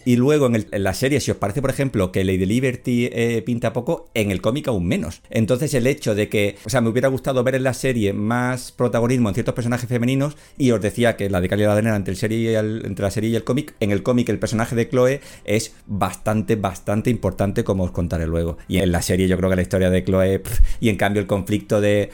y 0.04 0.16
luego 0.16 0.46
en, 0.46 0.66
la 0.70 0.94
serie, 0.94 1.20
si 1.20 1.30
os 1.30 1.36
parece, 1.36 1.62
por 1.62 1.70
ejemplo, 1.70 2.12
que 2.12 2.22
Lady 2.22 2.44
Liberty 2.44 3.08
eh, 3.10 3.42
pinta 3.44 3.72
poco, 3.72 4.10
en 4.14 4.30
el 4.30 4.40
cómic 4.40 4.68
aún 4.68 4.86
menos. 4.86 5.22
Entonces, 5.30 5.72
el 5.74 5.86
hecho 5.86 6.14
de 6.14 6.28
que, 6.28 6.56
o 6.64 6.70
sea, 6.70 6.80
me 6.80 6.90
hubiera 6.90 7.08
gustado 7.08 7.42
ver 7.42 7.54
en 7.54 7.64
la 7.64 7.74
serie 7.74 8.12
más 8.12 8.72
protagonismo 8.72 9.28
en 9.30 9.34
ciertos 9.34 9.54
personajes 9.54 9.88
femeninos, 9.88 10.36
y 10.58 10.70
os 10.70 10.80
decía 10.80 11.16
que 11.16 11.30
la 11.30 11.40
de 11.40 11.48
calidad 11.48 11.74
de 11.74 11.88
entre, 11.88 12.12
el 12.12 12.18
serie 12.18 12.56
entre 12.58 13.02
la 13.02 13.10
serie 13.10 13.30
y 13.30 13.36
el 13.36 13.44
cómic, 13.44 13.74
en 13.80 13.90
el 13.90 14.02
cómic 14.02 14.28
el 14.28 14.38
personaje 14.38 14.76
de 14.76 14.88
Chloe 14.88 15.20
es 15.44 15.74
bastante, 15.86 16.56
bastante 16.56 17.10
importante, 17.10 17.64
como 17.64 17.84
os 17.84 17.90
contaré 17.90 18.26
luego. 18.26 18.58
Y 18.68 18.78
en 18.78 18.92
la 18.92 19.02
serie, 19.02 19.28
yo 19.28 19.36
creo 19.38 19.48
que 19.50 19.56
la 19.56 19.62
historia 19.62 19.90
de 19.90 20.04
Chloe, 20.04 20.42
y 20.80 20.90
en 20.90 20.96
cambio 20.96 21.20
el 21.20 21.26
conflicto 21.26 21.80
de, 21.80 22.10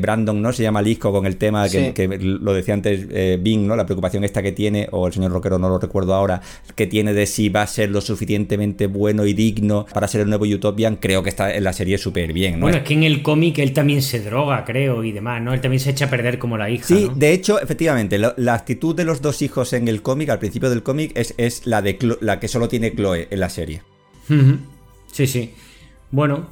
Brandon, 0.00 0.42
¿no? 0.42 0.52
Se 0.52 0.62
llama 0.62 0.82
Lisco 0.82 1.12
con 1.12 1.26
el 1.26 1.36
tema 1.36 1.68
que, 1.68 2.18
lo 2.20 2.52
decía 2.52 2.74
antes 2.74 3.06
eh, 3.10 3.38
Bing, 3.40 3.66
¿no? 3.66 3.76
La 3.76 3.86
preocupación 3.86 4.24
esta 4.24 4.42
que 4.42 4.52
tiene, 4.52 4.88
o 4.90 5.06
el 5.06 5.12
señor 5.12 5.32
Rockero 5.32 5.59
no 5.60 5.68
lo 5.68 5.78
recuerdo 5.78 6.14
ahora, 6.14 6.40
que 6.74 6.86
tiene 6.86 7.12
de 7.12 7.26
si 7.26 7.48
va 7.48 7.62
a 7.62 7.66
ser 7.66 7.90
lo 7.90 8.00
suficientemente 8.00 8.86
bueno 8.86 9.26
y 9.26 9.34
digno 9.34 9.86
para 9.92 10.08
ser 10.08 10.22
el 10.22 10.28
nuevo 10.28 10.44
Utopian, 10.46 10.96
creo 10.96 11.22
que 11.22 11.28
está 11.28 11.54
en 11.54 11.62
la 11.64 11.72
serie 11.72 11.98
súper 11.98 12.32
bien, 12.32 12.54
¿no? 12.54 12.60
Bueno, 12.62 12.78
es 12.78 12.84
que 12.84 12.94
en 12.94 13.02
el 13.04 13.22
cómic 13.22 13.58
él 13.58 13.72
también 13.72 14.02
se 14.02 14.20
droga, 14.20 14.64
creo, 14.64 15.04
y 15.04 15.12
demás, 15.12 15.42
¿no? 15.42 15.52
Él 15.52 15.60
también 15.60 15.80
se 15.80 15.90
echa 15.90 16.06
a 16.06 16.10
perder 16.10 16.38
como 16.38 16.56
la 16.56 16.70
hija. 16.70 16.84
Sí, 16.86 17.06
¿no? 17.08 17.14
de 17.14 17.32
hecho, 17.32 17.60
efectivamente, 17.60 18.18
la, 18.18 18.34
la 18.36 18.54
actitud 18.54 18.94
de 18.94 19.04
los 19.04 19.20
dos 19.22 19.42
hijos 19.42 19.72
en 19.72 19.88
el 19.88 20.02
cómic, 20.02 20.30
al 20.30 20.38
principio 20.38 20.70
del 20.70 20.82
cómic, 20.82 21.12
es, 21.14 21.34
es 21.36 21.66
la 21.66 21.82
de 21.82 21.98
Clo- 21.98 22.18
la 22.20 22.40
que 22.40 22.48
solo 22.48 22.68
tiene 22.68 22.94
Chloe 22.94 23.28
en 23.30 23.40
la 23.40 23.48
serie. 23.50 23.82
Sí, 25.12 25.26
sí. 25.26 25.52
Bueno, 26.10 26.48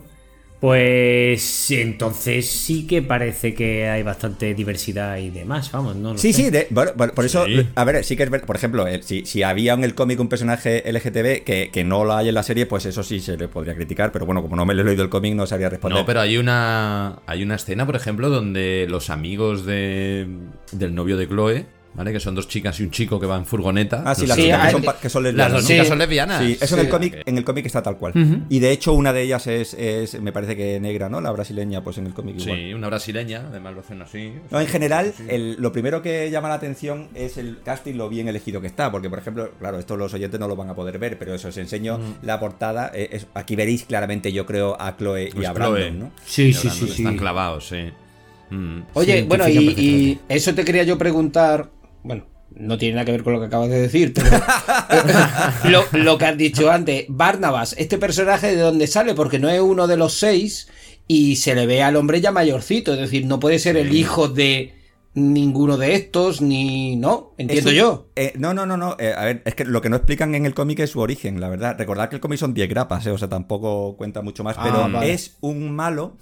pues 0.60 1.70
entonces 1.70 2.47
sí 2.48 2.86
que 2.86 3.01
parece 3.02 3.55
que 3.55 3.89
hay 3.89 4.02
bastante 4.02 4.55
diversidad 4.55 5.16
y 5.18 5.30
demás, 5.30 5.70
vamos, 5.72 5.97
no 5.97 6.12
lo 6.12 6.18
Sí, 6.18 6.32
sé. 6.32 6.44
sí, 6.44 6.51
de- 6.51 6.66
bueno, 6.70 6.93
bueno, 6.97 7.12
por 7.14 7.24
eso, 7.24 7.47
a 7.74 7.85
ver, 7.85 8.05
sí 8.05 8.16
que 8.16 8.22
es 8.24 8.30
verdad, 8.30 8.47
por 8.47 8.56
ejemplo, 8.56 8.86
eh, 8.86 9.01
si, 9.02 9.24
si 9.24 9.43
había 9.43 9.74
en 9.74 9.85
el 9.85 9.94
cómic 9.94 10.18
un 10.20 10.28
personaje 10.28 10.82
LGTB 10.90 11.44
que, 11.44 11.70
que 11.72 11.85
no 11.85 12.05
lo 12.05 12.14
hay 12.14 12.28
en 12.28 12.35
la 12.35 12.43
serie, 12.43 12.66
pues 12.66 12.86
eso 12.86 13.02
sí 13.02 13.20
se 13.20 13.36
le 13.36 13.48
podría 13.48 13.74
criticar, 13.74 14.12
pero 14.12 14.26
bueno, 14.26 14.43
como 14.43 14.56
no 14.56 14.66
me 14.66 14.74
lo 14.74 14.82
he 14.82 14.85
leído 14.85 15.02
el 15.05 15.10
cómic, 15.10 15.35
no 15.35 15.47
sabría 15.47 15.68
responder. 15.68 15.98
No, 16.01 16.06
pero 16.06 16.20
hay 16.20 16.36
una 16.39 17.20
hay 17.26 17.43
una 17.43 17.55
escena, 17.56 17.86
por 17.86 17.97
ejemplo, 17.97 18.28
donde 18.28 18.86
los 18.89 19.10
amigos 19.10 19.64
de, 19.64 20.26
del 20.72 20.94
novio 20.94 21.16
de 21.16 21.28
Chloe, 21.28 21.66
¿vale? 21.94 22.12
Que 22.12 22.20
son 22.20 22.35
dos 22.35 22.47
chicas 22.48 22.78
y 22.81 22.85
un 22.85 22.90
chico 22.90 23.19
que 23.19 23.27
van 23.27 23.40
en 23.40 23.47
furgoneta. 23.47 24.02
Ah, 24.06 24.15
sí, 24.15 24.27
las 24.27 24.36
Sí, 24.36 24.44
que 24.44 24.70
son, 24.70 24.82
que 25.02 25.09
son 25.09 25.23
las 25.24 25.32
lesbianas, 25.32 25.52
dos 25.52 25.62
¿no? 25.62 25.69
chicas 25.69 25.85
Sí. 25.86 25.89
son 25.89 25.98
lesbianas. 25.98 26.44
Sí, 26.44 26.59
eso 26.60 26.74
en 26.77 26.81
el 26.81 26.89
cómic, 26.89 27.23
en 27.27 27.39
el 27.39 27.44
cómic 27.44 27.66
está 27.66 27.82
tal 27.82 27.97
cual. 27.97 28.12
Y 28.48 28.59
de 28.60 28.70
hecho, 28.70 28.93
una 28.93 29.12
de 29.12 29.23
ellas 29.23 29.47
es, 29.47 29.74
es, 29.74 30.20
me 30.20 30.32
parece 30.32 30.56
que 30.56 30.78
negra, 30.81 31.09
¿no? 31.09 31.20
La 31.20 31.31
brasileña, 31.32 31.82
pues 31.82 31.98
en 31.98 32.06
el 32.06 32.15
cómic 32.15 32.36
igual. 32.40 32.56
Sí, 32.59 32.74
una 32.74 32.86
brasileña, 32.89 33.44
además 33.48 33.74
lo 33.74 33.81
hacen 33.81 34.01
así. 34.02 34.32
No, 34.51 34.60
en 34.60 34.66
general, 34.66 35.12
el- 35.28 35.56
lo 35.59 35.73
primero 35.73 36.02
que 36.02 36.31
llama 36.31 36.48
la 36.48 36.55
atención 36.55 37.09
es 37.15 37.36
el 37.39 37.59
casting, 37.65 37.94
lo 37.94 38.09
bien 38.09 38.28
elegido 38.28 38.60
que 38.60 38.66
está. 38.69 38.90
Porque, 38.93 39.10
por 39.10 39.19
ejemplo, 39.19 39.51
claro, 39.59 39.78
esto 39.78 39.97
los 39.97 40.15
oyentes 40.15 40.39
no 40.39 40.47
lo 40.48 40.56
van 40.56 40.70
a 40.70 40.74
poder 40.74 40.98
ver, 40.98 41.19
pero 41.19 41.35
eso 41.35 41.48
os 41.48 41.56
enseño 41.56 41.98
la 42.23 42.39
portada. 42.39 42.90
eh, 42.94 43.09
es- 43.12 43.27
aquí 43.35 43.56
veréis 43.56 43.85
claramente, 43.85 44.32
yo 44.32 44.47
creo, 44.47 44.77
a 44.81 44.97
Chloe 44.97 45.28
y 45.28 45.32
Pues 45.32 45.48
a 45.48 45.55
Chloe. 45.55 45.70
Brandon, 45.81 45.98
¿no? 45.98 46.10
Sí, 46.24 46.44
Y 46.48 46.52
sí, 46.55 46.69
Brandon 46.69 46.89
sí, 46.89 46.94
sí. 46.94 47.02
Están 47.02 47.16
clavados, 47.19 47.69
sí. 47.69 47.90
Mm. 48.51 48.81
Oye, 48.94 49.19
Sí, 49.20 49.27
bueno, 49.28 49.48
y 49.48 50.19
eso 50.28 50.55
te 50.55 50.65
quería 50.65 50.82
yo 50.85 50.97
preguntar. 50.97 51.69
Bueno, 52.09 52.24
no 52.56 52.78
tiene 52.78 52.94
nada 52.94 53.05
que 53.05 53.12
ver 53.12 53.22
con 53.22 53.35
lo 53.35 53.40
que 53.40 53.47
acabas 53.47 53.68
de 53.68 53.80
decir, 53.80 54.12
pero 54.14 54.30
lo, 55.64 55.85
lo 55.93 56.18
que 56.18 56.24
has 56.24 56.36
dicho 56.39 56.70
antes. 56.70 57.05
Barnabas, 57.09 57.74
este 57.78 57.98
personaje 57.98 58.48
de 58.56 58.62
dónde 58.62 58.86
sale, 58.86 59.14
porque 59.14 59.39
no 59.39 59.48
es 59.48 59.60
uno 59.60 59.86
de 59.86 59.97
los 59.98 60.14
seis 60.14 60.68
y 61.06 61.36
se 61.36 61.55
le 61.55 61.66
ve 61.66 61.82
al 61.82 61.97
hombre 61.97 62.20
ya 62.20 62.32
mayorcito, 62.32 62.94
es 62.94 62.98
decir, 63.01 63.26
no 63.26 63.39
puede 63.40 63.59
ser 63.59 63.76
el 63.76 63.94
hijo 63.94 64.28
de 64.28 64.74
ninguno 65.14 65.76
de 65.76 65.94
estos, 65.94 66.40
ni. 66.40 66.97
No, 66.97 67.35
entiendo 67.39 67.72
yo. 67.72 68.09
eh, 68.16 68.32
no, 68.39 68.55
no, 68.55 68.66
no, 68.66 68.76
no. 68.76 68.97
eh, 68.98 69.12
a 69.16 69.24
ver, 69.24 69.43
es 69.44 69.55
que 69.55 69.64
lo 69.64 69.80
que 69.82 69.89
no 69.90 69.97
explican 69.97 70.35
en 70.35 70.47
el 70.47 70.55
cómic 70.55 70.78
es 70.80 70.90
su 70.90 71.01
origen, 71.01 71.40
la 71.40 71.48
verdad. 71.48 71.76
Recordad 71.78 72.09
que 72.09 72.16
el 72.16 72.20
cómic 72.20 72.39
son 72.39 72.55
10 72.55 72.68
grapas, 72.68 73.05
eh, 73.06 73.10
o 73.10 73.18
sea, 73.18 73.28
tampoco 73.28 73.97
cuenta 73.97 74.22
mucho 74.22 74.44
más. 74.44 74.56
Ah, 74.59 74.62
Pero 74.64 74.89
vale. 74.90 75.12
es 75.12 75.36
un 75.40 75.74
malo 75.74 76.16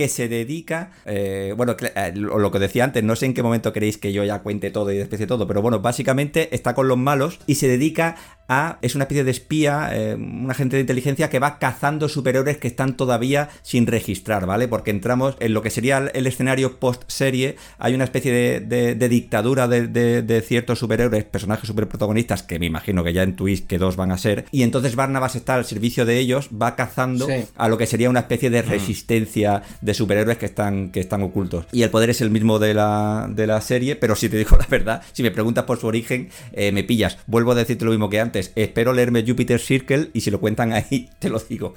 que 0.00 0.08
se 0.08 0.28
dedica, 0.28 0.92
eh, 1.04 1.52
bueno, 1.54 1.76
eh, 1.78 2.12
lo 2.14 2.50
que 2.50 2.58
decía 2.58 2.84
antes, 2.84 3.04
no 3.04 3.14
sé 3.16 3.26
en 3.26 3.34
qué 3.34 3.42
momento 3.42 3.70
queréis 3.74 3.98
que 3.98 4.14
yo 4.14 4.24
ya 4.24 4.38
cuente 4.38 4.70
todo 4.70 4.90
y 4.90 4.96
desprecie 4.96 5.26
todo, 5.26 5.46
pero 5.46 5.60
bueno, 5.60 5.80
básicamente 5.80 6.54
está 6.54 6.74
con 6.74 6.88
los 6.88 6.96
malos 6.96 7.38
y 7.46 7.56
se 7.56 7.68
dedica 7.68 8.16
a, 8.48 8.78
es 8.82 8.94
una 8.96 9.04
especie 9.04 9.22
de 9.24 9.30
espía, 9.30 9.90
eh, 9.92 10.14
un 10.14 10.50
agente 10.50 10.74
de 10.76 10.80
inteligencia 10.80 11.28
que 11.30 11.38
va 11.38 11.58
cazando 11.60 12.08
superhéroes 12.08 12.56
que 12.56 12.66
están 12.66 12.96
todavía 12.96 13.48
sin 13.62 13.86
registrar, 13.86 14.44
¿vale? 14.46 14.66
Porque 14.68 14.90
entramos 14.90 15.36
en 15.38 15.52
lo 15.54 15.62
que 15.62 15.70
sería 15.70 15.98
el- 16.14 16.26
escenario 16.26 16.80
post-serie, 16.80 17.56
hay 17.78 17.94
una 17.94 18.04
especie 18.04 18.32
de, 18.32 18.60
de- 18.60 18.94
de 18.96 19.08
dictadura 19.08 19.68
de, 19.68 19.86
de- 19.86 20.22
de 20.22 20.40
ciertos 20.40 20.78
superhéroes, 20.80 21.24
personajes 21.24 21.66
superprotagonistas, 21.68 22.42
que 22.42 22.58
me 22.58 22.66
imagino 22.66 23.04
que 23.04 23.12
ya 23.12 23.22
intuís 23.22 23.60
que 23.62 23.78
dos 23.78 23.94
van 23.96 24.10
a 24.10 24.18
ser, 24.18 24.46
y 24.50 24.62
entonces 24.64 24.96
Barnabas 24.96 25.36
está 25.36 25.54
al 25.54 25.64
servicio 25.66 26.04
de 26.06 26.18
ellos, 26.18 26.48
va 26.50 26.74
cazando 26.74 27.26
Sí. 27.26 27.44
a 27.56 27.68
lo 27.68 27.76
que 27.78 27.86
sería 27.86 28.08
una 28.10 28.20
especie 28.20 28.50
de 28.50 28.62
resistencia 28.62 29.62
de 29.90 29.94
superhéroes 29.94 30.38
que 30.38 30.46
están, 30.46 30.90
que 30.90 31.00
están 31.00 31.22
ocultos. 31.22 31.66
Y 31.72 31.82
el 31.82 31.90
poder 31.90 32.10
es 32.10 32.20
el 32.20 32.30
mismo 32.30 32.58
de 32.60 32.74
la, 32.74 33.28
de 33.28 33.46
la 33.46 33.60
serie, 33.60 33.96
pero 33.96 34.14
si 34.14 34.28
te 34.28 34.36
digo 34.36 34.56
la 34.58 34.66
verdad, 34.66 35.02
si 35.12 35.22
me 35.22 35.30
preguntas 35.30 35.64
por 35.64 35.78
su 35.78 35.86
origen, 35.88 36.30
eh, 36.52 36.70
me 36.70 36.84
pillas. 36.84 37.18
Vuelvo 37.26 37.52
a 37.52 37.54
decirte 37.56 37.84
lo 37.84 37.90
mismo 37.90 38.08
que 38.08 38.20
antes. 38.20 38.52
Espero 38.54 38.92
leerme 38.92 39.24
Jupiter 39.26 39.58
Circle 39.58 40.10
y 40.12 40.20
si 40.20 40.30
lo 40.30 40.40
cuentan 40.40 40.72
ahí, 40.72 41.10
te 41.18 41.28
lo 41.28 41.38
digo. 41.40 41.74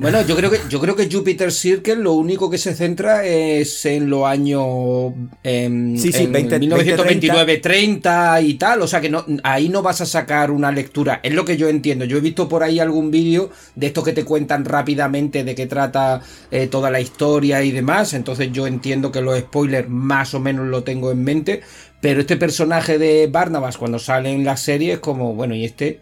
Bueno, 0.00 0.22
yo 0.22 0.34
creo 0.34 0.50
que 0.50 0.60
yo 0.70 0.80
creo 0.80 0.96
que 0.96 1.10
Jupiter 1.10 1.52
Circle 1.52 1.96
lo 1.96 2.14
único 2.14 2.48
que 2.48 2.56
se 2.56 2.74
centra 2.74 3.26
es 3.26 3.84
en 3.84 4.08
los 4.08 4.24
años 4.24 5.12
em, 5.42 5.94
Sí, 5.98 6.10
sí, 6.10 6.22
en 6.24 6.32
20, 6.32 6.58
1929, 6.58 7.58
30 7.58 8.40
y 8.40 8.54
tal, 8.54 8.80
o 8.80 8.86
sea 8.86 9.02
que 9.02 9.10
no 9.10 9.26
ahí 9.42 9.68
no 9.68 9.82
vas 9.82 10.00
a 10.00 10.06
sacar 10.06 10.52
una 10.52 10.72
lectura, 10.72 11.20
es 11.22 11.34
lo 11.34 11.44
que 11.44 11.58
yo 11.58 11.68
entiendo. 11.68 12.06
Yo 12.06 12.16
he 12.16 12.22
visto 12.22 12.48
por 12.48 12.62
ahí 12.62 12.80
algún 12.80 13.10
vídeo 13.10 13.50
de 13.74 13.88
estos 13.88 14.02
que 14.02 14.14
te 14.14 14.24
cuentan 14.24 14.64
rápidamente 14.64 15.44
de 15.44 15.54
qué 15.54 15.66
trata 15.66 16.22
eh, 16.50 16.66
toda 16.66 16.90
la 16.90 17.02
historia 17.02 17.62
y 17.62 17.70
demás, 17.70 18.14
entonces 18.14 18.50
yo 18.52 18.66
entiendo 18.66 19.12
que 19.12 19.20
los 19.20 19.38
spoilers 19.38 19.90
más 19.90 20.32
o 20.32 20.40
menos 20.40 20.66
lo 20.68 20.82
tengo 20.82 21.10
en 21.10 21.22
mente, 21.22 21.60
pero 22.00 22.20
este 22.20 22.38
personaje 22.38 22.98
de 22.98 23.26
Barnabas 23.26 23.76
cuando 23.76 23.98
sale 23.98 24.32
en 24.32 24.46
la 24.46 24.56
serie 24.56 24.94
es 24.94 24.98
como, 25.00 25.34
bueno, 25.34 25.54
y 25.54 25.66
este 25.66 26.00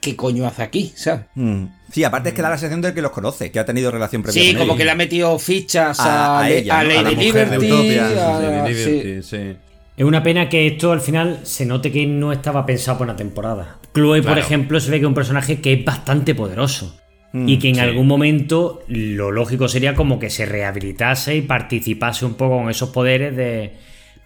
¿qué 0.00 0.14
coño 0.16 0.46
hace 0.46 0.62
aquí? 0.62 0.92
¿sabes? 0.94 1.26
Mm. 1.34 1.64
Sí, 1.90 2.04
aparte 2.04 2.30
es 2.30 2.34
que 2.34 2.42
da 2.42 2.50
la 2.50 2.56
sensación 2.58 2.80
de 2.82 2.94
que 2.94 3.02
los 3.02 3.10
conoce, 3.10 3.50
que 3.50 3.58
ha 3.58 3.64
tenido 3.64 3.90
relación 3.90 4.22
previa 4.22 4.42
Sí, 4.42 4.50
con 4.52 4.60
como 4.60 4.72
él. 4.72 4.78
que 4.78 4.84
le 4.84 4.90
ha 4.90 4.94
metido 4.94 5.38
fichas 5.38 5.98
A- 6.00 6.38
a, 6.38 6.42
a 6.42 6.50
ella, 6.50 6.78
a 6.80 6.84
¿no? 6.84 6.98
A 6.98 7.02
Lady 7.02 7.16
Liberty. 7.16 7.66
Utopia, 7.66 8.08
sí, 8.08 8.14
a- 8.18 8.40
Lady 8.62 8.74
sí. 8.74 8.90
Liberty, 8.90 9.22
sí. 9.22 9.56
Es 9.96 10.04
una 10.04 10.22
pena 10.22 10.48
que 10.48 10.66
esto 10.66 10.90
al 10.92 11.00
final 11.00 11.40
se 11.42 11.66
note 11.66 11.92
que 11.92 12.06
no 12.06 12.32
estaba 12.32 12.64
pensado 12.64 12.98
por 12.98 13.06
una 13.06 13.16
temporada. 13.16 13.78
Chloe, 13.94 14.22
por 14.22 14.38
ejemplo, 14.38 14.80
se 14.80 14.90
ve 14.90 14.98
que 14.98 15.04
es 15.04 15.08
un 15.08 15.14
personaje 15.14 15.60
que 15.60 15.74
es 15.74 15.84
bastante 15.84 16.34
poderoso. 16.34 16.98
Mm, 17.34 17.48
y 17.48 17.58
que 17.58 17.68
en 17.70 17.74
sí. 17.76 17.80
algún 17.80 18.06
momento 18.06 18.82
lo 18.88 19.30
lógico 19.30 19.66
sería 19.68 19.94
como 19.94 20.18
que 20.18 20.28
se 20.30 20.44
rehabilitase 20.44 21.34
y 21.36 21.40
participase 21.42 22.24
un 22.26 22.34
poco 22.34 22.58
con 22.58 22.70
esos 22.70 22.90
poderes 22.90 23.34
de... 23.36 23.72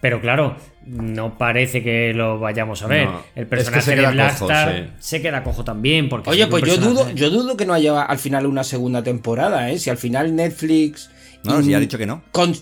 Pero 0.01 0.19
claro, 0.21 0.57
no 0.87 1.37
parece 1.37 1.83
que 1.83 2.13
lo 2.13 2.39
vayamos 2.39 2.81
a 2.83 2.87
ver. 2.87 3.05
No, 3.07 3.19
El 3.35 3.43
es 3.43 3.43
que 3.43 3.45
personaje 3.45 3.81
se 3.83 3.95
de 3.95 4.07
Blackstar 4.07 4.67
cojo, 4.71 4.77
sí. 4.85 4.93
se 4.99 5.21
queda 5.21 5.43
cojo 5.43 5.63
también. 5.63 6.09
Porque 6.09 6.29
Oye, 6.29 6.47
pues 6.47 6.63
yo 6.63 6.77
dudo, 6.77 7.09
yo 7.11 7.29
dudo 7.29 7.57
que 7.57 7.65
no 7.65 7.73
haya 7.73 8.01
al 8.01 8.17
final 8.19 8.45
una 8.45 8.63
segunda 8.63 9.03
temporada, 9.03 9.69
¿eh? 9.71 9.79
Si 9.79 9.89
al 9.89 9.97
final 9.97 10.35
Netflix. 10.35 11.09
No, 11.43 11.61
si 11.61 11.73
ha 11.73 11.79
dicho 11.79 11.97
que 11.97 12.05
no. 12.05 12.23
con- 12.31 12.55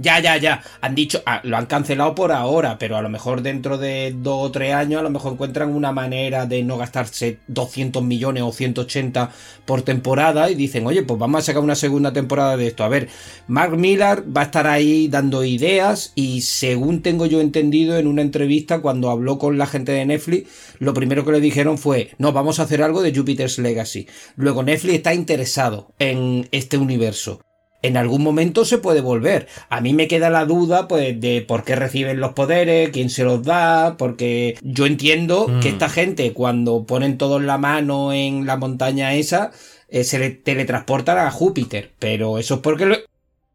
ya, 0.00 0.18
ya, 0.20 0.36
ya. 0.38 0.62
Han 0.80 0.94
dicho, 0.94 1.22
ah, 1.26 1.40
lo 1.44 1.56
han 1.56 1.66
cancelado 1.66 2.14
por 2.14 2.32
ahora, 2.32 2.78
pero 2.78 2.96
a 2.96 3.02
lo 3.02 3.10
mejor 3.10 3.42
dentro 3.42 3.76
de 3.76 4.14
dos 4.16 4.48
o 4.48 4.50
tres 4.50 4.72
años, 4.72 5.00
a 5.00 5.02
lo 5.02 5.10
mejor 5.10 5.34
encuentran 5.34 5.74
una 5.74 5.92
manera 5.92 6.46
de 6.46 6.62
no 6.62 6.78
gastarse 6.78 7.38
200 7.48 8.02
millones 8.02 8.42
o 8.42 8.52
180 8.52 9.30
por 9.66 9.82
temporada 9.82 10.50
y 10.50 10.54
dicen, 10.54 10.86
oye, 10.86 11.02
pues 11.02 11.18
vamos 11.18 11.40
a 11.40 11.46
sacar 11.46 11.62
una 11.62 11.74
segunda 11.74 12.12
temporada 12.12 12.56
de 12.56 12.68
esto. 12.68 12.82
A 12.82 12.88
ver, 12.88 13.08
Mark 13.46 13.76
Millar 13.76 14.24
va 14.34 14.42
a 14.42 14.44
estar 14.44 14.66
ahí 14.66 15.08
dando 15.08 15.44
ideas 15.44 16.12
y 16.14 16.40
según 16.40 17.02
tengo 17.02 17.26
yo 17.26 17.40
entendido 17.40 17.98
en 17.98 18.06
una 18.06 18.22
entrevista 18.22 18.80
cuando 18.80 19.10
habló 19.10 19.38
con 19.38 19.58
la 19.58 19.66
gente 19.66 19.92
de 19.92 20.06
Netflix, 20.06 20.48
lo 20.78 20.94
primero 20.94 21.24
que 21.26 21.32
le 21.32 21.40
dijeron 21.40 21.76
fue, 21.76 22.12
no, 22.18 22.32
vamos 22.32 22.58
a 22.58 22.62
hacer 22.62 22.82
algo 22.82 23.02
de 23.02 23.14
Jupiter's 23.14 23.58
Legacy. 23.58 24.06
Luego 24.36 24.62
Netflix 24.62 24.94
está 24.94 25.12
interesado 25.12 25.92
en 25.98 26.48
este 26.52 26.78
universo 26.78 27.40
en 27.82 27.96
algún 27.96 28.22
momento 28.22 28.64
se 28.64 28.78
puede 28.78 29.00
volver. 29.00 29.48
A 29.68 29.80
mí 29.80 29.92
me 29.94 30.08
queda 30.08 30.30
la 30.30 30.44
duda, 30.44 30.86
pues, 30.88 31.20
de 31.20 31.42
por 31.42 31.64
qué 31.64 31.76
reciben 31.76 32.20
los 32.20 32.32
poderes, 32.32 32.90
quién 32.90 33.10
se 33.10 33.24
los 33.24 33.42
da, 33.42 33.96
porque 33.96 34.56
yo 34.62 34.86
entiendo 34.86 35.48
Mm. 35.48 35.60
que 35.60 35.68
esta 35.70 35.88
gente, 35.88 36.32
cuando 36.32 36.84
ponen 36.84 37.18
todos 37.18 37.42
la 37.42 37.58
mano 37.58 38.12
en 38.12 38.46
la 38.46 38.56
montaña 38.56 39.14
esa, 39.14 39.50
eh, 39.88 40.04
se 40.04 40.18
le 40.18 40.30
teletransportan 40.30 41.18
a 41.18 41.30
Júpiter. 41.30 41.90
Pero 41.98 42.38
eso 42.38 42.54
es 42.54 42.60
porque 42.60 42.86
lo. 42.86 42.96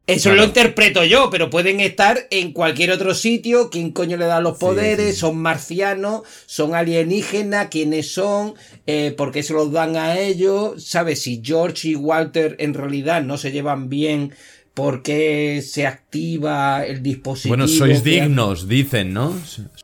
Eso 0.08 0.30
Claro. 0.30 0.38
lo 0.42 0.44
interpreto 0.48 1.04
yo, 1.04 1.30
pero 1.32 1.50
pueden 1.50 1.80
estar 1.80 2.28
en 2.30 2.52
cualquier 2.54 2.92
otro 2.92 3.16
sitio. 3.16 3.72
¿Quién 3.72 3.92
coño 3.92 4.18
le 4.18 4.26
da 4.26 4.40
los 4.40 4.58
poderes? 4.60 5.16
sí. 5.16 5.20
¿Son 5.22 5.38
marcianos? 5.38 6.22
¿Son 6.46 6.76
alienígenas? 6.76 7.70
¿Quiénes 7.72 8.12
son? 8.14 8.54
Eh, 8.86 9.14
¿Por 9.18 9.32
qué 9.32 9.42
se 9.42 9.54
los 9.54 9.72
dan 9.72 9.96
a 9.96 10.20
ellos? 10.20 10.84
¿Sabes? 10.86 11.24
Si 11.24 11.42
George 11.44 11.88
y 11.90 11.96
Walter 11.96 12.56
en 12.60 12.76
realidad 12.76 13.24
no 13.24 13.40
se 13.40 13.52
llevan 13.52 13.90
bien, 13.90 14.32
¿por 14.76 15.02
qué 15.02 15.64
se 15.66 15.88
activa 15.88 16.86
el 16.86 17.02
dispositivo? 17.02 17.56
Bueno, 17.56 17.68
sois 17.68 18.04
dignos, 18.04 18.68
dicen, 18.68 19.12
¿no? 19.14 19.34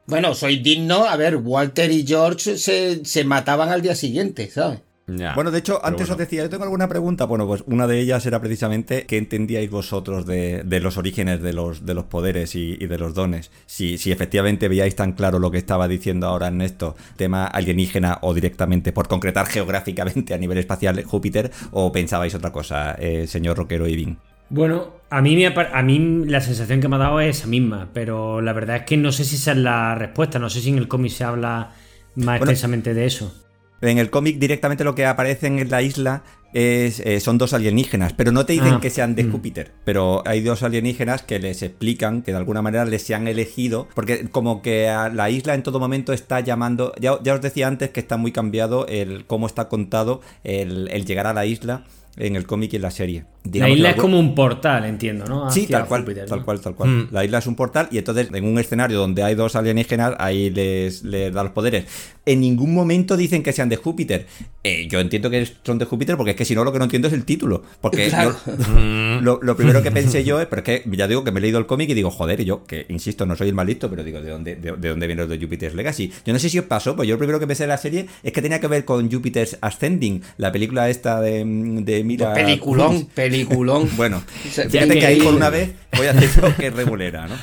Bueno, 0.06 0.36
soy 0.36 0.58
digno. 0.58 1.06
A 1.06 1.16
ver, 1.16 1.38
Walter 1.38 1.90
y 1.92 2.06
George 2.06 2.58
se, 2.58 3.04
se 3.06 3.24
mataban 3.24 3.70
al 3.70 3.82
día 3.82 3.96
siguiente, 3.96 4.52
¿sabes? 4.52 4.82
Ya. 5.08 5.34
Bueno, 5.34 5.52
de 5.52 5.60
hecho, 5.60 5.84
antes 5.84 6.08
bueno. 6.08 6.14
os 6.14 6.18
decía, 6.20 6.44
yo 6.44 6.50
tengo 6.50 6.64
alguna 6.64 6.88
pregunta. 6.88 7.26
Bueno, 7.26 7.46
pues 7.48 7.64
una 7.66 7.88
de 7.88 8.00
ellas 8.00 8.26
era 8.26 8.40
precisamente 8.40 9.06
qué 9.06 9.18
entendíais 9.18 9.70
vosotros 9.70 10.26
de, 10.26 10.64
de 10.64 10.80
los 10.80 10.98
orígenes 10.98 11.42
de 11.42 11.54
los, 11.54 11.86
de 11.86 11.94
los 11.94 12.06
poderes 12.06 12.56
y, 12.56 12.78
y 12.80 12.88
de 12.88 12.98
los 12.98 13.14
dones. 13.14 13.52
Si, 13.66 13.98
si 13.98 14.12
efectivamente 14.12 14.68
veíais 14.70 14.96
tan 14.96 15.14
claro 15.14 15.40
lo 15.40 15.52
que 15.52 15.58
estaba 15.58 15.88
diciendo 15.88 16.28
ahora 16.28 16.48
Ernesto, 16.48 16.96
tema 17.18 17.46
alienígena 17.46 18.20
o 18.22 18.34
directamente 18.34 18.94
por 18.94 19.08
concretar 19.08 19.48
geográficamente 19.48 20.34
a 20.34 20.38
nivel 20.38 20.60
espacial 20.60 21.04
Júpiter, 21.04 21.52
o 21.72 21.92
pensabais 21.92 22.36
otra 22.36 22.52
cosa, 22.52 22.96
eh, 23.00 23.28
señor 23.28 23.58
Roquero 23.58 23.88
y 23.88 23.96
Vin. 23.96 24.18
Bueno, 24.50 24.96
a 25.10 25.22
mí, 25.22 25.36
me 25.36 25.48
a 25.48 25.82
mí 25.82 26.26
la 26.26 26.42
sensación 26.42 26.82
que 26.82 26.90
me 26.90 26.98
ha 26.98 27.00
dado 27.00 27.22
es 27.22 27.38
esa 27.38 27.48
misma, 27.48 27.90
pero 27.94 28.42
la 28.42 28.52
verdad 28.54 28.78
es 28.78 28.84
que 28.84 28.98
no 28.98 29.12
sé 29.12 29.24
si 29.24 29.36
esa 29.36 29.52
es 29.52 29.58
la 29.58 29.96
respuesta, 29.96 30.40
no 30.40 30.50
sé 30.50 30.60
si 30.60 30.70
en 30.70 30.78
el 30.78 30.88
cómic 30.88 31.12
se 31.12 31.24
habla 31.24 31.72
más 32.16 32.38
extensamente 32.38 32.94
de 32.94 33.06
eso. 33.06 33.34
En 33.82 33.98
el 33.98 34.10
cómic 34.10 34.38
directamente 34.38 34.84
lo 34.84 34.96
que 34.96 35.06
aparecen 35.06 35.60
en 35.60 35.70
la 35.70 35.82
isla 35.82 36.24
es, 36.54 37.00
eh, 37.00 37.20
son 37.20 37.38
dos 37.38 37.54
alienígenas, 37.54 38.14
pero 38.14 38.32
no 38.32 38.46
te 38.46 38.54
dicen 38.54 38.74
Ah, 38.74 38.80
que 38.82 38.90
sean 38.90 39.16
de 39.16 39.24
mm. 39.24 39.32
Júpiter. 39.32 39.72
Pero 39.86 40.22
hay 40.26 40.42
dos 40.42 40.64
alienígenas 40.64 41.24
que 41.24 41.40
les 41.40 41.64
explican 41.64 42.22
que 42.22 42.32
de 42.32 42.38
alguna 42.38 42.62
manera 42.62 42.86
les 42.86 43.02
se 43.04 43.16
han 43.16 43.28
elegido, 43.28 43.88
porque 43.96 44.30
como 44.30 44.62
que 44.62 44.90
a 44.90 45.10
la 45.10 45.30
isla 45.30 45.56
en 45.56 45.64
todo 45.64 45.80
momento 45.80 46.14
está 46.14 46.42
llamando, 46.42 46.94
ya, 47.00 47.18
ya 47.24 47.34
os 47.34 47.42
decía 47.42 47.68
antes 47.68 47.90
que 47.90 48.00
está 48.00 48.18
muy 48.18 48.32
cambiado 48.32 48.86
el 48.88 49.26
cómo 49.26 49.48
está 49.48 49.68
contado 49.70 50.22
el, 50.44 50.90
el 50.92 51.06
llegar 51.06 51.28
a 51.28 51.34
la 51.34 51.46
isla 51.46 51.86
en 52.18 52.36
el 52.36 52.46
cómic 52.46 52.74
y 52.74 52.76
en 52.76 52.82
la 52.82 52.92
serie. 52.92 53.26
La 53.54 53.68
isla 53.70 53.90
es 53.92 53.96
como 53.96 54.20
un 54.20 54.36
portal, 54.36 54.86
entiendo, 54.86 55.26
¿no? 55.26 55.50
Sí, 55.50 55.66
tal 55.66 55.88
cual, 55.88 56.02
Júpiter, 56.02 56.26
tal 56.28 56.40
¿no? 56.40 56.46
cual, 56.46 56.60
tal 56.62 56.76
cual. 56.76 56.90
Mm. 56.90 57.08
La 57.12 57.26
isla 57.26 57.40
es 57.40 57.48
un 57.48 57.56
portal 57.56 57.88
y 57.92 57.98
entonces 57.98 58.30
en 58.32 58.46
un 58.46 58.60
escenario 58.60 59.00
donde 59.00 59.24
hay 59.24 59.34
dos 59.34 59.56
alienígenas, 59.56 60.14
ahí 60.20 60.52
les, 60.52 61.04
les 61.04 61.34
da 61.34 61.42
los 61.44 61.52
poderes. 61.52 61.86
En 62.24 62.40
ningún 62.40 62.72
momento 62.76 63.18
dicen 63.18 63.42
que 63.42 63.52
sean 63.52 63.68
de 63.68 63.78
Júpiter. 63.78 64.28
Eh, 64.64 64.88
yo 64.88 65.00
entiendo 65.00 65.32
que 65.32 65.48
son 65.64 65.80
de 65.80 65.86
Júpiter 65.86 66.18
porque 66.18 66.32
es 66.32 66.38
que 66.38 66.46
si 66.46 66.54
no 66.54 66.64
lo 66.64 66.72
que 66.72 66.78
no 66.78 66.84
entiendo 66.86 67.08
es 67.08 67.16
el 67.16 67.26
título. 67.26 67.64
Porque 67.82 68.10
Claro. 68.10 68.36
yo- 68.46 69.22
lo, 69.22 69.40
lo 69.42 69.56
primero 69.58 69.82
que 69.82 69.90
pensé 69.92 70.24
yo 70.24 70.40
es, 70.40 70.46
pero 70.46 70.62
es 70.62 70.66
que 70.84 70.90
ya 70.96 71.08
digo 71.08 71.24
que 71.24 71.32
me 71.32 71.40
he 71.40 71.42
leído 71.42 71.58
el 71.58 71.66
cómic 71.66 71.90
y 71.90 71.96
digo, 71.96 72.12
joder, 72.12 72.40
y 72.42 72.46
yo, 72.46 72.64
que 72.66 72.86
insisto, 72.90 73.26
no 73.26 73.36
soy 73.36 73.48
el 73.50 73.56
más 73.56 73.66
listo, 73.66 73.90
pero 73.90 74.04
digo, 74.04 74.22
¿de 74.22 74.30
dónde, 74.30 74.56
de, 74.56 74.74
de 74.74 74.90
dónde 74.90 75.08
viene 75.08 75.24
lo 75.24 75.28
de 75.28 75.40
Jupiter's 75.40 75.74
Legacy? 75.74 76.12
Yo 76.26 76.32
no 76.32 76.38
sé 76.38 76.48
si 76.48 76.60
os 76.60 76.66
pasó, 76.66 76.96
pues 76.96 77.08
yo 77.10 77.16
lo 77.16 77.18
primero 77.18 77.40
que 77.40 77.48
pensé 77.48 77.64
de 77.64 77.68
la 77.70 77.78
serie 77.80 78.06
es 78.22 78.32
que 78.32 78.42
tenía 78.44 78.60
que 78.60 78.68
ver 78.68 78.86
con 78.86 79.12
Jupiter's 79.12 79.58
Ascending, 79.62 80.22
la 80.38 80.52
película 80.52 80.90
esta 80.92 81.20
de, 81.22 81.40
de 81.44 82.04
Mira... 82.04 82.34
Peliculón, 82.36 83.08
peliculón. 83.32 83.90
Bueno, 83.98 84.22
fíjate 84.44 85.00
que 85.00 85.06
ahí 85.06 85.20
por 85.22 85.34
una 85.34 85.50
vez 85.50 85.72
voy 85.96 86.08
a 86.08 86.12
hacer 86.12 86.42
lo 86.44 86.56
que 86.56 86.68
es 86.68 86.74
regulera, 86.74 87.28
¿no? 87.28 87.36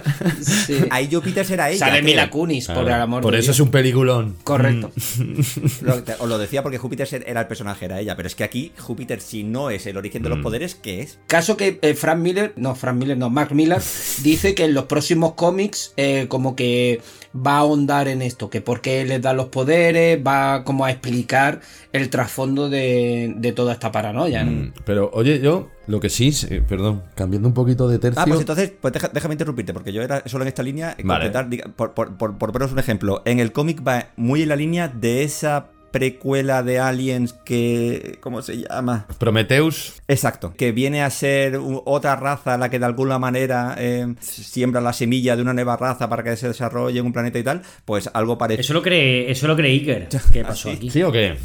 Sí. 0.42 0.78
Ahí 0.90 1.08
Júpiter 1.12 1.44
será 1.44 1.70
ella. 1.70 1.78
Sale. 1.86 2.02
Mila 2.02 2.30
Kunis, 2.30 2.66
por 2.68 2.84
el 2.86 2.92
amor 2.92 3.22
Por 3.22 3.32
de 3.34 3.38
eso 3.40 3.46
Dios. 3.46 3.56
es 3.56 3.60
un 3.60 3.70
peliculón. 3.70 4.36
Correcto. 4.44 4.90
Lo- 5.82 6.02
te- 6.02 6.14
os 6.18 6.28
lo 6.28 6.38
decía 6.38 6.62
porque 6.62 6.78
Júpiter 6.78 7.08
era 7.26 7.42
el 7.42 7.46
personaje, 7.46 7.84
era 7.84 8.00
ella. 8.00 8.16
Pero 8.16 8.26
es 8.28 8.34
que 8.34 8.44
aquí 8.44 8.72
Júpiter, 8.78 9.20
si 9.20 9.44
no 9.44 9.70
es 9.70 9.86
el 9.86 9.96
origen 9.96 10.22
de 10.22 10.28
los 10.30 10.38
poderes, 10.38 10.74
¿qué 10.74 11.00
es? 11.02 11.18
Caso 11.26 11.56
que 11.56 11.78
eh, 11.82 11.94
Frank 11.94 12.18
Miller, 12.18 12.52
no, 12.56 12.74
Frank 12.74 12.96
Miller, 12.96 13.16
no, 13.18 13.30
Mark 13.30 13.54
Miller, 13.54 13.80
dice 14.22 14.54
que 14.54 14.64
en 14.64 14.74
los 14.74 14.84
próximos 14.84 15.34
cómics 15.34 15.92
eh, 15.96 16.26
como 16.28 16.56
que 16.56 17.00
va 17.36 17.56
a 17.56 17.58
ahondar 17.58 18.08
en 18.08 18.22
esto, 18.22 18.48
que 18.50 18.60
por 18.60 18.80
qué 18.80 19.04
les 19.04 19.20
da 19.20 19.32
los 19.34 19.46
poderes, 19.48 20.18
va 20.26 20.64
como 20.64 20.84
a 20.84 20.90
explicar 20.90 21.60
el 21.92 22.08
trasfondo 22.08 22.68
de, 22.70 23.34
de 23.36 23.52
toda 23.52 23.74
esta 23.74 23.92
paranoia. 23.92 24.44
¿no? 24.44 24.50
Mm, 24.52 24.72
Pero 24.84 25.10
oye, 25.12 25.40
yo 25.40 25.68
lo 25.88 25.98
que 26.00 26.08
sí, 26.10 26.32
eh, 26.50 26.62
perdón, 26.66 27.02
cambiando 27.14 27.48
un 27.48 27.54
poquito 27.54 27.88
de 27.88 27.98
tercio. 27.98 28.22
Ah, 28.22 28.26
pues 28.26 28.40
entonces, 28.40 28.72
pues 28.80 28.92
deja- 28.94 29.08
déjame 29.12 29.34
interrumpirte, 29.34 29.72
porque 29.72 29.92
yo 29.92 30.02
era 30.02 30.22
solo 30.26 30.44
en 30.44 30.48
esta 30.48 30.62
línea, 30.62 30.94
eh, 30.96 31.02
Vale. 31.04 31.30
completar, 31.32 31.72
por, 31.72 31.94
por, 31.94 32.16
por, 32.16 32.38
por 32.38 32.52
poneros 32.52 32.72
un 32.72 32.78
ejemplo. 32.78 33.22
En 33.24 33.40
el 33.40 33.52
cómic 33.52 33.82
va 33.86 34.08
muy 34.16 34.42
en 34.42 34.50
la 34.50 34.56
línea 34.56 34.88
de 34.88 35.24
esa 35.24 35.70
precuela 35.90 36.62
de 36.62 36.78
Aliens 36.78 37.32
que... 37.32 38.18
¿Cómo 38.20 38.42
se 38.42 38.58
llama? 38.58 39.06
Prometheus. 39.18 39.94
Exacto, 40.06 40.52
que 40.54 40.70
viene 40.72 41.02
a 41.02 41.08
ser 41.08 41.58
otra 41.86 42.14
raza 42.14 42.58
la 42.58 42.68
que 42.68 42.78
de 42.78 42.84
alguna 42.84 43.18
manera 43.18 43.74
eh, 43.78 44.14
siembra 44.20 44.82
la 44.82 44.92
semilla 44.92 45.34
de 45.34 45.40
una 45.40 45.54
nueva 45.54 45.78
raza 45.78 46.06
para 46.10 46.22
que 46.22 46.36
se 46.36 46.48
desarrolle 46.48 46.98
en 47.00 47.06
un 47.06 47.12
planeta 47.14 47.38
y 47.38 47.42
tal, 47.42 47.62
pues 47.86 48.10
algo 48.12 48.36
parecido. 48.36 48.60
Eso 48.60 48.74
lo 48.74 48.82
cree, 48.82 49.30
eso 49.30 49.46
lo 49.46 49.56
cree 49.56 49.72
Iker. 49.72 50.08
¿Qué 50.32 50.44
pasó 50.44 50.68
sí? 50.70 50.76
aquí? 50.76 50.90
¿Sí 50.90 51.02
o 51.02 51.10
qué? 51.10 51.38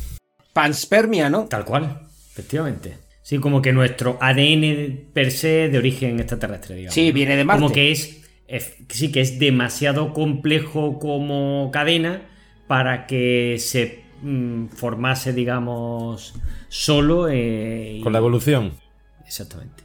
Panspermia, 0.52 1.30
¿no? 1.30 1.46
Tal 1.46 1.64
cual, 1.66 2.02
efectivamente. 2.34 2.98
Sí, 3.24 3.40
como 3.40 3.62
que 3.62 3.72
nuestro 3.74 4.18
ADN 4.22 5.08
per 5.14 5.32
se 5.32 5.70
de 5.70 5.78
origen 5.78 6.20
extraterrestre, 6.20 6.76
digamos. 6.76 6.94
Sí, 6.94 7.12
viene 7.12 7.36
de 7.38 7.46
Marte. 7.46 7.62
Como 7.62 7.74
que 7.74 7.90
es, 7.92 8.22
es- 8.48 8.76
sí, 8.90 9.12
que 9.12 9.22
es 9.22 9.40
demasiado 9.40 10.14
complejo 10.14 11.00
como 11.00 11.70
cadena 11.72 12.22
para 12.68 13.08
que 13.08 13.56
se 13.60 14.04
mm, 14.22 14.68
formase, 14.68 15.34
digamos, 15.34 16.36
solo. 16.68 17.28
eh, 17.32 18.00
Con 18.04 18.14
la 18.14 18.20
evolución. 18.20 18.74
Exactamente. 19.26 19.83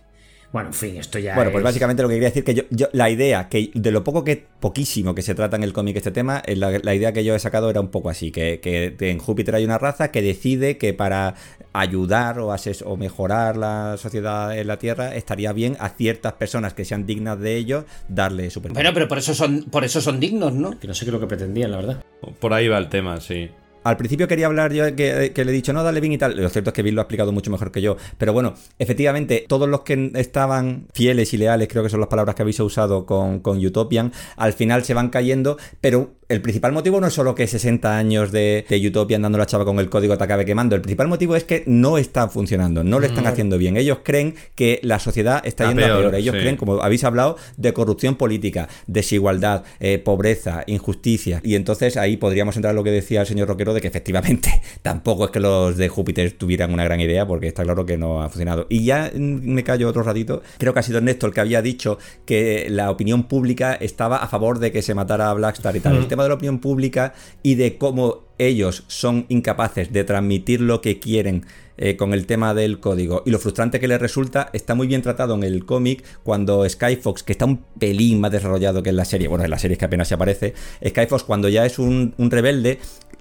Bueno, 0.50 0.68
en 0.70 0.74
fin, 0.74 0.96
esto 0.96 1.18
ya. 1.18 1.34
Bueno, 1.34 1.50
pues 1.50 1.60
es- 1.60 1.64
básicamente 1.64 2.02
lo 2.02 2.08
que 2.08 2.14
quería 2.14 2.28
decir 2.30 2.42
que 2.42 2.54
yo, 2.54 2.62
yo- 2.70 2.88
la 2.92 3.10
idea 3.10 3.48
que 3.50 3.70
de 3.74 3.90
lo 3.90 4.02
poco 4.02 4.24
que 4.24 4.46
poquísimo 4.60 5.14
que 5.14 5.20
se 5.20 5.34
trata 5.34 5.56
en 5.56 5.62
el 5.62 5.74
cómic 5.74 5.96
este 5.96 6.10
tema, 6.10 6.42
eh, 6.46 6.56
la, 6.56 6.78
la 6.82 6.94
idea 6.94 7.12
que 7.12 7.22
yo 7.22 7.34
he 7.34 7.38
sacado 7.38 7.68
era 7.68 7.80
un 7.82 7.88
poco 7.88 8.08
así, 8.08 8.30
que, 8.30 8.60
que 8.60 9.10
en 9.10 9.18
Júpiter 9.18 9.54
hay 9.54 9.64
una 9.66 9.76
raza 9.76 10.10
que 10.10 10.22
decide 10.22 10.78
que 10.78 10.94
para 10.94 11.34
ayudar 11.74 12.38
o, 12.40 12.52
ases- 12.52 12.82
o 12.84 12.96
mejorar 12.96 13.56
la 13.58 13.96
sociedad 13.98 14.56
en 14.58 14.66
la 14.68 14.78
Tierra 14.78 15.14
estaría 15.14 15.52
bien 15.52 15.76
a 15.80 15.90
ciertas 15.90 16.32
personas 16.32 16.72
que 16.72 16.84
sean 16.86 17.04
dignas 17.04 17.38
de 17.38 17.56
ellos 17.56 17.84
darle 18.08 18.48
super 18.50 18.72
Bueno, 18.72 18.90
pero 18.94 19.06
por 19.06 19.18
eso 19.18 19.34
son, 19.34 19.64
por 19.64 19.84
eso 19.84 20.00
son 20.00 20.18
dignos, 20.18 20.54
¿no? 20.54 20.78
Que 20.80 20.88
no 20.88 20.94
sé 20.94 21.04
qué 21.04 21.10
es 21.10 21.14
lo 21.14 21.20
que 21.20 21.26
pretendían, 21.26 21.70
la 21.70 21.76
verdad. 21.76 22.02
Por 22.40 22.54
ahí 22.54 22.68
va 22.68 22.78
el 22.78 22.88
tema, 22.88 23.20
sí. 23.20 23.50
Al 23.84 23.96
principio 23.96 24.28
quería 24.28 24.46
hablar 24.46 24.72
yo 24.72 24.84
que, 24.94 25.32
que 25.34 25.44
le 25.44 25.50
he 25.50 25.54
dicho, 25.54 25.72
no, 25.72 25.82
dale 25.82 26.00
bien 26.00 26.12
y 26.12 26.18
tal. 26.18 26.36
Lo 26.36 26.48
cierto 26.48 26.70
es 26.70 26.74
que 26.74 26.82
Bill 26.82 26.94
lo 26.94 27.00
ha 27.00 27.04
explicado 27.04 27.32
mucho 27.32 27.50
mejor 27.50 27.70
que 27.72 27.80
yo. 27.80 27.96
Pero 28.18 28.32
bueno, 28.32 28.54
efectivamente, 28.78 29.44
todos 29.48 29.68
los 29.68 29.82
que 29.82 30.12
estaban 30.14 30.86
fieles 30.92 31.32
y 31.34 31.38
leales, 31.38 31.68
creo 31.68 31.82
que 31.82 31.88
son 31.88 32.00
las 32.00 32.08
palabras 32.08 32.34
que 32.34 32.42
habéis 32.42 32.60
usado 32.60 33.06
con, 33.06 33.40
con 33.40 33.64
Utopian, 33.64 34.12
al 34.36 34.52
final 34.52 34.84
se 34.84 34.94
van 34.94 35.08
cayendo. 35.10 35.58
Pero 35.80 36.17
el 36.28 36.42
principal 36.42 36.72
motivo 36.72 37.00
no 37.00 37.06
es 37.06 37.14
solo 37.14 37.34
que 37.34 37.46
60 37.46 37.96
años 37.96 38.32
de, 38.32 38.66
de 38.68 38.86
Utopian 38.86 39.22
dando 39.22 39.38
la 39.38 39.46
chava 39.46 39.64
con 39.64 39.78
el 39.78 39.88
código 39.88 40.18
te 40.18 40.24
acabe 40.24 40.44
quemando. 40.44 40.76
El 40.76 40.82
principal 40.82 41.08
motivo 41.08 41.34
es 41.36 41.44
que 41.44 41.64
no 41.66 41.96
está 41.96 42.28
funcionando, 42.28 42.84
no 42.84 43.00
lo 43.00 43.06
están 43.06 43.26
haciendo 43.26 43.56
bien. 43.56 43.78
Ellos 43.78 44.00
creen 44.02 44.34
que 44.54 44.78
la 44.82 44.98
sociedad 44.98 45.40
está 45.44 45.64
A 45.64 45.68
yendo 45.68 45.84
a 45.84 45.86
peor, 45.86 46.00
peor. 46.02 46.14
Ellos 46.16 46.34
sí. 46.34 46.40
creen, 46.42 46.56
como 46.56 46.82
habéis 46.82 47.04
hablado, 47.04 47.36
de 47.56 47.72
corrupción 47.72 48.16
política, 48.16 48.68
desigualdad, 48.86 49.64
eh, 49.80 49.98
pobreza, 49.98 50.64
injusticia. 50.66 51.40
Y 51.42 51.54
entonces 51.54 51.96
ahí 51.96 52.18
podríamos 52.18 52.56
entrar 52.56 52.72
en 52.72 52.76
lo 52.76 52.84
que 52.84 52.90
decía 52.90 53.22
el 53.22 53.26
señor 53.26 53.48
Roquero 53.48 53.72
de 53.72 53.80
que 53.80 53.88
efectivamente 53.88 54.60
tampoco 54.82 55.24
es 55.24 55.30
que 55.30 55.40
los 55.40 55.78
de 55.78 55.88
Júpiter 55.88 56.32
tuvieran 56.32 56.74
una 56.74 56.84
gran 56.84 57.00
idea, 57.00 57.26
porque 57.26 57.46
está 57.46 57.62
claro 57.62 57.86
que 57.86 57.96
no 57.96 58.22
ha 58.22 58.28
funcionado. 58.28 58.66
Y 58.68 58.84
ya 58.84 59.10
mm, 59.14 59.50
me 59.50 59.64
callo 59.64 59.88
otro 59.88 60.02
ratito. 60.02 60.42
Creo 60.58 60.74
que 60.74 60.80
ha 60.80 60.82
sido 60.82 61.00
Néstor 61.00 61.28
el 61.28 61.34
que 61.34 61.40
había 61.40 61.62
dicho 61.62 61.98
que 62.26 62.66
la 62.68 62.90
opinión 62.90 63.24
pública 63.24 63.72
estaba 63.74 64.18
a 64.18 64.28
favor 64.28 64.58
de 64.58 64.72
que 64.72 64.82
se 64.82 64.94
matara 64.94 65.30
a 65.30 65.34
Blackstar 65.34 65.74
y 65.74 65.80
tal. 65.80 65.96
El 65.96 66.06
tema 66.06 66.17
de 66.22 66.30
la 66.30 66.34
opinión 66.36 66.58
pública 66.58 67.14
y 67.42 67.54
de 67.54 67.78
cómo 67.78 68.28
ellos 68.38 68.84
son 68.86 69.26
incapaces 69.28 69.92
de 69.92 70.04
transmitir 70.04 70.60
lo 70.60 70.80
que 70.80 71.00
quieren 71.00 71.44
eh, 71.76 71.96
con 71.96 72.12
el 72.12 72.26
tema 72.26 72.54
del 72.54 72.80
código 72.80 73.22
y 73.24 73.30
lo 73.30 73.38
frustrante 73.38 73.78
que 73.78 73.86
les 73.86 74.00
resulta 74.00 74.50
está 74.52 74.74
muy 74.74 74.86
bien 74.86 75.02
tratado 75.02 75.34
en 75.34 75.44
el 75.44 75.64
cómic 75.64 76.04
cuando 76.22 76.68
Skyfox, 76.68 77.22
que 77.22 77.32
está 77.32 77.44
un 77.44 77.58
pelín 77.78 78.20
más 78.20 78.32
desarrollado 78.32 78.82
que 78.82 78.90
en 78.90 78.96
la 78.96 79.04
serie, 79.04 79.28
bueno, 79.28 79.44
en 79.44 79.50
la 79.50 79.58
serie 79.58 79.74
es 79.74 79.78
que 79.78 79.84
apenas 79.84 80.08
se 80.08 80.14
aparece, 80.14 80.54
Skyfox 80.86 81.22
cuando 81.24 81.48
ya 81.48 81.64
es 81.66 81.78
un, 81.78 82.14
un 82.16 82.30
rebelde 82.30 82.78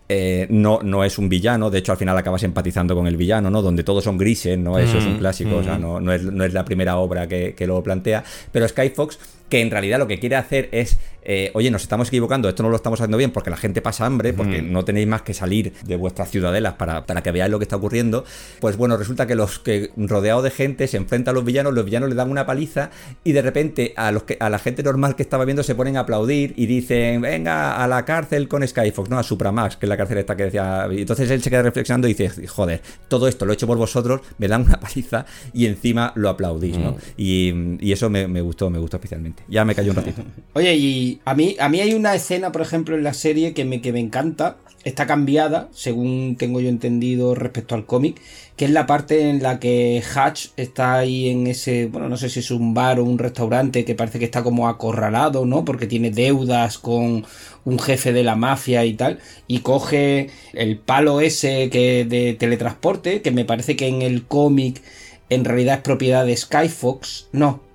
eh, 0.10 0.48
no, 0.50 0.80
no 0.82 1.04
es 1.04 1.18
un 1.18 1.28
villano, 1.28 1.70
de 1.70 1.80
hecho 1.80 1.92
al 1.92 1.98
final 1.98 2.18
acabas 2.18 2.42
empatizando 2.44 2.96
con 2.96 3.08
el 3.08 3.18
villano, 3.18 3.50
¿no? 3.50 3.62
Donde 3.62 3.84
todos 3.84 4.06
son 4.06 4.18
grises, 4.18 4.58
¿no? 4.58 4.80
Eso 4.80 5.00
es 5.00 5.06
un 5.06 5.18
clásico, 5.18 5.58
o 5.58 5.64
sea, 5.64 5.78
no, 5.78 6.00
no, 6.00 6.14
es, 6.14 6.24
no 6.24 6.46
es 6.46 6.54
la 6.54 6.64
primera 6.64 6.98
obra 6.98 7.28
que, 7.28 7.54
que 7.56 7.68
lo 7.68 7.84
plantea, 7.84 8.24
pero 8.54 8.68
Skyfox 8.68 9.20
que 9.50 9.62
en 9.62 9.72
realidad 9.72 10.00
lo 10.00 10.08
que 10.08 10.20
quiere 10.20 10.36
hacer 10.36 10.70
es, 10.72 11.00
eh, 11.30 11.52
oye, 11.56 11.70
nos 11.70 11.82
estamos 11.82 12.08
equivocando, 12.08 12.48
esto 12.48 12.64
no 12.64 12.70
lo 12.70 12.78
estamos 12.78 13.02
haciendo 13.02 13.18
bien 13.18 13.32
porque 13.32 13.50
la 13.50 13.58
gente 13.58 13.82
pasa 13.82 14.06
hambre, 14.06 14.32
porque 14.32 14.62
no 14.62 14.86
tenéis 14.86 15.08
más 15.08 15.24
que 15.24 15.34
salir 15.34 15.74
de 15.84 15.98
vuestras 15.98 16.32
ciudadelas 16.32 16.76
para, 16.76 17.06
para 17.06 17.22
que 17.22 17.32
veáis 17.32 17.52
lo 17.52 17.60
que 17.60 17.64
está 17.64 17.76
ocurriendo, 17.76 18.24
pues 18.62 18.78
bueno, 18.78 18.96
resulta 18.96 19.28
que 19.28 19.36
los 19.36 19.60
que 19.60 19.92
rodeados 19.98 20.46
de 20.46 20.52
gente 20.52 20.88
se 20.88 20.96
enfrentan 20.96 21.34
a 21.34 21.36
los 21.36 21.44
villanos, 21.44 21.74
los 21.74 21.84
villanos 21.84 22.08
le 22.08 22.16
dan 22.16 22.32
una 22.32 22.46
paliza 22.46 22.92
y 23.26 23.34
de 23.34 23.42
repente 23.42 23.94
a, 23.98 24.14
los 24.14 24.24
que, 24.24 24.38
a 24.40 24.50
la 24.50 24.58
gente 24.58 24.84
normal 24.84 25.18
que 25.18 25.24
estaba 25.24 25.44
viendo 25.44 25.64
se 25.64 25.76
ponen 25.76 25.98
a 25.98 26.02
aplaudir 26.02 26.54
y 26.56 26.66
dicen, 26.66 27.20
venga 27.20 27.84
a 27.84 27.88
la 27.90 28.06
cárcel 28.06 28.48
con 28.48 28.66
Skyfox, 28.66 29.10
¿no? 29.10 29.20
A 29.20 29.24
Supramax, 29.24 29.76
que 29.76 29.86
es 29.86 29.90
la 29.90 29.98
cárcel 29.98 30.20
esta 30.20 30.38
que 30.38 30.46
decía... 30.46 30.88
Y 30.90 31.02
entonces 31.02 31.30
él 31.30 31.44
se 31.44 31.50
queda 31.50 31.64
reflexionando 31.64 32.08
y 32.08 32.14
dice, 32.14 32.48
joder, 32.48 32.82
todo 33.10 33.28
esto 33.28 33.46
lo 33.46 33.52
he 33.52 33.56
hecho 33.56 33.68
por 33.68 33.78
vosotros, 33.78 34.22
me 34.38 34.48
dan 34.48 34.62
una 34.62 34.80
paliza 34.80 35.26
y 35.52 35.66
encima 35.66 36.14
lo 36.16 36.30
aplaudís, 36.30 36.78
¿no? 36.78 36.96
Y, 37.18 37.54
y 37.82 37.92
eso 37.92 38.10
me, 38.10 38.30
me 38.30 38.40
gustó, 38.40 38.70
me 38.70 38.80
gustó 38.80 38.96
especialmente. 38.96 39.44
Ya 39.50 39.66
me 39.66 39.76
cayó 39.76 39.92
un 39.92 39.98
ratito. 39.98 40.22
Oye, 40.54 40.74
y 40.74 41.17
a 41.26 41.34
mí, 41.36 41.56
a 41.60 41.70
mí 41.70 41.80
hay 41.82 41.94
una 41.94 42.16
escena, 42.16 42.52
por 42.52 42.62
ejemplo, 42.62 42.96
en 42.96 43.04
la 43.04 43.14
serie 43.14 43.54
que 43.54 43.66
me, 43.66 43.82
que 43.82 43.92
me 43.92 44.00
encanta. 44.00 44.58
Está 44.84 45.06
cambiada, 45.06 45.68
según 45.74 46.38
tengo 46.38 46.62
yo 46.62 46.70
entendido 46.70 47.36
respecto 47.36 47.76
al 47.76 47.86
cómic, 47.86 48.22
que 48.56 48.66
es 48.66 48.72
la 48.72 48.86
parte 48.86 49.30
en 49.30 49.44
la 49.44 49.60
que 49.60 50.02
Hatch 50.16 50.50
está 50.56 50.96
ahí 50.96 51.28
en 51.28 51.48
ese, 51.48 51.88
bueno, 51.88 52.08
no 52.08 52.16
sé 52.16 52.30
si 52.30 52.40
es 52.40 52.52
un 52.52 52.74
bar 52.74 53.00
o 53.00 53.04
un 53.04 53.18
restaurante 53.18 53.84
que 53.84 53.96
parece 53.96 54.18
que 54.18 54.26
está 54.26 54.44
como 54.44 54.70
acorralado, 54.70 55.46
¿no? 55.46 55.66
Porque 55.66 55.88
tiene 55.88 56.12
deudas 56.12 56.78
con 56.78 57.26
un 57.66 57.80
jefe 57.80 58.14
de 58.14 58.24
la 58.24 58.38
mafia 58.38 58.86
y 58.86 58.94
tal, 58.94 59.20
y 59.46 59.60
coge 59.60 60.30
el 60.54 60.78
palo 60.78 61.20
ese 61.20 61.70
que 61.70 62.06
de 62.06 62.36
teletransporte, 62.36 63.22
que 63.22 63.32
me 63.32 63.44
parece 63.44 63.76
que 63.76 63.88
en 63.88 64.02
el 64.02 64.26
cómic 64.26 64.82
en 65.30 65.44
realidad 65.44 65.78
es 65.78 65.82
propiedad 65.82 66.26
de 66.26 66.38
Skyfox, 66.38 67.28
no, 67.34 67.67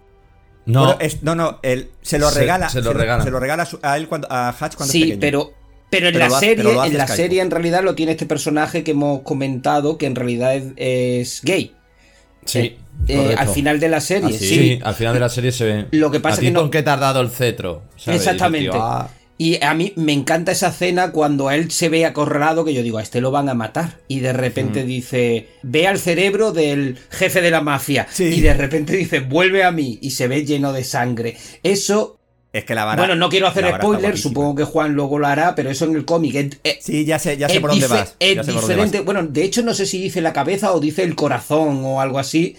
No, 0.66 0.84
Bueno, 0.84 0.98
es- 1.01 1.22
no, 1.22 1.34
no, 1.34 1.59
él 1.62 1.90
se 2.02 2.18
lo 2.18 2.30
regala. 2.30 2.68
se 2.68 2.80
lo 2.80 2.93
regala. 2.93 3.24
Se 3.24 3.30
lo 3.30 3.40
regala 3.40 3.68
a 3.82 3.97
él 3.97 4.06
cuando, 4.09 4.28
a 4.30 4.51
Hatch 4.51 4.76
cuando 4.76 4.84
es 4.84 4.90
Sí, 4.93 5.01
pequeño. 5.01 5.20
pero, 5.20 5.52
pero 5.90 6.06
en 6.09 6.12
Pero 6.14 6.28
la 6.28 6.36
hace- 6.36 6.47
serie, 6.47 6.64
pero 6.64 6.84
en 6.84 6.97
la 6.98 7.06
serie 7.09 7.40
en 7.43 7.51
realidad 7.51 7.82
lo 7.82 7.94
tiene 7.94 8.12
este 8.12 8.26
personaje 8.26 8.84
que 8.84 8.93
hemos 8.93 9.22
comentado 9.22 9.98
que 9.98 10.06
en 10.06 10.14
realidad 10.14 10.55
es, 10.55 10.64
es 10.76 11.40
gay. 11.43 11.74
sí. 12.44 12.76
Eh, 13.09 13.32
eh, 13.32 13.34
al 13.36 13.48
final 13.48 13.80
de 13.80 13.89
la 13.89 14.01
serie, 14.01 14.28
Ah, 14.32 14.39
sí. 14.39 14.47
Sí, 14.48 14.80
al 14.84 14.94
final 14.94 15.14
de 15.14 15.20
la 15.20 15.28
serie 15.28 15.51
se 15.51 15.64
ve. 15.64 15.86
Lo 15.93 16.10
que 16.10 16.20
pasa 16.20 16.36
¿A 16.36 16.39
ti 16.40 16.47
que 16.47 16.52
no- 16.52 16.60
con 16.60 16.70
qué 16.70 16.82
te 16.82 16.90
has 16.90 17.01
dado 17.01 17.20
el 17.20 17.30
cetro? 17.30 17.82
¿sabes? 17.97 18.06
Y 18.06 18.10
dices, 18.12 18.26
Exactamente. 18.26 18.70
tío, 18.70 18.80
ah, 18.82 19.09
Y 19.38 19.62
a 19.64 19.74
mí 19.74 19.92
me 19.96 20.12
encanta 20.12 20.52
esa 20.52 20.68
escena 20.68 21.10
cuando 21.10 21.50
él 21.50 21.70
se 21.70 21.88
ve 21.88 22.04
acorralado, 22.06 22.64
que 22.64 22.74
yo 22.74 22.82
digo, 22.82 22.98
a 22.98 23.02
este 23.02 23.20
lo 23.20 23.30
van 23.32 23.48
a 23.48 23.54
matar. 23.54 23.98
Y 24.06 24.20
de 24.20 24.32
repente 24.32 24.84
dice, 24.84 25.48
ve 25.62 25.88
al 25.88 25.98
cerebro 25.98 26.52
del 26.52 26.96
jefe 27.10 27.40
de 27.40 27.50
la 27.50 27.60
mafia. 27.60 28.06
Sí. 28.10 28.24
Y 28.24 28.40
de 28.40 28.54
repente 28.54 28.94
dice, 28.96 29.20
vuelve 29.20 29.64
a 29.64 29.72
mí. 29.72 29.98
Y 30.00 30.10
se 30.10 30.28
ve 30.28 30.44
lleno 30.44 30.72
de 30.72 30.84
sangre. 30.84 31.36
Eso, 31.64 32.18
Es 32.52 32.64
que 32.64 32.74
la 32.74 32.84
vara. 32.84 33.00
bueno, 33.00 33.16
no 33.16 33.30
quiero 33.30 33.48
hacer 33.48 33.66
spoiler, 33.74 34.16
supongo 34.18 34.54
que 34.54 34.64
Juan 34.64 34.92
luego 34.92 35.18
lo 35.18 35.26
hará, 35.26 35.54
pero 35.56 35.70
eso 35.70 35.86
en 35.86 35.96
el 35.96 36.04
cómic 36.04 36.59
es, 36.62 36.84
Sí, 36.84 37.04
ya 37.04 37.18
sé, 37.18 37.36
ya 37.36 37.48
sé 37.48 37.60
por 37.60 37.70
dónde 37.70 37.88
vas. 37.88 38.14
es 38.20 38.46
diferente. 38.46 39.00
Bueno, 39.00 39.22
de 39.24 39.42
hecho 39.42 39.62
no 39.62 39.74
sé 39.74 39.86
si 39.86 40.00
dice 40.00 40.20
la 40.20 40.32
cabeza 40.32 40.72
o 40.72 40.78
dice 40.78 41.02
el 41.02 41.14
corazón 41.16 41.80
o 41.84 42.00
algo 42.00 42.18
así. 42.20 42.54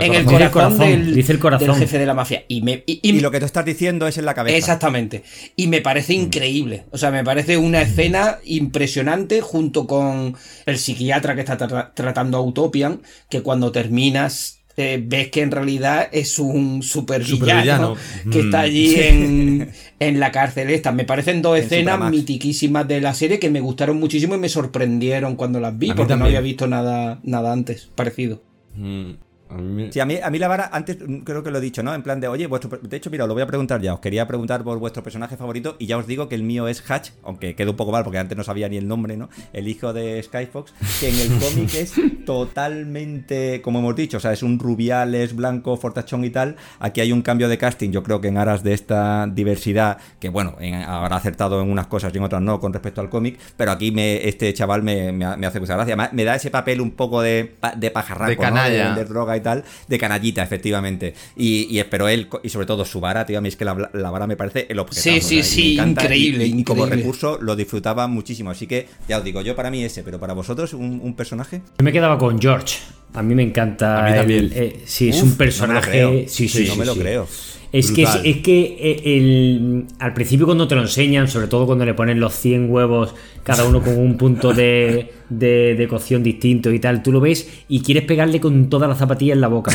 En 0.00 0.14
el 0.14 0.24
corazón. 0.24 0.34
Dice 0.34 0.44
el 0.44 0.50
corazón, 0.50 0.78
corazón, 0.78 0.78
del, 1.06 1.14
dice 1.14 1.32
el 1.32 1.38
corazón. 1.38 1.68
del 1.68 1.76
jefe 1.78 1.98
de 1.98 2.06
la 2.06 2.14
mafia. 2.14 2.44
Y, 2.48 2.62
me, 2.62 2.82
y- 2.86 3.00
y- 3.02 3.16
Y 3.16 3.20
lo 3.20 3.30
que 3.30 3.40
tú 3.40 3.46
estás 3.46 3.64
diciendo 3.64 4.06
es 4.06 4.18
en 4.18 4.24
la 4.24 4.34
cabeza. 4.34 4.56
Exactamente. 4.56 5.22
Y 5.56 5.66
me 5.68 5.80
parece 5.80 6.14
Mm. 6.16 6.20
increíble. 6.22 6.84
O 6.90 6.98
sea, 6.98 7.10
me 7.10 7.24
parece 7.24 7.56
una 7.56 7.82
escena 7.82 8.38
impresionante 8.44 9.40
junto 9.40 9.86
con 9.86 10.36
el 10.66 10.78
psiquiatra 10.78 11.34
que 11.34 11.40
está 11.40 11.58
tra- 11.58 11.92
tratando 11.94 12.38
a 12.38 12.42
Utopian, 12.42 13.00
que 13.28 13.42
cuando 13.42 13.72
terminas 13.72 14.54
eh, 14.80 15.02
ves 15.04 15.28
que 15.32 15.42
en 15.42 15.50
realidad 15.50 16.08
es 16.12 16.38
un 16.38 16.84
supervillano 16.84 17.96
Supervillano. 17.96 17.96
que 18.30 18.38
está 18.42 18.58
Mm. 18.58 18.60
allí 18.60 18.94
en, 19.00 19.70
en 19.98 20.20
la 20.20 20.30
cárcel 20.30 20.70
esta. 20.70 20.92
Me 20.92 21.04
parecen 21.04 21.42
dos 21.42 21.58
En 21.58 21.64
escenas 21.64 21.98
mitiquísimas 22.12 22.86
de 22.86 23.00
la 23.00 23.12
serie 23.12 23.40
que 23.40 23.50
me 23.50 23.58
gustaron 23.58 23.98
muchísimo 23.98 24.36
y 24.36 24.38
me 24.38 24.48
sorprendieron 24.48 25.34
cuando 25.34 25.58
las 25.58 25.76
vi 25.76 25.92
porque 25.94 26.14
no 26.14 26.26
había 26.26 26.40
visto 26.40 26.68
nada, 26.68 27.18
nada 27.24 27.52
antes 27.52 27.90
parecido. 27.96 28.40
Mm, 28.76 29.14
a 29.50 29.54
mí 29.54 29.88
Sí, 29.92 30.00
a 30.00 30.04
mí, 30.04 30.16
a 30.22 30.30
mí 30.30 30.38
la 30.38 30.48
vara, 30.48 30.70
antes 30.72 30.98
creo 31.24 31.42
que 31.42 31.50
lo 31.50 31.58
he 31.58 31.60
dicho, 31.60 31.82
¿no? 31.82 31.94
En 31.94 32.02
plan 32.02 32.20
de, 32.20 32.28
oye, 32.28 32.46
vuestro, 32.46 32.78
de 32.82 32.96
hecho, 32.96 33.10
mira, 33.10 33.24
os 33.24 33.28
lo 33.28 33.34
voy 33.34 33.42
a 33.42 33.46
preguntar 33.46 33.80
ya. 33.80 33.94
Os 33.94 34.00
quería 34.00 34.26
preguntar 34.26 34.62
por 34.64 34.78
vuestro 34.78 35.02
personaje 35.02 35.36
favorito 35.36 35.76
y 35.78 35.86
ya 35.86 35.96
os 35.98 36.06
digo 36.06 36.28
que 36.28 36.34
el 36.34 36.42
mío 36.42 36.68
es 36.68 36.82
Hatch, 36.90 37.10
aunque 37.22 37.54
quedó 37.54 37.70
un 37.72 37.76
poco 37.76 37.92
mal 37.92 38.04
porque 38.04 38.18
antes 38.18 38.36
no 38.36 38.44
sabía 38.44 38.68
ni 38.68 38.76
el 38.76 38.86
nombre, 38.88 39.16
¿no? 39.16 39.28
El 39.52 39.68
hijo 39.68 39.92
de 39.92 40.22
Skyfox, 40.22 40.72
que 41.00 41.08
en 41.08 41.14
el 41.32 41.38
cómic 41.40 41.74
es 41.74 41.94
totalmente, 42.26 43.60
como 43.62 43.78
hemos 43.78 43.96
dicho, 43.96 44.18
o 44.18 44.20
sea, 44.20 44.32
es 44.32 44.42
un 44.42 44.58
rubial, 44.58 45.14
es 45.14 45.34
blanco, 45.34 45.76
fortachón 45.76 46.24
y 46.24 46.30
tal. 46.30 46.56
Aquí 46.80 47.00
hay 47.00 47.12
un 47.12 47.22
cambio 47.22 47.48
de 47.48 47.58
casting, 47.58 47.90
yo 47.90 48.02
creo 48.02 48.20
que 48.20 48.28
en 48.28 48.36
aras 48.38 48.62
de 48.62 48.74
esta 48.74 49.26
diversidad, 49.26 49.98
que 50.20 50.28
bueno, 50.28 50.56
en- 50.60 50.74
habrá 50.74 51.16
acertado 51.16 51.60
en 51.62 51.70
unas 51.70 51.86
cosas 51.86 52.12
y 52.14 52.18
en 52.18 52.24
otras 52.24 52.42
no 52.42 52.60
con 52.60 52.72
respecto 52.72 53.00
al 53.00 53.08
cómic, 53.08 53.38
pero 53.56 53.70
aquí 53.72 53.90
me, 53.92 54.28
este 54.28 54.52
chaval 54.54 54.82
me, 54.82 55.12
me 55.12 55.24
ha- 55.24 55.36
me 55.36 55.46
hace 55.46 55.60
mucha 55.60 55.74
gracia. 55.74 55.96
Me, 56.12 56.24
da 56.24 56.34
ese 56.34 56.50
papel 56.50 56.80
un 56.80 56.90
poco 56.92 57.22
de, 57.22 57.54
de 57.76 57.90
pajarraco, 57.90 58.30
De 58.30 58.36
¿no? 58.36 58.42
canalla. 58.42 58.74
de 58.76 58.84
vender 58.84 59.08
droga 59.08 59.36
y 59.38 59.40
tal, 59.40 59.64
de 59.88 59.98
canallita, 59.98 60.42
efectivamente. 60.42 61.14
Y, 61.36 61.66
y 61.70 61.78
espero 61.78 62.08
él, 62.08 62.28
y 62.42 62.48
sobre 62.50 62.66
todo 62.66 62.84
su 62.84 63.00
vara, 63.00 63.24
tío, 63.24 63.38
a 63.38 63.40
mí 63.40 63.48
es 63.48 63.56
que 63.56 63.64
la, 63.64 63.90
la 63.92 64.10
vara 64.10 64.26
me 64.26 64.36
parece 64.36 64.66
el 64.68 64.78
objeto. 64.78 65.00
Sí, 65.00 65.20
sí, 65.20 65.42
sí, 65.42 65.78
increíble, 65.80 66.46
Y, 66.46 66.60
y 66.60 66.64
como 66.64 66.82
increíble. 66.82 67.02
recurso 67.04 67.38
lo 67.40 67.56
disfrutaba 67.56 68.06
muchísimo. 68.06 68.50
Así 68.50 68.66
que, 68.66 68.86
ya 69.08 69.18
os 69.18 69.24
digo, 69.24 69.40
yo 69.40 69.56
para 69.56 69.70
mí 69.70 69.82
ese, 69.82 70.02
pero 70.02 70.18
para 70.20 70.34
vosotros, 70.34 70.74
un, 70.74 71.00
un 71.02 71.14
personaje. 71.14 71.62
Yo 71.78 71.84
me 71.84 71.92
quedaba 71.92 72.18
con 72.18 72.40
George. 72.40 72.76
A 73.14 73.22
mí 73.22 73.34
me 73.34 73.42
encanta. 73.42 74.20
A 74.20 74.24
mí 74.24 74.34
el- 74.34 74.52
eh, 74.54 74.80
sí, 74.84 75.08
es 75.08 75.22
un 75.22 75.36
personaje. 75.36 75.90
creo. 75.90 76.12
sí, 76.28 76.48
sí, 76.48 76.64
no 76.66 76.72
sí, 76.74 76.78
me 76.78 76.84
lo 76.86 76.94
sí. 76.94 77.00
creo. 77.00 77.26
Es 77.70 77.92
que, 77.92 78.02
es, 78.02 78.36
que 78.38 78.78
eh, 78.80 79.02
el, 79.18 79.84
al 79.98 80.14
principio 80.14 80.46
cuando 80.46 80.66
te 80.66 80.74
lo 80.74 80.80
enseñan, 80.80 81.28
sobre 81.28 81.48
todo 81.48 81.66
cuando 81.66 81.84
le 81.84 81.92
ponen 81.92 82.18
los 82.18 82.32
100 82.34 82.70
huevos, 82.70 83.14
cada 83.42 83.64
uno 83.66 83.82
con 83.82 83.98
un 83.98 84.16
punto 84.16 84.54
de, 84.54 85.12
de, 85.28 85.74
de 85.74 85.88
cocción 85.88 86.22
distinto 86.22 86.72
y 86.72 86.78
tal, 86.78 87.02
tú 87.02 87.12
lo 87.12 87.20
ves 87.20 87.46
y 87.68 87.82
quieres 87.82 88.04
pegarle 88.04 88.40
con 88.40 88.70
toda 88.70 88.88
la 88.88 88.94
zapatilla 88.94 89.34
en 89.34 89.42
la 89.42 89.48
boca. 89.48 89.72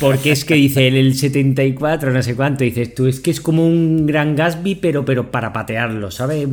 Porque 0.00 0.32
es 0.32 0.44
que 0.44 0.54
dice 0.54 0.88
el, 0.88 0.96
el 0.96 1.14
74, 1.14 2.10
no 2.12 2.22
sé 2.24 2.34
cuánto, 2.34 2.64
dices 2.64 2.92
tú, 2.92 3.06
es 3.06 3.20
que 3.20 3.30
es 3.30 3.40
como 3.40 3.64
un 3.64 4.04
gran 4.06 4.34
Gatsby, 4.34 4.74
pero, 4.74 5.04
pero 5.04 5.30
para 5.30 5.52
patearlo, 5.52 6.10
¿sabes? 6.10 6.48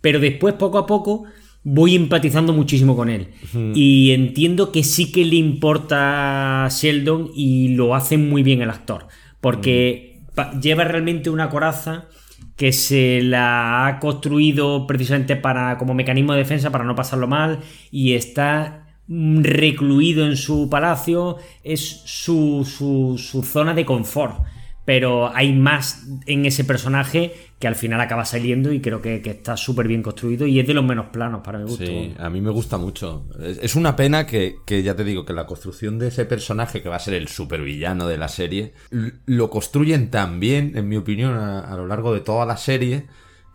Pero 0.00 0.20
después, 0.20 0.54
poco 0.54 0.78
a 0.78 0.86
poco, 0.86 1.24
voy 1.68 1.96
empatizando 1.96 2.52
muchísimo 2.52 2.94
con 2.94 3.10
él. 3.10 3.28
Y 3.74 4.12
entiendo 4.12 4.70
que 4.70 4.84
sí 4.84 5.10
que 5.10 5.24
le 5.24 5.34
importa 5.34 6.64
a 6.64 6.68
Sheldon 6.68 7.32
y 7.34 7.74
lo 7.74 7.96
hace 7.96 8.18
muy 8.18 8.44
bien 8.44 8.62
el 8.62 8.70
actor. 8.70 9.08
Porque 9.40 10.20
lleva 10.62 10.84
realmente 10.84 11.28
una 11.28 11.50
coraza 11.50 12.04
que 12.54 12.72
se 12.72 13.20
la 13.20 13.86
ha 13.86 13.98
construido 13.98 14.86
precisamente 14.86 15.34
para 15.34 15.76
como 15.76 15.92
mecanismo 15.92 16.34
de 16.34 16.38
defensa 16.38 16.70
para 16.70 16.84
no 16.84 16.94
pasarlo 16.94 17.26
mal 17.26 17.58
y 17.90 18.14
está 18.14 18.86
recluido 19.08 20.26
en 20.26 20.36
su 20.36 20.70
palacio 20.70 21.36
es 21.62 22.02
su, 22.04 22.64
su, 22.64 23.18
su 23.18 23.42
zona 23.42 23.74
de 23.74 23.84
confort 23.84 24.38
pero 24.86 25.34
hay 25.34 25.52
más 25.52 26.06
en 26.26 26.46
ese 26.46 26.64
personaje 26.64 27.34
que 27.58 27.66
al 27.66 27.74
final 27.74 28.00
acaba 28.00 28.24
saliendo 28.24 28.72
y 28.72 28.80
creo 28.80 29.02
que, 29.02 29.16
está 29.16 29.56
súper 29.56 29.88
bien 29.88 30.00
construido 30.00 30.46
y 30.46 30.60
es 30.60 30.66
de 30.66 30.74
los 30.74 30.84
menos 30.84 31.06
planos 31.06 31.42
para 31.42 31.58
mi 31.58 31.64
gusto. 31.64 31.84
Sí, 31.84 32.14
a 32.16 32.30
mí 32.30 32.40
me 32.40 32.50
gusta 32.50 32.78
mucho. 32.78 33.26
Es, 33.40 33.74
una 33.74 33.96
pena 33.96 34.26
que, 34.26 34.56
que 34.64 34.84
ya 34.84 34.94
te 34.94 35.02
digo 35.02 35.24
que 35.24 35.32
la 35.32 35.44
construcción 35.44 35.98
de 35.98 36.08
ese 36.08 36.24
personaje, 36.24 36.82
que 36.82 36.88
va 36.88 36.96
a 36.96 37.00
ser 37.00 37.14
el 37.14 37.26
supervillano 37.26 38.06
de 38.06 38.16
la 38.16 38.28
serie, 38.28 38.74
lo 39.26 39.50
construyen 39.50 40.10
tan 40.10 40.38
bien, 40.38 40.72
en 40.76 40.88
mi 40.88 40.96
opinión, 40.96 41.36
a, 41.36 41.74
lo 41.76 41.88
largo 41.88 42.14
de 42.14 42.20
toda 42.20 42.46
la 42.46 42.56
serie, 42.56 43.06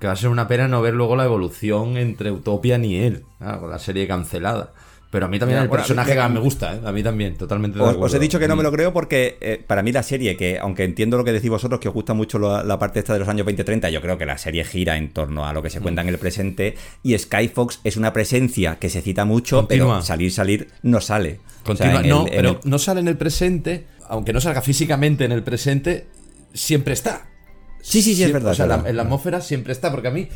que 0.01 0.07
va 0.07 0.13
a 0.13 0.17
ser 0.17 0.29
una 0.29 0.49
pena 0.49 0.67
no 0.67 0.81
ver 0.81 0.95
luego 0.95 1.15
la 1.15 1.23
evolución 1.23 1.95
entre 1.95 2.31
Utopian 2.31 2.83
y 2.83 2.97
él, 2.97 3.23
ah, 3.39 3.57
con 3.57 3.69
la 3.69 3.79
serie 3.79 4.05
cancelada. 4.05 4.73
Pero 5.11 5.25
a 5.25 5.29
mí 5.29 5.37
también 5.39 5.57
Ya, 5.59 5.63
el 5.63 5.67
bueno, 5.67 5.81
personaje 5.83 6.15
me- 6.15 6.21
que 6.21 6.29
me 6.29 6.39
gusta, 6.39 6.73
¿eh? 6.73 6.79
a 6.85 6.91
mí 6.93 7.03
también, 7.03 7.35
totalmente 7.35 7.77
de 7.77 7.83
Os, 7.83 7.97
os 7.99 8.13
he 8.13 8.17
dicho 8.19 8.39
que 8.39 8.47
no 8.47 8.55
me 8.55 8.61
Mm. 8.61 8.65
lo 8.65 8.71
creo 8.71 8.93
porque 8.93 9.37
eh, 9.41 9.61
para 9.67 9.83
mí 9.83 9.91
la 9.91 10.03
serie, 10.03 10.37
que 10.37 10.57
aunque 10.57 10.85
entiendo 10.85 11.17
lo 11.17 11.25
que 11.25 11.33
decís 11.33 11.49
vosotros, 11.49 11.81
que 11.81 11.89
os 11.89 11.93
gusta 11.93 12.13
mucho 12.13 12.39
la, 12.39 12.63
la 12.63 12.79
parte 12.79 12.99
esta 12.99 13.11
de 13.13 13.19
los 13.19 13.27
años 13.27 13.45
20-30, 13.45 13.89
yo 13.91 14.01
creo 14.01 14.17
que 14.17 14.25
la 14.25 14.37
serie 14.37 14.63
gira 14.63 14.95
en 14.95 15.11
torno 15.11 15.45
a 15.45 15.51
lo 15.51 15.61
que 15.61 15.69
se 15.69 15.81
cuenta 15.81 16.01
en 16.01 16.07
el 16.07 16.17
presente 16.17 16.75
y 17.03 17.17
Skyfox 17.17 17.81
es 17.83 17.97
una 17.97 18.13
presencia 18.13 18.77
que 18.79 18.89
se 18.89 19.01
cita 19.01 19.25
mucho, 19.25 19.57
Continua. 19.67 19.95
pero 19.95 20.01
salir, 20.05 20.31
salir 20.31 20.69
no 20.81 21.01
sale. 21.01 21.39
O 21.67 21.75
sea, 21.75 21.99
el- 21.99 22.07
no, 22.07 22.25
pero 22.25 22.49
el- 22.63 22.69
no 22.69 22.79
sale 22.79 23.01
en 23.01 23.09
el 23.09 23.17
presente, 23.17 23.87
aunque 24.07 24.31
no 24.31 24.39
salga 24.39 24.61
físicamente 24.61 25.25
en 25.25 25.33
el 25.33 25.43
presente, 25.43 26.07
siempre 26.53 26.93
está. 26.93 27.27
Sí, 27.81 28.01
sí, 28.01 28.15
sí, 28.15 28.23
es 28.23 28.31
verdad, 28.31 28.51
O 28.51 28.55
sea, 28.55 28.65
la- 28.65 28.83
en 28.87 28.95
la 28.95 29.03
atmósfera 29.03 29.41
siempre 29.41 29.73
está, 29.73 29.91
porque 29.91 30.07
a 30.07 30.11
mí, 30.11 30.29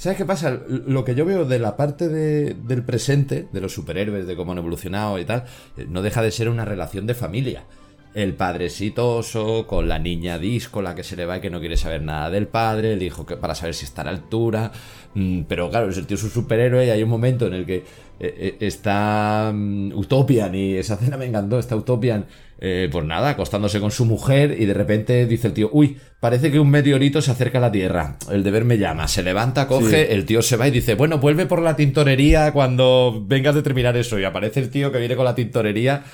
¿sabes 0.00 0.16
qué 0.18 0.24
pasa? 0.24 0.58
Lo 0.68 1.04
que 1.04 1.14
yo 1.14 1.24
veo 1.24 1.44
de 1.44 1.58
la 1.58 1.76
parte 1.76 2.08
de- 2.08 2.54
del 2.54 2.82
presente, 2.82 3.46
de 3.52 3.60
los 3.60 3.72
superhéroes, 3.74 4.26
de 4.26 4.34
cómo 4.36 4.52
han 4.52 4.58
evolucionado 4.58 5.18
y 5.18 5.24
tal, 5.24 5.44
eh, 5.76 5.86
no 5.88 6.02
deja 6.02 6.22
de 6.22 6.30
ser 6.30 6.48
una 6.48 6.64
relación 6.64 7.06
de 7.06 7.14
familia. 7.14 7.64
El 8.12 8.34
padrecito 8.34 9.16
oso 9.18 9.68
con 9.68 9.86
la 9.88 10.00
niña 10.00 10.36
disco, 10.38 10.82
la 10.82 10.96
que 10.96 11.04
se 11.04 11.14
le 11.14 11.26
va 11.26 11.36
y 11.36 11.40
que 11.40 11.50
no 11.50 11.60
quiere 11.60 11.76
saber 11.76 12.02
nada 12.02 12.28
del 12.28 12.48
padre, 12.48 12.94
el 12.94 13.02
hijo 13.04 13.24
que 13.24 13.36
para 13.36 13.54
saber 13.54 13.74
si 13.74 13.84
está 13.84 14.02
a 14.02 14.06
la 14.06 14.10
altura. 14.10 14.72
mm, 15.14 15.42
Pero 15.42 15.70
claro, 15.70 15.88
el 15.88 16.06
tío 16.06 16.16
es 16.16 16.24
un 16.24 16.30
superhéroe 16.30 16.86
y 16.86 16.90
hay 16.90 17.02
un 17.04 17.08
momento 17.10 17.46
en 17.46 17.54
el 17.54 17.64
que 17.66 17.76
eh, 17.76 17.84
eh, 18.18 18.56
está 18.60 19.52
mm, 19.54 19.92
Utopian 19.94 20.54
y 20.54 20.74
esa 20.74 20.96
cena 20.96 21.16
me 21.16 21.26
encantó, 21.26 21.58
está 21.58 21.76
Utopian, 21.76 22.26
eh, 22.62 22.88
pues 22.92 23.06
nada, 23.06 23.30
acostándose 23.30 23.80
con 23.80 23.90
su 23.90 24.04
mujer 24.04 24.56
y 24.58 24.66
de 24.66 24.74
repente 24.74 25.26
dice 25.26 25.48
el 25.48 25.54
tío, 25.54 25.70
uy, 25.72 25.96
parece 26.20 26.50
que 26.50 26.60
un 26.60 26.70
meteorito 26.70 27.22
se 27.22 27.30
acerca 27.30 27.56
a 27.58 27.62
la 27.62 27.72
Tierra, 27.72 28.16
el 28.30 28.42
deber 28.42 28.64
me 28.66 28.76
llama, 28.76 29.08
se 29.08 29.22
levanta, 29.22 29.66
coge, 29.66 30.12
el 30.12 30.26
tío 30.26 30.42
se 30.42 30.56
va 30.56 30.68
y 30.68 30.70
dice, 30.70 30.94
bueno, 30.94 31.18
vuelve 31.18 31.46
por 31.46 31.62
la 31.62 31.74
tintorería 31.74 32.52
cuando 32.52 33.24
vengas 33.26 33.54
de 33.54 33.62
terminar 33.62 33.96
eso 33.96 34.18
y 34.18 34.24
aparece 34.24 34.60
el 34.60 34.68
tío 34.68 34.92
que 34.92 34.98
viene 34.98 35.16
con 35.16 35.24
la 35.24 35.34
tintorería 35.34 36.04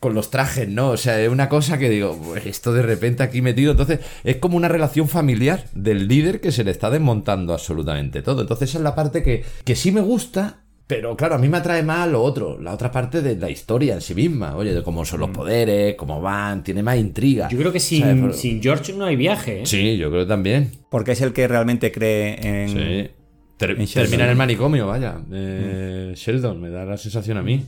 con 0.00 0.12
los 0.12 0.28
trajes, 0.28 0.68
¿no? 0.68 0.90
O 0.90 0.96
sea, 0.98 1.18
es 1.22 1.30
una 1.30 1.48
cosa 1.48 1.78
que 1.78 1.88
digo, 1.88 2.20
"Pues 2.22 2.44
esto 2.44 2.74
de 2.74 2.82
repente 2.82 3.22
aquí 3.22 3.40
metido, 3.40 3.70
entonces 3.70 4.00
es 4.24 4.36
como 4.36 4.58
una 4.58 4.68
relación 4.68 5.08
familiar 5.08 5.64
del 5.72 6.08
líder 6.08 6.42
que 6.42 6.52
se 6.52 6.62
le 6.64 6.72
está 6.72 6.90
desmontando 6.90 7.54
absolutamente 7.54 8.20
todo. 8.20 8.42
Entonces 8.42 8.68
esa 8.68 8.78
es 8.78 8.84
la 8.84 8.94
parte 8.94 9.22
que, 9.22 9.44
que 9.64 9.74
sí 9.74 9.92
me 9.92 10.02
gusta, 10.02 10.63
pero 10.86 11.16
claro, 11.16 11.36
a 11.36 11.38
mí 11.38 11.48
me 11.48 11.56
atrae 11.56 11.82
más 11.82 12.08
lo 12.10 12.22
otro, 12.22 12.60
la 12.60 12.74
otra 12.74 12.90
parte 12.90 13.22
de 13.22 13.36
la 13.36 13.48
historia 13.50 13.94
en 13.94 14.00
sí 14.00 14.14
misma, 14.14 14.54
oye, 14.56 14.74
de 14.74 14.82
cómo 14.82 15.04
son 15.04 15.20
los 15.20 15.30
poderes, 15.30 15.94
cómo 15.96 16.20
van, 16.20 16.62
tiene 16.62 16.82
más 16.82 16.98
intriga. 16.98 17.48
Yo 17.48 17.56
creo 17.58 17.72
que 17.72 17.80
sin, 17.80 18.32
sin 18.34 18.62
George 18.62 18.92
no 18.92 19.04
hay 19.06 19.16
viaje. 19.16 19.62
¿eh? 19.62 19.66
Sí, 19.66 19.96
yo 19.96 20.10
creo 20.10 20.22
que 20.24 20.28
también. 20.28 20.70
porque 20.90 21.12
es 21.12 21.20
el 21.22 21.32
que 21.32 21.48
realmente 21.48 21.90
cree 21.90 22.36
en... 22.64 22.68
Sí. 22.68 23.10
Ter- 23.56 23.70
en 23.70 23.86
Sheldon. 23.86 24.02
termina 24.04 24.24
en 24.24 24.30
el 24.30 24.36
manicomio, 24.36 24.86
vaya. 24.88 25.16
Eh, 25.32 26.12
Sheldon, 26.16 26.60
me 26.60 26.70
da 26.70 26.84
la 26.84 26.96
sensación 26.96 27.38
a 27.38 27.42
mí. 27.42 27.64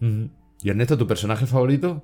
Ujú. 0.00 0.28
Y 0.62 0.68
Ernesto, 0.70 0.98
¿tu 0.98 1.06
personaje 1.06 1.46
favorito? 1.46 2.02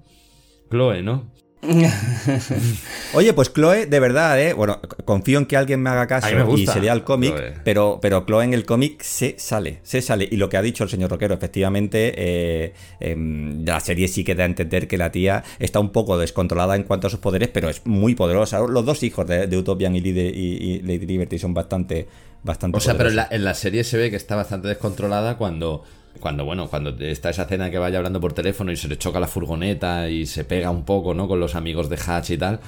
Chloe, 0.71 1.03
¿no? 1.03 1.33
Oye, 3.15 3.33
pues 3.33 3.53
Chloe, 3.53 3.87
de 3.87 4.01
verdad, 4.01 4.41
¿eh? 4.41 4.53
Bueno, 4.53 4.81
confío 5.05 5.39
en 5.39 5.47
que 5.47 5.57
alguien 5.57 5.81
me 5.83 5.91
haga 5.91 6.07
caso 6.07 6.29
y 6.57 6.67
se 6.67 6.81
lea 6.81 6.93
el 6.93 7.05
cómic, 7.05 7.35
Chloe. 7.35 7.53
pero, 7.65 7.99
pero 8.03 8.25
Chloe 8.27 8.45
en 8.45 8.55
el 8.55 8.65
cómic 8.67 9.03
se 9.03 9.37
sale, 9.39 9.81
se 9.83 10.03
sale. 10.03 10.29
Y 10.31 10.37
lo 10.37 10.49
que 10.49 10.57
ha 10.57 10.63
dicho 10.63 10.85
el 10.85 10.91
señor 10.91 11.11
Roquero, 11.11 11.35
efectivamente, 11.35 12.13
eh, 12.17 12.73
em, 13.01 13.65
la 13.65 13.81
serie 13.81 14.09
sí 14.09 14.25
que 14.25 14.35
da 14.35 14.45
a 14.45 14.47
entender 14.47 14.89
que 14.89 14.99
la 14.99 15.11
tía 15.13 15.45
está 15.59 15.81
un 15.81 15.91
poco 15.91 16.19
descontrolada 16.19 16.77
en 16.77 16.83
cuanto 16.85 17.07
a 17.07 17.11
sus 17.11 17.21
poderes, 17.21 17.49
pero 17.49 17.69
es 17.69 17.83
muy 17.85 18.15
poderosa. 18.15 18.61
Los 18.61 18.85
dos 18.85 19.03
hijos 19.03 19.27
de, 19.27 19.47
de 19.47 19.57
Utopian 19.57 19.95
y, 19.97 20.01
Lide- 20.01 20.33
y- 20.35 20.75
y 20.75 20.81
Lady 20.83 21.07
Liberty 21.07 21.39
son 21.39 21.55
bastante, 21.55 22.07
bastante 22.43 22.77
O 22.77 22.81
sea, 22.81 22.95
pero 22.97 23.09
en 23.11 23.15
poderosos. 23.15 23.31
la, 23.31 23.37
en 23.37 23.45
la 23.45 23.55
serie 23.55 23.85
se 23.85 23.97
ve 23.97 24.11
que 24.11 24.17
está 24.17 24.37
bastante 24.37 24.69
descontrolada 24.69 25.37
cuando, 25.37 25.85
Cuando, 26.21 26.45
bueno, 26.45 26.69
cuando 26.69 26.91
está 27.05 27.31
esa 27.31 27.43
escena 27.43 27.71
que 27.71 27.79
vaya 27.79 27.99
hablando 27.99 28.21
por 28.21 28.33
teléfono 28.33 28.73
y 28.73 28.77
se 28.77 28.89
le 28.89 28.97
choca 28.97 29.21
la 29.21 29.27
furgoneta 29.27 30.09
y 30.09 30.27
se 30.27 30.45
pega 30.45 30.71
un 30.71 30.85
poco, 30.85 31.13
¿no? 31.15 31.29
Con 31.29 31.39
los 31.41 31.55
amigos 31.55 31.89
de 31.91 31.99
Hatch 32.05 32.31
y 32.31 32.39
tal. 32.39 32.61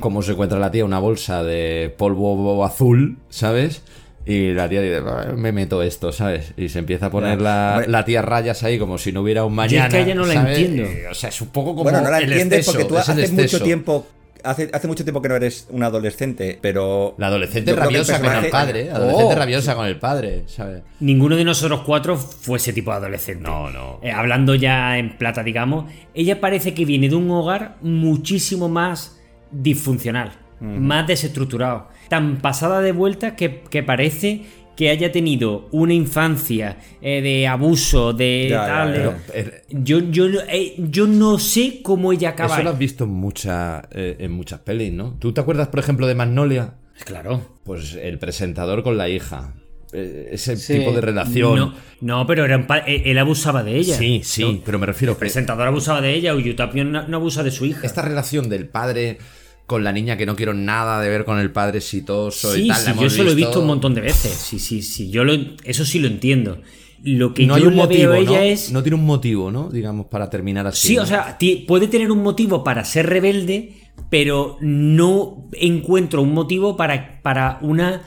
Como 0.00 0.22
se 0.22 0.32
encuentra 0.32 0.58
la 0.58 0.70
tía 0.70 0.84
una 0.84 0.98
bolsa 0.98 1.42
de 1.44 1.94
polvo 1.96 2.64
azul, 2.64 3.18
¿sabes? 3.28 3.82
Y 4.24 4.52
la 4.54 4.68
tía 4.68 4.80
dice, 4.80 5.02
"Ah, 5.06 5.34
me 5.36 5.52
meto 5.52 5.82
esto, 5.82 6.10
¿sabes? 6.10 6.52
Y 6.56 6.68
se 6.70 6.80
empieza 6.80 7.06
a 7.06 7.10
poner 7.10 7.40
la, 7.40 7.84
la 7.86 8.04
tía 8.04 8.22
rayas 8.22 8.64
ahí 8.64 8.76
como 8.78 8.98
si 8.98 9.12
no 9.12 9.20
hubiera 9.22 9.44
un 9.44 9.54
mañana. 9.54 9.86
es 9.86 9.92
que 9.94 10.00
ella 10.00 10.14
no 10.16 10.26
la 10.26 10.34
¿sabes? 10.34 10.58
entiendo. 10.58 10.90
Y, 10.90 11.04
o 11.08 11.14
sea, 11.14 11.28
es 11.28 11.40
un 11.40 11.48
poco 11.48 11.70
como 11.72 11.84
Bueno, 11.84 12.00
no 12.00 12.10
la 12.10 12.18
entiendes 12.20 12.58
exceso, 12.60 12.72
porque 12.72 12.88
tú 12.88 12.96
hace 12.98 13.12
mucho 13.28 13.42
exceso. 13.42 13.62
tiempo. 13.62 14.06
Hace, 14.44 14.70
hace 14.72 14.86
mucho 14.88 15.04
tiempo 15.04 15.20
que 15.22 15.28
no 15.28 15.36
eres 15.36 15.66
un 15.70 15.82
adolescente, 15.82 16.58
pero. 16.60 17.14
La 17.18 17.28
adolescente 17.28 17.74
rabiosa 17.74 18.20
con 18.20 18.32
el 18.44 18.50
padre, 18.50 18.90
adolescente 18.90 19.34
Oh. 19.34 19.38
rabiosa 19.38 19.74
con 19.74 19.86
el 19.86 19.98
padre, 19.98 20.44
¿sabes? 20.46 20.82
Ninguno 21.00 21.36
de 21.36 21.44
nosotros 21.44 21.82
cuatro 21.84 22.16
fue 22.16 22.58
ese 22.58 22.72
tipo 22.72 22.90
de 22.90 22.96
adolescente. 22.98 23.42
No, 23.48 23.70
no. 23.70 24.00
Eh, 24.02 24.10
hablando 24.12 24.54
ya 24.54 24.98
en 24.98 25.16
plata, 25.18 25.42
digamos, 25.42 25.90
ella 26.14 26.40
parece 26.40 26.74
que 26.74 26.84
viene 26.84 27.08
de 27.08 27.16
un 27.16 27.30
hogar 27.30 27.76
muchísimo 27.82 28.68
más 28.68 29.20
disfuncional, 29.50 30.32
más 30.60 31.06
desestructurado, 31.06 31.88
tan 32.08 32.38
pasada 32.38 32.80
de 32.80 32.92
vuelta 32.92 33.36
que, 33.36 33.62
que 33.70 33.82
parece 33.82 34.42
que 34.76 34.90
haya 34.90 35.10
tenido 35.10 35.68
una 35.72 35.94
infancia 35.94 36.76
eh, 37.00 37.22
de 37.22 37.46
abuso, 37.46 38.12
de 38.12 38.48
Ya, 38.50 38.66
tal. 38.66 38.92
ya. 38.94 38.98
eh, 38.98 39.02
Pero, 39.32 39.50
eh, 39.56 39.62
yo, 39.70 39.98
yo, 40.10 40.26
eh, 40.48 40.74
yo 40.78 41.06
no 41.06 41.38
sé 41.38 41.80
cómo 41.82 42.12
ella 42.12 42.30
acaba. 42.30 42.54
Eso 42.54 42.62
lo 42.64 42.70
has 42.70 42.78
visto 42.78 43.04
en, 43.04 43.10
mucha- 43.10 43.88
eh, 43.92 44.16
en 44.20 44.32
muchas 44.32 44.60
pelis, 44.60 44.92
¿no? 44.92 45.16
¿Tú 45.18 45.32
te 45.32 45.40
acuerdas, 45.40 45.68
por 45.68 45.80
ejemplo, 45.80 46.06
de 46.06 46.14
Magnolia? 46.14 46.74
Claro. 47.04 47.56
Pues 47.64 47.94
el 47.94 48.18
presentador 48.18 48.82
con 48.82 48.96
la 48.98 49.08
hija. 49.08 49.54
Ese 49.92 50.56
Sí. 50.56 50.78
tipo 50.78 50.92
de 50.92 51.00
relación. 51.00 51.58
No, 51.58 51.74
no, 52.00 52.26
pero 52.26 52.44
era 52.44 52.66
él 52.86 53.18
abusaba 53.18 53.62
de 53.62 53.76
ella. 53.78 53.96
Sí, 53.96 54.20
sí, 54.24 54.42
No, 54.42 54.60
pero 54.64 54.78
me 54.78 54.84
refiero 54.84 55.12
El 55.12 55.16
que 55.16 55.20
presentador 55.20 55.66
abusaba 55.68 56.00
de 56.02 56.12
ella, 56.14 56.34
Uyutapion 56.34 56.92
no, 56.92 57.06
no 57.08 57.16
abusa 57.16 57.42
de 57.42 57.50
su 57.50 57.64
hija. 57.64 57.86
esta 57.86 58.02
relación 58.02 58.48
del 58.50 58.68
padre 58.68 59.18
con 59.66 59.82
la 59.84 59.92
niña 59.92 60.16
que 60.16 60.26
no 60.26 60.36
quiero 60.36 60.54
nada 60.54 61.00
de 61.00 61.08
ver 61.08 61.24
con 61.24 61.38
el 61.38 61.50
padre 61.50 61.78
exitoso 61.78 62.56
y 62.56 62.62
Sí, 62.62 62.68
tal. 62.68 62.76
sí, 62.76 62.86
la 62.90 62.96
yo 63.00 63.06
eso 63.08 63.24
lo 63.24 63.30
he 63.32 63.34
visto 63.34 63.60
un 63.60 63.66
montón 63.66 63.94
de 63.94 64.00
veces. 64.00 64.32
Sí, 64.32 64.58
sí, 64.58 64.82
sí. 64.82 65.10
Yo 65.10 65.24
lo, 65.24 65.32
eso 65.64 65.84
sí 65.84 65.98
lo 65.98 66.06
entiendo. 66.08 66.60
Lo 67.02 67.34
que 67.34 67.46
No 67.46 67.58
yo 67.58 67.64
hay 67.64 67.66
un 67.68 67.76
le 67.76 67.82
motivo, 67.82 68.12
veo 68.12 68.20
a 68.20 68.24
¿no? 68.24 68.30
ella 68.30 68.44
es. 68.44 68.72
No 68.72 68.82
tiene 68.82 68.96
un 68.96 69.04
motivo, 69.04 69.50
¿no? 69.50 69.68
Digamos, 69.68 70.06
para 70.06 70.30
terminar 70.30 70.66
así. 70.66 70.88
sí, 70.88 70.96
¿no? 70.96 71.02
o 71.02 71.06
sea, 71.06 71.36
puede 71.66 71.88
tener 71.88 72.10
un 72.10 72.22
motivo 72.22 72.64
para 72.64 72.84
ser 72.84 73.06
rebelde, 73.06 73.74
pero 74.08 74.56
no 74.60 75.48
encuentro 75.52 76.22
un 76.22 76.32
motivo 76.32 76.76
para, 76.76 77.20
para 77.22 77.58
una. 77.60 78.02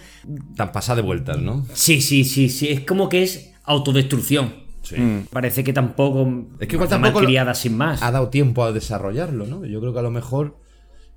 Tan 0.55 0.71
pasada 0.71 0.97
de 0.97 1.01
vueltas, 1.03 1.37
¿no? 1.39 1.65
Sí, 1.73 2.01
sí, 2.01 2.23
sí, 2.23 2.49
sí. 2.49 2.67
Es 2.69 2.81
como 2.81 3.09
que 3.09 3.23
es 3.23 3.51
autodestrucción. 3.63 4.53
Sí. 4.81 4.95
Parece 5.31 5.63
que 5.63 5.71
tampoco. 5.73 6.47
Es 6.59 6.67
que 6.67 6.75
igual 6.75 6.85
está 6.87 6.95
tampoco 6.95 7.19
lo- 7.19 7.23
malcriada 7.25 7.53
sin 7.53 7.77
más. 7.77 8.01
ha 8.01 8.11
dado 8.11 8.29
tiempo 8.29 8.63
a 8.63 8.71
desarrollarlo, 8.71 9.45
¿no? 9.45 9.65
Yo 9.65 9.79
creo 9.81 9.93
que 9.93 9.99
a 9.99 10.03
lo 10.03 10.11
mejor. 10.11 10.57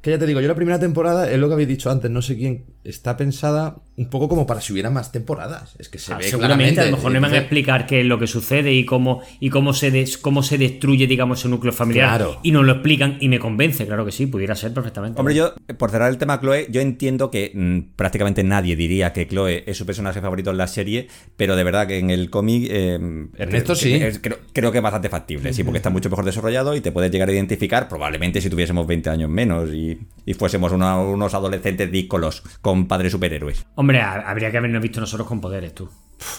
Que 0.03 0.11
ya 0.11 0.19
te 0.19 0.27
digo, 0.27 0.41
yo 0.41 0.49
la 0.49 0.57
primera 0.57 0.81
temporada, 0.81 1.31
es 1.31 1.39
lo 1.39 1.47
que 1.47 1.55
habéis 1.55 1.69
dicho 1.69 1.89
antes, 1.89 2.11
no 2.11 2.23
sé 2.23 2.37
quién, 2.37 2.65
está 2.83 3.16
pensada 3.16 3.77
un 3.97 4.11
poco 4.11 4.29
como 4.29 4.47
para 4.49 4.61
si 4.61 4.73
hubiera 4.73 4.91
más 4.91 5.12
temporadas. 5.12 5.77
Es 5.79 5.89
que 5.89 5.99
se 5.99 6.12
Ah, 6.12 6.16
ve 6.19 6.24
seguramente 6.24 6.74
claramente. 6.74 6.81
a 6.81 6.85
lo 6.87 6.97
mejor 6.97 7.12
no 7.12 7.20
me 7.20 7.29
van 7.29 7.35
a 7.37 7.39
explicar 7.39 7.87
qué 7.87 8.01
es 8.01 8.07
lo 8.07 8.19
que 8.19 8.27
sucede 8.27 8.73
y 8.73 8.85
cómo 8.85 9.23
y 9.39 9.49
cómo 9.51 9.73
se 9.74 9.93
des- 9.93 10.19
cómo 10.19 10.43
se 10.43 10.59
destruye 10.59 11.07
digamos 11.07 11.39
ese 11.39 11.49
núcleo 11.49 11.73
familiar 11.73 12.09
Claro. 12.16 12.41
y 12.43 12.51
nos 12.51 12.65
lo 12.65 12.73
explican 12.73 13.16
y 13.20 13.29
me 13.29 13.39
convence 13.39 13.87
claro 13.87 14.05
que 14.05 14.11
sí 14.11 14.27
pudiera 14.27 14.57
ser 14.57 14.74
perfectamente 14.74 15.20
Hombre, 15.20 15.37
yo, 15.37 15.55
por 15.79 15.91
cerrar 15.93 16.11
el 16.11 16.19
tema 16.19 16.41
Chloe, 16.41 16.66
yo 16.69 16.81
entiendo 16.81 17.31
que 17.31 17.53
mm, 17.55 17.95
prácticamente 17.95 18.43
nadie 18.43 18.74
diría 18.74 19.12
que 19.12 19.29
Chloe 19.29 19.62
es 19.66 19.77
su 19.77 19.87
personaje 19.87 20.20
favorito 20.20 20.51
en 20.51 20.57
la 20.57 20.66
serie, 20.66 21.07
pero 21.37 21.55
de 21.55 21.62
verdad 21.62 21.87
que 21.87 21.99
en 21.99 22.11
el 22.11 22.29
cómic. 22.29 22.66
eh, 22.70 22.99
Ernesto, 23.37 23.77
sí. 23.77 23.91
que 24.01 24.09
es- 24.09 24.19
creo, 24.19 24.39
creo 24.53 24.73
que 24.73 24.79
es 24.79 24.83
bastante 24.83 25.09
factible, 25.11 25.53
sí, 25.53 25.62
porque 25.62 25.77
está 25.77 25.91
mucho 25.91 26.11
mejor 26.11 26.24
desarrollado 26.24 26.74
y 26.74 26.81
te 26.81 26.91
puedes 26.91 27.12
llegar 27.12 27.29
a 27.29 27.33
identificar, 27.33 27.89
probablemente 27.89 28.41
si 28.41 28.51
tuviésemos 28.51 28.85
20 28.87 29.11
años 29.11 29.31
menos 29.31 29.70
y, 29.73 29.91
y 30.27 30.35
fuésemos 30.35 30.73
una- 30.73 30.98
unos 30.98 31.35
adolescentes 31.35 31.90
díscolos 31.90 32.43
con 32.60 32.86
padres 32.86 33.12
superhéroes. 33.12 33.64
hombre 33.74 34.01
ha- 34.01 34.28
habría 34.28 34.51
que 34.51 34.59
habernos 34.59 34.82
visto 34.82 35.01
nosotros 35.01 35.27
con 35.28 35.40
poderes 35.40 35.74
tú 35.74 35.89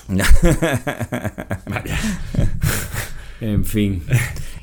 en 3.43 3.65
fin 3.65 4.03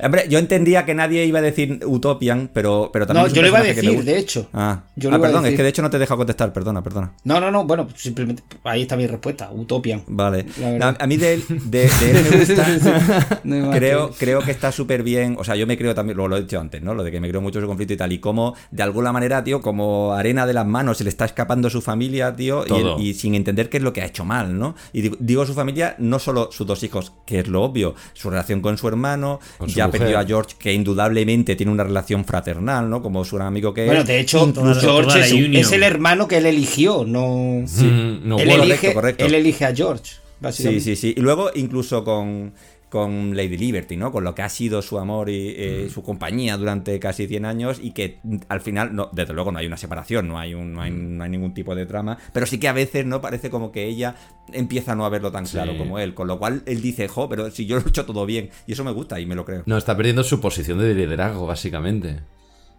Hombre, 0.02 0.24
yo 0.30 0.38
entendía 0.38 0.86
que 0.86 0.94
nadie 0.94 1.26
iba 1.26 1.40
a 1.40 1.42
decir 1.42 1.80
Utopian, 1.84 2.48
pero, 2.54 2.88
pero 2.90 3.06
también. 3.06 3.26
No, 3.26 3.32
yo 3.34 3.42
lo 3.42 3.48
iba 3.48 3.58
a 3.58 3.62
decir, 3.62 4.02
de 4.02 4.16
hecho. 4.18 4.48
Ah, 4.54 4.84
Yo 4.96 5.10
Ah, 5.12 5.20
perdón, 5.20 5.44
es 5.44 5.54
que 5.54 5.62
de 5.62 5.68
hecho 5.68 5.82
no 5.82 5.90
te 5.90 5.98
he 5.98 6.00
dejado 6.00 6.16
contestar, 6.16 6.54
perdona, 6.54 6.82
perdona. 6.82 7.12
No, 7.24 7.38
no, 7.38 7.50
no, 7.50 7.66
bueno, 7.66 7.86
simplemente 7.94 8.42
ahí 8.64 8.80
está 8.80 8.96
mi 8.96 9.06
respuesta, 9.06 9.50
Utopian. 9.52 10.02
Vale. 10.06 10.46
La. 10.78 10.88
A, 10.88 10.96
a 11.00 11.06
mí 11.06 11.18
de, 11.18 11.34
él- 11.34 11.44
de, 11.66 11.80
de 11.86 12.10
él 12.12 12.26
me 12.30 12.36
gusta. 12.38 13.40
No 13.44 13.70
creo, 13.72 14.08
que- 14.10 14.16
creo 14.16 14.40
que 14.40 14.50
está 14.52 14.72
súper 14.72 15.02
bien. 15.02 15.36
O 15.38 15.44
sea, 15.44 15.54
yo 15.54 15.66
me 15.66 15.76
creo 15.76 15.94
también, 15.94 16.16
lo, 16.16 16.28
lo 16.28 16.38
he 16.38 16.40
dicho 16.40 16.58
antes, 16.58 16.80
¿no? 16.80 16.94
Lo 16.94 17.04
de 17.04 17.10
que 17.10 17.20
me 17.20 17.28
creo 17.28 17.42
mucho 17.42 17.60
su 17.60 17.66
conflicto 17.66 17.92
y 17.92 17.96
tal. 17.98 18.10
Y 18.12 18.20
como, 18.20 18.54
de 18.70 18.82
alguna 18.82 19.12
manera, 19.12 19.44
tío, 19.44 19.60
como 19.60 20.14
arena 20.14 20.46
de 20.46 20.54
las 20.54 20.66
manos, 20.66 20.96
se 20.96 21.04
le 21.04 21.10
está 21.10 21.26
escapando 21.26 21.68
su 21.68 21.82
familia, 21.82 22.34
tío, 22.34 22.64
y 22.98 23.12
sin 23.12 23.34
entender 23.34 23.68
qué 23.68 23.76
es 23.76 23.82
lo 23.82 23.92
que 23.92 24.00
ha 24.00 24.06
hecho 24.06 24.24
mal, 24.24 24.58
¿no? 24.58 24.74
Y 24.94 25.02
digo, 25.02 25.16
digo 25.20 25.44
su 25.44 25.52
familia, 25.52 25.94
no 25.98 26.18
solo 26.18 26.48
sus 26.52 26.66
dos 26.66 26.82
hijos, 26.84 27.12
que 27.26 27.40
es 27.40 27.48
lo 27.48 27.62
obvio, 27.62 27.94
su 28.14 28.30
relación 28.30 28.62
con 28.62 28.69
su 28.78 28.88
hermano, 28.88 29.40
Con 29.58 29.68
su 29.68 29.76
ya 29.76 29.86
mujer. 29.86 30.00
perdió 30.00 30.18
a 30.18 30.24
George, 30.24 30.54
que 30.58 30.72
indudablemente 30.72 31.56
tiene 31.56 31.72
una 31.72 31.84
relación 31.84 32.24
fraternal, 32.24 32.88
¿no? 32.90 33.02
Como 33.02 33.24
su 33.24 33.38
amigo 33.38 33.72
que 33.74 33.86
Bueno, 33.86 34.00
es. 34.02 34.06
de 34.06 34.20
hecho, 34.20 34.38
Toda 34.52 34.74
la- 34.74 34.80
toda 34.80 35.02
George 35.12 35.58
es, 35.60 35.72
el 35.72 35.82
hermano 35.82 36.28
que 36.28 36.38
él 36.38 36.46
eligió, 36.46 37.04
no. 37.06 37.62
Mm, 37.66 38.28
no, 38.28 38.38
él, 38.38 38.46
bueno, 38.48 38.62
elige, 38.64 38.92
correcto, 38.92 38.94
correcto. 38.94 39.24
él 39.26 39.34
elige 39.34 39.64
a 39.64 39.74
George, 39.74 40.12
Sí, 40.52 40.80
sí, 40.80 40.96
sí. 40.96 41.12
Y 41.16 41.20
luego 41.20 41.50
incluso 41.54 42.02
con, 42.02 42.54
con 42.90 43.34
Lady 43.36 43.56
Liberty, 43.56 43.96
¿no? 43.96 44.12
Con 44.12 44.24
lo 44.24 44.34
que 44.34 44.42
ha 44.42 44.48
sido 44.48 44.82
su 44.82 44.98
amor 44.98 45.30
y 45.30 45.54
eh, 45.56 45.88
su 45.94 46.02
compañía 46.02 46.56
durante 46.56 46.98
casi 47.00 47.26
100 47.26 47.44
años 47.46 47.78
y 47.82 47.92
que 47.92 48.18
mm, 48.22 48.36
al 48.48 48.60
final, 48.60 48.94
no, 48.94 49.08
desde 49.12 49.32
luego 49.32 49.52
no 49.52 49.58
hay 49.60 49.66
una 49.66 49.76
separación, 49.76 50.28
no 50.28 50.38
hay, 50.38 50.54
un, 50.54 50.72
no, 50.74 50.82
hay, 50.82 50.90
no 50.90 51.24
hay 51.24 51.30
ningún 51.30 51.54
tipo 51.54 51.74
de 51.74 51.86
trama, 51.86 52.18
pero 52.32 52.44
sí 52.46 52.58
que 52.58 52.68
a 52.68 52.72
veces, 52.72 53.06
¿no? 53.06 53.20
Parece 53.20 53.48
como 53.48 53.70
que 53.72 53.86
ella 53.86 54.16
empieza 54.52 54.92
a 54.92 54.94
no 54.96 55.06
a 55.06 55.08
verlo 55.08 55.30
tan 55.32 55.46
claro 55.46 55.78
como 55.78 55.98
él, 56.00 56.14
con 56.14 56.26
lo 56.26 56.38
cual 56.38 56.62
él 56.66 56.82
dice, 56.82 57.06
jo, 57.08 57.28
pero 57.28 57.50
si 57.50 57.64
yo 57.64 57.76
lo 57.76 57.82
he 57.86 57.88
hecho 57.88 58.04
todo 58.04 58.26
bien, 58.26 58.50
y 58.66 58.72
eso 58.72 58.84
me 58.84 58.90
gusta 58.92 59.20
y 59.20 59.24
me 59.26 59.36
lo 59.36 59.44
creo. 59.44 59.62
No, 59.66 59.78
está 59.78 59.96
perdiendo 59.96 60.24
su 60.24 60.40
posición 60.40 60.78
de 60.80 60.92
liderazgo, 60.94 61.46
básicamente. 61.46 62.20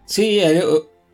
Sí, 0.04 0.38
él- 0.40 0.62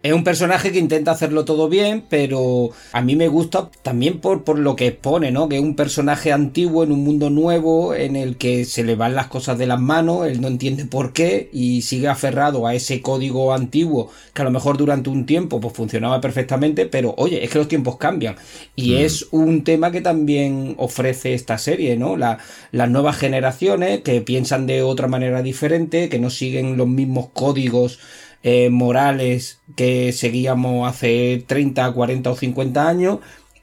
es 0.01 0.13
un 0.13 0.23
personaje 0.23 0.71
que 0.71 0.79
intenta 0.79 1.11
hacerlo 1.11 1.45
todo 1.45 1.69
bien, 1.69 2.05
pero 2.09 2.71
a 2.93 3.03
mí 3.03 3.17
me 3.17 3.27
gusta 3.27 3.69
también 3.83 4.21
por, 4.21 4.45
por 4.45 4.57
lo 4.57 4.77
que 4.77 4.87
expone, 4.87 5.33
¿no? 5.33 5.49
Que 5.49 5.57
es 5.57 5.63
un 5.63 5.75
personaje 5.75 6.31
antiguo 6.31 6.85
en 6.85 6.93
un 6.93 7.03
mundo 7.03 7.31
nuevo 7.31 7.95
en 7.95 8.15
el 8.15 8.37
que 8.37 8.65
se 8.65 8.85
le 8.85 8.95
van 8.95 9.17
las 9.17 9.27
cosas 9.27 9.59
de 9.59 9.67
las 9.67 9.81
manos, 9.81 10.29
él 10.29 10.41
no 10.41 10.47
entiende 10.47 10.85
por 10.87 11.13
qué 11.13 11.51
y 11.53 11.83
sigue 11.83 12.07
aferrado 12.07 12.69
a 12.69 12.75
ese 12.77 13.03
código 13.03 13.53
antiguo 13.53 14.09
que 14.35 14.43
a 14.43 14.45
lo 14.45 14.53
mejor 14.53 14.77
durante 14.77 15.11
un 15.11 15.27
tiempo 15.27 15.61
pues 15.61 15.75
funcionaba 15.75 16.21
perfectamente, 16.21 16.87
pero 16.87 17.15
oye, 17.19 17.43
es 17.45 17.51
que 17.51 17.59
los 17.59 17.69
tiempos 17.69 17.97
cambian 17.97 18.37
y 18.77 18.95
es 18.97 19.27
un 19.33 19.65
tema 19.65 19.91
que 19.91 20.01
también 20.01 20.77
ofrece 20.79 21.35
esta 21.35 21.59
serie, 21.59 21.97
¿no? 21.97 22.17
La- 22.17 22.39
las 22.71 22.89
nuevas 22.89 23.17
generaciones 23.17 24.03
que 24.03 24.21
piensan 24.21 24.67
de 24.69 24.83
otra 24.83 25.09
manera 25.09 25.43
diferente, 25.43 26.09
que 26.09 26.21
no 26.21 26.31
siguen 26.31 26.77
los 26.77 26.87
mismos 26.87 27.31
códigos 27.33 27.99
eh, 28.43 28.71
morales 28.71 29.61
que 29.77 30.13
seguíamos 30.13 30.89
hace 30.89 31.45
30, 31.47 31.91
40 31.93 32.31
o 32.31 32.37
50 32.37 32.89
años. 32.89 33.19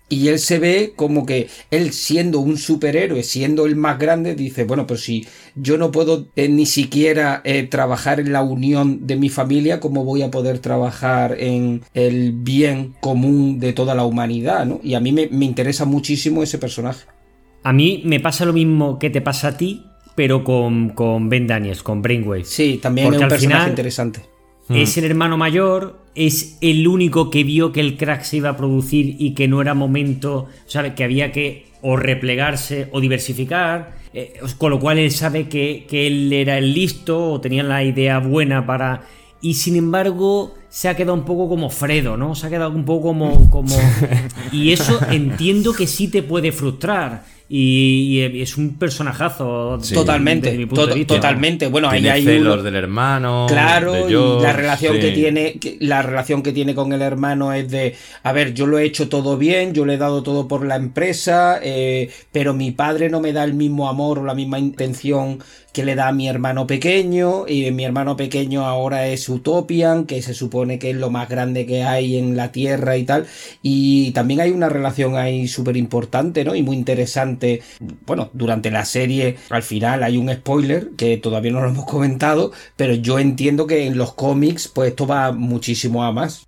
Y 0.08 0.28
él 0.28 0.38
se 0.38 0.60
ve 0.60 0.94
como 0.96 1.26
que 1.26 1.48
él 1.72 1.92
siendo 1.92 2.40
un 2.40 2.58
superhéroe, 2.60 3.24
siendo 3.24 3.66
el 3.66 3.76
más 3.76 3.98
grande, 3.98 4.36
dice, 4.36 4.64
bueno, 4.64 4.86
pero 4.86 5.00
si 5.00 5.26
yo 5.56 5.80
no 5.80 5.92
puedo 5.92 6.28
eh, 6.36 6.48
ni 6.48 6.68
siquiera 6.68 7.42
eh, 7.44 7.64
trabajar 7.64 8.20
en 8.20 8.32
la 8.32 8.44
unión 8.44 9.08
de 9.08 9.16
mi 9.16 9.30
familia, 9.30 9.80
¿cómo 9.80 10.04
voy 10.06 10.22
a 10.22 10.30
poder 10.30 10.60
trabajar 10.60 11.36
en 11.40 11.82
el 11.96 12.34
bien 12.34 12.94
común 13.02 13.60
de 13.60 13.74
toda 13.74 13.96
la 13.96 14.06
humanidad? 14.06 14.68
¿no? 14.68 14.80
Y 14.84 14.94
a 14.94 15.00
mí 15.00 15.12
me, 15.12 15.28
me 15.32 15.46
interesa 15.46 15.86
muchísimo 15.86 16.44
ese 16.44 16.60
personaje. 16.60 17.06
a 17.64 17.74
mí 17.74 18.04
me 18.06 18.20
pasa 18.20 18.46
lo 18.46 18.54
mismo 18.54 19.00
que 19.00 19.10
te 19.10 19.22
pasa 19.22 19.48
a 19.50 19.58
ti 19.58 19.82
pero 20.16 20.44
con, 20.44 20.90
con 20.92 21.30
Ben 21.30 21.48
Daniels 21.48 21.82
con 21.84 22.02
Brainwave 22.04 22.46
Sí, 22.46 22.80
también 22.82 23.08
Porque 23.08 23.18
es 23.18 23.24
un 23.24 23.30
personaje 23.30 23.58
final- 23.58 23.70
interesante. 23.70 24.20
Es 24.70 24.98
el 24.98 25.06
hermano 25.06 25.38
mayor, 25.38 26.00
es 26.16 26.58
el 26.62 26.88
único 26.88 27.30
que 27.30 27.44
vio 27.44 27.72
que 27.72 27.82
el 27.82 27.98
crack 27.98 28.24
se 28.24 28.38
iba 28.38 28.50
a 28.50 28.58
producir 28.58 29.16
y 29.20 29.36
que 29.36 29.48
no 29.48 29.62
era 29.62 29.74
momento, 29.74 30.48
¿sabe? 30.66 30.96
Que 30.96 31.04
había 31.04 31.32
que 31.32 31.68
o 31.82 31.98
replegarse 31.98 32.90
o 32.92 33.00
diversificar, 33.00 33.96
eh, 34.12 34.40
con 34.58 34.72
lo 34.72 34.80
cual 34.80 34.98
él 34.98 35.12
sabe 35.12 35.48
que, 35.48 35.86
que 35.88 36.08
él 36.08 36.34
era 36.34 36.58
el 36.58 36.74
listo 36.74 37.34
o 37.34 37.42
tenía 37.42 37.64
la 37.64 37.84
idea 37.84 38.20
buena 38.20 38.66
para... 38.66 39.04
Y 39.42 39.54
sin 39.54 39.76
embargo, 39.76 40.56
se 40.76 40.90
ha 40.90 40.96
quedado 40.96 41.14
un 41.14 41.26
poco 41.26 41.48
como 41.48 41.70
Fredo, 41.70 42.18
¿no? 42.18 42.34
Se 42.34 42.48
ha 42.48 42.50
quedado 42.50 42.72
un 42.72 42.84
poco 42.84 43.10
como. 43.10 43.50
como... 43.52 43.78
Y 44.52 44.72
eso 44.72 45.00
entiendo 45.12 45.74
que 45.74 45.86
sí 45.86 46.08
te 46.08 46.24
puede 46.24 46.52
frustrar. 46.52 47.24
Y, 47.48 48.22
y 48.34 48.42
es 48.42 48.58
un 48.58 48.76
personajazo. 48.80 49.78
Sí. 49.80 49.94
Totalmente, 49.94 50.48
desde 50.48 50.58
mi 50.58 50.66
punto 50.66 50.88
de 50.88 50.94
to- 50.94 50.96
vista. 50.96 51.14
totalmente. 51.16 51.68
Bueno, 51.68 51.90
ahí 51.90 52.08
hay 52.08 52.24
celos 52.24 52.56
uno- 52.56 52.64
del 52.64 52.76
hermano. 52.76 53.46
Claro, 53.48 53.94
de 54.08 54.12
y 54.12 54.42
la 54.42 54.52
relación 54.52 55.00
que 55.00 55.12
tiene, 55.12 55.54
que- 55.60 55.78
la 55.80 56.02
relación 56.02 56.42
que 56.42 56.52
tiene 56.54 56.74
con 56.74 56.92
el 56.92 57.02
hermano 57.04 57.54
es 57.54 57.70
de, 57.70 57.96
a 58.24 58.32
ver, 58.32 58.54
yo 58.56 58.66
lo 58.66 58.80
he 58.80 58.84
hecho 58.86 59.10
todo 59.10 59.38
bien, 59.38 59.74
yo 59.74 59.86
le 59.86 59.94
he 59.94 59.98
dado 59.98 60.24
todo 60.24 60.48
por 60.48 60.66
la 60.66 60.76
empresa, 60.76 61.60
eh, 61.62 62.10
pero 62.32 62.54
mi 62.56 62.72
padre 62.72 63.10
no 63.10 63.22
me 63.22 63.32
da 63.32 63.44
el 63.44 63.54
mismo 63.54 63.90
amor 63.90 64.20
o 64.20 64.24
la 64.26 64.34
misma 64.34 64.58
intención 64.58 65.40
que 65.76 65.84
le 65.84 65.96
da 65.96 66.08
a 66.08 66.14
mi 66.14 66.30
hermano 66.30 66.66
pequeño, 66.68 67.46
y 67.50 67.70
mi 67.72 67.84
hermano 67.84 68.16
pequeño 68.16 68.66
ahora 68.66 69.08
es 69.08 69.28
Utopian, 69.28 70.06
que 70.06 70.22
se 70.22 70.34
supone 70.34 70.80
que 70.80 70.92
es 70.92 70.96
lo 70.96 71.10
más 71.10 71.28
grande 71.28 71.66
que 71.66 71.84
hay 71.84 72.18
en 72.18 72.38
la 72.38 72.54
Tierra 72.54 72.96
y 72.96 73.04
tal, 73.04 73.28
y 73.62 74.12
también 74.12 74.40
hay 74.40 74.52
una 74.52 74.70
relación 74.70 75.18
ahí 75.18 75.50
súper 75.50 75.76
importante, 75.76 76.46
¿no? 76.46 76.56
Y 76.56 76.64
muy 76.64 76.78
interesante, 76.78 77.62
bueno, 78.06 78.30
durante 78.32 78.72
la 78.72 78.86
serie, 78.86 79.36
al 79.50 79.64
final 79.64 80.04
hay 80.04 80.16
un 80.16 80.32
spoiler 80.34 80.92
que 80.96 81.18
todavía 81.18 81.52
no 81.52 81.60
lo 81.60 81.68
hemos 81.68 81.86
comentado, 81.86 82.54
pero 82.78 82.94
yo 82.94 83.20
entiendo 83.20 83.68
que 83.68 83.86
en 83.86 83.98
los 83.98 84.14
cómics, 84.14 84.70
pues 84.70 84.92
esto 84.92 85.06
va 85.06 85.34
muchísimo 85.34 86.06
a 86.06 86.14
más. 86.14 86.48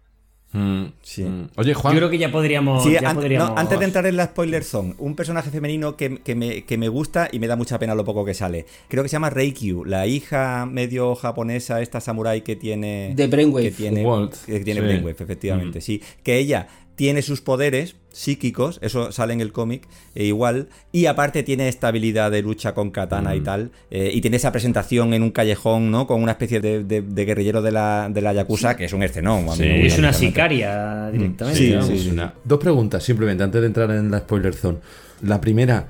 Mm, 0.58 0.86
Sí. 1.02 1.24
mm. 1.24 1.50
Oye, 1.58 1.74
Juan. 1.74 1.94
Yo 1.94 2.00
creo 2.00 2.10
que 2.10 2.18
ya 2.18 2.32
podríamos. 2.32 2.84
Sí, 2.84 2.94
ya 2.94 3.10
an- 3.10 3.16
podríamos- 3.16 3.50
no, 3.52 3.58
antes 3.58 3.78
de 3.80 3.86
entrar 3.86 4.06
en 4.08 4.18
la 4.18 4.26
spoiler 4.26 4.64
zone, 4.64 4.96
un 4.98 5.16
personaje 5.16 5.50
femenino 5.52 5.96
que, 5.96 6.18
que 6.20 6.36
me, 6.36 6.64
que 6.64 6.78
me 6.78 6.90
gusta 6.90 7.30
y 7.32 7.40
me 7.40 7.48
da 7.48 7.56
mucha 7.56 7.78
pena 7.80 7.94
lo 7.96 8.04
poco 8.04 8.26
que 8.26 8.34
sale. 8.34 8.66
Creo 8.88 9.04
que 9.04 9.10
se 9.10 9.14
llama 9.14 9.30
Reikyu, 9.30 9.86
la 9.86 10.08
hija 10.08 10.66
medio 10.66 11.16
japonesa, 11.16 11.82
esta 11.82 12.02
samurai 12.02 12.42
que 12.42 12.56
tiene. 12.56 13.14
De 13.16 13.28
Brainwave. 13.28 13.64
Que 13.66 13.72
tiene, 13.72 14.04
Walt, 14.06 14.34
que 14.46 14.60
tiene 14.62 14.80
sí. 14.82 14.86
Brainwave, 14.88 15.12
efectivamente, 15.12 15.82
sí. 15.82 16.02
Que 16.24 16.38
ella 16.38 16.68
tiene 16.98 17.22
sus 17.22 17.40
poderes 17.40 17.96
psíquicos, 18.12 18.80
eso 18.82 19.12
sale 19.12 19.32
en 19.34 19.40
el 19.40 19.52
cómic, 19.54 19.88
e 20.16 20.26
igual, 20.26 20.68
y 20.92 21.06
aparte 21.06 21.44
tiene 21.44 21.70
esta 21.70 21.88
habilidad 21.90 22.32
de 22.32 22.42
lucha 22.42 22.74
con 22.74 22.90
katana 22.90 23.36
y 23.36 23.42
tal, 23.42 23.70
eh, 23.92 24.10
y 24.14 24.20
tiene 24.22 24.38
esa 24.38 24.52
presentación 24.52 25.14
en 25.14 25.22
un 25.22 25.30
callejón, 25.30 25.92
¿no? 25.92 26.08
Con 26.08 26.24
una 26.24 26.32
especie 26.32 26.60
de, 26.60 26.84
de- 26.84 27.04
de 27.04 27.26
guerrillero 27.26 27.62
de 27.62 27.72
la, 27.72 28.10
de 28.12 28.22
la 28.22 28.34
Yakuza, 28.34 28.76
que 28.76 28.86
es 28.86 28.94
un 28.94 29.04
escenón. 29.04 29.48
Sí. 29.56 29.64
Es 29.64 29.98
una 30.00 30.12
sicaria 30.12 31.10
directamente. 31.12 31.60
Sí, 31.60 31.76
sí, 31.88 31.94
Es 31.94 32.02
sí. 32.04 32.10
una- 32.10 32.34
Dos 32.44 32.60
preguntas, 32.60 33.04
simplemente, 33.04 33.44
antes 33.44 33.62
de 33.62 33.68
entrar 33.68 33.92
en 33.92 34.10
la 34.10 34.18
spoiler 34.20 34.56
zone. 34.56 34.80
La 35.22 35.40
primera, 35.40 35.88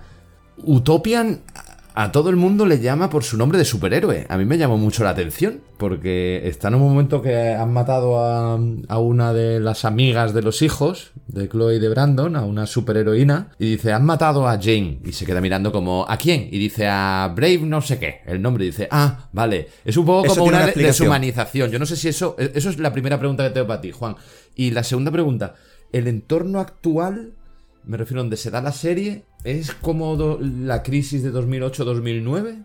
Utopian 0.58 1.40
a 2.00 2.12
todo 2.12 2.30
el 2.30 2.36
mundo 2.36 2.68
le 2.68 2.80
llama 2.80 3.10
por 3.10 3.24
su 3.24 3.38
nombre 3.38 3.58
de 3.58 3.66
superhéroe. 3.66 4.28
A 4.30 4.38
mí 4.38 4.46
me 4.46 4.60
llamó 4.60 4.78
mucho 4.78 5.04
la 5.04 5.10
atención, 5.10 5.62
porque 5.78 6.48
está 6.48 6.68
en 6.68 6.76
un 6.76 6.82
momento 6.82 7.24
que 7.24 7.56
han 7.56 7.74
matado 7.74 8.20
a, 8.20 8.54
a 8.54 9.00
una 9.00 9.34
de 9.34 9.60
las 9.60 9.84
amigas 9.84 10.32
de 10.36 10.44
los 10.44 10.62
hijos, 10.62 11.10
de 11.26 11.50
Chloe 11.50 11.78
y 11.78 11.80
de 11.80 11.90
Brandon, 11.90 12.36
a 12.36 12.44
una 12.46 12.68
superheroína, 12.68 13.50
y 13.58 13.72
dice, 13.72 13.94
han 13.94 14.06
matado 14.06 14.48
a 14.48 14.60
Jane. 14.62 15.00
Y 15.04 15.12
se 15.12 15.26
queda 15.26 15.42
mirando 15.42 15.72
como, 15.72 16.06
¿a 16.08 16.18
quién? 16.18 16.48
Y 16.52 16.60
dice, 16.60 16.88
a 16.88 17.34
Brave 17.36 17.62
no 17.64 17.82
sé 17.82 17.98
qué. 17.98 18.22
El 18.28 18.44
nombre 18.44 18.66
dice, 18.66 18.88
ah, 18.92 19.30
vale. 19.34 19.68
Es 19.84 19.98
un 19.98 20.06
poco 20.06 20.28
Eso 20.28 20.36
como 20.36 20.50
una, 20.50 20.66
una 20.66 20.68
deshumanización. 20.68 21.72
Yo 21.72 21.80
no 21.80 21.88
sé 21.88 21.96
si 21.96 22.10
eso, 22.10 22.36
eso 22.38 22.70
es 22.70 22.78
la 22.78 22.94
primera 22.94 23.18
pregunta 23.18 23.44
que 23.44 23.50
tengo 23.50 23.66
para 23.66 23.82
ti, 23.82 23.92
Juan. 23.92 24.18
Y 24.56 24.70
la 24.70 24.84
segunda 24.84 25.10
pregunta, 25.10 25.56
¿el 25.92 26.08
entorno 26.08 26.60
actual, 26.60 27.34
me 27.86 27.98
refiero 27.98 28.22
a 28.22 28.24
donde 28.24 28.38
se 28.38 28.52
da 28.52 28.62
la 28.62 28.72
serie, 28.72 29.26
es 29.52 29.72
como 29.74 30.16
do- 30.16 30.40
la 30.42 30.84
crisis 30.84 31.24
de 31.24 31.32
2008-2009? 31.32 32.64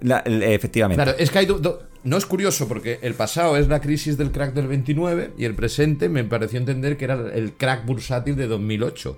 La- 0.00 0.18
el- 0.20 0.42
efectivamente. 0.42 1.02
Claro, 1.02 1.18
es 1.18 1.30
que 1.30 1.38
hay... 1.38 1.46
do- 1.46 1.58
do- 1.58 1.82
no 2.04 2.16
es 2.18 2.26
curioso 2.26 2.68
porque 2.68 2.98
el 3.02 3.14
pasado 3.14 3.56
es 3.56 3.68
la 3.68 3.80
crisis 3.80 4.18
del 4.18 4.30
crack 4.30 4.52
del 4.52 4.66
29 4.68 5.32
y 5.38 5.46
el 5.46 5.54
presente 5.54 6.08
me 6.10 6.22
pareció 6.24 6.58
entender 6.58 6.96
que 6.98 7.06
era 7.06 7.14
el 7.34 7.54
crack 7.54 7.86
bursátil 7.86 8.36
de 8.36 8.46
2008. 8.46 9.16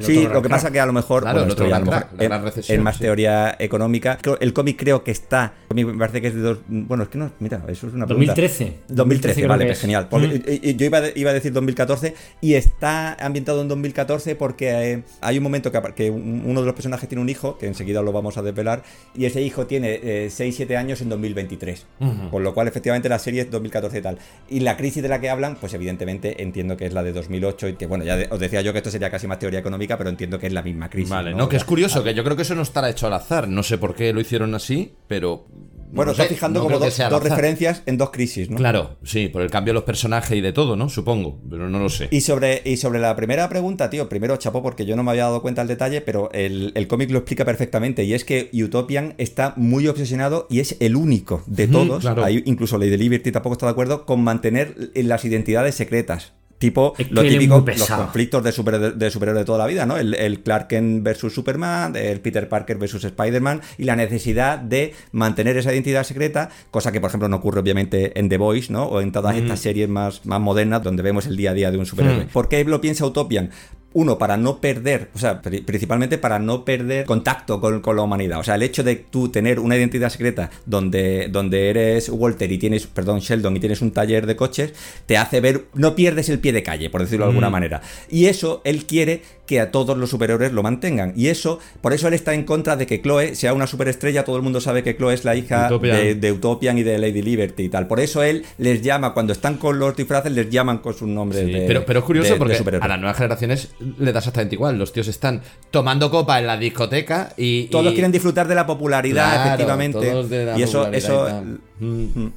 Sí, 0.00 0.26
lo 0.26 0.40
que 0.40 0.48
pasa 0.48 0.70
que 0.72 0.80
a 0.80 0.86
lo 0.86 0.92
mejor, 0.94 1.22
Claro, 1.22 1.40
bueno, 1.40 1.46
el 1.48 1.52
otro 1.52 1.68
gran 1.68 1.84
mejor 1.84 2.06
gran 2.16 2.42
recesión, 2.42 2.78
es 2.78 2.82
más 2.82 2.96
sí. 2.96 3.02
teoría 3.02 3.54
económica. 3.58 4.18
El 4.40 4.54
cómic 4.54 4.78
creo 4.78 5.04
que 5.04 5.10
está, 5.10 5.52
me 5.74 5.84
parece 5.84 6.22
que 6.22 6.28
es 6.28 6.34
de 6.34 6.40
dos, 6.40 6.58
bueno, 6.66 7.02
es 7.02 7.10
que 7.10 7.18
no, 7.18 7.30
mira, 7.40 7.62
eso 7.68 7.88
es 7.88 7.92
una 7.92 8.06
pregunta. 8.06 8.32
2013. 8.32 8.72
2013, 8.88 9.34
creo 9.40 9.48
vale, 9.50 9.64
que 9.64 9.68
pues 9.68 9.76
es. 9.78 9.82
genial. 9.82 10.08
Porque, 10.08 10.28
Mm. 10.28 10.42
y- 10.64 10.70
y 10.70 10.76
yo 10.76 10.86
iba, 10.86 10.98
a- 10.98 11.10
iba 11.14 11.30
a 11.30 11.34
decir 11.34 11.52
2014 11.52 12.14
y 12.40 12.54
está 12.54 13.14
ambientado 13.14 13.60
en 13.60 13.68
2014 13.68 14.34
porque 14.34 14.92
eh, 14.92 15.02
hay 15.20 15.36
un 15.36 15.42
momento 15.44 15.70
que, 15.70 16.10
uno 16.10 16.60
de 16.60 16.66
los 16.66 16.74
personajes 16.74 17.06
tiene 17.08 17.20
un 17.20 17.28
hijo, 17.28 17.58
que 17.58 17.66
enseguida 17.66 18.00
lo 18.00 18.12
vamos 18.12 18.38
a 18.38 18.42
desvelar, 18.42 18.82
y 19.14 19.26
ese 19.26 19.42
hijo 19.42 19.66
tiene 19.66 20.00
6-7 20.30 20.76
años 20.78 21.02
en 21.02 21.10
2023. 21.10 21.84
Con 22.30 22.42
lo 22.42 22.54
cual, 22.54 22.66
efectivamente, 22.68 23.10
la 23.10 23.18
serie 23.18 23.42
es 23.42 23.50
2014 23.50 23.98
y 23.98 24.00
tal. 24.02 24.18
Y 24.48 24.60
la 24.60 24.76
crisis 24.78 25.02
de 25.02 25.10
la 25.10 25.20
que 25.20 25.28
hablan, 25.28 25.56
pues 25.56 25.74
evidentemente 25.74 26.42
entiendo 26.42 26.78
que 26.78 26.86
es 26.86 26.94
la 26.94 27.02
de 27.02 27.12
2008 27.12 27.68
y 27.68 27.72
que, 27.74 27.84
bueno, 27.86 28.04
ya 28.04 28.16
de- 28.16 28.28
os 28.30 28.40
decía 28.40 28.62
yo 28.62 28.72
que 28.72 28.78
esto 28.78 28.90
sería 28.90 29.10
casi 29.10 29.26
más 29.26 29.38
teoría 29.38 29.58
económica, 29.60 29.71
pero 29.78 30.10
entiendo 30.10 30.38
que 30.38 30.46
es 30.46 30.52
la 30.52 30.62
misma 30.62 30.88
crisis. 30.88 31.10
Vale, 31.10 31.32
¿no? 31.32 31.38
no, 31.38 31.48
que 31.48 31.56
es 31.56 31.64
curioso, 31.64 32.02
que 32.04 32.14
yo 32.14 32.24
creo 32.24 32.36
que 32.36 32.42
eso 32.42 32.54
no 32.54 32.62
estará 32.62 32.90
hecho 32.90 33.06
al 33.06 33.14
azar. 33.14 33.48
No 33.48 33.62
sé 33.62 33.78
por 33.78 33.94
qué 33.94 34.12
lo 34.12 34.20
hicieron 34.20 34.54
así, 34.54 34.92
pero... 35.08 35.46
no 35.48 35.96
Bueno, 35.96 36.14
sé, 36.14 36.22
está 36.22 36.34
fijando 36.34 36.60
no 36.60 36.66
como 36.66 36.78
dos, 36.78 37.22
referencias 37.22 37.82
en 37.86 37.98
dos 37.98 38.10
crisis, 38.10 38.48
¿no? 38.48 38.56
Claro, 38.56 38.96
sí, 39.02 39.28
por 39.28 39.42
el 39.42 39.50
cambio 39.50 39.72
de 39.72 39.74
los 39.74 39.84
personajes 39.84 40.36
y 40.36 40.40
de 40.40 40.52
todo, 40.52 40.76
¿no? 40.76 40.88
Supongo, 40.88 41.38
pero 41.50 41.68
no 41.68 41.78
lo 41.78 41.88
sé. 41.90 42.08
Y 42.10 42.22
sobre, 42.22 42.62
y 42.64 42.76
sobre 42.76 42.98
la 43.00 43.14
primera 43.16 43.48
pregunta, 43.48 43.90
tío, 43.90 44.08
primero 44.08 44.36
chapó 44.36 44.62
porque 44.62 44.86
yo 44.86 44.96
no 44.96 45.02
me 45.02 45.10
había 45.10 45.24
dado 45.24 45.42
cuenta 45.42 45.62
del 45.62 45.68
detalle, 45.68 46.00
pero 46.00 46.30
el, 46.32 46.72
el 46.74 46.86
cómic 46.88 47.10
lo 47.10 47.18
explica 47.18 47.44
perfectamente. 47.44 48.04
Y 48.04 48.14
es 48.14 48.24
que 48.24 48.50
Utopian 48.54 49.14
está 49.18 49.54
muy 49.56 49.86
obsesionado 49.88 50.46
y 50.48 50.60
es 50.60 50.76
el 50.80 50.96
único 50.96 51.42
de 51.46 51.68
todos, 51.68 52.00
claro. 52.02 52.24
ahí 52.24 52.42
incluso 52.46 52.78
Lady 52.78 52.96
Liberty 52.96 53.32
tampoco 53.32 53.54
está 53.54 53.66
de 53.66 53.72
acuerdo, 53.72 54.06
con 54.06 54.22
mantener 54.22 54.92
las 54.94 55.24
identidades 55.24 55.74
secretas. 55.74 56.32
Tipo 56.62 56.94
Es 56.96 57.08
que 57.08 57.14
lo 57.14 57.22
típico, 57.22 57.64
los 57.66 57.90
conflictos 57.90 58.44
de, 58.44 58.52
super, 58.52 58.94
de 58.94 59.10
superhéroe 59.10 59.40
de 59.40 59.44
toda 59.44 59.58
la 59.58 59.66
vida, 59.66 59.84
¿no? 59.84 59.96
El, 59.96 60.14
el 60.14 60.44
Clark 60.44 60.68
Kent 60.68 61.02
versus 61.02 61.34
Superman, 61.34 61.96
el 61.96 62.20
Peter 62.20 62.48
Parker 62.48 62.78
versus 62.78 63.02
Spider-Man 63.02 63.62
y 63.78 63.82
la 63.82 63.96
necesidad 63.96 64.60
de 64.60 64.94
mantener 65.10 65.56
esa 65.56 65.72
identidad 65.72 66.04
secreta, 66.04 66.50
cosa 66.70 66.92
que 66.92 67.00
por 67.00 67.08
ejemplo 67.08 67.28
no 67.28 67.38
ocurre 67.38 67.58
obviamente 67.58 68.16
en 68.16 68.28
The 68.28 68.38
Voice, 68.38 68.72
¿no? 68.72 68.84
O 68.84 69.00
en 69.00 69.10
todas 69.10 69.34
estas 69.34 69.58
series 69.58 69.88
más, 69.88 70.24
más 70.24 70.40
modernas 70.40 70.84
donde 70.84 71.02
vemos 71.02 71.26
el 71.26 71.36
día 71.36 71.50
a 71.50 71.54
día 71.54 71.72
de 71.72 71.78
un 71.78 71.86
superhéroe. 71.86 72.26
Mm. 72.26 72.28
¿Por 72.28 72.48
qué 72.48 72.64
lo 72.64 72.80
piensa 72.80 73.04
Utopian? 73.04 73.50
Uno, 73.94 74.18
para 74.18 74.36
no 74.36 74.58
perder, 74.58 75.10
o 75.14 75.18
sea, 75.18 75.42
pri- 75.42 75.60
principalmente 75.60 76.18
para 76.18 76.38
no 76.38 76.64
perder 76.64 77.04
contacto 77.04 77.60
con, 77.60 77.80
con 77.80 77.96
la 77.96 78.02
humanidad. 78.02 78.38
O 78.40 78.44
sea, 78.44 78.54
el 78.54 78.62
hecho 78.62 78.82
de 78.82 78.96
tú 78.96 79.28
tener 79.28 79.60
una 79.60 79.76
identidad 79.76 80.08
secreta 80.10 80.50
donde, 80.66 81.28
donde 81.30 81.70
eres 81.70 82.08
Walter 82.08 82.50
y 82.50 82.58
tienes, 82.58 82.86
perdón, 82.86 83.20
Sheldon 83.20 83.56
y 83.56 83.60
tienes 83.60 83.82
un 83.82 83.90
taller 83.92 84.26
de 84.26 84.36
coches, 84.36 84.72
te 85.06 85.16
hace 85.16 85.40
ver, 85.40 85.66
no 85.74 85.94
pierdes 85.94 86.28
el 86.28 86.38
pie 86.38 86.52
de 86.52 86.62
calle, 86.62 86.90
por 86.90 87.02
decirlo 87.02 87.26
de 87.26 87.30
alguna 87.30 87.50
manera. 87.50 87.82
Y 88.10 88.26
eso 88.26 88.60
él 88.64 88.84
quiere 88.86 89.22
que 89.46 89.58
a 89.58 89.72
todos 89.72 89.98
los 89.98 90.08
superhéroes 90.08 90.52
lo 90.52 90.62
mantengan. 90.62 91.12
Y 91.16 91.26
eso, 91.26 91.58
por 91.80 91.92
eso 91.92 92.06
él 92.06 92.14
está 92.14 92.32
en 92.32 92.44
contra 92.44 92.76
de 92.76 92.86
que 92.86 93.02
Chloe 93.02 93.34
sea 93.34 93.52
una 93.52 93.66
superestrella. 93.66 94.24
Todo 94.24 94.36
el 94.36 94.42
mundo 94.42 94.60
sabe 94.60 94.84
que 94.84 94.96
Chloe 94.96 95.12
es 95.14 95.24
la 95.24 95.34
hija 95.34 95.66
Utopian. 95.66 95.96
de, 95.96 96.14
de 96.14 96.32
Utopian 96.32 96.78
y 96.78 96.84
de 96.84 96.96
Lady 96.96 97.22
Liberty 97.22 97.64
y 97.64 97.68
tal. 97.68 97.88
Por 97.88 97.98
eso 97.98 98.22
él 98.22 98.44
les 98.58 98.82
llama, 98.82 99.12
cuando 99.14 99.32
están 99.32 99.56
con 99.56 99.78
los 99.80 99.96
disfraces, 99.96 100.30
les 100.32 100.48
llaman 100.48 100.78
con 100.78 100.94
sus 100.94 101.08
nombres 101.08 101.44
Sí, 101.44 101.52
de. 101.52 101.66
pero, 101.66 101.84
pero 101.84 101.98
es 101.98 102.04
curioso 102.04 102.34
de- 102.34 102.38
porque 102.38 102.54
a 102.80 102.88
las 102.88 102.98
nuevas 103.00 103.16
generaciones 103.16 103.70
le 103.98 104.12
da 104.12 104.20
exactamente 104.20 104.54
igual. 104.54 104.78
Los 104.78 104.92
tíos 104.92 105.08
están 105.08 105.42
tomando 105.72 106.08
copa 106.10 106.38
en 106.38 106.46
la 106.46 106.56
discoteca 106.56 107.34
y. 107.36 107.64
Todos 107.64 107.90
y- 107.92 107.94
quieren 107.94 108.12
disfrutar 108.12 108.46
de 108.46 108.54
la 108.54 108.64
popularidad, 108.66 109.32
Claro, 109.32 109.48
efectivamente. 109.48 110.08
todos 110.10 110.30
de 110.30 110.44
la 110.46 110.58
y 110.58 110.62
eso, 110.62 110.78
popularidad 110.84 110.98
eso 110.98 111.42
y. 111.80 111.84
Mm. 111.84 112.32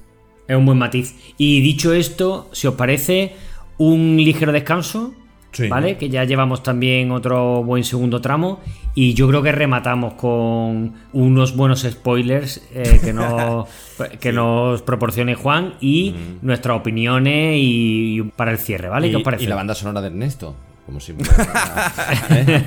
Es 0.47 0.55
un 0.55 0.65
buen 0.65 0.77
matiz. 0.79 1.13
Y 1.37 1.61
dicho 1.61 1.93
esto, 1.93 2.49
si 2.51 2.65
os 2.67 2.73
parece, 2.75 3.33
un 3.77 4.17
ligero 4.17 4.51
descanso. 4.51 5.13
Sí. 5.55 5.69
¿Vale? 5.69 5.95
Que 5.97 6.09
ya 6.09 6.25
llevamos 6.25 6.63
también 6.63 7.11
otro 7.11 7.63
buen 7.63 7.85
segundo 7.85 8.19
tramo. 8.19 8.59
Y 8.93 9.13
yo 9.13 9.27
creo 9.29 9.41
que 9.41 9.53
rematamos 9.53 10.13
con 10.15 10.93
unos 11.13 11.55
buenos 11.55 11.83
spoilers 11.89 12.61
eh, 12.73 12.99
que, 13.03 13.13
nos, 13.13 13.67
que 14.19 14.33
nos 14.33 14.81
proporcione 14.81 15.35
Juan 15.35 15.75
y 15.79 16.13
nuestras 16.41 16.77
opiniones 16.77 17.55
y, 17.57 18.19
y 18.19 18.21
para 18.21 18.51
el 18.51 18.57
cierre, 18.57 18.89
¿vale? 18.89 19.07
Y, 19.07 19.11
¿Qué 19.11 19.17
os 19.17 19.23
parece? 19.23 19.43
y 19.45 19.47
la 19.47 19.55
banda 19.55 19.73
sonora 19.75 20.01
de 20.01 20.07
Ernesto. 20.07 20.55
Como 20.85 20.99
siempre. 20.99 21.27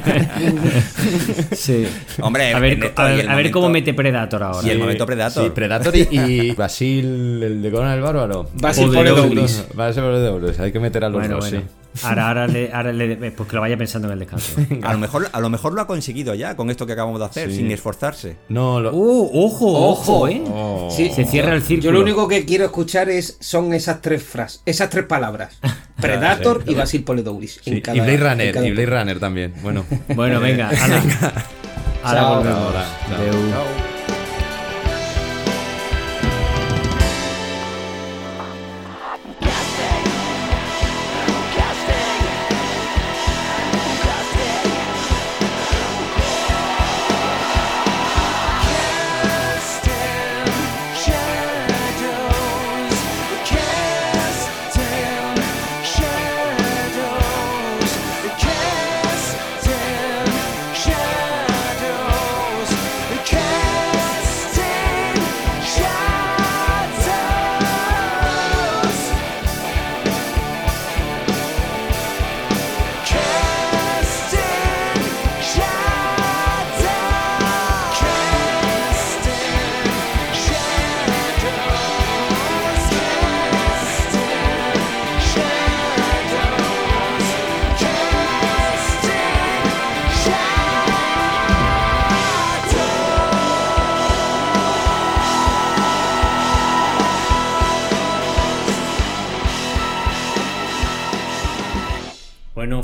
Sí. 1.52 1.86
Hombre, 2.20 2.52
A 2.54 2.58
ver, 2.58 2.72
Ernesto, 2.74 3.02
a 3.02 3.04
ver- 3.06 3.12
el 3.12 3.20
a 3.20 3.22
ver 3.22 3.30
momento- 3.36 3.52
cómo 3.58 3.68
mete 3.70 3.94
Predator 3.94 4.42
ahora. 4.42 4.66
Y 4.66 4.70
el 4.70 4.78
momento 4.78 5.06
Predator. 5.06 5.44
Sí, 5.44 5.50
Predator 5.50 5.96
y, 5.96 6.08
y 6.10 6.50
Basil, 6.52 7.42
el 7.42 7.62
de 7.62 7.70
Conan 7.70 7.96
el 7.96 8.02
Bárbaro. 8.02 8.48
Basil 8.54 8.86
Poderoso. 8.86 9.22
Poledouris. 9.22 9.64
Basil 9.74 10.02
Poledouris. 10.02 10.60
Hay 10.60 10.72
que 10.72 10.80
meter 10.80 11.04
a 11.04 11.08
los 11.08 11.20
Bueno, 11.20 11.36
dos, 11.36 11.50
bueno. 11.50 11.66
sí. 11.66 11.72
Ahora, 12.04 12.28
ahora, 12.28 12.46
le, 12.46 12.72
ahora 12.72 12.92
le- 12.92 13.16
pues 13.32 13.48
que 13.48 13.54
lo 13.56 13.60
vaya 13.62 13.76
pensando 13.76 14.08
en 14.08 14.12
el 14.14 14.18
descanso. 14.20 14.52
A 14.82 14.92
lo, 14.92 14.98
mejor, 14.98 15.28
a 15.32 15.40
lo 15.40 15.50
mejor 15.50 15.72
lo 15.72 15.80
ha 15.80 15.86
conseguido 15.86 16.34
ya 16.34 16.56
con 16.56 16.70
esto 16.70 16.86
que 16.86 16.92
acabamos 16.92 17.18
de 17.20 17.26
hacer, 17.26 17.50
Sí. 17.50 17.56
sin 17.58 17.70
esforzarse. 17.70 18.36
No, 18.48 18.80
lo... 18.80 18.92
¡Uh! 18.94 19.30
¡Ojo! 19.46 19.90
¡Ojo! 19.90 20.28
¿eh? 20.28 20.42
Oh. 20.48 20.88
Sí. 20.90 21.10
Se 21.14 21.24
cierra 21.24 21.54
el 21.54 21.60
Yo 21.60 21.66
círculo. 21.66 21.92
lo 21.92 22.00
único 22.02 22.28
que 22.28 22.44
quiero 22.44 22.64
escuchar 22.64 23.08
es 23.08 23.36
son 23.40 23.72
esas 23.74 24.00
tres 24.00 24.22
frases, 24.22 24.62
esas 24.66 24.90
tres 24.90 25.04
palabras. 25.06 25.58
Predator 26.00 26.62
y 26.66 26.74
Basil 26.74 27.02
Poledouris. 27.02 27.60
Sí, 27.62 27.82
y 27.92 28.00
Blade 28.00 28.16
Runner, 28.18 28.56
y 28.64 28.70
Blade 28.70 28.86
Runner 28.86 29.18
también. 29.18 29.54
Bueno. 29.62 29.84
Bueno, 30.14 30.38
venga. 30.40 30.70
Ahora 32.02 32.20
Chao. 32.20 32.36
volvemos. 32.36 32.58
Ahora, 32.62 32.84
chao. 33.08 33.87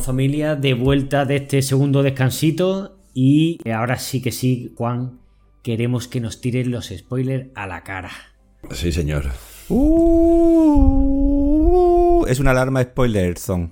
Familia, 0.05 0.55
de 0.55 0.74
vuelta 0.74 1.24
de 1.24 1.36
este 1.36 1.62
segundo 1.62 2.02
descansito 2.02 2.98
y 3.14 3.59
ahora 3.70 3.98
sí 3.98 4.20
que 4.20 4.32
sí, 4.32 4.72
Juan, 4.76 5.20
queremos 5.62 6.09
que 6.09 6.20
nos 6.20 6.40
tiren 6.40 6.70
los 6.70 6.93
spoilers 6.97 7.47
a 7.55 7.66
la 7.66 7.82
cara. 7.82 8.10
Sí, 8.70 8.93
señor. 8.93 9.31
Uh, 9.68 9.85
es 12.28 12.39
una 12.39 12.51
alarma 12.51 12.82
spoiler 12.82 13.39
zone. 13.39 13.70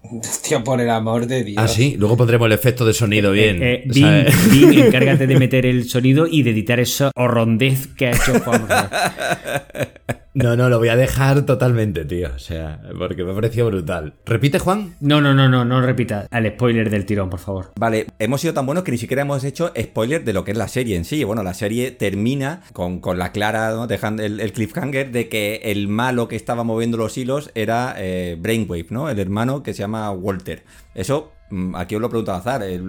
Hostia, 0.00 0.62
por 0.64 0.80
el 0.80 0.90
amor 0.90 1.26
de 1.26 1.44
Dios. 1.44 1.62
Ah, 1.62 1.68
sí, 1.68 1.96
luego 1.98 2.16
pondremos 2.16 2.46
el 2.46 2.52
efecto 2.52 2.84
de 2.84 2.92
sonido 2.92 3.32
bien. 3.32 3.62
Eh, 3.62 3.84
Bing, 3.86 4.04
sea, 4.04 4.26
Bing, 4.50 4.78
encárgate 4.86 5.26
de 5.26 5.38
meter 5.38 5.64
el 5.64 5.88
sonido 5.88 6.26
y 6.26 6.42
de 6.42 6.50
editar 6.50 6.78
esa 6.78 7.10
horrondez 7.14 7.86
que 7.88 8.08
ha 8.08 8.10
hecho 8.10 8.38
Juan. 8.40 8.66
No, 10.34 10.56
no, 10.56 10.68
lo 10.68 10.80
voy 10.80 10.88
a 10.88 10.96
dejar 10.96 11.46
totalmente, 11.46 12.04
tío. 12.04 12.30
O 12.34 12.40
sea, 12.40 12.80
porque 12.98 13.22
me 13.22 13.30
ha 13.30 13.34
parecido 13.36 13.68
brutal. 13.68 14.14
¿Repite, 14.26 14.58
Juan? 14.58 14.96
No, 14.98 15.20
no, 15.20 15.32
no, 15.32 15.48
no, 15.48 15.64
no 15.64 15.80
repitas 15.80 16.26
al 16.28 16.48
spoiler 16.50 16.90
del 16.90 17.06
tirón, 17.06 17.30
por 17.30 17.38
favor. 17.38 17.70
Vale, 17.78 18.06
hemos 18.18 18.40
sido 18.40 18.52
tan 18.52 18.66
buenos 18.66 18.82
que 18.82 18.90
ni 18.90 18.98
siquiera 18.98 19.22
hemos 19.22 19.44
hecho 19.44 19.72
spoiler 19.80 20.24
de 20.24 20.32
lo 20.32 20.42
que 20.42 20.50
es 20.50 20.56
la 20.56 20.66
serie 20.66 20.96
en 20.96 21.04
sí. 21.04 21.22
Bueno, 21.22 21.44
la 21.44 21.54
serie 21.54 21.92
termina 21.92 22.62
con, 22.72 22.98
con 22.98 23.16
la 23.16 23.30
clara, 23.30 23.70
¿no? 23.70 23.86
dejando 23.86 24.24
el, 24.24 24.40
el 24.40 24.52
cliffhanger 24.52 25.12
de 25.12 25.28
que 25.28 25.60
el 25.66 25.86
malo 25.86 26.26
que 26.26 26.34
estaba 26.34 26.64
moviendo 26.64 26.96
los 26.96 27.16
hilos 27.16 27.52
era 27.54 27.94
eh, 27.96 28.36
Brainwave, 28.36 28.86
¿no? 28.90 29.08
El 29.08 29.20
hermano 29.20 29.62
que 29.62 29.72
se 29.72 29.80
llama 29.80 30.10
Walter. 30.10 30.64
Eso, 30.96 31.30
mm, 31.50 31.76
aquí 31.76 31.94
os 31.94 32.00
lo 32.00 32.08
pregunto 32.08 32.32
al 32.32 32.40
azar. 32.40 32.64
¿eh? 32.64 32.80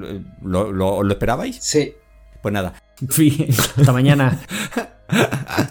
¿Lo, 0.42 0.72
lo, 0.72 1.04
lo 1.04 1.12
esperabais? 1.14 1.58
Sí. 1.62 1.94
Pues 2.42 2.54
nada. 2.54 2.74
Fin, 3.10 3.48
hasta 3.50 3.92
mañana. 3.92 4.40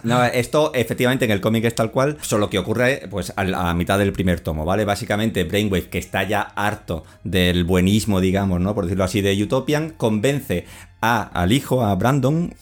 No, 0.05 0.23
esto 0.25 0.73
efectivamente 0.75 1.25
en 1.25 1.31
el 1.31 1.41
cómic 1.41 1.65
es 1.65 1.75
tal 1.75 1.91
cual, 1.91 2.19
solo 2.21 2.51
que 2.51 2.59
ocurre 2.59 3.09
pues 3.11 3.33
a 3.37 3.45
la 3.45 3.75
mitad 3.75 3.99
del 3.99 4.13
primer 4.13 4.41
tomo, 4.41 4.65
¿vale? 4.65 4.85
Básicamente 4.85 5.45
Brainwave, 5.45 5.89
que 5.89 5.99
está 5.99 6.23
ya 6.23 6.43
harto 6.43 7.05
del 7.25 7.65
buenismo, 7.65 8.21
digamos, 8.21 8.61
¿no? 8.61 8.75
Por 8.75 8.85
decirlo 8.85 9.05
así, 9.05 9.21
de 9.21 9.41
Utopian, 9.43 9.91
convence 9.91 10.67
a, 11.01 11.23
al 11.23 11.53
hijo, 11.53 11.85
a 11.85 11.95
Brandon, 11.97 12.55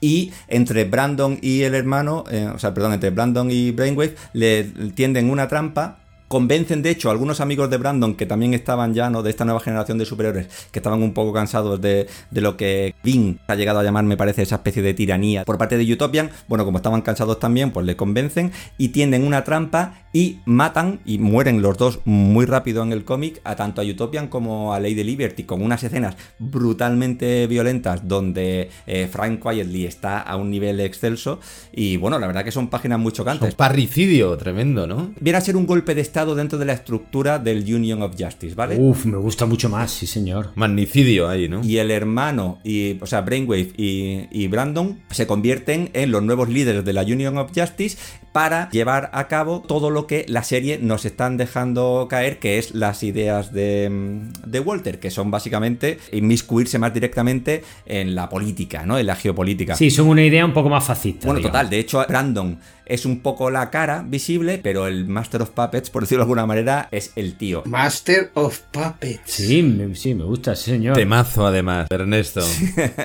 y 0.00 0.32
entre 0.48 0.84
Brandon 0.84 1.38
y 1.40 1.62
el 1.62 1.74
hermano, 1.74 2.24
eh, 2.30 2.48
o 2.54 2.58
sea, 2.58 2.74
perdón, 2.74 2.92
entre 2.92 3.10
Brandon 3.10 3.50
y 3.50 3.70
Brainwave, 3.70 4.14
le 4.32 4.64
tienden 4.94 5.30
una 5.30 5.48
trampa. 5.48 6.00
Convencen, 6.28 6.82
de 6.82 6.90
hecho, 6.90 7.08
a 7.08 7.12
algunos 7.12 7.40
amigos 7.40 7.70
de 7.70 7.78
Brandon 7.78 8.14
que 8.14 8.26
también 8.26 8.54
estaban 8.54 8.94
ya, 8.94 9.08
¿no? 9.10 9.22
De 9.22 9.30
esta 9.30 9.44
nueva 9.44 9.60
generación 9.60 9.98
de 9.98 10.04
superiores, 10.04 10.48
que 10.70 10.78
estaban 10.78 11.02
un 11.02 11.14
poco 11.14 11.32
cansados 11.32 11.80
de, 11.80 12.06
de 12.30 12.40
lo 12.40 12.56
que 12.56 12.94
Bing 13.02 13.38
ha 13.46 13.54
llegado 13.54 13.78
a 13.78 13.82
llamar, 13.82 14.04
me 14.04 14.16
parece, 14.16 14.42
esa 14.42 14.56
especie 14.56 14.82
de 14.82 14.92
tiranía 14.94 15.44
por 15.44 15.56
parte 15.56 15.78
de 15.78 15.90
Utopian. 15.92 16.30
Bueno, 16.46 16.64
como 16.64 16.78
estaban 16.78 17.02
cansados 17.02 17.40
también, 17.40 17.70
pues 17.70 17.86
le 17.86 17.96
convencen 17.96 18.52
y 18.76 18.88
tienden 18.88 19.24
una 19.24 19.42
trampa 19.44 20.02
y 20.12 20.40
matan 20.44 21.00
y 21.04 21.18
mueren 21.18 21.62
los 21.62 21.76
dos 21.78 22.00
muy 22.04 22.44
rápido 22.44 22.82
en 22.82 22.92
el 22.92 23.04
cómic, 23.04 23.40
a 23.44 23.56
tanto 23.56 23.80
a 23.80 23.84
Utopian 23.84 24.28
como 24.28 24.74
a 24.74 24.80
Lady 24.80 25.04
Liberty, 25.04 25.44
con 25.44 25.62
unas 25.62 25.82
escenas 25.82 26.16
brutalmente 26.38 27.46
violentas 27.46 28.06
donde 28.06 28.70
eh, 28.86 29.08
Frank 29.10 29.40
Quietly 29.42 29.86
está 29.86 30.20
a 30.20 30.36
un 30.36 30.50
nivel 30.50 30.80
excelso. 30.80 31.40
Y 31.72 31.96
bueno, 31.96 32.18
la 32.18 32.26
verdad 32.26 32.44
que 32.44 32.52
son 32.52 32.68
páginas 32.68 32.98
muy 32.98 33.12
chocantes. 33.12 33.50
Un 33.50 33.56
parricidio 33.56 34.36
tremendo, 34.36 34.86
¿no? 34.86 35.12
Viene 35.20 35.38
a 35.38 35.40
ser 35.40 35.56
un 35.56 35.66
golpe 35.66 35.94
de 35.94 36.00
estado 36.00 36.17
dentro 36.26 36.58
de 36.58 36.64
la 36.64 36.72
estructura 36.72 37.38
del 37.38 37.62
Union 37.62 38.02
of 38.02 38.14
Justice, 38.18 38.54
¿vale? 38.54 38.76
Uf, 38.78 39.06
me 39.06 39.16
gusta 39.18 39.46
mucho 39.46 39.68
más, 39.68 39.90
sí, 39.90 40.06
señor. 40.06 40.50
Magnicidio 40.54 41.28
ahí, 41.28 41.48
¿no? 41.48 41.64
Y 41.64 41.78
el 41.78 41.90
hermano, 41.90 42.58
y, 42.64 42.98
o 43.00 43.06
sea, 43.06 43.20
Brainwave 43.22 43.72
y, 43.76 44.26
y 44.30 44.48
Brandon 44.48 45.00
se 45.10 45.26
convierten 45.26 45.90
en 45.92 46.10
los 46.10 46.22
nuevos 46.22 46.48
líderes 46.48 46.84
de 46.84 46.92
la 46.92 47.02
Union 47.02 47.38
of 47.38 47.50
Justice 47.54 47.96
para 48.32 48.70
llevar 48.70 49.10
a 49.14 49.26
cabo 49.26 49.62
todo 49.66 49.90
lo 49.90 50.06
que 50.06 50.24
la 50.28 50.42
serie 50.42 50.78
nos 50.80 51.04
están 51.04 51.36
dejando 51.36 52.06
caer, 52.08 52.38
que 52.38 52.58
es 52.58 52.74
las 52.74 53.02
ideas 53.02 53.52
de, 53.52 53.88
mm, 53.90 54.48
de 54.50 54.60
Walter, 54.60 55.00
que 55.00 55.10
son 55.10 55.30
básicamente 55.30 55.98
inmiscuirse 56.12 56.78
más 56.78 56.92
directamente 56.94 57.62
en 57.86 58.14
la 58.14 58.28
política, 58.28 58.84
¿no? 58.86 58.98
En 58.98 59.06
la 59.06 59.16
geopolítica. 59.16 59.74
Sí, 59.74 59.90
son 59.90 60.08
una 60.08 60.22
idea 60.22 60.44
un 60.44 60.52
poco 60.52 60.68
más 60.68 60.84
fascista. 60.84 61.26
Bueno, 61.26 61.38
digamos. 61.38 61.52
total, 61.52 61.70
de 61.70 61.78
hecho, 61.78 62.04
Brandon 62.08 62.58
es 62.88 63.04
un 63.04 63.20
poco 63.20 63.50
la 63.50 63.70
cara 63.70 64.04
visible, 64.06 64.58
pero 64.62 64.86
el 64.86 65.06
Master 65.06 65.42
of 65.42 65.50
Puppets, 65.50 65.90
por 65.90 66.02
decirlo 66.02 66.20
de 66.20 66.24
alguna 66.24 66.46
manera, 66.46 66.88
es 66.90 67.12
el 67.16 67.36
tío. 67.36 67.62
Master 67.66 68.30
of 68.34 68.60
Puppets. 68.70 69.20
Sí, 69.30 69.62
me, 69.62 69.94
sí, 69.94 70.14
me 70.14 70.24
gusta, 70.24 70.56
sí, 70.56 70.70
señor. 70.72 70.96
Temazo, 70.96 71.46
además, 71.46 71.86
Ernesto. 71.90 72.40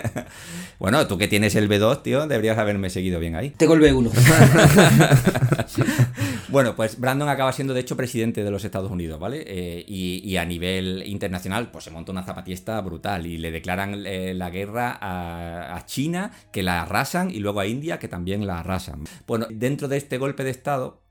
Bueno, 0.83 1.07
tú 1.07 1.17
que 1.17 1.29
tienes 1.29 1.55
el 1.55 1.69
B2, 1.69 2.03
tío, 2.03 2.27
deberías 2.27 2.57
haberme 2.57 2.89
seguido 2.89 3.17
bien 3.17 3.37
ahí. 3.37 3.51
Tengo 3.51 3.75
el 3.75 3.81
B1. 3.81 4.11
Bueno, 6.49 6.75
pues 6.75 6.99
Brandon 6.99 7.29
acaba 7.29 7.51
siendo 7.51 7.73
de 7.73 7.79
hecho 7.79 7.97
presidente 7.97 8.43
de 8.43 8.51
los 8.51 8.63
Estados 8.63 8.91
Unidos, 8.91 9.19
¿vale? 9.19 9.43
Eh, 9.47 9.83
y, 9.87 10.21
y 10.23 10.37
a 10.37 10.45
nivel 10.45 11.01
internacional, 11.07 11.71
pues 11.71 11.85
se 11.85 11.89
monta 11.89 12.11
una 12.11 12.21
zapatista 12.21 12.79
brutal 12.81 13.25
y 13.25 13.39
le 13.39 13.49
declaran 13.49 14.03
eh, 14.05 14.35
la 14.35 14.51
guerra 14.51 14.95
a, 15.01 15.75
a 15.75 15.85
China, 15.87 16.31
que 16.51 16.61
la 16.61 16.83
arrasan, 16.83 17.31
y 17.31 17.39
luego 17.39 17.59
a 17.59 17.65
India, 17.65 17.97
que 17.97 18.07
también 18.07 18.45
la 18.45 18.59
arrasan. 18.59 19.03
Bueno, 19.25 19.47
dentro 19.49 19.87
de 19.87 19.97
este 19.97 20.19
golpe 20.19 20.43
de 20.43 20.51
Estado, 20.51 21.01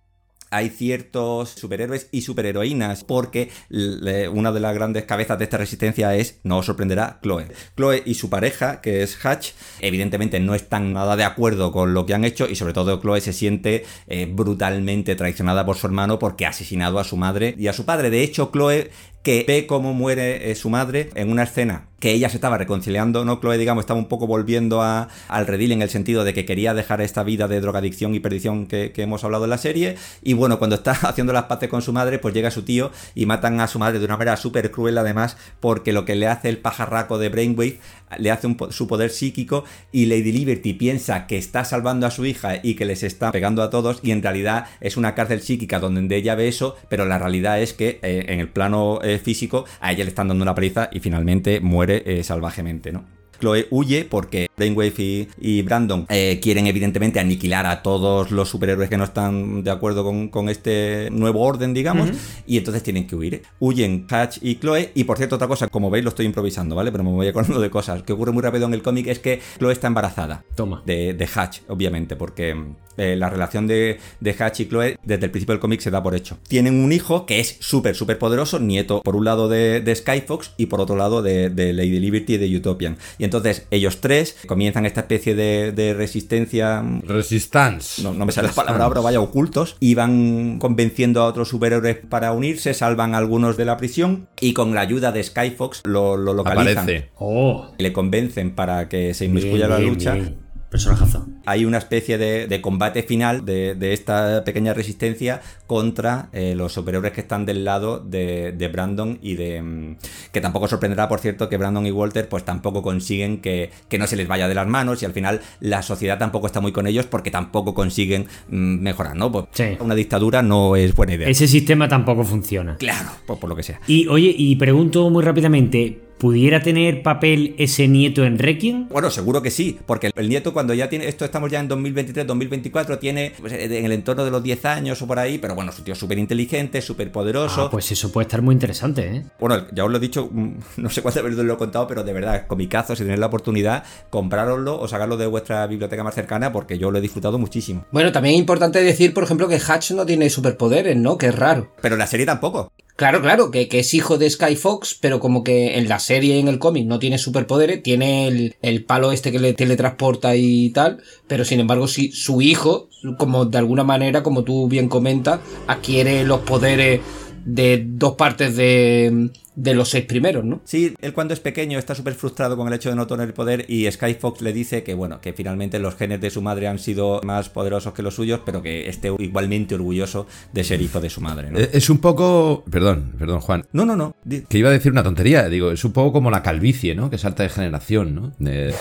hay 0.52 0.68
ciertos 0.68 1.50
superhéroes 1.50 2.08
y 2.12 2.20
superheroínas 2.22 3.02
porque 3.04 3.50
le- 3.68 4.28
una 4.28 4.52
de 4.52 4.60
las 4.60 4.74
grandes 4.74 5.04
cabezas 5.04 5.38
de 5.38 5.44
esta 5.44 5.56
resistencia 5.56 6.14
es, 6.14 6.38
no 6.44 6.58
os 6.58 6.66
sorprenderá, 6.66 7.18
Chloe. 7.22 7.46
Chloe 7.76 8.02
y 8.06 8.14
su 8.14 8.30
pareja, 8.30 8.80
que 8.80 9.02
es 9.02 9.18
Hatch, 9.24 9.50
evidentemente 9.80 10.38
no 10.40 10.54
están 10.54 10.92
nada 10.92 11.16
de 11.16 11.24
acuerdo 11.24 11.72
con 11.72 11.94
lo 11.94 12.06
que 12.06 12.14
han 12.14 12.24
hecho 12.24 12.48
y 12.48 12.54
sobre 12.54 12.72
todo 12.74 13.00
Chloe 13.00 13.20
se 13.20 13.32
siente 13.32 13.84
eh, 14.06 14.26
brutalmente 14.30 15.16
traicionada 15.16 15.64
por 15.66 15.76
su 15.76 15.86
hermano 15.86 16.18
porque 16.18 16.46
ha 16.46 16.50
asesinado 16.50 16.98
a 16.98 17.04
su 17.04 17.16
madre 17.16 17.54
y 17.58 17.66
a 17.68 17.72
su 17.72 17.84
padre. 17.84 18.10
De 18.10 18.22
hecho, 18.22 18.50
Chloe 18.52 18.90
que 19.22 19.44
ve 19.46 19.66
cómo 19.66 19.94
muere 19.94 20.50
eh, 20.50 20.54
su 20.54 20.70
madre 20.70 21.10
en 21.14 21.30
una 21.30 21.44
escena 21.44 21.88
que 22.02 22.10
ella 22.10 22.28
se 22.28 22.36
estaba 22.36 22.58
reconciliando, 22.58 23.24
¿no? 23.24 23.38
Chloe, 23.38 23.58
digamos, 23.58 23.82
estaba 23.82 24.00
un 24.00 24.08
poco 24.08 24.26
volviendo 24.26 24.82
a, 24.82 25.06
al 25.28 25.46
redil 25.46 25.70
en 25.70 25.82
el 25.82 25.88
sentido 25.88 26.24
de 26.24 26.34
que 26.34 26.44
quería 26.44 26.74
dejar 26.74 27.00
esta 27.00 27.22
vida 27.22 27.46
de 27.46 27.60
drogadicción 27.60 28.12
y 28.16 28.18
perdición 28.18 28.66
que, 28.66 28.92
hemos 28.96 29.22
hablado 29.22 29.44
en 29.44 29.50
la 29.50 29.58
serie. 29.58 29.94
Y 30.20 30.32
bueno, 30.32 30.58
cuando 30.58 30.74
está 30.74 30.90
haciendo 31.02 31.32
las 31.32 31.44
paces 31.44 31.68
con 31.68 31.80
su 31.80 31.92
madre, 31.92 32.18
pues 32.18 32.34
llega 32.34 32.50
su 32.50 32.64
tío 32.64 32.90
y 33.14 33.26
matan 33.26 33.60
a 33.60 33.68
su 33.68 33.78
madre 33.78 34.00
de 34.00 34.04
una 34.04 34.16
manera 34.16 34.36
súper 34.36 34.72
cruel, 34.72 34.98
además, 34.98 35.36
porque 35.60 35.92
lo 35.92 36.04
que 36.04 36.16
le 36.16 36.26
hace 36.26 36.48
el 36.48 36.58
pajarraco 36.58 37.18
de 37.18 37.28
Brainwave 37.28 37.78
le 38.18 38.30
hace 38.30 38.46
un 38.46 38.58
su 38.70 38.86
poder 38.86 39.10
psíquico 39.10 39.64
y 39.90 40.06
Lady 40.06 40.32
Liberty 40.32 40.74
piensa 40.74 41.26
que 41.26 41.38
está 41.38 41.64
salvando 41.64 42.06
a 42.06 42.10
su 42.10 42.26
hija 42.26 42.56
y 42.62 42.74
que 42.74 42.84
les 42.84 43.02
está 43.02 43.32
pegando 43.32 43.62
a 43.62 43.70
todos 43.70 44.00
y 44.02 44.10
en 44.10 44.22
realidad 44.22 44.66
es 44.80 44.96
una 44.96 45.14
cárcel 45.14 45.40
psíquica 45.40 45.78
donde 45.78 46.16
ella 46.16 46.34
ve 46.34 46.48
eso, 46.48 46.76
pero 46.88 47.06
la 47.06 47.18
realidad 47.18 47.60
es 47.60 47.72
que 47.72 48.00
eh, 48.02 48.26
en 48.28 48.40
el 48.40 48.48
plano 48.48 49.00
eh, 49.02 49.11
físico 49.18 49.64
a 49.80 49.92
ella 49.92 50.04
le 50.04 50.10
están 50.10 50.28
dando 50.28 50.42
una 50.42 50.54
paliza 50.54 50.88
y 50.92 51.00
finalmente 51.00 51.60
muere 51.60 52.02
eh, 52.06 52.22
salvajemente, 52.22 52.92
¿no? 52.92 53.04
Chloe 53.40 53.66
huye 53.70 54.04
porque 54.04 54.46
Brainwave 54.62 54.94
y, 54.98 55.28
y 55.40 55.62
Brandon 55.62 56.06
eh, 56.08 56.38
quieren 56.40 56.66
evidentemente 56.66 57.18
aniquilar 57.18 57.66
a 57.66 57.82
todos 57.82 58.30
los 58.30 58.48
superhéroes 58.48 58.88
que 58.88 58.96
no 58.96 59.04
están 59.04 59.64
de 59.64 59.70
acuerdo 59.70 60.04
con, 60.04 60.28
con 60.28 60.48
este 60.48 61.08
nuevo 61.10 61.40
orden, 61.40 61.74
digamos, 61.74 62.10
y 62.46 62.58
entonces 62.58 62.82
tienen 62.82 63.06
que 63.06 63.16
huir. 63.16 63.42
Huyen 63.58 64.06
Hatch 64.08 64.38
y 64.40 64.56
Chloe, 64.56 64.92
y 64.94 65.04
por 65.04 65.16
cierto, 65.16 65.36
otra 65.36 65.48
cosa, 65.48 65.66
como 65.68 65.90
veis 65.90 66.04
lo 66.04 66.10
estoy 66.10 66.26
improvisando, 66.26 66.76
¿vale? 66.76 66.92
Pero 66.92 67.04
me 67.04 67.10
voy 67.10 67.26
acordando 67.26 67.60
de 67.60 67.70
cosas. 67.70 68.02
que 68.02 68.12
ocurre 68.12 68.32
muy 68.32 68.42
rápido 68.42 68.66
en 68.66 68.74
el 68.74 68.82
cómic 68.82 69.08
es 69.08 69.18
que 69.18 69.40
Chloe 69.58 69.72
está 69.72 69.88
embarazada. 69.88 70.44
Toma. 70.54 70.82
De, 70.86 71.14
de 71.14 71.28
Hatch, 71.34 71.60
obviamente, 71.68 72.16
porque 72.16 72.56
eh, 72.96 73.16
la 73.16 73.30
relación 73.30 73.66
de, 73.66 73.98
de 74.20 74.36
Hatch 74.38 74.60
y 74.60 74.66
Chloe 74.66 74.98
desde 75.02 75.24
el 75.24 75.30
principio 75.30 75.54
del 75.54 75.60
cómic 75.60 75.80
se 75.80 75.90
da 75.90 76.02
por 76.02 76.14
hecho. 76.14 76.38
Tienen 76.48 76.82
un 76.82 76.92
hijo 76.92 77.26
que 77.26 77.40
es 77.40 77.56
súper, 77.60 77.94
súper 77.94 78.18
poderoso, 78.18 78.58
nieto 78.58 79.02
por 79.02 79.16
un 79.16 79.24
lado 79.24 79.48
de, 79.48 79.80
de 79.80 79.94
Skyfox 79.94 80.52
y 80.56 80.66
por 80.66 80.80
otro 80.80 80.96
lado 80.96 81.22
de, 81.22 81.50
de 81.50 81.72
Lady 81.72 81.98
Liberty 81.98 82.34
y 82.34 82.38
de 82.38 82.56
Utopian. 82.56 82.98
Y 83.18 83.24
entonces 83.24 83.66
ellos 83.70 84.00
tres 84.00 84.36
comienzan 84.52 84.84
esta 84.84 85.00
especie 85.00 85.34
de, 85.34 85.72
de 85.72 85.94
resistencia 85.94 86.84
Resistance. 87.06 88.02
no, 88.02 88.12
no 88.12 88.26
me 88.26 88.32
sale 88.32 88.48
la 88.48 88.54
palabra 88.54 88.84
ahora, 88.84 89.00
vaya 89.00 89.20
ocultos, 89.20 89.76
y 89.80 89.94
van 89.94 90.58
convenciendo 90.58 91.22
a 91.22 91.26
otros 91.26 91.48
superhéroes 91.48 91.96
para 91.96 92.32
unirse, 92.32 92.74
salvan 92.74 93.14
a 93.14 93.18
algunos 93.18 93.56
de 93.56 93.64
la 93.64 93.76
prisión 93.78 94.28
y 94.40 94.52
con 94.52 94.74
la 94.74 94.82
ayuda 94.82 95.10
de 95.10 95.22
Skyfox 95.22 95.80
lo, 95.84 96.16
lo 96.18 96.34
localizan. 96.34 96.84
Aparece. 96.84 97.10
Oh, 97.16 97.72
Y 97.78 97.82
le 97.82 97.92
convencen 97.94 98.54
para 98.54 98.88
que 98.88 99.14
se 99.14 99.24
inmiscuya 99.24 99.54
bien, 99.54 99.64
en 99.66 99.70
la 99.70 99.76
bien, 99.78 99.88
lucha. 99.94 100.14
bien. 100.14 100.41
Personajazo. 100.72 101.26
Hay 101.44 101.66
una 101.66 101.76
especie 101.78 102.16
de, 102.16 102.46
de 102.46 102.60
combate 102.62 103.02
final 103.02 103.44
de, 103.44 103.74
de 103.74 103.92
esta 103.92 104.42
pequeña 104.42 104.72
resistencia 104.72 105.42
contra 105.66 106.30
eh, 106.32 106.54
los 106.56 106.72
superhéroes 106.72 107.12
que 107.12 107.20
están 107.20 107.44
del 107.44 107.64
lado 107.64 107.98
de, 108.00 108.52
de 108.52 108.68
Brandon 108.68 109.18
y 109.22 109.34
de... 109.34 109.60
mm, 109.62 109.96
Que 110.32 110.40
tampoco 110.40 110.66
sorprenderá, 110.68 111.08
por 111.10 111.20
cierto, 111.20 111.48
que 111.50 111.58
Brandon 111.58 111.84
y 111.86 111.90
Walter 111.90 112.26
pues 112.28 112.44
tampoco 112.44 112.82
consiguen 112.82 113.42
que, 113.42 113.70
que 113.90 113.98
no 113.98 114.06
se 114.06 114.16
les 114.16 114.26
vaya 114.26 114.48
de 114.48 114.54
las 114.54 114.66
manos 114.66 115.02
y 115.02 115.04
al 115.04 115.12
final 115.12 115.40
la 115.60 115.82
sociedad 115.82 116.18
tampoco 116.18 116.46
está 116.46 116.60
muy 116.62 116.72
con 116.72 116.86
ellos 116.86 117.04
porque 117.06 117.30
tampoco 117.30 117.74
consiguen 117.74 118.26
mm, 118.48 118.80
mejorar, 118.80 119.14
¿no? 119.14 119.30
Pues 119.30 119.44
Sí. 119.52 119.64
Una 119.80 119.94
dictadura 119.94 120.42
no 120.42 120.74
es 120.74 120.94
buena 120.96 121.14
idea. 121.14 121.28
Ese 121.28 121.46
sistema 121.46 121.86
tampoco 121.86 122.24
funciona. 122.24 122.76
Claro, 122.78 123.10
pues 123.26 123.38
por 123.38 123.50
lo 123.50 123.54
que 123.56 123.62
sea. 123.62 123.78
Y 123.86 124.06
oye, 124.08 124.34
y 124.36 124.56
pregunto 124.56 125.10
muy 125.10 125.22
rápidamente, 125.22 126.00
¿pudiera 126.22 126.62
tener 126.62 127.02
papel 127.02 127.56
ese 127.58 127.88
nieto 127.88 128.22
en 128.22 128.38
Requiem? 128.38 128.86
Bueno, 128.90 129.10
seguro 129.10 129.42
que 129.42 129.50
sí, 129.50 129.76
porque 129.84 130.12
el 130.14 130.28
nieto 130.28 130.52
cuando 130.52 130.72
ya 130.72 130.88
tiene, 130.88 131.08
esto 131.08 131.24
estamos 131.24 131.50
ya 131.50 131.58
en 131.58 131.66
2023, 131.66 132.28
2024, 132.28 133.00
tiene 133.00 133.32
pues, 133.40 133.52
en 133.52 133.84
el 133.84 133.90
entorno 133.90 134.24
de 134.24 134.30
los 134.30 134.40
10 134.40 134.64
años 134.66 135.02
o 135.02 135.08
por 135.08 135.18
ahí, 135.18 135.38
pero 135.38 135.56
bueno, 135.56 135.72
es 135.72 135.78
un 135.80 135.84
tío 135.84 135.96
súper 135.96 136.18
inteligente, 136.18 136.80
súper 136.80 137.10
poderoso. 137.10 137.62
Ah, 137.62 137.70
pues 137.72 137.90
eso 137.90 138.12
puede 138.12 138.26
estar 138.26 138.40
muy 138.40 138.52
interesante, 138.52 139.04
¿eh? 139.04 139.24
Bueno, 139.40 139.66
ya 139.72 139.84
os 139.84 139.90
lo 139.90 139.96
he 139.96 140.00
dicho, 140.00 140.28
mm, 140.30 140.50
no 140.76 140.90
sé 140.90 141.02
cuántas 141.02 141.24
veces 141.24 141.40
lo 141.40 141.54
he 141.54 141.56
contado, 141.56 141.88
pero 141.88 142.04
de 142.04 142.12
verdad, 142.12 142.46
comicazo, 142.46 142.94
si 142.94 143.02
tenéis 143.02 143.18
la 143.18 143.26
oportunidad, 143.26 143.82
comprároslo 144.08 144.78
o 144.78 144.86
sacarlo 144.86 145.16
de 145.16 145.26
vuestra 145.26 145.66
biblioteca 145.66 146.04
más 146.04 146.14
cercana, 146.14 146.52
porque 146.52 146.78
yo 146.78 146.92
lo 146.92 146.98
he 146.98 147.00
disfrutado 147.00 147.36
muchísimo. 147.40 147.84
Bueno, 147.90 148.12
también 148.12 148.36
es 148.36 148.40
importante 148.40 148.80
decir, 148.80 149.12
por 149.12 149.24
ejemplo, 149.24 149.48
que 149.48 149.56
Hatch 149.56 149.90
no 149.90 150.06
tiene 150.06 150.30
superpoderes, 150.30 150.96
¿no? 150.96 151.18
Que 151.18 151.26
es 151.26 151.34
raro. 151.34 151.72
Pero 151.80 151.96
en 151.96 151.98
la 151.98 152.06
serie 152.06 152.26
tampoco. 152.26 152.70
Claro, 153.02 153.20
claro, 153.20 153.50
que, 153.50 153.66
es 153.68 153.94
hijo 153.94 154.16
de 154.16 154.30
Sky 154.30 154.54
Fox, 154.54 154.96
pero 155.00 155.18
como 155.18 155.42
que 155.42 155.76
en 155.76 155.88
la 155.88 155.98
serie 155.98 156.36
y 156.36 156.38
en 156.38 156.46
el 156.46 156.60
cómic 156.60 156.86
no 156.86 157.00
tiene 157.00 157.18
superpoderes, 157.18 157.82
tiene 157.82 158.28
el, 158.28 158.54
el, 158.62 158.84
palo 158.84 159.10
este 159.10 159.32
que 159.32 159.40
le 159.40 159.54
teletransporta 159.54 160.36
y 160.36 160.70
tal, 160.70 161.02
pero 161.26 161.44
sin 161.44 161.58
embargo, 161.58 161.88
sí, 161.88 162.12
su 162.12 162.42
hijo, 162.42 162.88
como 163.18 163.44
de 163.44 163.58
alguna 163.58 163.82
manera, 163.82 164.22
como 164.22 164.44
tú 164.44 164.68
bien 164.68 164.88
comentas, 164.88 165.40
adquiere 165.66 166.22
los 166.22 166.42
poderes 166.42 167.00
de 167.44 167.84
dos 167.86 168.14
partes 168.14 168.56
de, 168.56 169.30
de 169.54 169.74
los 169.74 169.90
seis 169.90 170.04
primeros, 170.04 170.44
¿no? 170.44 170.60
Sí, 170.64 170.94
él 171.00 171.12
cuando 171.12 171.34
es 171.34 171.40
pequeño 171.40 171.78
está 171.78 171.94
súper 171.94 172.14
frustrado 172.14 172.56
con 172.56 172.68
el 172.68 172.74
hecho 172.74 172.88
de 172.88 172.96
no 172.96 173.06
tener 173.06 173.28
el 173.28 173.34
poder 173.34 173.66
y 173.68 173.90
Sky 173.90 174.14
Fox 174.14 174.40
le 174.40 174.52
dice 174.52 174.82
que, 174.82 174.94
bueno, 174.94 175.20
que 175.20 175.32
finalmente 175.32 175.78
los 175.78 175.94
genes 175.96 176.20
de 176.20 176.30
su 176.30 176.40
madre 176.40 176.68
han 176.68 176.78
sido 176.78 177.20
más 177.24 177.48
poderosos 177.48 177.92
que 177.92 178.02
los 178.02 178.14
suyos, 178.14 178.40
pero 178.44 178.62
que 178.62 178.88
esté 178.88 179.12
igualmente 179.18 179.74
orgulloso 179.74 180.26
de 180.52 180.64
ser 180.64 180.80
hijo 180.80 181.00
de 181.00 181.10
su 181.10 181.20
madre, 181.20 181.50
¿no? 181.50 181.58
Es 181.58 181.90
un 181.90 181.98
poco... 181.98 182.64
Perdón, 182.70 183.12
perdón, 183.18 183.40
Juan. 183.40 183.64
No, 183.72 183.84
no, 183.84 183.96
no. 183.96 184.14
Que 184.48 184.58
iba 184.58 184.70
a 184.70 184.72
decir 184.72 184.92
una 184.92 185.02
tontería, 185.02 185.48
digo, 185.48 185.70
es 185.70 185.84
un 185.84 185.92
poco 185.92 186.12
como 186.12 186.30
la 186.30 186.42
calvicie, 186.42 186.94
¿no? 186.94 187.10
Que 187.10 187.18
salta 187.18 187.42
de 187.42 187.48
generación, 187.48 188.14
¿no? 188.14 188.32
De, 188.38 188.74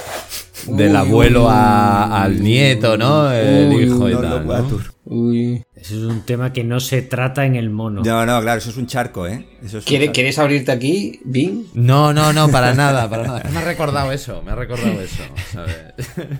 del 0.68 0.96
abuelo 0.96 1.50
a, 1.50 2.24
al 2.24 2.42
nieto, 2.42 2.98
¿no? 2.98 3.32
El 3.32 3.74
Uy, 3.74 3.84
hijo 3.84 4.10
y 4.10 4.14
tal, 4.14 4.48
¿no? 4.48 4.68
Uy. 5.06 5.64
Eso 5.82 5.96
es 5.96 6.04
un 6.04 6.22
tema 6.22 6.54
que 6.54 6.64
no 6.64 6.80
se 6.80 7.02
trata 7.02 7.44
en 7.46 7.56
el 7.56 7.72
mono. 7.72 8.04
No, 8.06 8.26
no, 8.26 8.40
claro, 8.42 8.60
eso 8.60 8.70
es 8.70 8.78
un 8.78 8.86
charco, 8.86 9.26
¿eh? 9.26 9.46
Eso 9.64 9.80
es 9.80 9.84
un 9.86 9.88
¿Quiere- 9.90 10.06
charco. 10.06 10.14
¿Quieres 10.14 10.38
abrirte 10.40 10.72
aquí, 10.72 11.20
Bing? 11.26 11.66
No, 11.74 12.14
no, 12.14 12.32
no, 12.34 12.50
para 12.50 12.74
nada, 12.76 13.10
para 13.10 13.24
nada. 13.24 13.44
Me 13.52 13.58
ha 13.60 13.64
recordado 13.64 14.12
eso, 14.12 14.44
me 14.44 14.52
ha 14.52 14.56
recordado 14.56 15.02
eso, 15.02 15.24
¿sabes? 15.52 15.76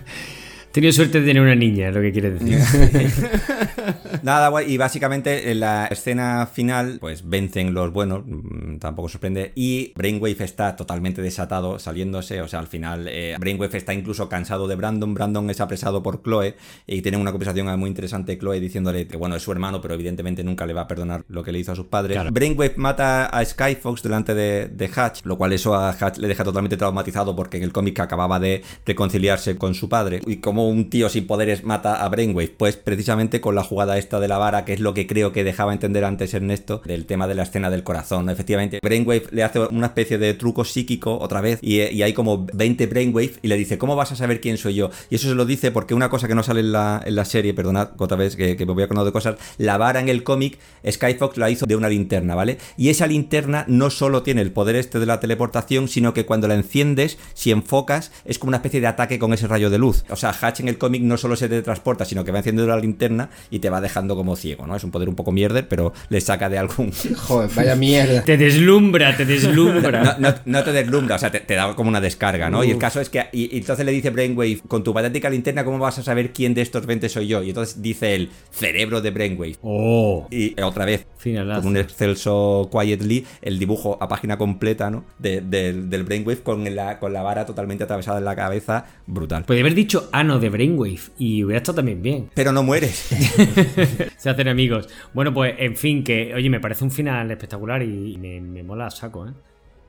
Tenido 0.72 0.92
suerte 0.92 1.20
de 1.20 1.26
tener 1.26 1.42
una 1.42 1.54
niña, 1.54 1.88
es 1.88 1.94
lo 1.94 2.00
que 2.00 2.12
quiere 2.12 2.30
decir. 2.30 2.58
Nada, 4.22 4.48
guay. 4.48 4.72
Y 4.72 4.78
básicamente 4.78 5.50
en 5.50 5.60
la 5.60 5.86
escena 5.86 6.46
final, 6.46 6.96
pues 6.98 7.28
vencen 7.28 7.74
los 7.74 7.92
buenos, 7.92 8.22
mm, 8.24 8.78
tampoco 8.78 9.10
sorprende. 9.10 9.52
Y 9.54 9.92
Brainwave 9.96 10.42
está 10.44 10.74
totalmente 10.74 11.20
desatado, 11.20 11.78
saliéndose. 11.78 12.40
O 12.40 12.48
sea, 12.48 12.60
al 12.60 12.68
final, 12.68 13.06
eh, 13.08 13.36
Brainwave 13.38 13.76
está 13.76 13.92
incluso 13.92 14.30
cansado 14.30 14.66
de 14.66 14.76
Brandon. 14.76 15.12
Brandon 15.12 15.50
es 15.50 15.60
apresado 15.60 16.02
por 16.02 16.22
Chloe 16.22 16.56
y 16.86 17.02
tienen 17.02 17.20
una 17.20 17.32
conversación 17.32 17.78
muy 17.78 17.88
interesante. 17.88 18.38
Chloe 18.38 18.58
diciéndole 18.58 19.06
que, 19.06 19.18
bueno, 19.18 19.36
es 19.36 19.42
su 19.42 19.52
hermano, 19.52 19.82
pero 19.82 19.92
evidentemente 19.92 20.42
nunca 20.42 20.64
le 20.64 20.72
va 20.72 20.82
a 20.82 20.88
perdonar 20.88 21.24
lo 21.28 21.42
que 21.42 21.52
le 21.52 21.58
hizo 21.58 21.72
a 21.72 21.76
sus 21.76 21.86
padres. 21.86 22.14
Claro. 22.14 22.30
Brainwave 22.32 22.74
mata 22.76 23.26
a 23.26 23.44
Skyfox 23.44 24.02
delante 24.02 24.34
de, 24.34 24.68
de 24.68 24.90
Hatch, 24.94 25.24
lo 25.24 25.36
cual 25.36 25.52
eso 25.52 25.74
a 25.74 25.90
Hatch 25.90 26.16
le 26.16 26.28
deja 26.28 26.44
totalmente 26.44 26.78
traumatizado 26.78 27.36
porque 27.36 27.58
en 27.58 27.64
el 27.64 27.72
cómic 27.72 28.00
acababa 28.00 28.40
de 28.40 28.62
reconciliarse 28.86 29.58
con 29.58 29.74
su 29.74 29.90
padre. 29.90 30.22
Y 30.26 30.36
como 30.36 30.61
un 30.66 30.90
tío 30.90 31.08
sin 31.08 31.26
poderes 31.26 31.64
mata 31.64 32.04
a 32.04 32.08
Brainwave, 32.08 32.54
pues 32.56 32.76
precisamente 32.76 33.40
con 33.40 33.54
la 33.54 33.64
jugada 33.64 33.98
esta 33.98 34.20
de 34.20 34.28
la 34.28 34.38
vara, 34.38 34.64
que 34.64 34.72
es 34.72 34.80
lo 34.80 34.94
que 34.94 35.06
creo 35.06 35.32
que 35.32 35.44
dejaba 35.44 35.72
entender 35.72 36.04
antes 36.04 36.34
Ernesto, 36.34 36.82
del 36.84 37.06
tema 37.06 37.26
de 37.28 37.34
la 37.34 37.44
escena 37.44 37.70
del 37.70 37.82
corazón. 37.82 38.30
Efectivamente, 38.30 38.78
Brainwave 38.82 39.26
le 39.30 39.42
hace 39.42 39.60
una 39.60 39.86
especie 39.86 40.18
de 40.18 40.34
truco 40.34 40.64
psíquico 40.64 41.18
otra 41.18 41.40
vez 41.40 41.58
y, 41.62 41.80
y 41.80 42.02
hay 42.02 42.12
como 42.12 42.46
20 42.52 42.86
Brainwave 42.86 43.34
y 43.42 43.48
le 43.48 43.56
dice, 43.56 43.78
¿cómo 43.78 43.96
vas 43.96 44.12
a 44.12 44.16
saber 44.16 44.40
quién 44.40 44.58
soy 44.58 44.74
yo? 44.74 44.90
Y 45.10 45.16
eso 45.16 45.28
se 45.28 45.34
lo 45.34 45.44
dice 45.44 45.70
porque 45.70 45.94
una 45.94 46.08
cosa 46.08 46.28
que 46.28 46.34
no 46.34 46.42
sale 46.42 46.60
en 46.60 46.72
la, 46.72 47.02
en 47.04 47.14
la 47.14 47.24
serie, 47.24 47.54
perdonad 47.54 47.90
otra 47.98 48.16
vez 48.16 48.36
que, 48.36 48.56
me 48.56 48.72
voy 48.72 48.82
a 48.82 48.86
acordar 48.86 49.04
de 49.04 49.12
cosas, 49.12 49.36
la 49.58 49.78
vara 49.78 50.00
en 50.00 50.08
el 50.08 50.22
cómic, 50.22 50.58
Skyfox 50.88 51.36
la 51.36 51.50
hizo 51.50 51.66
de 51.66 51.76
una 51.76 51.88
linterna, 51.88 52.34
¿vale? 52.34 52.58
Y 52.76 52.88
esa 52.88 53.06
linterna 53.06 53.64
no 53.68 53.90
solo 53.90 54.22
tiene 54.22 54.40
el 54.40 54.52
poder 54.52 54.76
este 54.76 54.98
de 54.98 55.06
la 55.06 55.20
teleportación, 55.20 55.88
sino 55.88 56.14
que 56.14 56.26
cuando 56.26 56.48
la 56.48 56.54
enciendes, 56.54 57.18
si 57.34 57.50
enfocas, 57.50 58.12
es 58.24 58.38
como 58.38 58.50
una 58.50 58.58
especie 58.58 58.80
de 58.80 58.86
ataque 58.86 59.18
con 59.18 59.32
ese 59.32 59.46
rayo 59.46 59.70
de 59.70 59.78
luz. 59.78 60.04
O 60.10 60.16
sea, 60.16 60.32
En 60.60 60.68
el 60.68 60.78
cómic 60.78 61.02
no 61.02 61.16
solo 61.16 61.36
se 61.36 61.48
teletransporta, 61.48 62.04
sino 62.04 62.24
que 62.24 62.32
va 62.32 62.38
encendiendo 62.38 62.74
la 62.74 62.80
linterna 62.80 63.30
y 63.50 63.58
te 63.60 63.70
va 63.70 63.80
dejando 63.80 64.16
como 64.16 64.36
ciego, 64.36 64.66
¿no? 64.66 64.76
Es 64.76 64.84
un 64.84 64.90
poder 64.90 65.08
un 65.08 65.14
poco 65.14 65.32
mierder, 65.32 65.68
pero 65.68 65.92
le 66.08 66.20
saca 66.20 66.48
de 66.48 66.58
algún... 66.58 66.92
Joder, 67.16 67.50
vaya 67.54 67.74
mierda. 67.76 68.22
Te 68.24 68.36
deslumbra, 68.36 69.16
te 69.16 69.24
deslumbra. 69.24 70.16
No, 70.18 70.28
no- 70.30 70.34
no 70.44 70.64
te 70.64 70.72
deslumbra, 70.72 71.16
o 71.16 71.18
sea, 71.18 71.30
te, 71.30 71.40
te 71.40 71.54
da 71.54 71.74
como 71.74 71.88
una 71.88 72.00
descarga, 72.00 72.50
¿no? 72.50 72.62
Y 72.64 72.70
el 72.70 72.78
caso 72.78 73.00
es 73.00 73.08
que. 73.08 73.24
Y, 73.32 73.54
y 73.54 73.58
entonces 73.58 73.84
le 73.86 73.92
dice 73.92 74.10
Brainwave, 74.10 74.60
con 74.68 74.82
tu 74.84 74.92
patética 74.94 75.30
linterna, 75.30 75.64
¿cómo 75.64 75.78
vas 75.78 75.98
a 75.98 76.02
saber 76.02 76.32
quién 76.32 76.54
de 76.54 76.62
estos 76.62 76.86
20 76.86 77.08
soy 77.08 77.26
yo? 77.28 77.42
Y 77.42 77.48
entonces 77.50 77.80
dice 77.82 78.14
el 78.14 78.30
cerebro 78.50 79.00
de 79.00 79.10
Brainwave. 79.10 79.56
Oh, 79.62 80.26
Y 80.30 80.58
eh, 80.58 80.62
otra 80.62 80.84
vez, 80.84 81.06
finalazo. 81.16 81.62
con 81.62 81.70
un 81.70 81.76
excelso 81.78 82.68
Quietly, 82.70 83.24
el 83.42 83.58
dibujo 83.58 83.96
a 84.00 84.08
página 84.08 84.36
completa, 84.38 84.90
¿no? 84.90 85.04
De- 85.18 85.40
del- 85.40 85.88
del 85.90 86.02
Brainwave 86.04 86.42
con 86.42 86.74
la, 86.74 86.98
con 86.98 87.12
la 87.12 87.22
vara 87.22 87.46
totalmente 87.46 87.84
atravesada 87.84 88.18
en 88.18 88.24
la 88.24 88.36
cabeza, 88.36 88.84
brutal. 89.06 89.44
Podría 89.44 89.62
haber 89.62 89.74
dicho 89.74 90.08
ano 90.12 90.38
de 90.42 90.50
Brainwave 90.50 91.00
y 91.18 91.42
hubiera 91.42 91.58
estado 91.58 91.76
también 91.76 92.02
bien. 92.02 92.30
Pero 92.34 92.52
no 92.52 92.62
mueres. 92.62 92.94
Se 94.18 94.28
hacen 94.28 94.48
amigos. 94.48 94.88
Bueno, 95.14 95.32
pues 95.32 95.54
en 95.58 95.76
fin, 95.76 96.04
que 96.04 96.34
oye, 96.34 96.50
me 96.50 96.60
parece 96.60 96.84
un 96.84 96.90
final 96.90 97.30
espectacular 97.30 97.82
y 97.82 98.18
me, 98.18 98.40
me 98.40 98.62
mola 98.62 98.86
a 98.86 98.90
saco, 98.90 99.26
¿eh? 99.26 99.32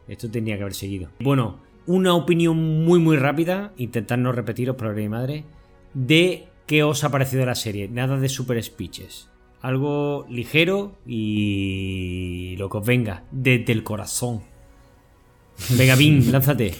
Esto 0.08 0.30
tenía 0.30 0.56
que 0.56 0.64
haber 0.64 0.74
seguido. 0.74 1.10
Bueno, 1.20 1.60
una 1.86 2.14
opinión 2.14 2.58
muy 2.86 3.00
muy 3.00 3.18
rápida, 3.18 3.74
intentad 3.78 4.18
no 4.18 4.32
repetiros 4.32 4.76
por 4.76 4.94
mi 4.96 5.10
madre, 5.10 5.46
de 5.94 6.48
qué 6.66 6.84
os 6.84 7.04
ha 7.04 7.12
parecido 7.12 7.46
la 7.46 7.56
serie. 7.56 7.88
Nada 7.88 8.18
de 8.18 8.30
super 8.30 8.62
speeches. 8.62 9.30
Algo 9.62 10.26
ligero 10.30 10.98
y 11.06 12.56
lo 12.58 12.70
que 12.70 12.78
os 12.78 12.86
venga, 12.86 13.24
desde 13.32 13.72
el 13.72 13.84
corazón. 13.84 14.42
Venga, 15.78 15.96
Vin, 15.96 16.32
lánzate. 16.32 16.74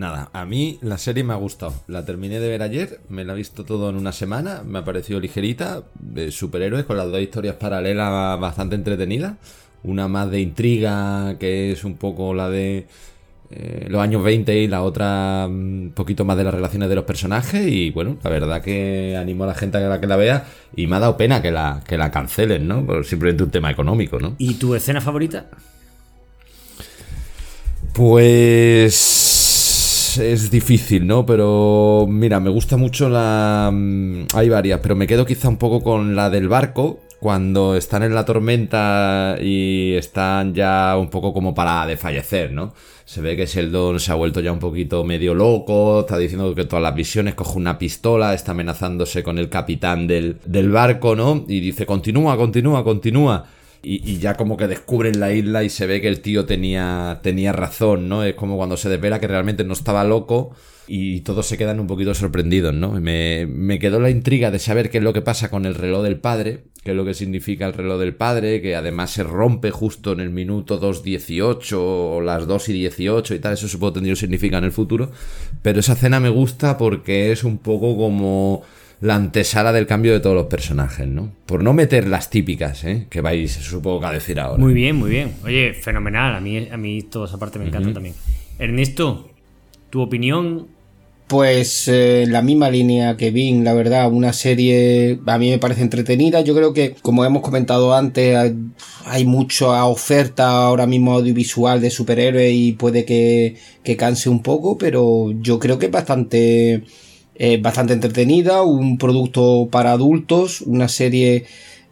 Nada, 0.00 0.30
a 0.32 0.46
mí 0.46 0.78
la 0.80 0.96
serie 0.96 1.22
me 1.24 1.34
ha 1.34 1.36
gustado. 1.36 1.74
La 1.86 2.06
terminé 2.06 2.40
de 2.40 2.48
ver 2.48 2.62
ayer, 2.62 3.00
me 3.10 3.22
la 3.22 3.34
he 3.34 3.36
visto 3.36 3.66
todo 3.66 3.90
en 3.90 3.96
una 3.96 4.12
semana, 4.12 4.62
me 4.66 4.78
ha 4.78 4.84
parecido 4.84 5.20
ligerita, 5.20 5.82
de 5.92 6.30
superhéroes, 6.30 6.86
con 6.86 6.96
las 6.96 7.10
dos 7.10 7.20
historias 7.20 7.56
paralelas 7.56 8.40
bastante 8.40 8.76
entretenidas. 8.76 9.34
Una 9.82 10.08
más 10.08 10.30
de 10.30 10.40
intriga, 10.40 11.36
que 11.38 11.72
es 11.72 11.84
un 11.84 11.98
poco 11.98 12.32
la 12.32 12.48
de 12.48 12.86
eh, 13.50 13.88
los 13.90 14.00
años 14.00 14.24
20 14.24 14.56
y 14.56 14.68
la 14.68 14.84
otra 14.84 15.44
un 15.46 15.92
poquito 15.94 16.24
más 16.24 16.38
de 16.38 16.44
las 16.44 16.54
relaciones 16.54 16.88
de 16.88 16.94
los 16.94 17.04
personajes. 17.04 17.66
Y 17.66 17.90
bueno, 17.90 18.16
la 18.24 18.30
verdad 18.30 18.62
que 18.62 19.18
animo 19.18 19.44
a 19.44 19.48
la 19.48 19.54
gente 19.54 19.76
a 19.76 19.80
la 19.82 20.00
que 20.00 20.06
la 20.06 20.16
vea 20.16 20.46
y 20.74 20.86
me 20.86 20.96
ha 20.96 21.00
dado 21.00 21.18
pena 21.18 21.42
que 21.42 21.50
la, 21.50 21.82
que 21.86 21.98
la 21.98 22.10
cancelen, 22.10 22.66
¿no? 22.66 22.86
Por 22.86 23.04
simplemente 23.04 23.44
un 23.44 23.50
tema 23.50 23.70
económico, 23.70 24.18
¿no? 24.18 24.34
¿Y 24.38 24.54
tu 24.54 24.74
escena 24.74 25.02
favorita? 25.02 25.50
Pues 27.92 29.29
es 30.18 30.50
difícil, 30.50 31.06
¿no? 31.06 31.24
Pero 31.26 32.06
mira, 32.08 32.40
me 32.40 32.50
gusta 32.50 32.76
mucho 32.76 33.08
la... 33.08 33.70
mm, 33.72 34.26
Hay 34.34 34.48
varias, 34.48 34.80
pero 34.80 34.96
me 34.96 35.06
quedo 35.06 35.24
quizá 35.26 35.48
un 35.48 35.56
poco 35.56 35.80
con 35.82 36.14
la 36.16 36.30
del 36.30 36.48
barco, 36.48 37.00
cuando 37.20 37.76
están 37.76 38.02
en 38.02 38.14
la 38.14 38.24
tormenta 38.24 39.36
y 39.40 39.92
están 39.94 40.54
ya 40.54 40.96
un 40.98 41.10
poco 41.10 41.32
como 41.34 41.54
para 41.54 41.86
desfallecer, 41.86 42.52
¿no? 42.52 42.72
Se 43.04 43.20
ve 43.20 43.36
que 43.36 43.44
Sheldon 43.46 43.98
se 44.00 44.12
ha 44.12 44.14
vuelto 44.14 44.40
ya 44.40 44.52
un 44.52 44.58
poquito 44.60 45.02
medio 45.04 45.34
loco, 45.34 46.00
está 46.00 46.16
diciendo 46.16 46.54
que 46.54 46.64
todas 46.64 46.82
las 46.82 46.94
visiones 46.94 47.34
coge 47.34 47.58
una 47.58 47.76
pistola, 47.78 48.32
está 48.34 48.52
amenazándose 48.52 49.22
con 49.22 49.38
el 49.38 49.48
capitán 49.48 50.06
del, 50.06 50.38
del 50.46 50.70
barco, 50.70 51.16
¿no? 51.16 51.44
Y 51.48 51.60
dice, 51.60 51.84
continúa, 51.86 52.36
continúa, 52.36 52.84
continúa. 52.84 53.46
Y, 53.82 54.18
ya 54.18 54.34
como 54.34 54.58
que 54.58 54.68
descubren 54.68 55.20
la 55.20 55.32
isla 55.32 55.64
y 55.64 55.70
se 55.70 55.86
ve 55.86 56.02
que 56.02 56.08
el 56.08 56.20
tío 56.20 56.44
tenía, 56.44 57.20
tenía 57.22 57.52
razón, 57.52 58.10
¿no? 58.10 58.24
Es 58.24 58.34
como 58.34 58.58
cuando 58.58 58.76
se 58.76 58.90
desvela 58.90 59.20
que 59.20 59.26
realmente 59.26 59.64
no 59.64 59.72
estaba 59.72 60.04
loco 60.04 60.54
y 60.86 61.20
todos 61.20 61.46
se 61.46 61.56
quedan 61.56 61.80
un 61.80 61.86
poquito 61.86 62.12
sorprendidos, 62.14 62.74
¿no? 62.74 63.00
Me, 63.00 63.46
me 63.46 63.78
quedó 63.78 63.98
la 63.98 64.10
intriga 64.10 64.50
de 64.50 64.58
saber 64.58 64.90
qué 64.90 64.98
es 64.98 65.04
lo 65.04 65.14
que 65.14 65.22
pasa 65.22 65.48
con 65.48 65.64
el 65.64 65.74
reloj 65.74 66.02
del 66.02 66.20
padre, 66.20 66.64
qué 66.82 66.90
es 66.90 66.96
lo 66.96 67.04
que 67.04 67.14
significa 67.14 67.66
el 67.66 67.72
reloj 67.72 68.00
del 68.00 68.14
padre, 68.14 68.60
que 68.60 68.76
además 68.76 69.12
se 69.12 69.22
rompe 69.22 69.70
justo 69.70 70.12
en 70.12 70.20
el 70.20 70.30
minuto 70.30 70.80
2.18 70.80 71.76
o 71.76 72.20
las 72.20 72.46
2 72.46 72.68
y 72.70 72.72
18 72.72 73.34
y 73.34 73.38
tal, 73.38 73.54
eso 73.54 73.68
supongo 73.68 73.94
tendría 73.94 74.12
un 74.12 74.16
significado 74.16 74.58
en 74.58 74.64
el 74.64 74.72
futuro, 74.72 75.10
pero 75.62 75.80
esa 75.80 75.94
cena 75.94 76.20
me 76.20 76.28
gusta 76.28 76.76
porque 76.76 77.32
es 77.32 77.44
un 77.44 77.58
poco 77.58 77.96
como 77.96 78.62
la 79.00 79.14
antesala 79.14 79.72
del 79.72 79.86
cambio 79.86 80.12
de 80.12 80.20
todos 80.20 80.36
los 80.36 80.46
personajes, 80.46 81.06
¿no? 81.08 81.32
Por 81.46 81.62
no 81.62 81.72
meter 81.72 82.06
las 82.06 82.28
típicas, 82.28 82.84
¿eh? 82.84 83.06
Que 83.08 83.20
vais, 83.20 83.50
supongo 83.50 84.00
que 84.00 84.06
a 84.06 84.12
decir 84.12 84.38
ahora. 84.38 84.58
Muy 84.58 84.74
bien, 84.74 84.96
muy 84.96 85.10
bien. 85.10 85.32
Oye, 85.44 85.72
fenomenal. 85.72 86.34
A 86.34 86.40
mí, 86.40 86.68
a 86.70 86.76
mí 86.76 87.02
toda 87.02 87.26
esa 87.26 87.38
parte 87.38 87.58
me 87.58 87.66
encanta 87.66 87.92
también. 87.92 88.14
Ernesto, 88.58 89.30
tu 89.88 90.02
opinión 90.02 90.68
Pues 91.30 91.86
eh, 91.86 92.26
la 92.28 92.42
misma 92.42 92.70
línea 92.70 93.16
que 93.16 93.30
Vin, 93.30 93.62
la 93.62 93.72
verdad, 93.72 94.10
una 94.10 94.32
serie 94.32 95.20
a 95.24 95.38
mí 95.38 95.50
me 95.50 95.58
parece 95.58 95.82
entretenida. 95.82 96.40
Yo 96.40 96.56
creo 96.56 96.74
que, 96.74 96.96
como 97.02 97.24
hemos 97.24 97.42
comentado 97.42 97.94
antes, 97.94 98.36
hay, 98.36 98.56
hay 99.06 99.24
mucha 99.24 99.84
oferta 99.84 100.66
ahora 100.66 100.86
mismo 100.88 101.12
audiovisual 101.12 101.80
de 101.80 101.90
superhéroes 101.90 102.52
y 102.52 102.72
puede 102.72 103.04
que, 103.04 103.54
que 103.84 103.96
canse 103.96 104.28
un 104.28 104.42
poco, 104.42 104.76
pero 104.76 105.30
yo 105.40 105.60
creo 105.60 105.78
que 105.78 105.86
es 105.86 105.92
bastante, 105.92 106.82
eh, 107.42 107.56
bastante 107.56 107.94
entretenida, 107.94 108.60
un 108.60 108.98
producto 108.98 109.70
para 109.72 109.92
adultos, 109.92 110.60
una 110.60 110.88
serie 110.88 111.46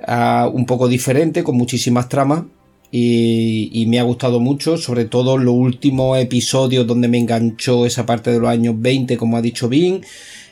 ah, 0.07 0.47
un 0.53 0.67
poco 0.67 0.89
diferente, 0.89 1.43
con 1.43 1.57
muchísimas 1.57 2.11
tramas 2.11 2.43
y, 2.91 3.87
me 3.89 3.99
ha 3.99 4.03
gustado 4.03 4.41
mucho, 4.41 4.77
sobre 4.77 5.07
todo 5.07 5.39
los 5.39 5.55
últimos 5.55 6.19
episodios 6.19 6.87
donde 6.87 7.09
me 7.09 7.17
enganchó 7.17 7.87
esa 7.87 8.05
parte 8.05 8.31
de 8.31 8.41
los 8.41 8.51
años 8.51 8.75
20, 8.77 9.17
como 9.17 9.39
ha 9.39 9.41
dicho 9.41 9.71
Vin. 9.71 10.03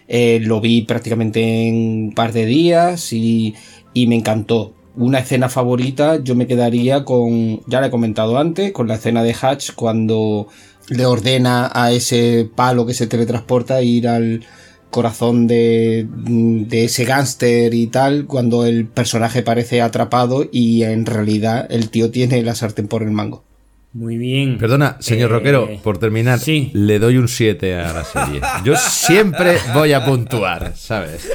Eh, 0.09 0.41
lo 0.43 0.63
vi 0.63 0.81
prácticamente 0.81 1.69
en 1.69 1.75
un 1.75 2.13
par 2.15 2.33
de 2.33 2.47
días 2.47 3.13
y, 3.13 3.55
y 3.93 4.07
me 4.07 4.17
encantó. 4.17 4.73
Una 4.97 5.19
escena 5.19 5.51
favorita, 5.51 6.25
yo 6.25 6.35
me 6.35 6.47
quedaría 6.47 7.05
con, 7.05 7.61
ya 7.67 7.83
la 7.83 7.89
he 7.89 7.91
comentado 7.91 8.39
antes, 8.39 8.73
con 8.73 8.89
la 8.89 8.95
escena 8.95 9.23
de 9.23 9.37
Hatch 9.39 9.73
cuando 9.75 10.49
le 10.89 11.05
ordena 11.05 11.71
a 11.75 11.93
ese 11.93 12.49
palo 12.55 12.87
que 12.87 12.95
se 12.95 13.07
teletransporta 13.07 13.83
ir 13.83 14.09
al 14.09 14.47
corazón 14.91 15.47
de, 15.47 16.07
de 16.11 16.85
ese 16.85 17.05
gángster 17.05 17.75
y 17.75 17.87
tal, 17.89 18.27
cuando 18.27 18.65
el 18.67 18.87
personaje 18.87 19.43
parece 19.43 19.81
atrapado 19.83 20.49
y 20.51 20.83
en 20.85 21.05
realidad 21.07 21.67
el 21.71 21.91
tío 21.91 22.11
tiene 22.11 22.43
la 22.43 22.55
sartén 22.55 22.89
por 22.89 23.03
el 23.03 23.11
mango. 23.11 23.45
Muy 23.93 24.19
bien. 24.19 24.59
Perdona, 24.59 24.97
señor 25.01 25.31
Eh, 25.31 25.35
Roquero, 25.35 25.69
por 25.83 25.97
terminar, 25.99 26.39
sí. 26.39 26.71
le 26.75 26.99
doy 26.99 27.17
un 27.17 27.29
7 27.29 27.75
a 27.77 27.93
la 27.95 28.05
serie. 28.05 28.41
Yo 28.65 28.75
siempre 28.77 29.57
voy 29.73 29.93
a 29.95 30.05
puntuar, 30.05 30.75
¿sabes? 30.77 31.27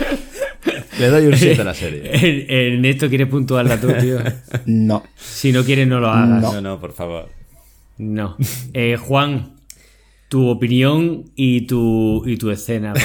Le 0.99 1.07
doy 1.07 1.26
un 1.26 1.36
7 1.36 1.60
a 1.61 1.64
la 1.64 1.73
serie. 1.73 2.11
Ernesto 2.73 3.10
quiere 3.10 3.26
puntuarla 3.26 3.82
tú, 3.82 3.88
tío. 3.99 4.19
No. 4.65 5.03
Si 5.18 5.52
no 5.52 5.64
quieres, 5.64 5.88
no 5.88 5.99
lo 5.99 6.10
hagas. 6.11 6.41
No, 6.41 6.61
no, 6.61 6.80
por 6.80 6.94
favor. 6.94 7.30
No. 7.98 8.38
Eh, 8.73 8.95
Juan, 8.95 9.53
tu 10.32 10.48
opinión 10.48 11.26
y 11.36 11.68
tu, 11.68 12.24
y 12.26 12.38
tu 12.38 12.52
escena. 12.52 12.94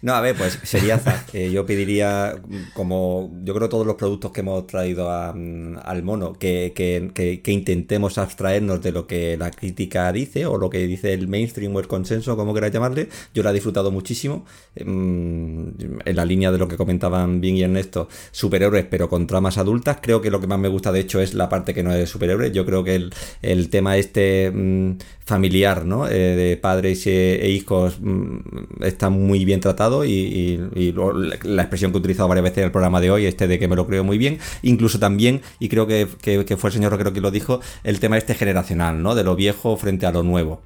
No, 0.00 0.14
a 0.14 0.20
ver, 0.20 0.36
pues 0.36 0.56
seriaza. 0.62 1.24
Eh, 1.32 1.50
yo 1.52 1.66
pediría, 1.66 2.40
como 2.72 3.32
yo 3.42 3.52
creo 3.52 3.68
todos 3.68 3.84
los 3.84 3.96
productos 3.96 4.30
que 4.30 4.40
hemos 4.42 4.64
traído 4.68 5.10
a, 5.10 5.32
mm, 5.32 5.78
al 5.82 6.04
mono, 6.04 6.34
que- 6.34 6.72
que 6.72 7.52
intentemos 7.52 8.16
abstraernos 8.16 8.80
de 8.80 8.92
lo 8.92 9.08
que 9.08 9.36
la 9.36 9.50
crítica 9.50 10.12
dice 10.12 10.46
o 10.46 10.56
lo 10.56 10.70
que 10.70 10.86
dice 10.86 11.14
el 11.14 11.26
mainstream 11.26 11.74
o 11.74 11.80
el 11.80 11.88
consenso, 11.88 12.36
como 12.36 12.54
queráis 12.54 12.72
llamarle. 12.72 13.08
Yo 13.34 13.42
la 13.42 13.50
he 13.50 13.54
disfrutado 13.54 13.90
muchísimo. 13.90 14.44
Mm, 14.84 15.68
en 16.04 16.16
la 16.16 16.24
línea 16.24 16.52
de 16.52 16.58
lo 16.58 16.68
que 16.68 16.76
comentaban 16.76 17.40
Bien 17.40 17.56
y 17.56 17.62
Ernesto, 17.62 18.08
superhéroes, 18.30 18.86
pero 18.88 19.08
con 19.08 19.26
tramas 19.26 19.58
adultas. 19.58 19.98
Creo 20.00 20.20
que 20.20 20.30
lo 20.30 20.40
que 20.40 20.46
más 20.46 20.58
me 20.58 20.68
gusta, 20.68 20.92
de 20.92 21.00
hecho, 21.00 21.20
es 21.20 21.34
la 21.34 21.48
parte 21.48 21.74
que 21.74 21.82
no 21.82 21.92
es 21.92 21.98
de 21.98 22.06
superhéroes. 22.06 22.52
Yo 22.52 22.64
creo 22.64 22.84
que 22.84 22.94
el, 22.94 23.12
el 23.42 23.68
tema 23.68 23.96
este 23.96 24.50
mm, 24.52 24.92
familiar, 25.24 25.84
¿no? 25.84 26.07
Eh, 26.10 26.34
de 26.36 26.56
padres 26.56 27.06
e, 27.06 27.36
e 27.44 27.50
hijos 27.50 27.98
mm, 28.00 28.82
está 28.82 29.10
muy 29.10 29.44
bien 29.44 29.60
tratado 29.60 30.04
y, 30.04 30.58
la 31.44 31.62
expresión 31.62 31.90
que 31.92 31.98
he 31.98 32.00
utilizado 32.00 32.28
varias 32.28 32.44
veces 32.44 32.58
en 32.58 32.64
el 32.64 32.72
programa 32.72 33.00
de 33.00 33.10
hoy, 33.10 33.26
este 33.26 33.46
de 33.46 33.58
que 33.58 33.68
me 33.68 33.76
lo 33.76 33.86
creo 33.86 34.04
muy 34.04 34.18
bien, 34.18 34.38
incluso 34.62 34.98
también, 34.98 35.42
y 35.58 35.68
creo 35.68 35.86
que, 35.86 36.08
que- 36.20 36.44
que 36.44 36.56
fue 36.56 36.70
el 36.70 36.74
señor 36.74 36.92
Roquero 36.92 37.12
quien 37.12 37.22
lo 37.22 37.30
dijo, 37.30 37.60
el 37.84 38.00
tema 38.00 38.18
este 38.18 38.34
generacional, 38.34 39.02
¿no? 39.02 39.14
De 39.14 39.24
lo 39.24 39.36
viejo 39.36 39.76
frente 39.76 40.06
a 40.06 40.12
lo 40.12 40.22
nuevo. 40.22 40.62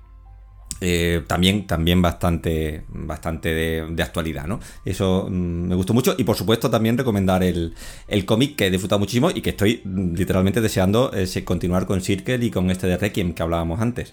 Eh, 0.84 1.22
también, 1.28 1.68
también 1.68 2.02
bastante, 2.02 2.82
bastante 2.88 3.54
de, 3.54 4.02
actualidad, 4.02 4.48
¿no? 4.48 4.58
Eso 4.84 5.28
mm, 5.30 5.68
me 5.68 5.74
gustó 5.76 5.94
mucho. 5.94 6.16
Y 6.18 6.24
por 6.24 6.34
supuesto, 6.36 6.70
también 6.70 6.98
recomendar 6.98 7.44
el, 7.44 7.74
el 8.08 8.24
cómic 8.24 8.56
que 8.56 8.66
he 8.66 8.70
disfrutado 8.70 8.98
muchísimo 8.98 9.30
y 9.30 9.42
que 9.42 9.50
estoy 9.50 9.80
mm, 9.84 10.14
literalmente 10.14 10.60
deseando 10.60 11.12
eh, 11.14 11.44
continuar 11.44 11.86
con 11.86 12.00
Circle 12.00 12.44
y 12.44 12.50
con 12.50 12.68
este 12.70 12.88
de 12.88 12.96
Requiem 12.96 13.32
que 13.32 13.42
hablábamos 13.44 13.80
antes. 13.80 14.12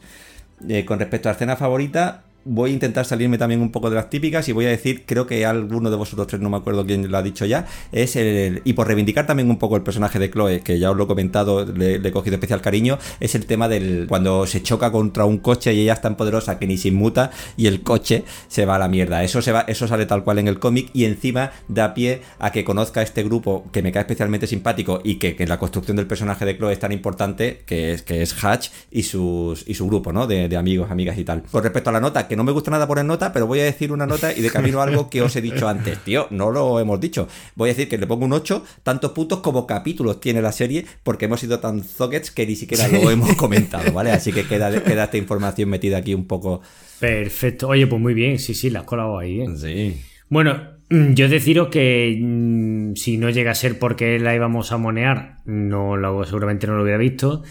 Eh, 0.67 0.83
con 0.85 0.99
respecto 0.99 1.29
a 1.29 1.31
escena 1.31 1.55
favorita, 1.55 2.23
voy 2.49 2.71
a 2.71 2.73
intentar 2.73 3.05
salirme 3.05 3.37
también 3.37 3.61
un 3.61 3.71
poco 3.71 3.89
de 3.89 3.95
las 3.95 4.09
típicas 4.09 4.49
y 4.49 4.51
voy 4.51 4.65
a 4.65 4.69
decir, 4.69 5.03
creo 5.05 5.27
que 5.27 5.45
alguno 5.45 5.91
de 5.91 5.95
vosotros 5.95 6.25
tres, 6.27 6.41
no 6.41 6.49
me 6.49 6.57
acuerdo 6.57 6.85
quién 6.85 7.09
lo 7.09 7.17
ha 7.17 7.21
dicho 7.21 7.45
ya, 7.45 7.67
es 7.91 8.15
el, 8.15 8.61
y 8.65 8.73
por 8.73 8.87
reivindicar 8.87 9.27
también 9.27 9.49
un 9.49 9.59
poco 9.59 9.75
el 9.75 9.83
personaje 9.83 10.17
de 10.17 10.31
Chloe, 10.31 10.61
que 10.61 10.79
ya 10.79 10.89
os 10.89 10.97
lo 10.97 11.03
he 11.03 11.07
comentado, 11.07 11.63
le, 11.65 11.95
he 11.95 12.11
cogido 12.11 12.35
especial 12.35 12.61
cariño, 12.61 12.97
es 13.19 13.35
el 13.35 13.45
tema 13.45 13.67
del 13.67 14.07
cuando 14.09 14.47
se 14.47 14.63
choca 14.63 14.91
contra 14.91 15.25
un 15.25 15.37
coche 15.37 15.73
y 15.73 15.81
ella 15.81 15.93
es 15.93 16.01
tan 16.01 16.17
poderosa 16.17 16.57
que 16.57 16.65
ni 16.65 16.77
se 16.77 16.87
inmuta 16.87 17.29
y 17.55 17.67
el 17.67 17.81
coche 17.83 18.23
se 18.47 18.65
va 18.65 18.75
a 18.75 18.79
la 18.79 18.87
mierda. 18.87 19.23
Eso, 19.23 19.43
se 19.43 19.51
va, 19.51 19.61
eso 19.67 19.87
sale 19.87 20.07
tal 20.07 20.23
cual 20.23 20.39
en 20.39 20.47
el 20.47 20.57
cómic 20.57 20.89
y 20.93 21.05
encima 21.05 21.51
da 21.67 21.93
pie 21.93 22.21
a 22.39 22.51
que 22.51 22.63
conozca 22.63 23.03
este 23.03 23.23
grupo 23.23 23.67
que 23.71 23.83
me 23.83 23.91
cae 23.91 24.01
especialmente 24.01 24.47
simpático 24.47 25.01
y 25.03 25.15
que, 25.15 25.35
que 25.35 25.45
la 25.45 25.59
construcción 25.59 25.97
del 25.97 26.07
personaje 26.07 26.45
de 26.45 26.57
Chloe 26.57 26.73
es 26.73 26.79
tan 26.79 26.91
importante 26.91 27.61
que 27.67 27.93
es, 27.93 28.01
que 28.01 28.23
es 28.23 28.43
Hatch 28.43 28.69
y, 28.89 29.03
sus, 29.03 29.67
y 29.67 29.75
su 29.75 29.85
grupo, 29.85 30.11
¿no? 30.11 30.25
De, 30.25 30.49
de 30.49 30.57
amigos, 30.57 30.89
amigas 30.89 31.17
y 31.17 31.23
tal. 31.23 31.43
Con 31.43 31.61
respecto 31.61 31.91
a 31.91 31.93
la 31.93 31.99
nota, 31.99 32.27
que 32.27 32.38
no 32.39 32.45
me 32.45 32.53
gusta 32.53 32.71
nada 32.71 32.87
poner 32.87 33.03
nota, 33.03 33.33
pero 33.33 33.47
voy 33.47 33.59
a 33.59 33.65
decir 33.65 33.91
una 33.91 34.07
nota 34.07 34.31
y 34.31 34.39
de 34.39 34.49
camino 34.49 34.81
algo 34.81 35.09
que 35.09 35.21
os 35.21 35.35
he 35.35 35.41
dicho 35.41 35.67
antes. 35.67 35.99
Tío, 35.99 36.27
no 36.29 36.51
lo 36.51 36.79
hemos 36.79 36.97
dicho. 37.01 37.27
Voy 37.55 37.67
a 37.69 37.73
decir 37.73 37.89
que 37.89 37.97
le 37.97 38.07
pongo 38.07 38.23
un 38.23 38.31
8, 38.31 38.63
tantos 38.81 39.11
puntos 39.11 39.41
como 39.41 39.67
capítulos 39.67 40.21
tiene 40.21 40.41
la 40.41 40.53
serie, 40.53 40.85
porque 41.03 41.25
hemos 41.25 41.41
sido 41.41 41.59
tan 41.59 41.83
zockets 41.83 42.31
que 42.31 42.47
ni 42.47 42.55
siquiera 42.55 42.87
lo 42.87 43.11
hemos 43.11 43.35
comentado, 43.35 43.91
¿vale? 43.91 44.11
Así 44.11 44.31
que 44.31 44.47
queda, 44.47 44.71
queda 44.85 45.03
esta 45.03 45.17
información 45.17 45.67
metida 45.67 45.97
aquí 45.97 46.13
un 46.13 46.27
poco. 46.27 46.61
Perfecto. 47.01 47.67
Oye, 47.67 47.87
pues 47.87 48.01
muy 48.01 48.13
bien. 48.13 48.39
Sí, 48.39 48.53
sí, 48.53 48.69
la 48.69 48.79
has 48.79 48.85
colado 48.85 49.19
ahí. 49.19 49.41
¿eh? 49.41 49.47
Sí. 49.57 50.01
Bueno, 50.29 50.61
mm, 50.89 51.15
yo 51.15 51.27
deciros 51.27 51.67
que 51.67 52.17
mm, 52.21 52.93
si 52.95 53.17
no 53.17 53.29
llega 53.31 53.51
a 53.51 53.55
ser 53.55 53.79
porque 53.79 54.17
la 54.17 54.33
íbamos 54.33 54.71
a 54.71 54.77
monear, 54.77 55.39
no 55.43 55.97
lo, 55.97 56.23
seguramente 56.23 56.67
no 56.67 56.77
lo 56.77 56.83
hubiera 56.83 56.97
visto. 56.97 57.43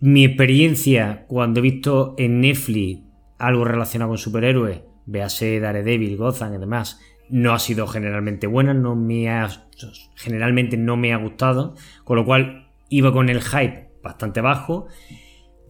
Mi 0.00 0.24
experiencia 0.24 1.26
cuando 1.28 1.60
he 1.60 1.62
visto 1.62 2.14
en 2.16 2.40
Netflix 2.40 3.09
algo 3.40 3.64
relacionado 3.64 4.10
con 4.10 4.18
superhéroes, 4.18 4.82
véase 5.06 5.58
Daredevil, 5.58 6.16
Gotham 6.16 6.54
y 6.54 6.58
demás, 6.58 7.00
no 7.30 7.52
ha 7.52 7.58
sido 7.58 7.86
generalmente 7.86 8.46
buena, 8.46 8.74
no 8.74 8.94
me 8.94 9.30
ha, 9.30 9.48
generalmente 10.16 10.76
no 10.76 10.96
me 10.96 11.12
ha 11.12 11.16
gustado, 11.16 11.74
con 12.04 12.16
lo 12.16 12.24
cual 12.24 12.70
iba 12.88 13.12
con 13.12 13.28
el 13.28 13.40
hype 13.40 13.90
bastante 14.02 14.40
bajo. 14.40 14.88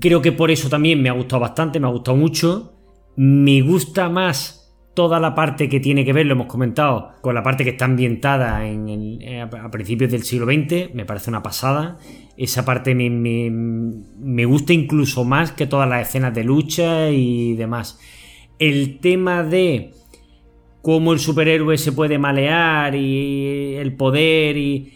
Creo 0.01 0.23
que 0.23 0.33
por 0.33 0.51
eso 0.51 0.69
también 0.69 1.03
me 1.03 1.11
ha 1.11 1.13
gustado 1.13 1.41
bastante, 1.41 1.79
me 1.79 1.87
ha 1.87 1.91
gustado 1.91 2.17
mucho. 2.17 2.77
Me 3.17 3.61
gusta 3.61 4.09
más 4.09 4.60
toda 4.95 5.21
la 5.21 5.35
parte 5.35 5.69
que 5.69 5.81
tiene 5.81 6.05
que 6.05 6.13
ver, 6.13 6.27
lo 6.27 6.33
hemos 6.33 6.47
comentado, 6.47 7.13
con 7.21 7.35
la 7.35 7.43
parte 7.43 7.65
que 7.65 7.71
está 7.71 7.85
ambientada 7.85 8.67
en 8.67 8.89
eh, 9.23 9.41
a 9.43 9.71
principios 9.71 10.11
del 10.11 10.25
siglo 10.25 10.47
XX, 10.47 10.95
me 10.95 11.05
parece 11.05 11.31
una 11.31 11.43
pasada. 11.43 11.99
Esa 12.37 12.65
parte 12.65 12.95
me, 12.95 13.09
me- 13.11 13.51
me 13.51 14.45
gusta 14.45 14.73
incluso 14.73 15.25
más 15.25 15.53
que 15.53 15.67
todas 15.67 15.89
las 15.89 16.09
escenas 16.09 16.35
de 16.35 16.45
lucha 16.45 17.11
y 17.11 17.55
demás. 17.55 17.99
El 18.59 18.99
tema 18.99 19.43
de 19.43 19.93
cómo 20.83 21.13
el 21.13 21.19
superhéroe 21.19 21.77
se 21.79 21.93
puede 21.93 22.19
malear 22.19 22.95
y 22.95 23.75
el 23.77 23.95
poder 23.97 24.57
y... 24.57 24.93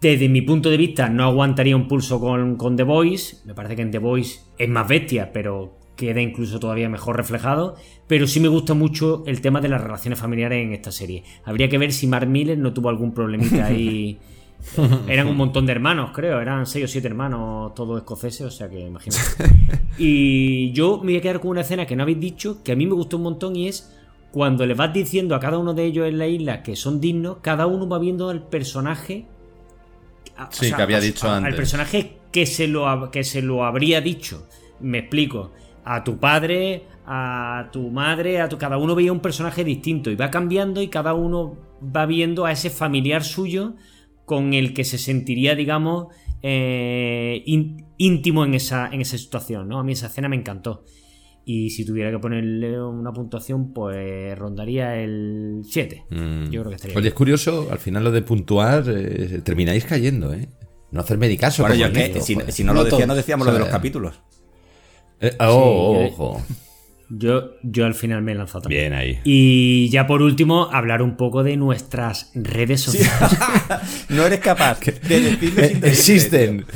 Desde 0.00 0.30
mi 0.30 0.40
punto 0.40 0.70
de 0.70 0.78
vista 0.78 1.10
no 1.10 1.24
aguantaría 1.24 1.76
un 1.76 1.86
pulso 1.86 2.18
con, 2.20 2.56
con 2.56 2.74
The 2.74 2.84
Voice. 2.84 3.36
Me 3.44 3.54
parece 3.54 3.76
que 3.76 3.82
en 3.82 3.90
The 3.90 3.98
Voice 3.98 4.40
es 4.56 4.68
más 4.68 4.88
bestia, 4.88 5.30
pero 5.30 5.76
queda 6.06 6.20
incluso 6.20 6.58
todavía 6.58 6.88
mejor 6.88 7.16
reflejado. 7.16 7.76
Pero 8.06 8.26
sí 8.26 8.40
me 8.40 8.48
gusta 8.48 8.74
mucho 8.74 9.22
el 9.26 9.40
tema 9.40 9.60
de 9.60 9.68
las 9.68 9.80
relaciones 9.82 10.18
familiares 10.18 10.64
en 10.64 10.72
esta 10.72 10.90
serie. 10.92 11.22
Habría 11.44 11.68
que 11.68 11.78
ver 11.78 11.92
si 11.92 12.06
Mark 12.06 12.28
Miller 12.28 12.58
no 12.58 12.72
tuvo 12.72 12.88
algún 12.88 13.12
problemita 13.12 13.66
ahí. 13.66 14.18
Eran 15.08 15.26
un 15.28 15.36
montón 15.36 15.64
de 15.66 15.72
hermanos, 15.72 16.10
creo. 16.14 16.40
Eran 16.40 16.66
seis 16.66 16.84
o 16.84 16.88
siete 16.88 17.08
hermanos, 17.08 17.74
todos 17.74 17.98
escoceses, 17.98 18.42
o 18.42 18.50
sea 18.50 18.68
que 18.68 18.80
imagínate. 18.80 19.20
Y 19.98 20.72
yo 20.72 20.98
me 20.98 21.12
voy 21.12 21.16
a 21.16 21.20
quedar 21.20 21.40
con 21.40 21.50
una 21.50 21.60
escena 21.62 21.86
que 21.86 21.94
no 21.96 22.02
habéis 22.04 22.20
dicho, 22.20 22.62
que 22.62 22.72
a 22.72 22.76
mí 22.76 22.86
me 22.86 22.94
gustó 22.94 23.16
un 23.18 23.24
montón 23.24 23.54
y 23.56 23.68
es 23.68 23.94
cuando 24.32 24.64
le 24.64 24.74
vas 24.74 24.92
diciendo 24.92 25.34
a 25.34 25.40
cada 25.40 25.58
uno 25.58 25.74
de 25.74 25.84
ellos 25.84 26.06
en 26.08 26.16
la 26.18 26.26
isla 26.26 26.62
que 26.62 26.76
son 26.76 27.00
dignos, 27.00 27.38
cada 27.42 27.66
uno 27.66 27.88
va 27.88 27.98
viendo 27.98 28.28
al 28.30 28.42
personaje. 28.46 29.26
a- 30.36 30.44
o 30.46 30.48
Sí, 30.52 30.72
que 30.72 30.80
había 30.82 31.00
dicho 31.00 31.28
a- 31.28 31.36
antes. 31.38 31.50
Al 31.52 31.56
personaje 31.56 32.16
que 32.32 32.46
se, 32.46 32.66
lo, 32.68 33.10
que 33.10 33.24
se 33.24 33.42
lo 33.42 33.64
habría 33.64 34.00
dicho. 34.00 34.46
Me 34.80 34.98
explico. 34.98 35.52
A 35.84 36.04
tu 36.04 36.18
padre, 36.18 36.84
a 37.06 37.68
tu 37.72 37.90
madre, 37.90 38.40
a 38.40 38.48
tu. 38.48 38.58
Cada 38.58 38.76
uno 38.78 38.94
veía 38.94 39.12
un 39.12 39.20
personaje 39.20 39.64
distinto 39.64 40.10
y 40.10 40.16
va 40.16 40.30
cambiando 40.30 40.82
y 40.82 40.88
cada 40.88 41.14
uno 41.14 41.56
va 41.94 42.06
viendo 42.06 42.44
a 42.46 42.52
ese 42.52 42.70
familiar 42.70 43.24
suyo 43.24 43.74
con 44.26 44.52
el 44.54 44.74
que 44.74 44.84
se 44.84 44.98
sentiría, 44.98 45.54
digamos, 45.54 46.08
eh, 46.42 47.42
ín- 47.46 47.84
íntimo 47.98 48.44
en 48.44 48.54
esa, 48.54 48.88
en 48.92 49.00
esa 49.00 49.18
situación, 49.18 49.68
¿no? 49.68 49.78
A 49.78 49.84
mí 49.84 49.92
esa 49.92 50.06
escena 50.06 50.28
me 50.28 50.36
encantó. 50.36 50.84
Y 51.44 51.70
si 51.70 51.84
tuviera 51.84 52.10
que 52.10 52.18
ponerle 52.18 52.80
una 52.80 53.12
puntuación, 53.12 53.72
pues 53.72 54.38
rondaría 54.38 54.96
el 55.02 55.62
7. 55.64 56.04
Mm. 56.10 56.44
Yo 56.50 56.60
creo 56.60 56.68
que 56.68 56.74
estaría 56.76 56.96
Oye, 56.96 57.08
es 57.08 57.14
curioso, 57.14 57.68
al 57.72 57.78
final 57.78 58.04
lo 58.04 58.10
de 58.12 58.22
puntuar, 58.22 58.84
eh, 58.88 59.40
termináis 59.42 59.84
cayendo, 59.84 60.32
¿eh? 60.34 60.48
No 60.92 61.00
hacerme 61.00 61.28
ni 61.28 61.36
caso. 61.36 61.62
Bueno, 61.62 61.74
como 61.74 61.80
yo 61.80 61.86
es 61.86 61.92
que 61.92 62.18
Ernesto, 62.18 62.52
si, 62.52 62.62
no 62.64 62.74
lo 62.74 62.84
decía, 62.84 63.06
no 63.06 63.14
decíamos 63.14 63.46
lo 63.46 63.52
de 63.52 63.58
los 63.60 63.68
O 63.68 63.72
capítulos. 63.72 64.20
Eh, 65.20 65.36
oh, 65.40 65.94
Sí, 65.96 66.00
yo- 66.00 66.06
ojo. 66.24 66.42
Yo, 67.12 67.54
yo 67.64 67.86
al 67.86 67.94
final 67.94 68.22
me 68.22 68.30
he 68.30 68.34
lanzado 68.36 68.60
también. 68.62 68.90
Bien 68.90 68.92
ahí. 68.94 69.18
Y 69.24 69.88
ya 69.90 70.06
por 70.06 70.22
último, 70.22 70.68
hablar 70.72 71.02
un 71.02 71.16
poco 71.16 71.42
de 71.42 71.56
nuestras 71.56 72.30
redes 72.36 72.82
sociales. 72.82 73.10
no 74.10 74.24
eres 74.26 74.38
capaz 74.38 74.78
de 74.80 75.20
decirlo 75.20 75.40
sin 75.40 75.80
decirlo. 75.80 75.86
Existen. 75.88 76.66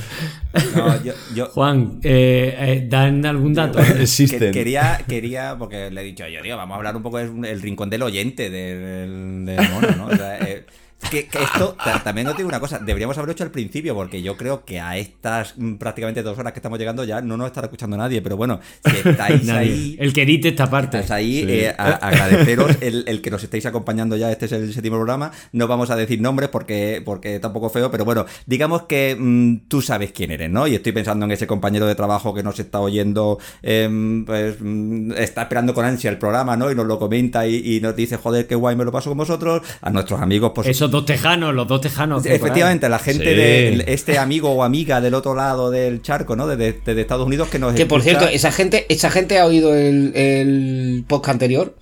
No, 0.75 1.05
yo, 1.05 1.13
yo- 1.37 1.47
Juan, 1.51 2.01
eh, 2.03 2.53
eh, 2.59 2.87
dan 2.89 3.25
algún 3.27 3.55
dato. 3.55 3.79
Existen. 4.01 4.51
quería, 4.53 5.01
quería, 5.07 5.55
porque 5.57 5.89
le 5.93 6.01
he 6.01 6.05
dicho 6.05 6.27
yo, 6.27 6.43
digo, 6.43 6.57
vamos 6.57 6.75
a 6.75 6.79
hablar 6.79 6.97
un 6.97 7.03
poco 7.05 7.19
del 7.19 7.63
rincón 7.63 7.89
del 7.89 8.03
oyente 8.03 8.51
del, 8.51 9.45
del 9.47 9.71
mono, 9.71 9.89
¿no? 9.97 10.07
O 10.07 10.17
sea, 10.17 10.39
eh, 10.41 10.65
que, 11.11 11.27
que 11.27 11.43
esto 11.43 11.77
ta- 11.85 12.03
también 12.03 12.27
os 12.29 12.37
digo 12.37 12.49
una 12.49 12.61
cosa, 12.61 12.79
deberíamos 12.79 13.17
haberlo 13.19 13.33
hecho 13.33 13.45
al 13.45 13.51
principio, 13.51 13.95
porque 13.95 14.23
yo 14.23 14.37
creo 14.37 14.65
que 14.65 14.81
a 14.81 14.97
estas 14.97 15.55
mm, 15.57 15.75
prácticamente 15.75 16.23
dos 16.23 16.39
horas 16.39 16.53
que 16.53 16.59
estamos 16.59 16.79
llegando 16.79 17.05
ya 17.05 17.21
no 17.21 17.37
nos 17.37 17.47
estará 17.49 17.67
escuchando 17.67 17.97
nadie, 17.97 18.21
pero 18.23 18.37
bueno, 18.37 18.61
si 18.85 18.97
estáis 19.09 19.49
ahí. 19.49 19.97
El 19.99 20.13
que 20.13 20.23
edite 20.23 20.49
esta 20.49 20.69
parte. 20.71 20.99
Estáis 21.01 21.11
ahí, 21.11 21.45
eh, 21.49 21.75
a- 21.77 21.93
agradeceros 21.95 22.77
el, 22.81 23.05
el 23.07 23.21
que 23.21 23.31
nos 23.31 23.43
estéis 23.43 23.67
acompañando 23.67 24.17
ya. 24.17 24.31
Este 24.31 24.47
es 24.47 24.53
el 24.53 24.73
séptimo 24.73 24.97
programa. 24.97 25.31
No 25.53 25.67
vamos 25.69 25.91
a 25.91 25.97
decir 25.97 26.21
nombres 26.21 26.49
porque, 26.51 27.03
porque 27.05 27.39
tampoco 27.41 27.71
feo, 27.71 27.91
pero 27.91 28.05
bueno, 28.05 28.27
digamos 28.47 28.83
que 28.83 29.17
mm, 29.19 29.69
tú 29.69 29.81
sabes 29.83 30.13
quién 30.13 30.31
eres, 30.31 30.51
¿no? 30.51 30.67
Y 30.67 30.75
estoy 30.75 30.93
pensando 30.93 31.25
en 31.27 31.33
ese 31.33 31.47
compañero 31.47 31.87
de 31.87 31.95
trabajo 31.95 32.35
que 32.35 32.43
nos 32.43 32.59
está 32.59 32.81
oyendo, 32.81 33.39
em, 33.63 34.25
pues 34.25 34.57
mm, 34.61 35.13
está 35.13 35.43
esperando 35.43 35.75
con 35.75 35.85
ansia 35.85 36.11
el 36.11 36.19
programa, 36.19 36.57
¿no? 36.57 36.71
Y 36.71 36.75
nos 36.75 36.87
lo 36.87 36.99
comenta 36.99 37.47
y, 37.47 37.77
y 37.77 37.81
nos 37.81 37.95
dice, 37.97 38.17
joder, 38.17 38.47
qué 38.47 38.55
guay 38.55 38.77
me 38.77 38.85
lo 38.85 38.93
paso 38.93 39.11
con 39.11 39.19
vosotros. 39.19 39.63
A 39.81 39.91
nuestros 39.91 40.21
amigos, 40.21 40.53
pues. 40.55 40.67
Esos 40.69 40.91
dos 40.95 41.07
tejanos, 41.07 41.55
los 41.55 41.67
dos 41.69 41.81
tejanos. 41.81 42.25
Efectivamente, 42.25 42.89
la 42.89 42.99
gente 42.99 43.25
Sí. 43.25 43.35
de 43.35 43.85
este 43.89 44.19
amigo 44.19 44.51
o 44.53 44.63
amiga 44.63 45.01
del 45.01 45.15
otro 45.15 45.35
lado 45.35 45.71
del 45.71 46.01
charco, 46.03 46.37
¿no? 46.37 46.47
Desde 46.47 46.81
desde 46.85 47.01
Estados 47.01 47.27
Unidos 47.27 47.49
que 47.49 47.59
nos 47.59 47.75
Que 47.75 47.85
por 47.87 47.99
escucha. 48.01 48.19
cierto, 48.21 48.35
esa 48.37 48.53
gente, 48.53 48.87
esa 48.89 49.11
gente 49.11 49.39
ha 49.39 49.47
oído 49.47 49.75
el, 49.75 50.13
el 50.15 51.05
podcast 51.09 51.35
anterior. 51.35 51.75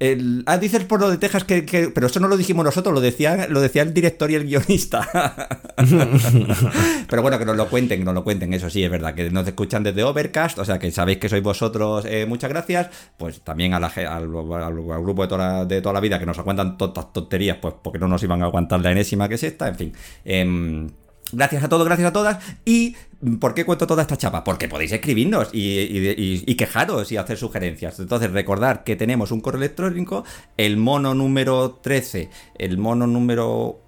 El, 0.00 0.44
ah, 0.46 0.56
dices 0.56 0.84
por 0.84 0.98
lo 1.00 1.10
de 1.10 1.18
Texas 1.18 1.44
que, 1.44 1.66
que- 1.66 1.90
Pero 1.90 2.06
eso 2.06 2.20
no 2.20 2.28
lo 2.28 2.36
dijimos 2.38 2.64
nosotros, 2.64 2.94
lo 2.94 3.00
decía, 3.02 3.46
lo 3.50 3.60
decía 3.60 3.82
el 3.82 3.92
director 3.92 4.30
y 4.30 4.34
el 4.34 4.44
guionista. 4.46 5.06
pero 7.08 7.22
bueno, 7.22 7.38
que 7.38 7.44
nos 7.44 7.56
lo 7.56 7.68
cuenten, 7.68 8.00
que 8.00 8.04
nos 8.04 8.14
lo 8.14 8.24
cuenten, 8.24 8.52
eso 8.54 8.68
sí, 8.70 8.82
es 8.84 8.90
verdad, 8.90 9.14
que 9.14 9.30
nos 9.30 9.46
escuchan 9.46 9.82
desde 9.82 10.02
Overcast, 10.04 10.58
o 10.58 10.64
sea 10.64 10.78
que 10.78 10.90
sabéis 10.90 11.18
que 11.18 11.28
sois 11.28 11.42
vosotros, 11.42 12.04
eh, 12.06 12.26
muchas 12.26 12.50
gracias. 12.50 12.88
Pues 13.16 13.40
también 13.42 13.74
a 13.74 13.80
la, 13.80 13.88
al, 13.88 14.28
grupo 14.28 15.22
de 15.22 15.28
toda, 15.28 15.64
de 15.64 15.80
toda 15.82 15.92
la 15.94 16.00
vida 16.00 16.18
que 16.18 16.26
nos 16.26 16.38
aguantan 16.38 16.76
todas 16.78 17.12
tonterías, 17.12 17.58
pues 17.60 17.74
porque 17.82 17.98
no 17.98 18.08
nos 18.08 18.22
iban 18.22 18.42
a 18.42 18.46
aguantar 18.46 18.80
la 18.80 18.92
enésima 18.92 19.28
que 19.28 19.34
es 19.36 19.42
esta, 19.44 19.68
en 19.68 19.76
fin. 19.76 19.92
Em, 20.24 20.88
Gracias 21.32 21.62
a 21.62 21.68
todos, 21.68 21.84
gracias 21.86 22.08
a 22.08 22.12
todas. 22.12 22.38
¿Y 22.64 22.96
por 23.38 23.54
qué 23.54 23.64
cuento 23.64 23.86
toda 23.86 24.02
esta 24.02 24.16
chapa? 24.16 24.42
Porque 24.42 24.66
podéis 24.66 24.90
escribirnos 24.90 25.50
y, 25.52 25.60
y- 25.60 26.08
y- 26.18 26.42
y 26.44 26.54
quejaros 26.56 27.12
y 27.12 27.18
hacer 27.18 27.36
sugerencias. 27.38 28.00
Entonces, 28.00 28.32
recordar 28.32 28.82
que 28.82 28.96
tenemos 28.96 29.30
un 29.30 29.40
correo 29.40 29.60
electrónico, 29.60 30.24
el 30.56 30.76
mono 30.76 31.14
número 31.14 31.78
13, 31.82 32.30
el 32.58 32.78
mono 32.78 33.06
número 33.06 33.80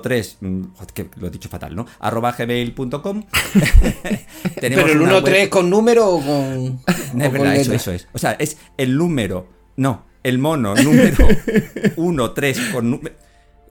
13, 0.00 0.36
mm, 0.40 0.62
que 0.94 1.08
lo 1.16 1.26
he 1.26 1.30
dicho 1.30 1.48
fatal, 1.48 1.74
¿no? 1.74 1.86
arroba 2.00 2.32
gmail.com. 2.32 3.24
Tenemos 4.60 4.84
Pero 4.84 4.92
el 4.94 5.00
una 5.00 5.18
1-3 5.20 5.22
web- 5.24 5.48
con 5.48 5.70
número 5.70 6.08
o 6.08 6.20
con. 6.20 6.26
no, 7.14 7.24
o 7.24 7.26
es 7.26 7.30
con 7.30 7.32
verdad, 7.32 7.56
eso, 7.56 7.72
eso 7.72 7.92
es. 7.92 8.08
O 8.12 8.18
sea, 8.18 8.32
es 8.32 8.56
el 8.76 8.96
número. 8.96 9.48
No, 9.76 10.04
el 10.22 10.38
mono 10.38 10.74
número 10.74 11.26
1, 11.96 12.30
3 12.32 12.60
con 12.72 12.90
número. 12.90 13.14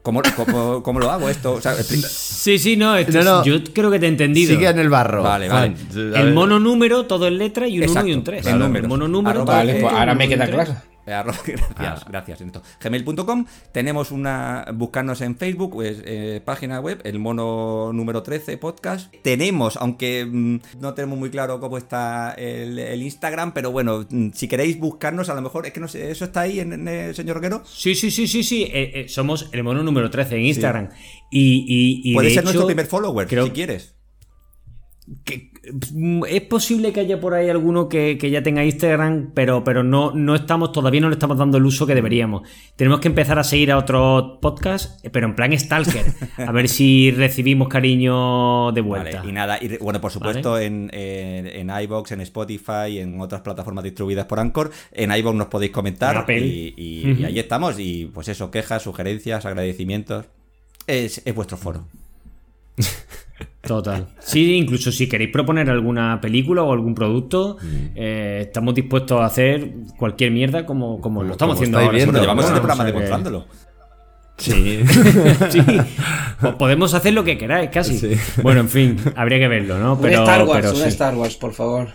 ¿Cómo, 0.02 0.22
cómo, 0.36 0.84
cómo 0.84 1.00
lo 1.00 1.10
hago 1.10 1.30
esto? 1.30 1.54
O 1.54 1.62
sea, 1.62 1.72
explica- 1.76 2.10
Sí, 2.10 2.60
sí, 2.60 2.76
no, 2.76 2.98
esto 2.98 3.20
No, 3.20 3.38
no. 3.38 3.46
yo 3.46 3.64
creo 3.74 3.90
que 3.90 4.00
te 4.00 4.06
he 4.06 4.10
entendido. 4.10 4.54
Sigue 4.54 4.68
en 4.68 4.78
el 4.80 4.90
barro. 4.90 5.24
Vale, 5.24 5.48
vale. 5.48 5.76
El 5.96 6.34
mono 6.34 6.60
número, 6.60 7.06
todo 7.06 7.26
en 7.28 7.38
letra 7.38 7.70
y 7.70 7.78
un 7.78 7.84
1 7.84 7.86
Exacto, 7.86 8.10
y 8.10 8.14
un 8.14 8.24
3. 8.26 8.48
en 8.48 8.60
números. 8.60 8.84
El 8.84 8.90
mono 8.90 9.08
número. 9.08 9.30
Arroba, 9.42 9.56
Vale, 9.56 9.76
pues 9.80 9.94
ahora 9.94 10.14
me 10.14 10.28
queda 10.28 10.46
claro. 10.48 10.76
Eh, 11.06 11.12
Gracias, 11.76 12.06
gracias. 12.06 12.40
Ernesto. 12.42 12.62
Gmail.com. 12.82 13.46
Tenemos 13.74 14.12
una. 14.12 14.66
Buscarnos 14.74 15.20
en 15.22 15.36
Facebook, 15.36 15.72
pues, 15.74 16.02
eh, 16.06 16.42
página 16.46 16.80
web, 16.80 17.02
el 17.04 17.20
mono 17.20 17.92
número 17.94 18.24
13 18.24 18.58
podcast. 18.58 19.14
Tenemos, 19.22 19.76
aunque 19.78 20.26
mm, 20.26 20.60
no 20.80 20.94
tenemos 20.94 21.20
muy 21.20 21.30
claro 21.30 21.60
cómo 21.60 21.78
está 21.78 22.34
el, 22.38 22.80
el 22.80 23.02
Instagram, 23.02 23.54
pero 23.54 23.72
bueno, 23.72 24.06
mm, 24.10 24.30
si 24.34 24.48
queréis 24.48 24.80
buscarnos, 24.80 25.28
a 25.30 25.34
lo 25.34 25.42
mejor, 25.42 25.66
es 25.66 25.74
que 25.74 25.80
no 25.82 25.88
sé, 25.90 26.10
¿eso 26.10 26.24
está 26.26 26.42
ahí 26.42 26.60
en, 26.62 26.72
en 26.72 26.88
el 26.88 27.16
señor 27.16 27.36
Roquero? 27.36 27.64
Sí, 27.66 27.96
sí, 27.96 28.10
sí, 28.10 28.28
sí, 28.28 28.44
sí. 28.44 28.64
eh, 28.64 28.92
eh, 29.02 29.10
somos 29.10 29.50
el 29.52 29.64
mono 29.64 29.84
número 29.84 30.10
13 30.10 30.36
en 30.38 30.42
Instagram. 30.46 30.90
Y, 31.32 31.66
y, 31.68 32.12
y 32.12 32.14
Puede 32.14 32.30
de 32.30 32.34
ser 32.36 32.44
hecho, 32.44 32.46
nuestro 32.52 32.66
primer 32.68 32.86
follower, 32.86 33.28
creo 33.28 33.46
si 33.46 33.52
quieres. 33.52 33.96
que- 35.26 35.52
es 36.28 36.42
posible 36.42 36.92
que 36.92 37.00
haya 37.00 37.20
por 37.22 37.34
ahí 37.34 37.50
alguno 37.50 37.88
que, 37.88 38.18
que 38.18 38.30
ya 38.30 38.44
tenga 38.44 38.66
Instagram, 38.66 39.32
pero, 39.34 39.64
pero 39.64 39.82
no, 39.84 40.12
no 40.12 40.36
estamos, 40.36 40.72
todavía 40.74 41.00
no 41.00 41.08
le 41.08 41.14
estamos 41.14 41.38
dando 41.38 41.58
el 41.58 41.66
uso 41.66 41.88
que 41.88 41.96
deberíamos. 41.96 42.48
Tenemos 42.76 43.00
que 43.00 43.08
empezar 43.08 43.40
a 43.40 43.44
seguir 43.46 43.72
a 43.72 43.78
otros 43.78 44.40
podcasts, 44.42 45.00
pero 45.12 45.26
en 45.26 45.36
plan 45.36 45.58
Stalker. 45.58 46.06
A 46.38 46.52
ver 46.52 46.68
si 46.68 47.12
recibimos 47.12 47.70
cariño 47.70 48.72
de 48.74 48.82
vuelta. 48.82 49.20
Vale, 49.20 49.30
y 49.30 49.34
nada, 49.34 49.58
y 49.62 49.78
bueno, 49.78 50.02
por 50.02 50.12
supuesto 50.12 50.60
en, 50.60 50.90
en, 50.94 51.48
en 51.48 51.70
iVoox, 51.84 52.12
en 52.12 52.22
Spotify, 52.22 53.00
en 53.00 53.22
otras 53.22 53.42
plataformas 53.42 53.84
distribuidas 53.86 54.26
por 54.26 54.40
Anchor. 54.42 54.70
En 54.92 55.12
iVoox 55.16 55.36
nos 55.36 55.48
podéis 55.48 55.72
comentar 55.72 56.26
y, 56.30 56.74
y- 56.76 57.24
ahí 57.24 57.40
estamos. 57.40 57.80
Y 57.80 58.06
pues 58.14 58.28
eso, 58.28 58.52
quejas, 58.52 58.84
sugerencias, 58.84 59.46
agradecimientos. 59.46 60.26
Es, 60.88 61.22
es 61.24 61.34
vuestro 61.34 61.56
foro. 61.56 61.86
Total. 63.66 64.08
Sí, 64.20 64.56
incluso 64.56 64.92
si 64.92 65.08
queréis 65.08 65.32
proponer 65.32 65.70
alguna 65.70 66.20
película 66.20 66.64
o 66.64 66.74
algún 66.74 66.94
producto, 66.94 67.58
eh, 67.96 68.40
estamos 68.42 68.76
dispuestos 68.76 69.22
a 69.22 69.26
hacer 69.26 69.72
cualquier 69.98 70.32
mierda 70.32 70.66
como, 70.66 71.00
como 71.00 71.24
lo 71.24 71.32
estamos 71.32 71.56
como 71.56 71.62
haciendo 71.62 71.80
ahora. 71.80 71.92
viendo. 71.94 72.12
Bueno, 72.12 72.24
llevamos 72.24 72.46
este 72.46 72.58
programa 72.60 72.84
o 72.84 72.86
sea 72.86 72.86
que- 72.86 72.92
demostrándolo. 73.00 73.48
Sí. 74.38 74.80
sí, 75.50 75.62
pues 76.42 76.56
podemos 76.56 76.94
hacer 76.94 77.14
lo 77.14 77.24
que 77.24 77.38
queráis, 77.38 77.70
casi. 77.70 77.98
Sí. 77.98 78.12
Bueno, 78.42 78.62
en 78.62 78.70
fin, 78.70 78.98
habría 79.16 79.40
que 79.40 79.48
verlo, 79.48 79.80
¿no? 79.80 79.98
Pero, 80.02 80.18
un 80.24 80.24
Star 80.28 80.46
Wars, 80.46 80.62
pero 80.66 80.76
un. 80.76 80.88
Star 80.90 81.16
Wars, 81.16 81.36
por 81.36 81.54
favor. 81.54 81.88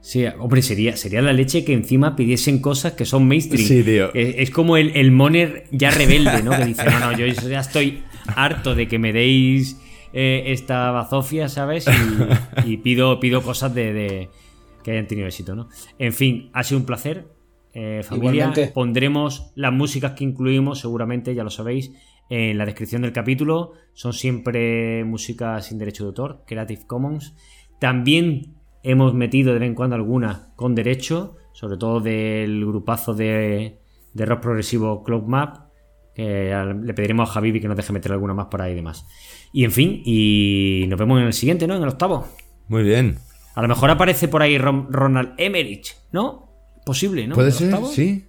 Sí, 0.00 0.24
hombre, 0.38 0.62
sería, 0.62 0.96
sería 0.96 1.20
la 1.22 1.32
leche 1.32 1.64
que 1.64 1.74
encima 1.74 2.16
pidiesen 2.16 2.60
cosas 2.60 2.92
que 2.92 3.04
son 3.04 3.28
mainstream. 3.28 3.66
Sí, 3.66 3.82
tío. 3.82 4.14
Es, 4.14 4.34
es 4.38 4.50
como 4.50 4.76
el, 4.76 4.96
el 4.96 5.10
Moner 5.12 5.64
ya 5.70 5.90
rebelde, 5.90 6.42
¿no? 6.42 6.56
Que 6.56 6.64
dice, 6.64 6.84
no, 6.86 7.00
no, 7.00 7.12
yo 7.18 7.26
ya 7.26 7.60
estoy 7.60 8.02
harto 8.34 8.74
de 8.74 8.88
que 8.88 8.98
me 8.98 9.12
deis 9.12 9.76
eh, 10.12 10.44
esta 10.46 10.90
bazofia, 10.90 11.48
¿sabes? 11.48 11.86
Y, 12.66 12.70
y 12.72 12.76
pido, 12.78 13.18
pido 13.20 13.42
cosas 13.42 13.74
de, 13.74 13.92
de- 13.92 14.30
que 14.82 14.90
hayan 14.92 15.06
tenido 15.06 15.26
éxito, 15.28 15.54
¿no? 15.54 15.68
En 15.98 16.12
fin, 16.12 16.50
ha 16.52 16.62
sido 16.64 16.80
un 16.80 16.86
placer. 16.86 17.26
eh, 17.74 18.02
familia, 18.04 18.44
Igualmente. 18.46 18.72
pondremos 18.74 19.52
las 19.54 19.72
músicas 19.72 20.12
que 20.12 20.24
incluimos, 20.24 20.80
seguramente, 20.80 21.34
ya 21.34 21.44
lo 21.44 21.50
sabéis, 21.50 21.92
en 22.28 22.58
la 22.58 22.66
descripción 22.66 23.02
del 23.02 23.12
capítulo. 23.12 23.72
Son 23.94 24.12
siempre 24.12 25.04
músicas 25.04 25.66
sin 25.66 25.78
derecho 25.78 26.04
de 26.04 26.08
autor, 26.08 26.42
Creative 26.46 26.86
Commons. 26.86 27.34
También 27.78 28.54
hemos 28.82 29.14
metido 29.14 29.52
de 29.52 29.60
vez 29.60 29.68
en 29.68 29.74
cuando 29.74 29.96
alguna 29.96 30.52
con 30.56 30.74
derecho, 30.74 31.36
sobre 31.52 31.76
todo 31.76 32.00
del 32.00 32.64
grupazo 32.66 33.14
de, 33.14 33.78
de 34.12 34.26
rock 34.26 34.40
progresivo 34.40 35.02
Club 35.04 35.26
Map, 35.28 35.68
que 36.14 36.54
le 36.82 36.92
pediremos 36.94 37.30
a 37.30 37.32
Javibi 37.32 37.60
que 37.60 37.68
nos 37.68 37.76
deje 37.76 37.92
meter 37.92 38.12
alguna 38.12 38.34
más 38.34 38.46
por 38.46 38.60
ahí 38.60 38.72
y 38.72 38.76
demás. 38.76 39.06
Y 39.52 39.64
en 39.64 39.72
fin, 39.72 40.02
y 40.04 40.86
nos 40.88 40.98
vemos 40.98 41.20
en 41.20 41.26
el 41.26 41.32
siguiente, 41.32 41.66
¿no? 41.66 41.76
En 41.76 41.82
el 41.82 41.88
octavo. 41.88 42.26
Muy 42.68 42.82
bien. 42.82 43.18
A 43.54 43.60
lo 43.62 43.68
mejor 43.68 43.90
aparece 43.90 44.28
por 44.28 44.42
ahí 44.42 44.56
Ron- 44.58 44.86
Ronald 44.90 45.34
Emmerich, 45.36 45.94
¿no? 46.10 46.48
Posible, 46.86 47.26
¿no? 47.26 47.34
¿Puede 47.34 47.48
¿El 47.48 47.54
ser? 47.54 47.66
octavo? 47.68 47.88
Sí. 47.92 48.26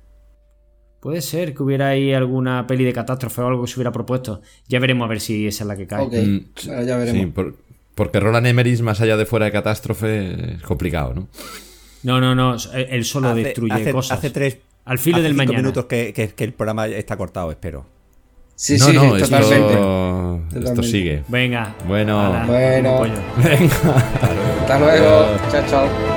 Puede 1.00 1.22
ser 1.22 1.54
que 1.54 1.64
hubiera 1.64 1.90
ahí 1.90 2.14
alguna 2.14 2.66
peli 2.68 2.84
de 2.84 2.94
catástrofe 2.94 3.42
o 3.42 3.48
algo 3.48 3.64
que 3.64 3.68
se 3.72 3.76
hubiera 3.76 3.92
propuesto. 3.92 4.42
Ya 4.68 4.80
veremos 4.80 5.06
a 5.06 5.10
ver 5.10 5.20
si 5.22 5.48
esa 5.48 5.64
es 5.64 5.68
la 5.68 5.76
que 5.78 5.88
cae. 5.88 6.04
Ok, 6.06 6.14
Mm, 6.14 6.86
ya 6.86 6.98
veremos. 6.98 7.22
Sí, 7.22 7.26
por- 7.28 7.56
porque 7.96 8.20
Roland 8.20 8.48
Emmerich, 8.48 8.80
más 8.82 9.00
allá 9.02 9.18
de 9.18 9.26
fuera 9.26 9.46
de 9.46 9.52
catástrofe, 9.52 10.56
es 10.56 10.62
complicado, 10.64 11.14
¿no? 11.14 11.28
No, 12.04 12.20
no, 12.20 12.36
no. 12.36 12.56
Él 12.74 13.06
solo 13.06 13.30
Hace- 13.30 13.44
destruye 13.44 13.74
hace, 13.74 13.92
cosas. 13.92 14.18
hace 14.18 14.30
tres. 14.30 14.58
Al 14.86 14.98
filo 15.00 15.18
hace 15.18 15.24
del 15.24 15.32
cinco 15.34 15.44
mañana. 15.46 15.58
minutos 15.60 15.86
que, 15.86 16.12
que- 16.14 16.30
que 16.30 16.44
el 16.44 16.54
programa 16.54 16.88
está 16.88 17.16
cortado, 17.18 17.50
espero. 17.52 17.86
Sí, 18.56 18.78
no, 18.78 18.86
sí, 18.86 18.94
no, 18.94 19.02
sí, 19.02 19.08
esto, 19.08 19.26
totalmente. 19.36 19.74
esto 19.74 20.50
Totalmente. 20.54 20.84
sigue. 20.84 21.24
Venga. 21.28 21.76
Bueno. 21.88 22.44
Bueno. 22.48 22.98
pollo. 22.98 23.14
Hasta 24.62 24.80
luego. 24.80 25.26
Chao, 25.52 25.64
chao. 25.70 26.13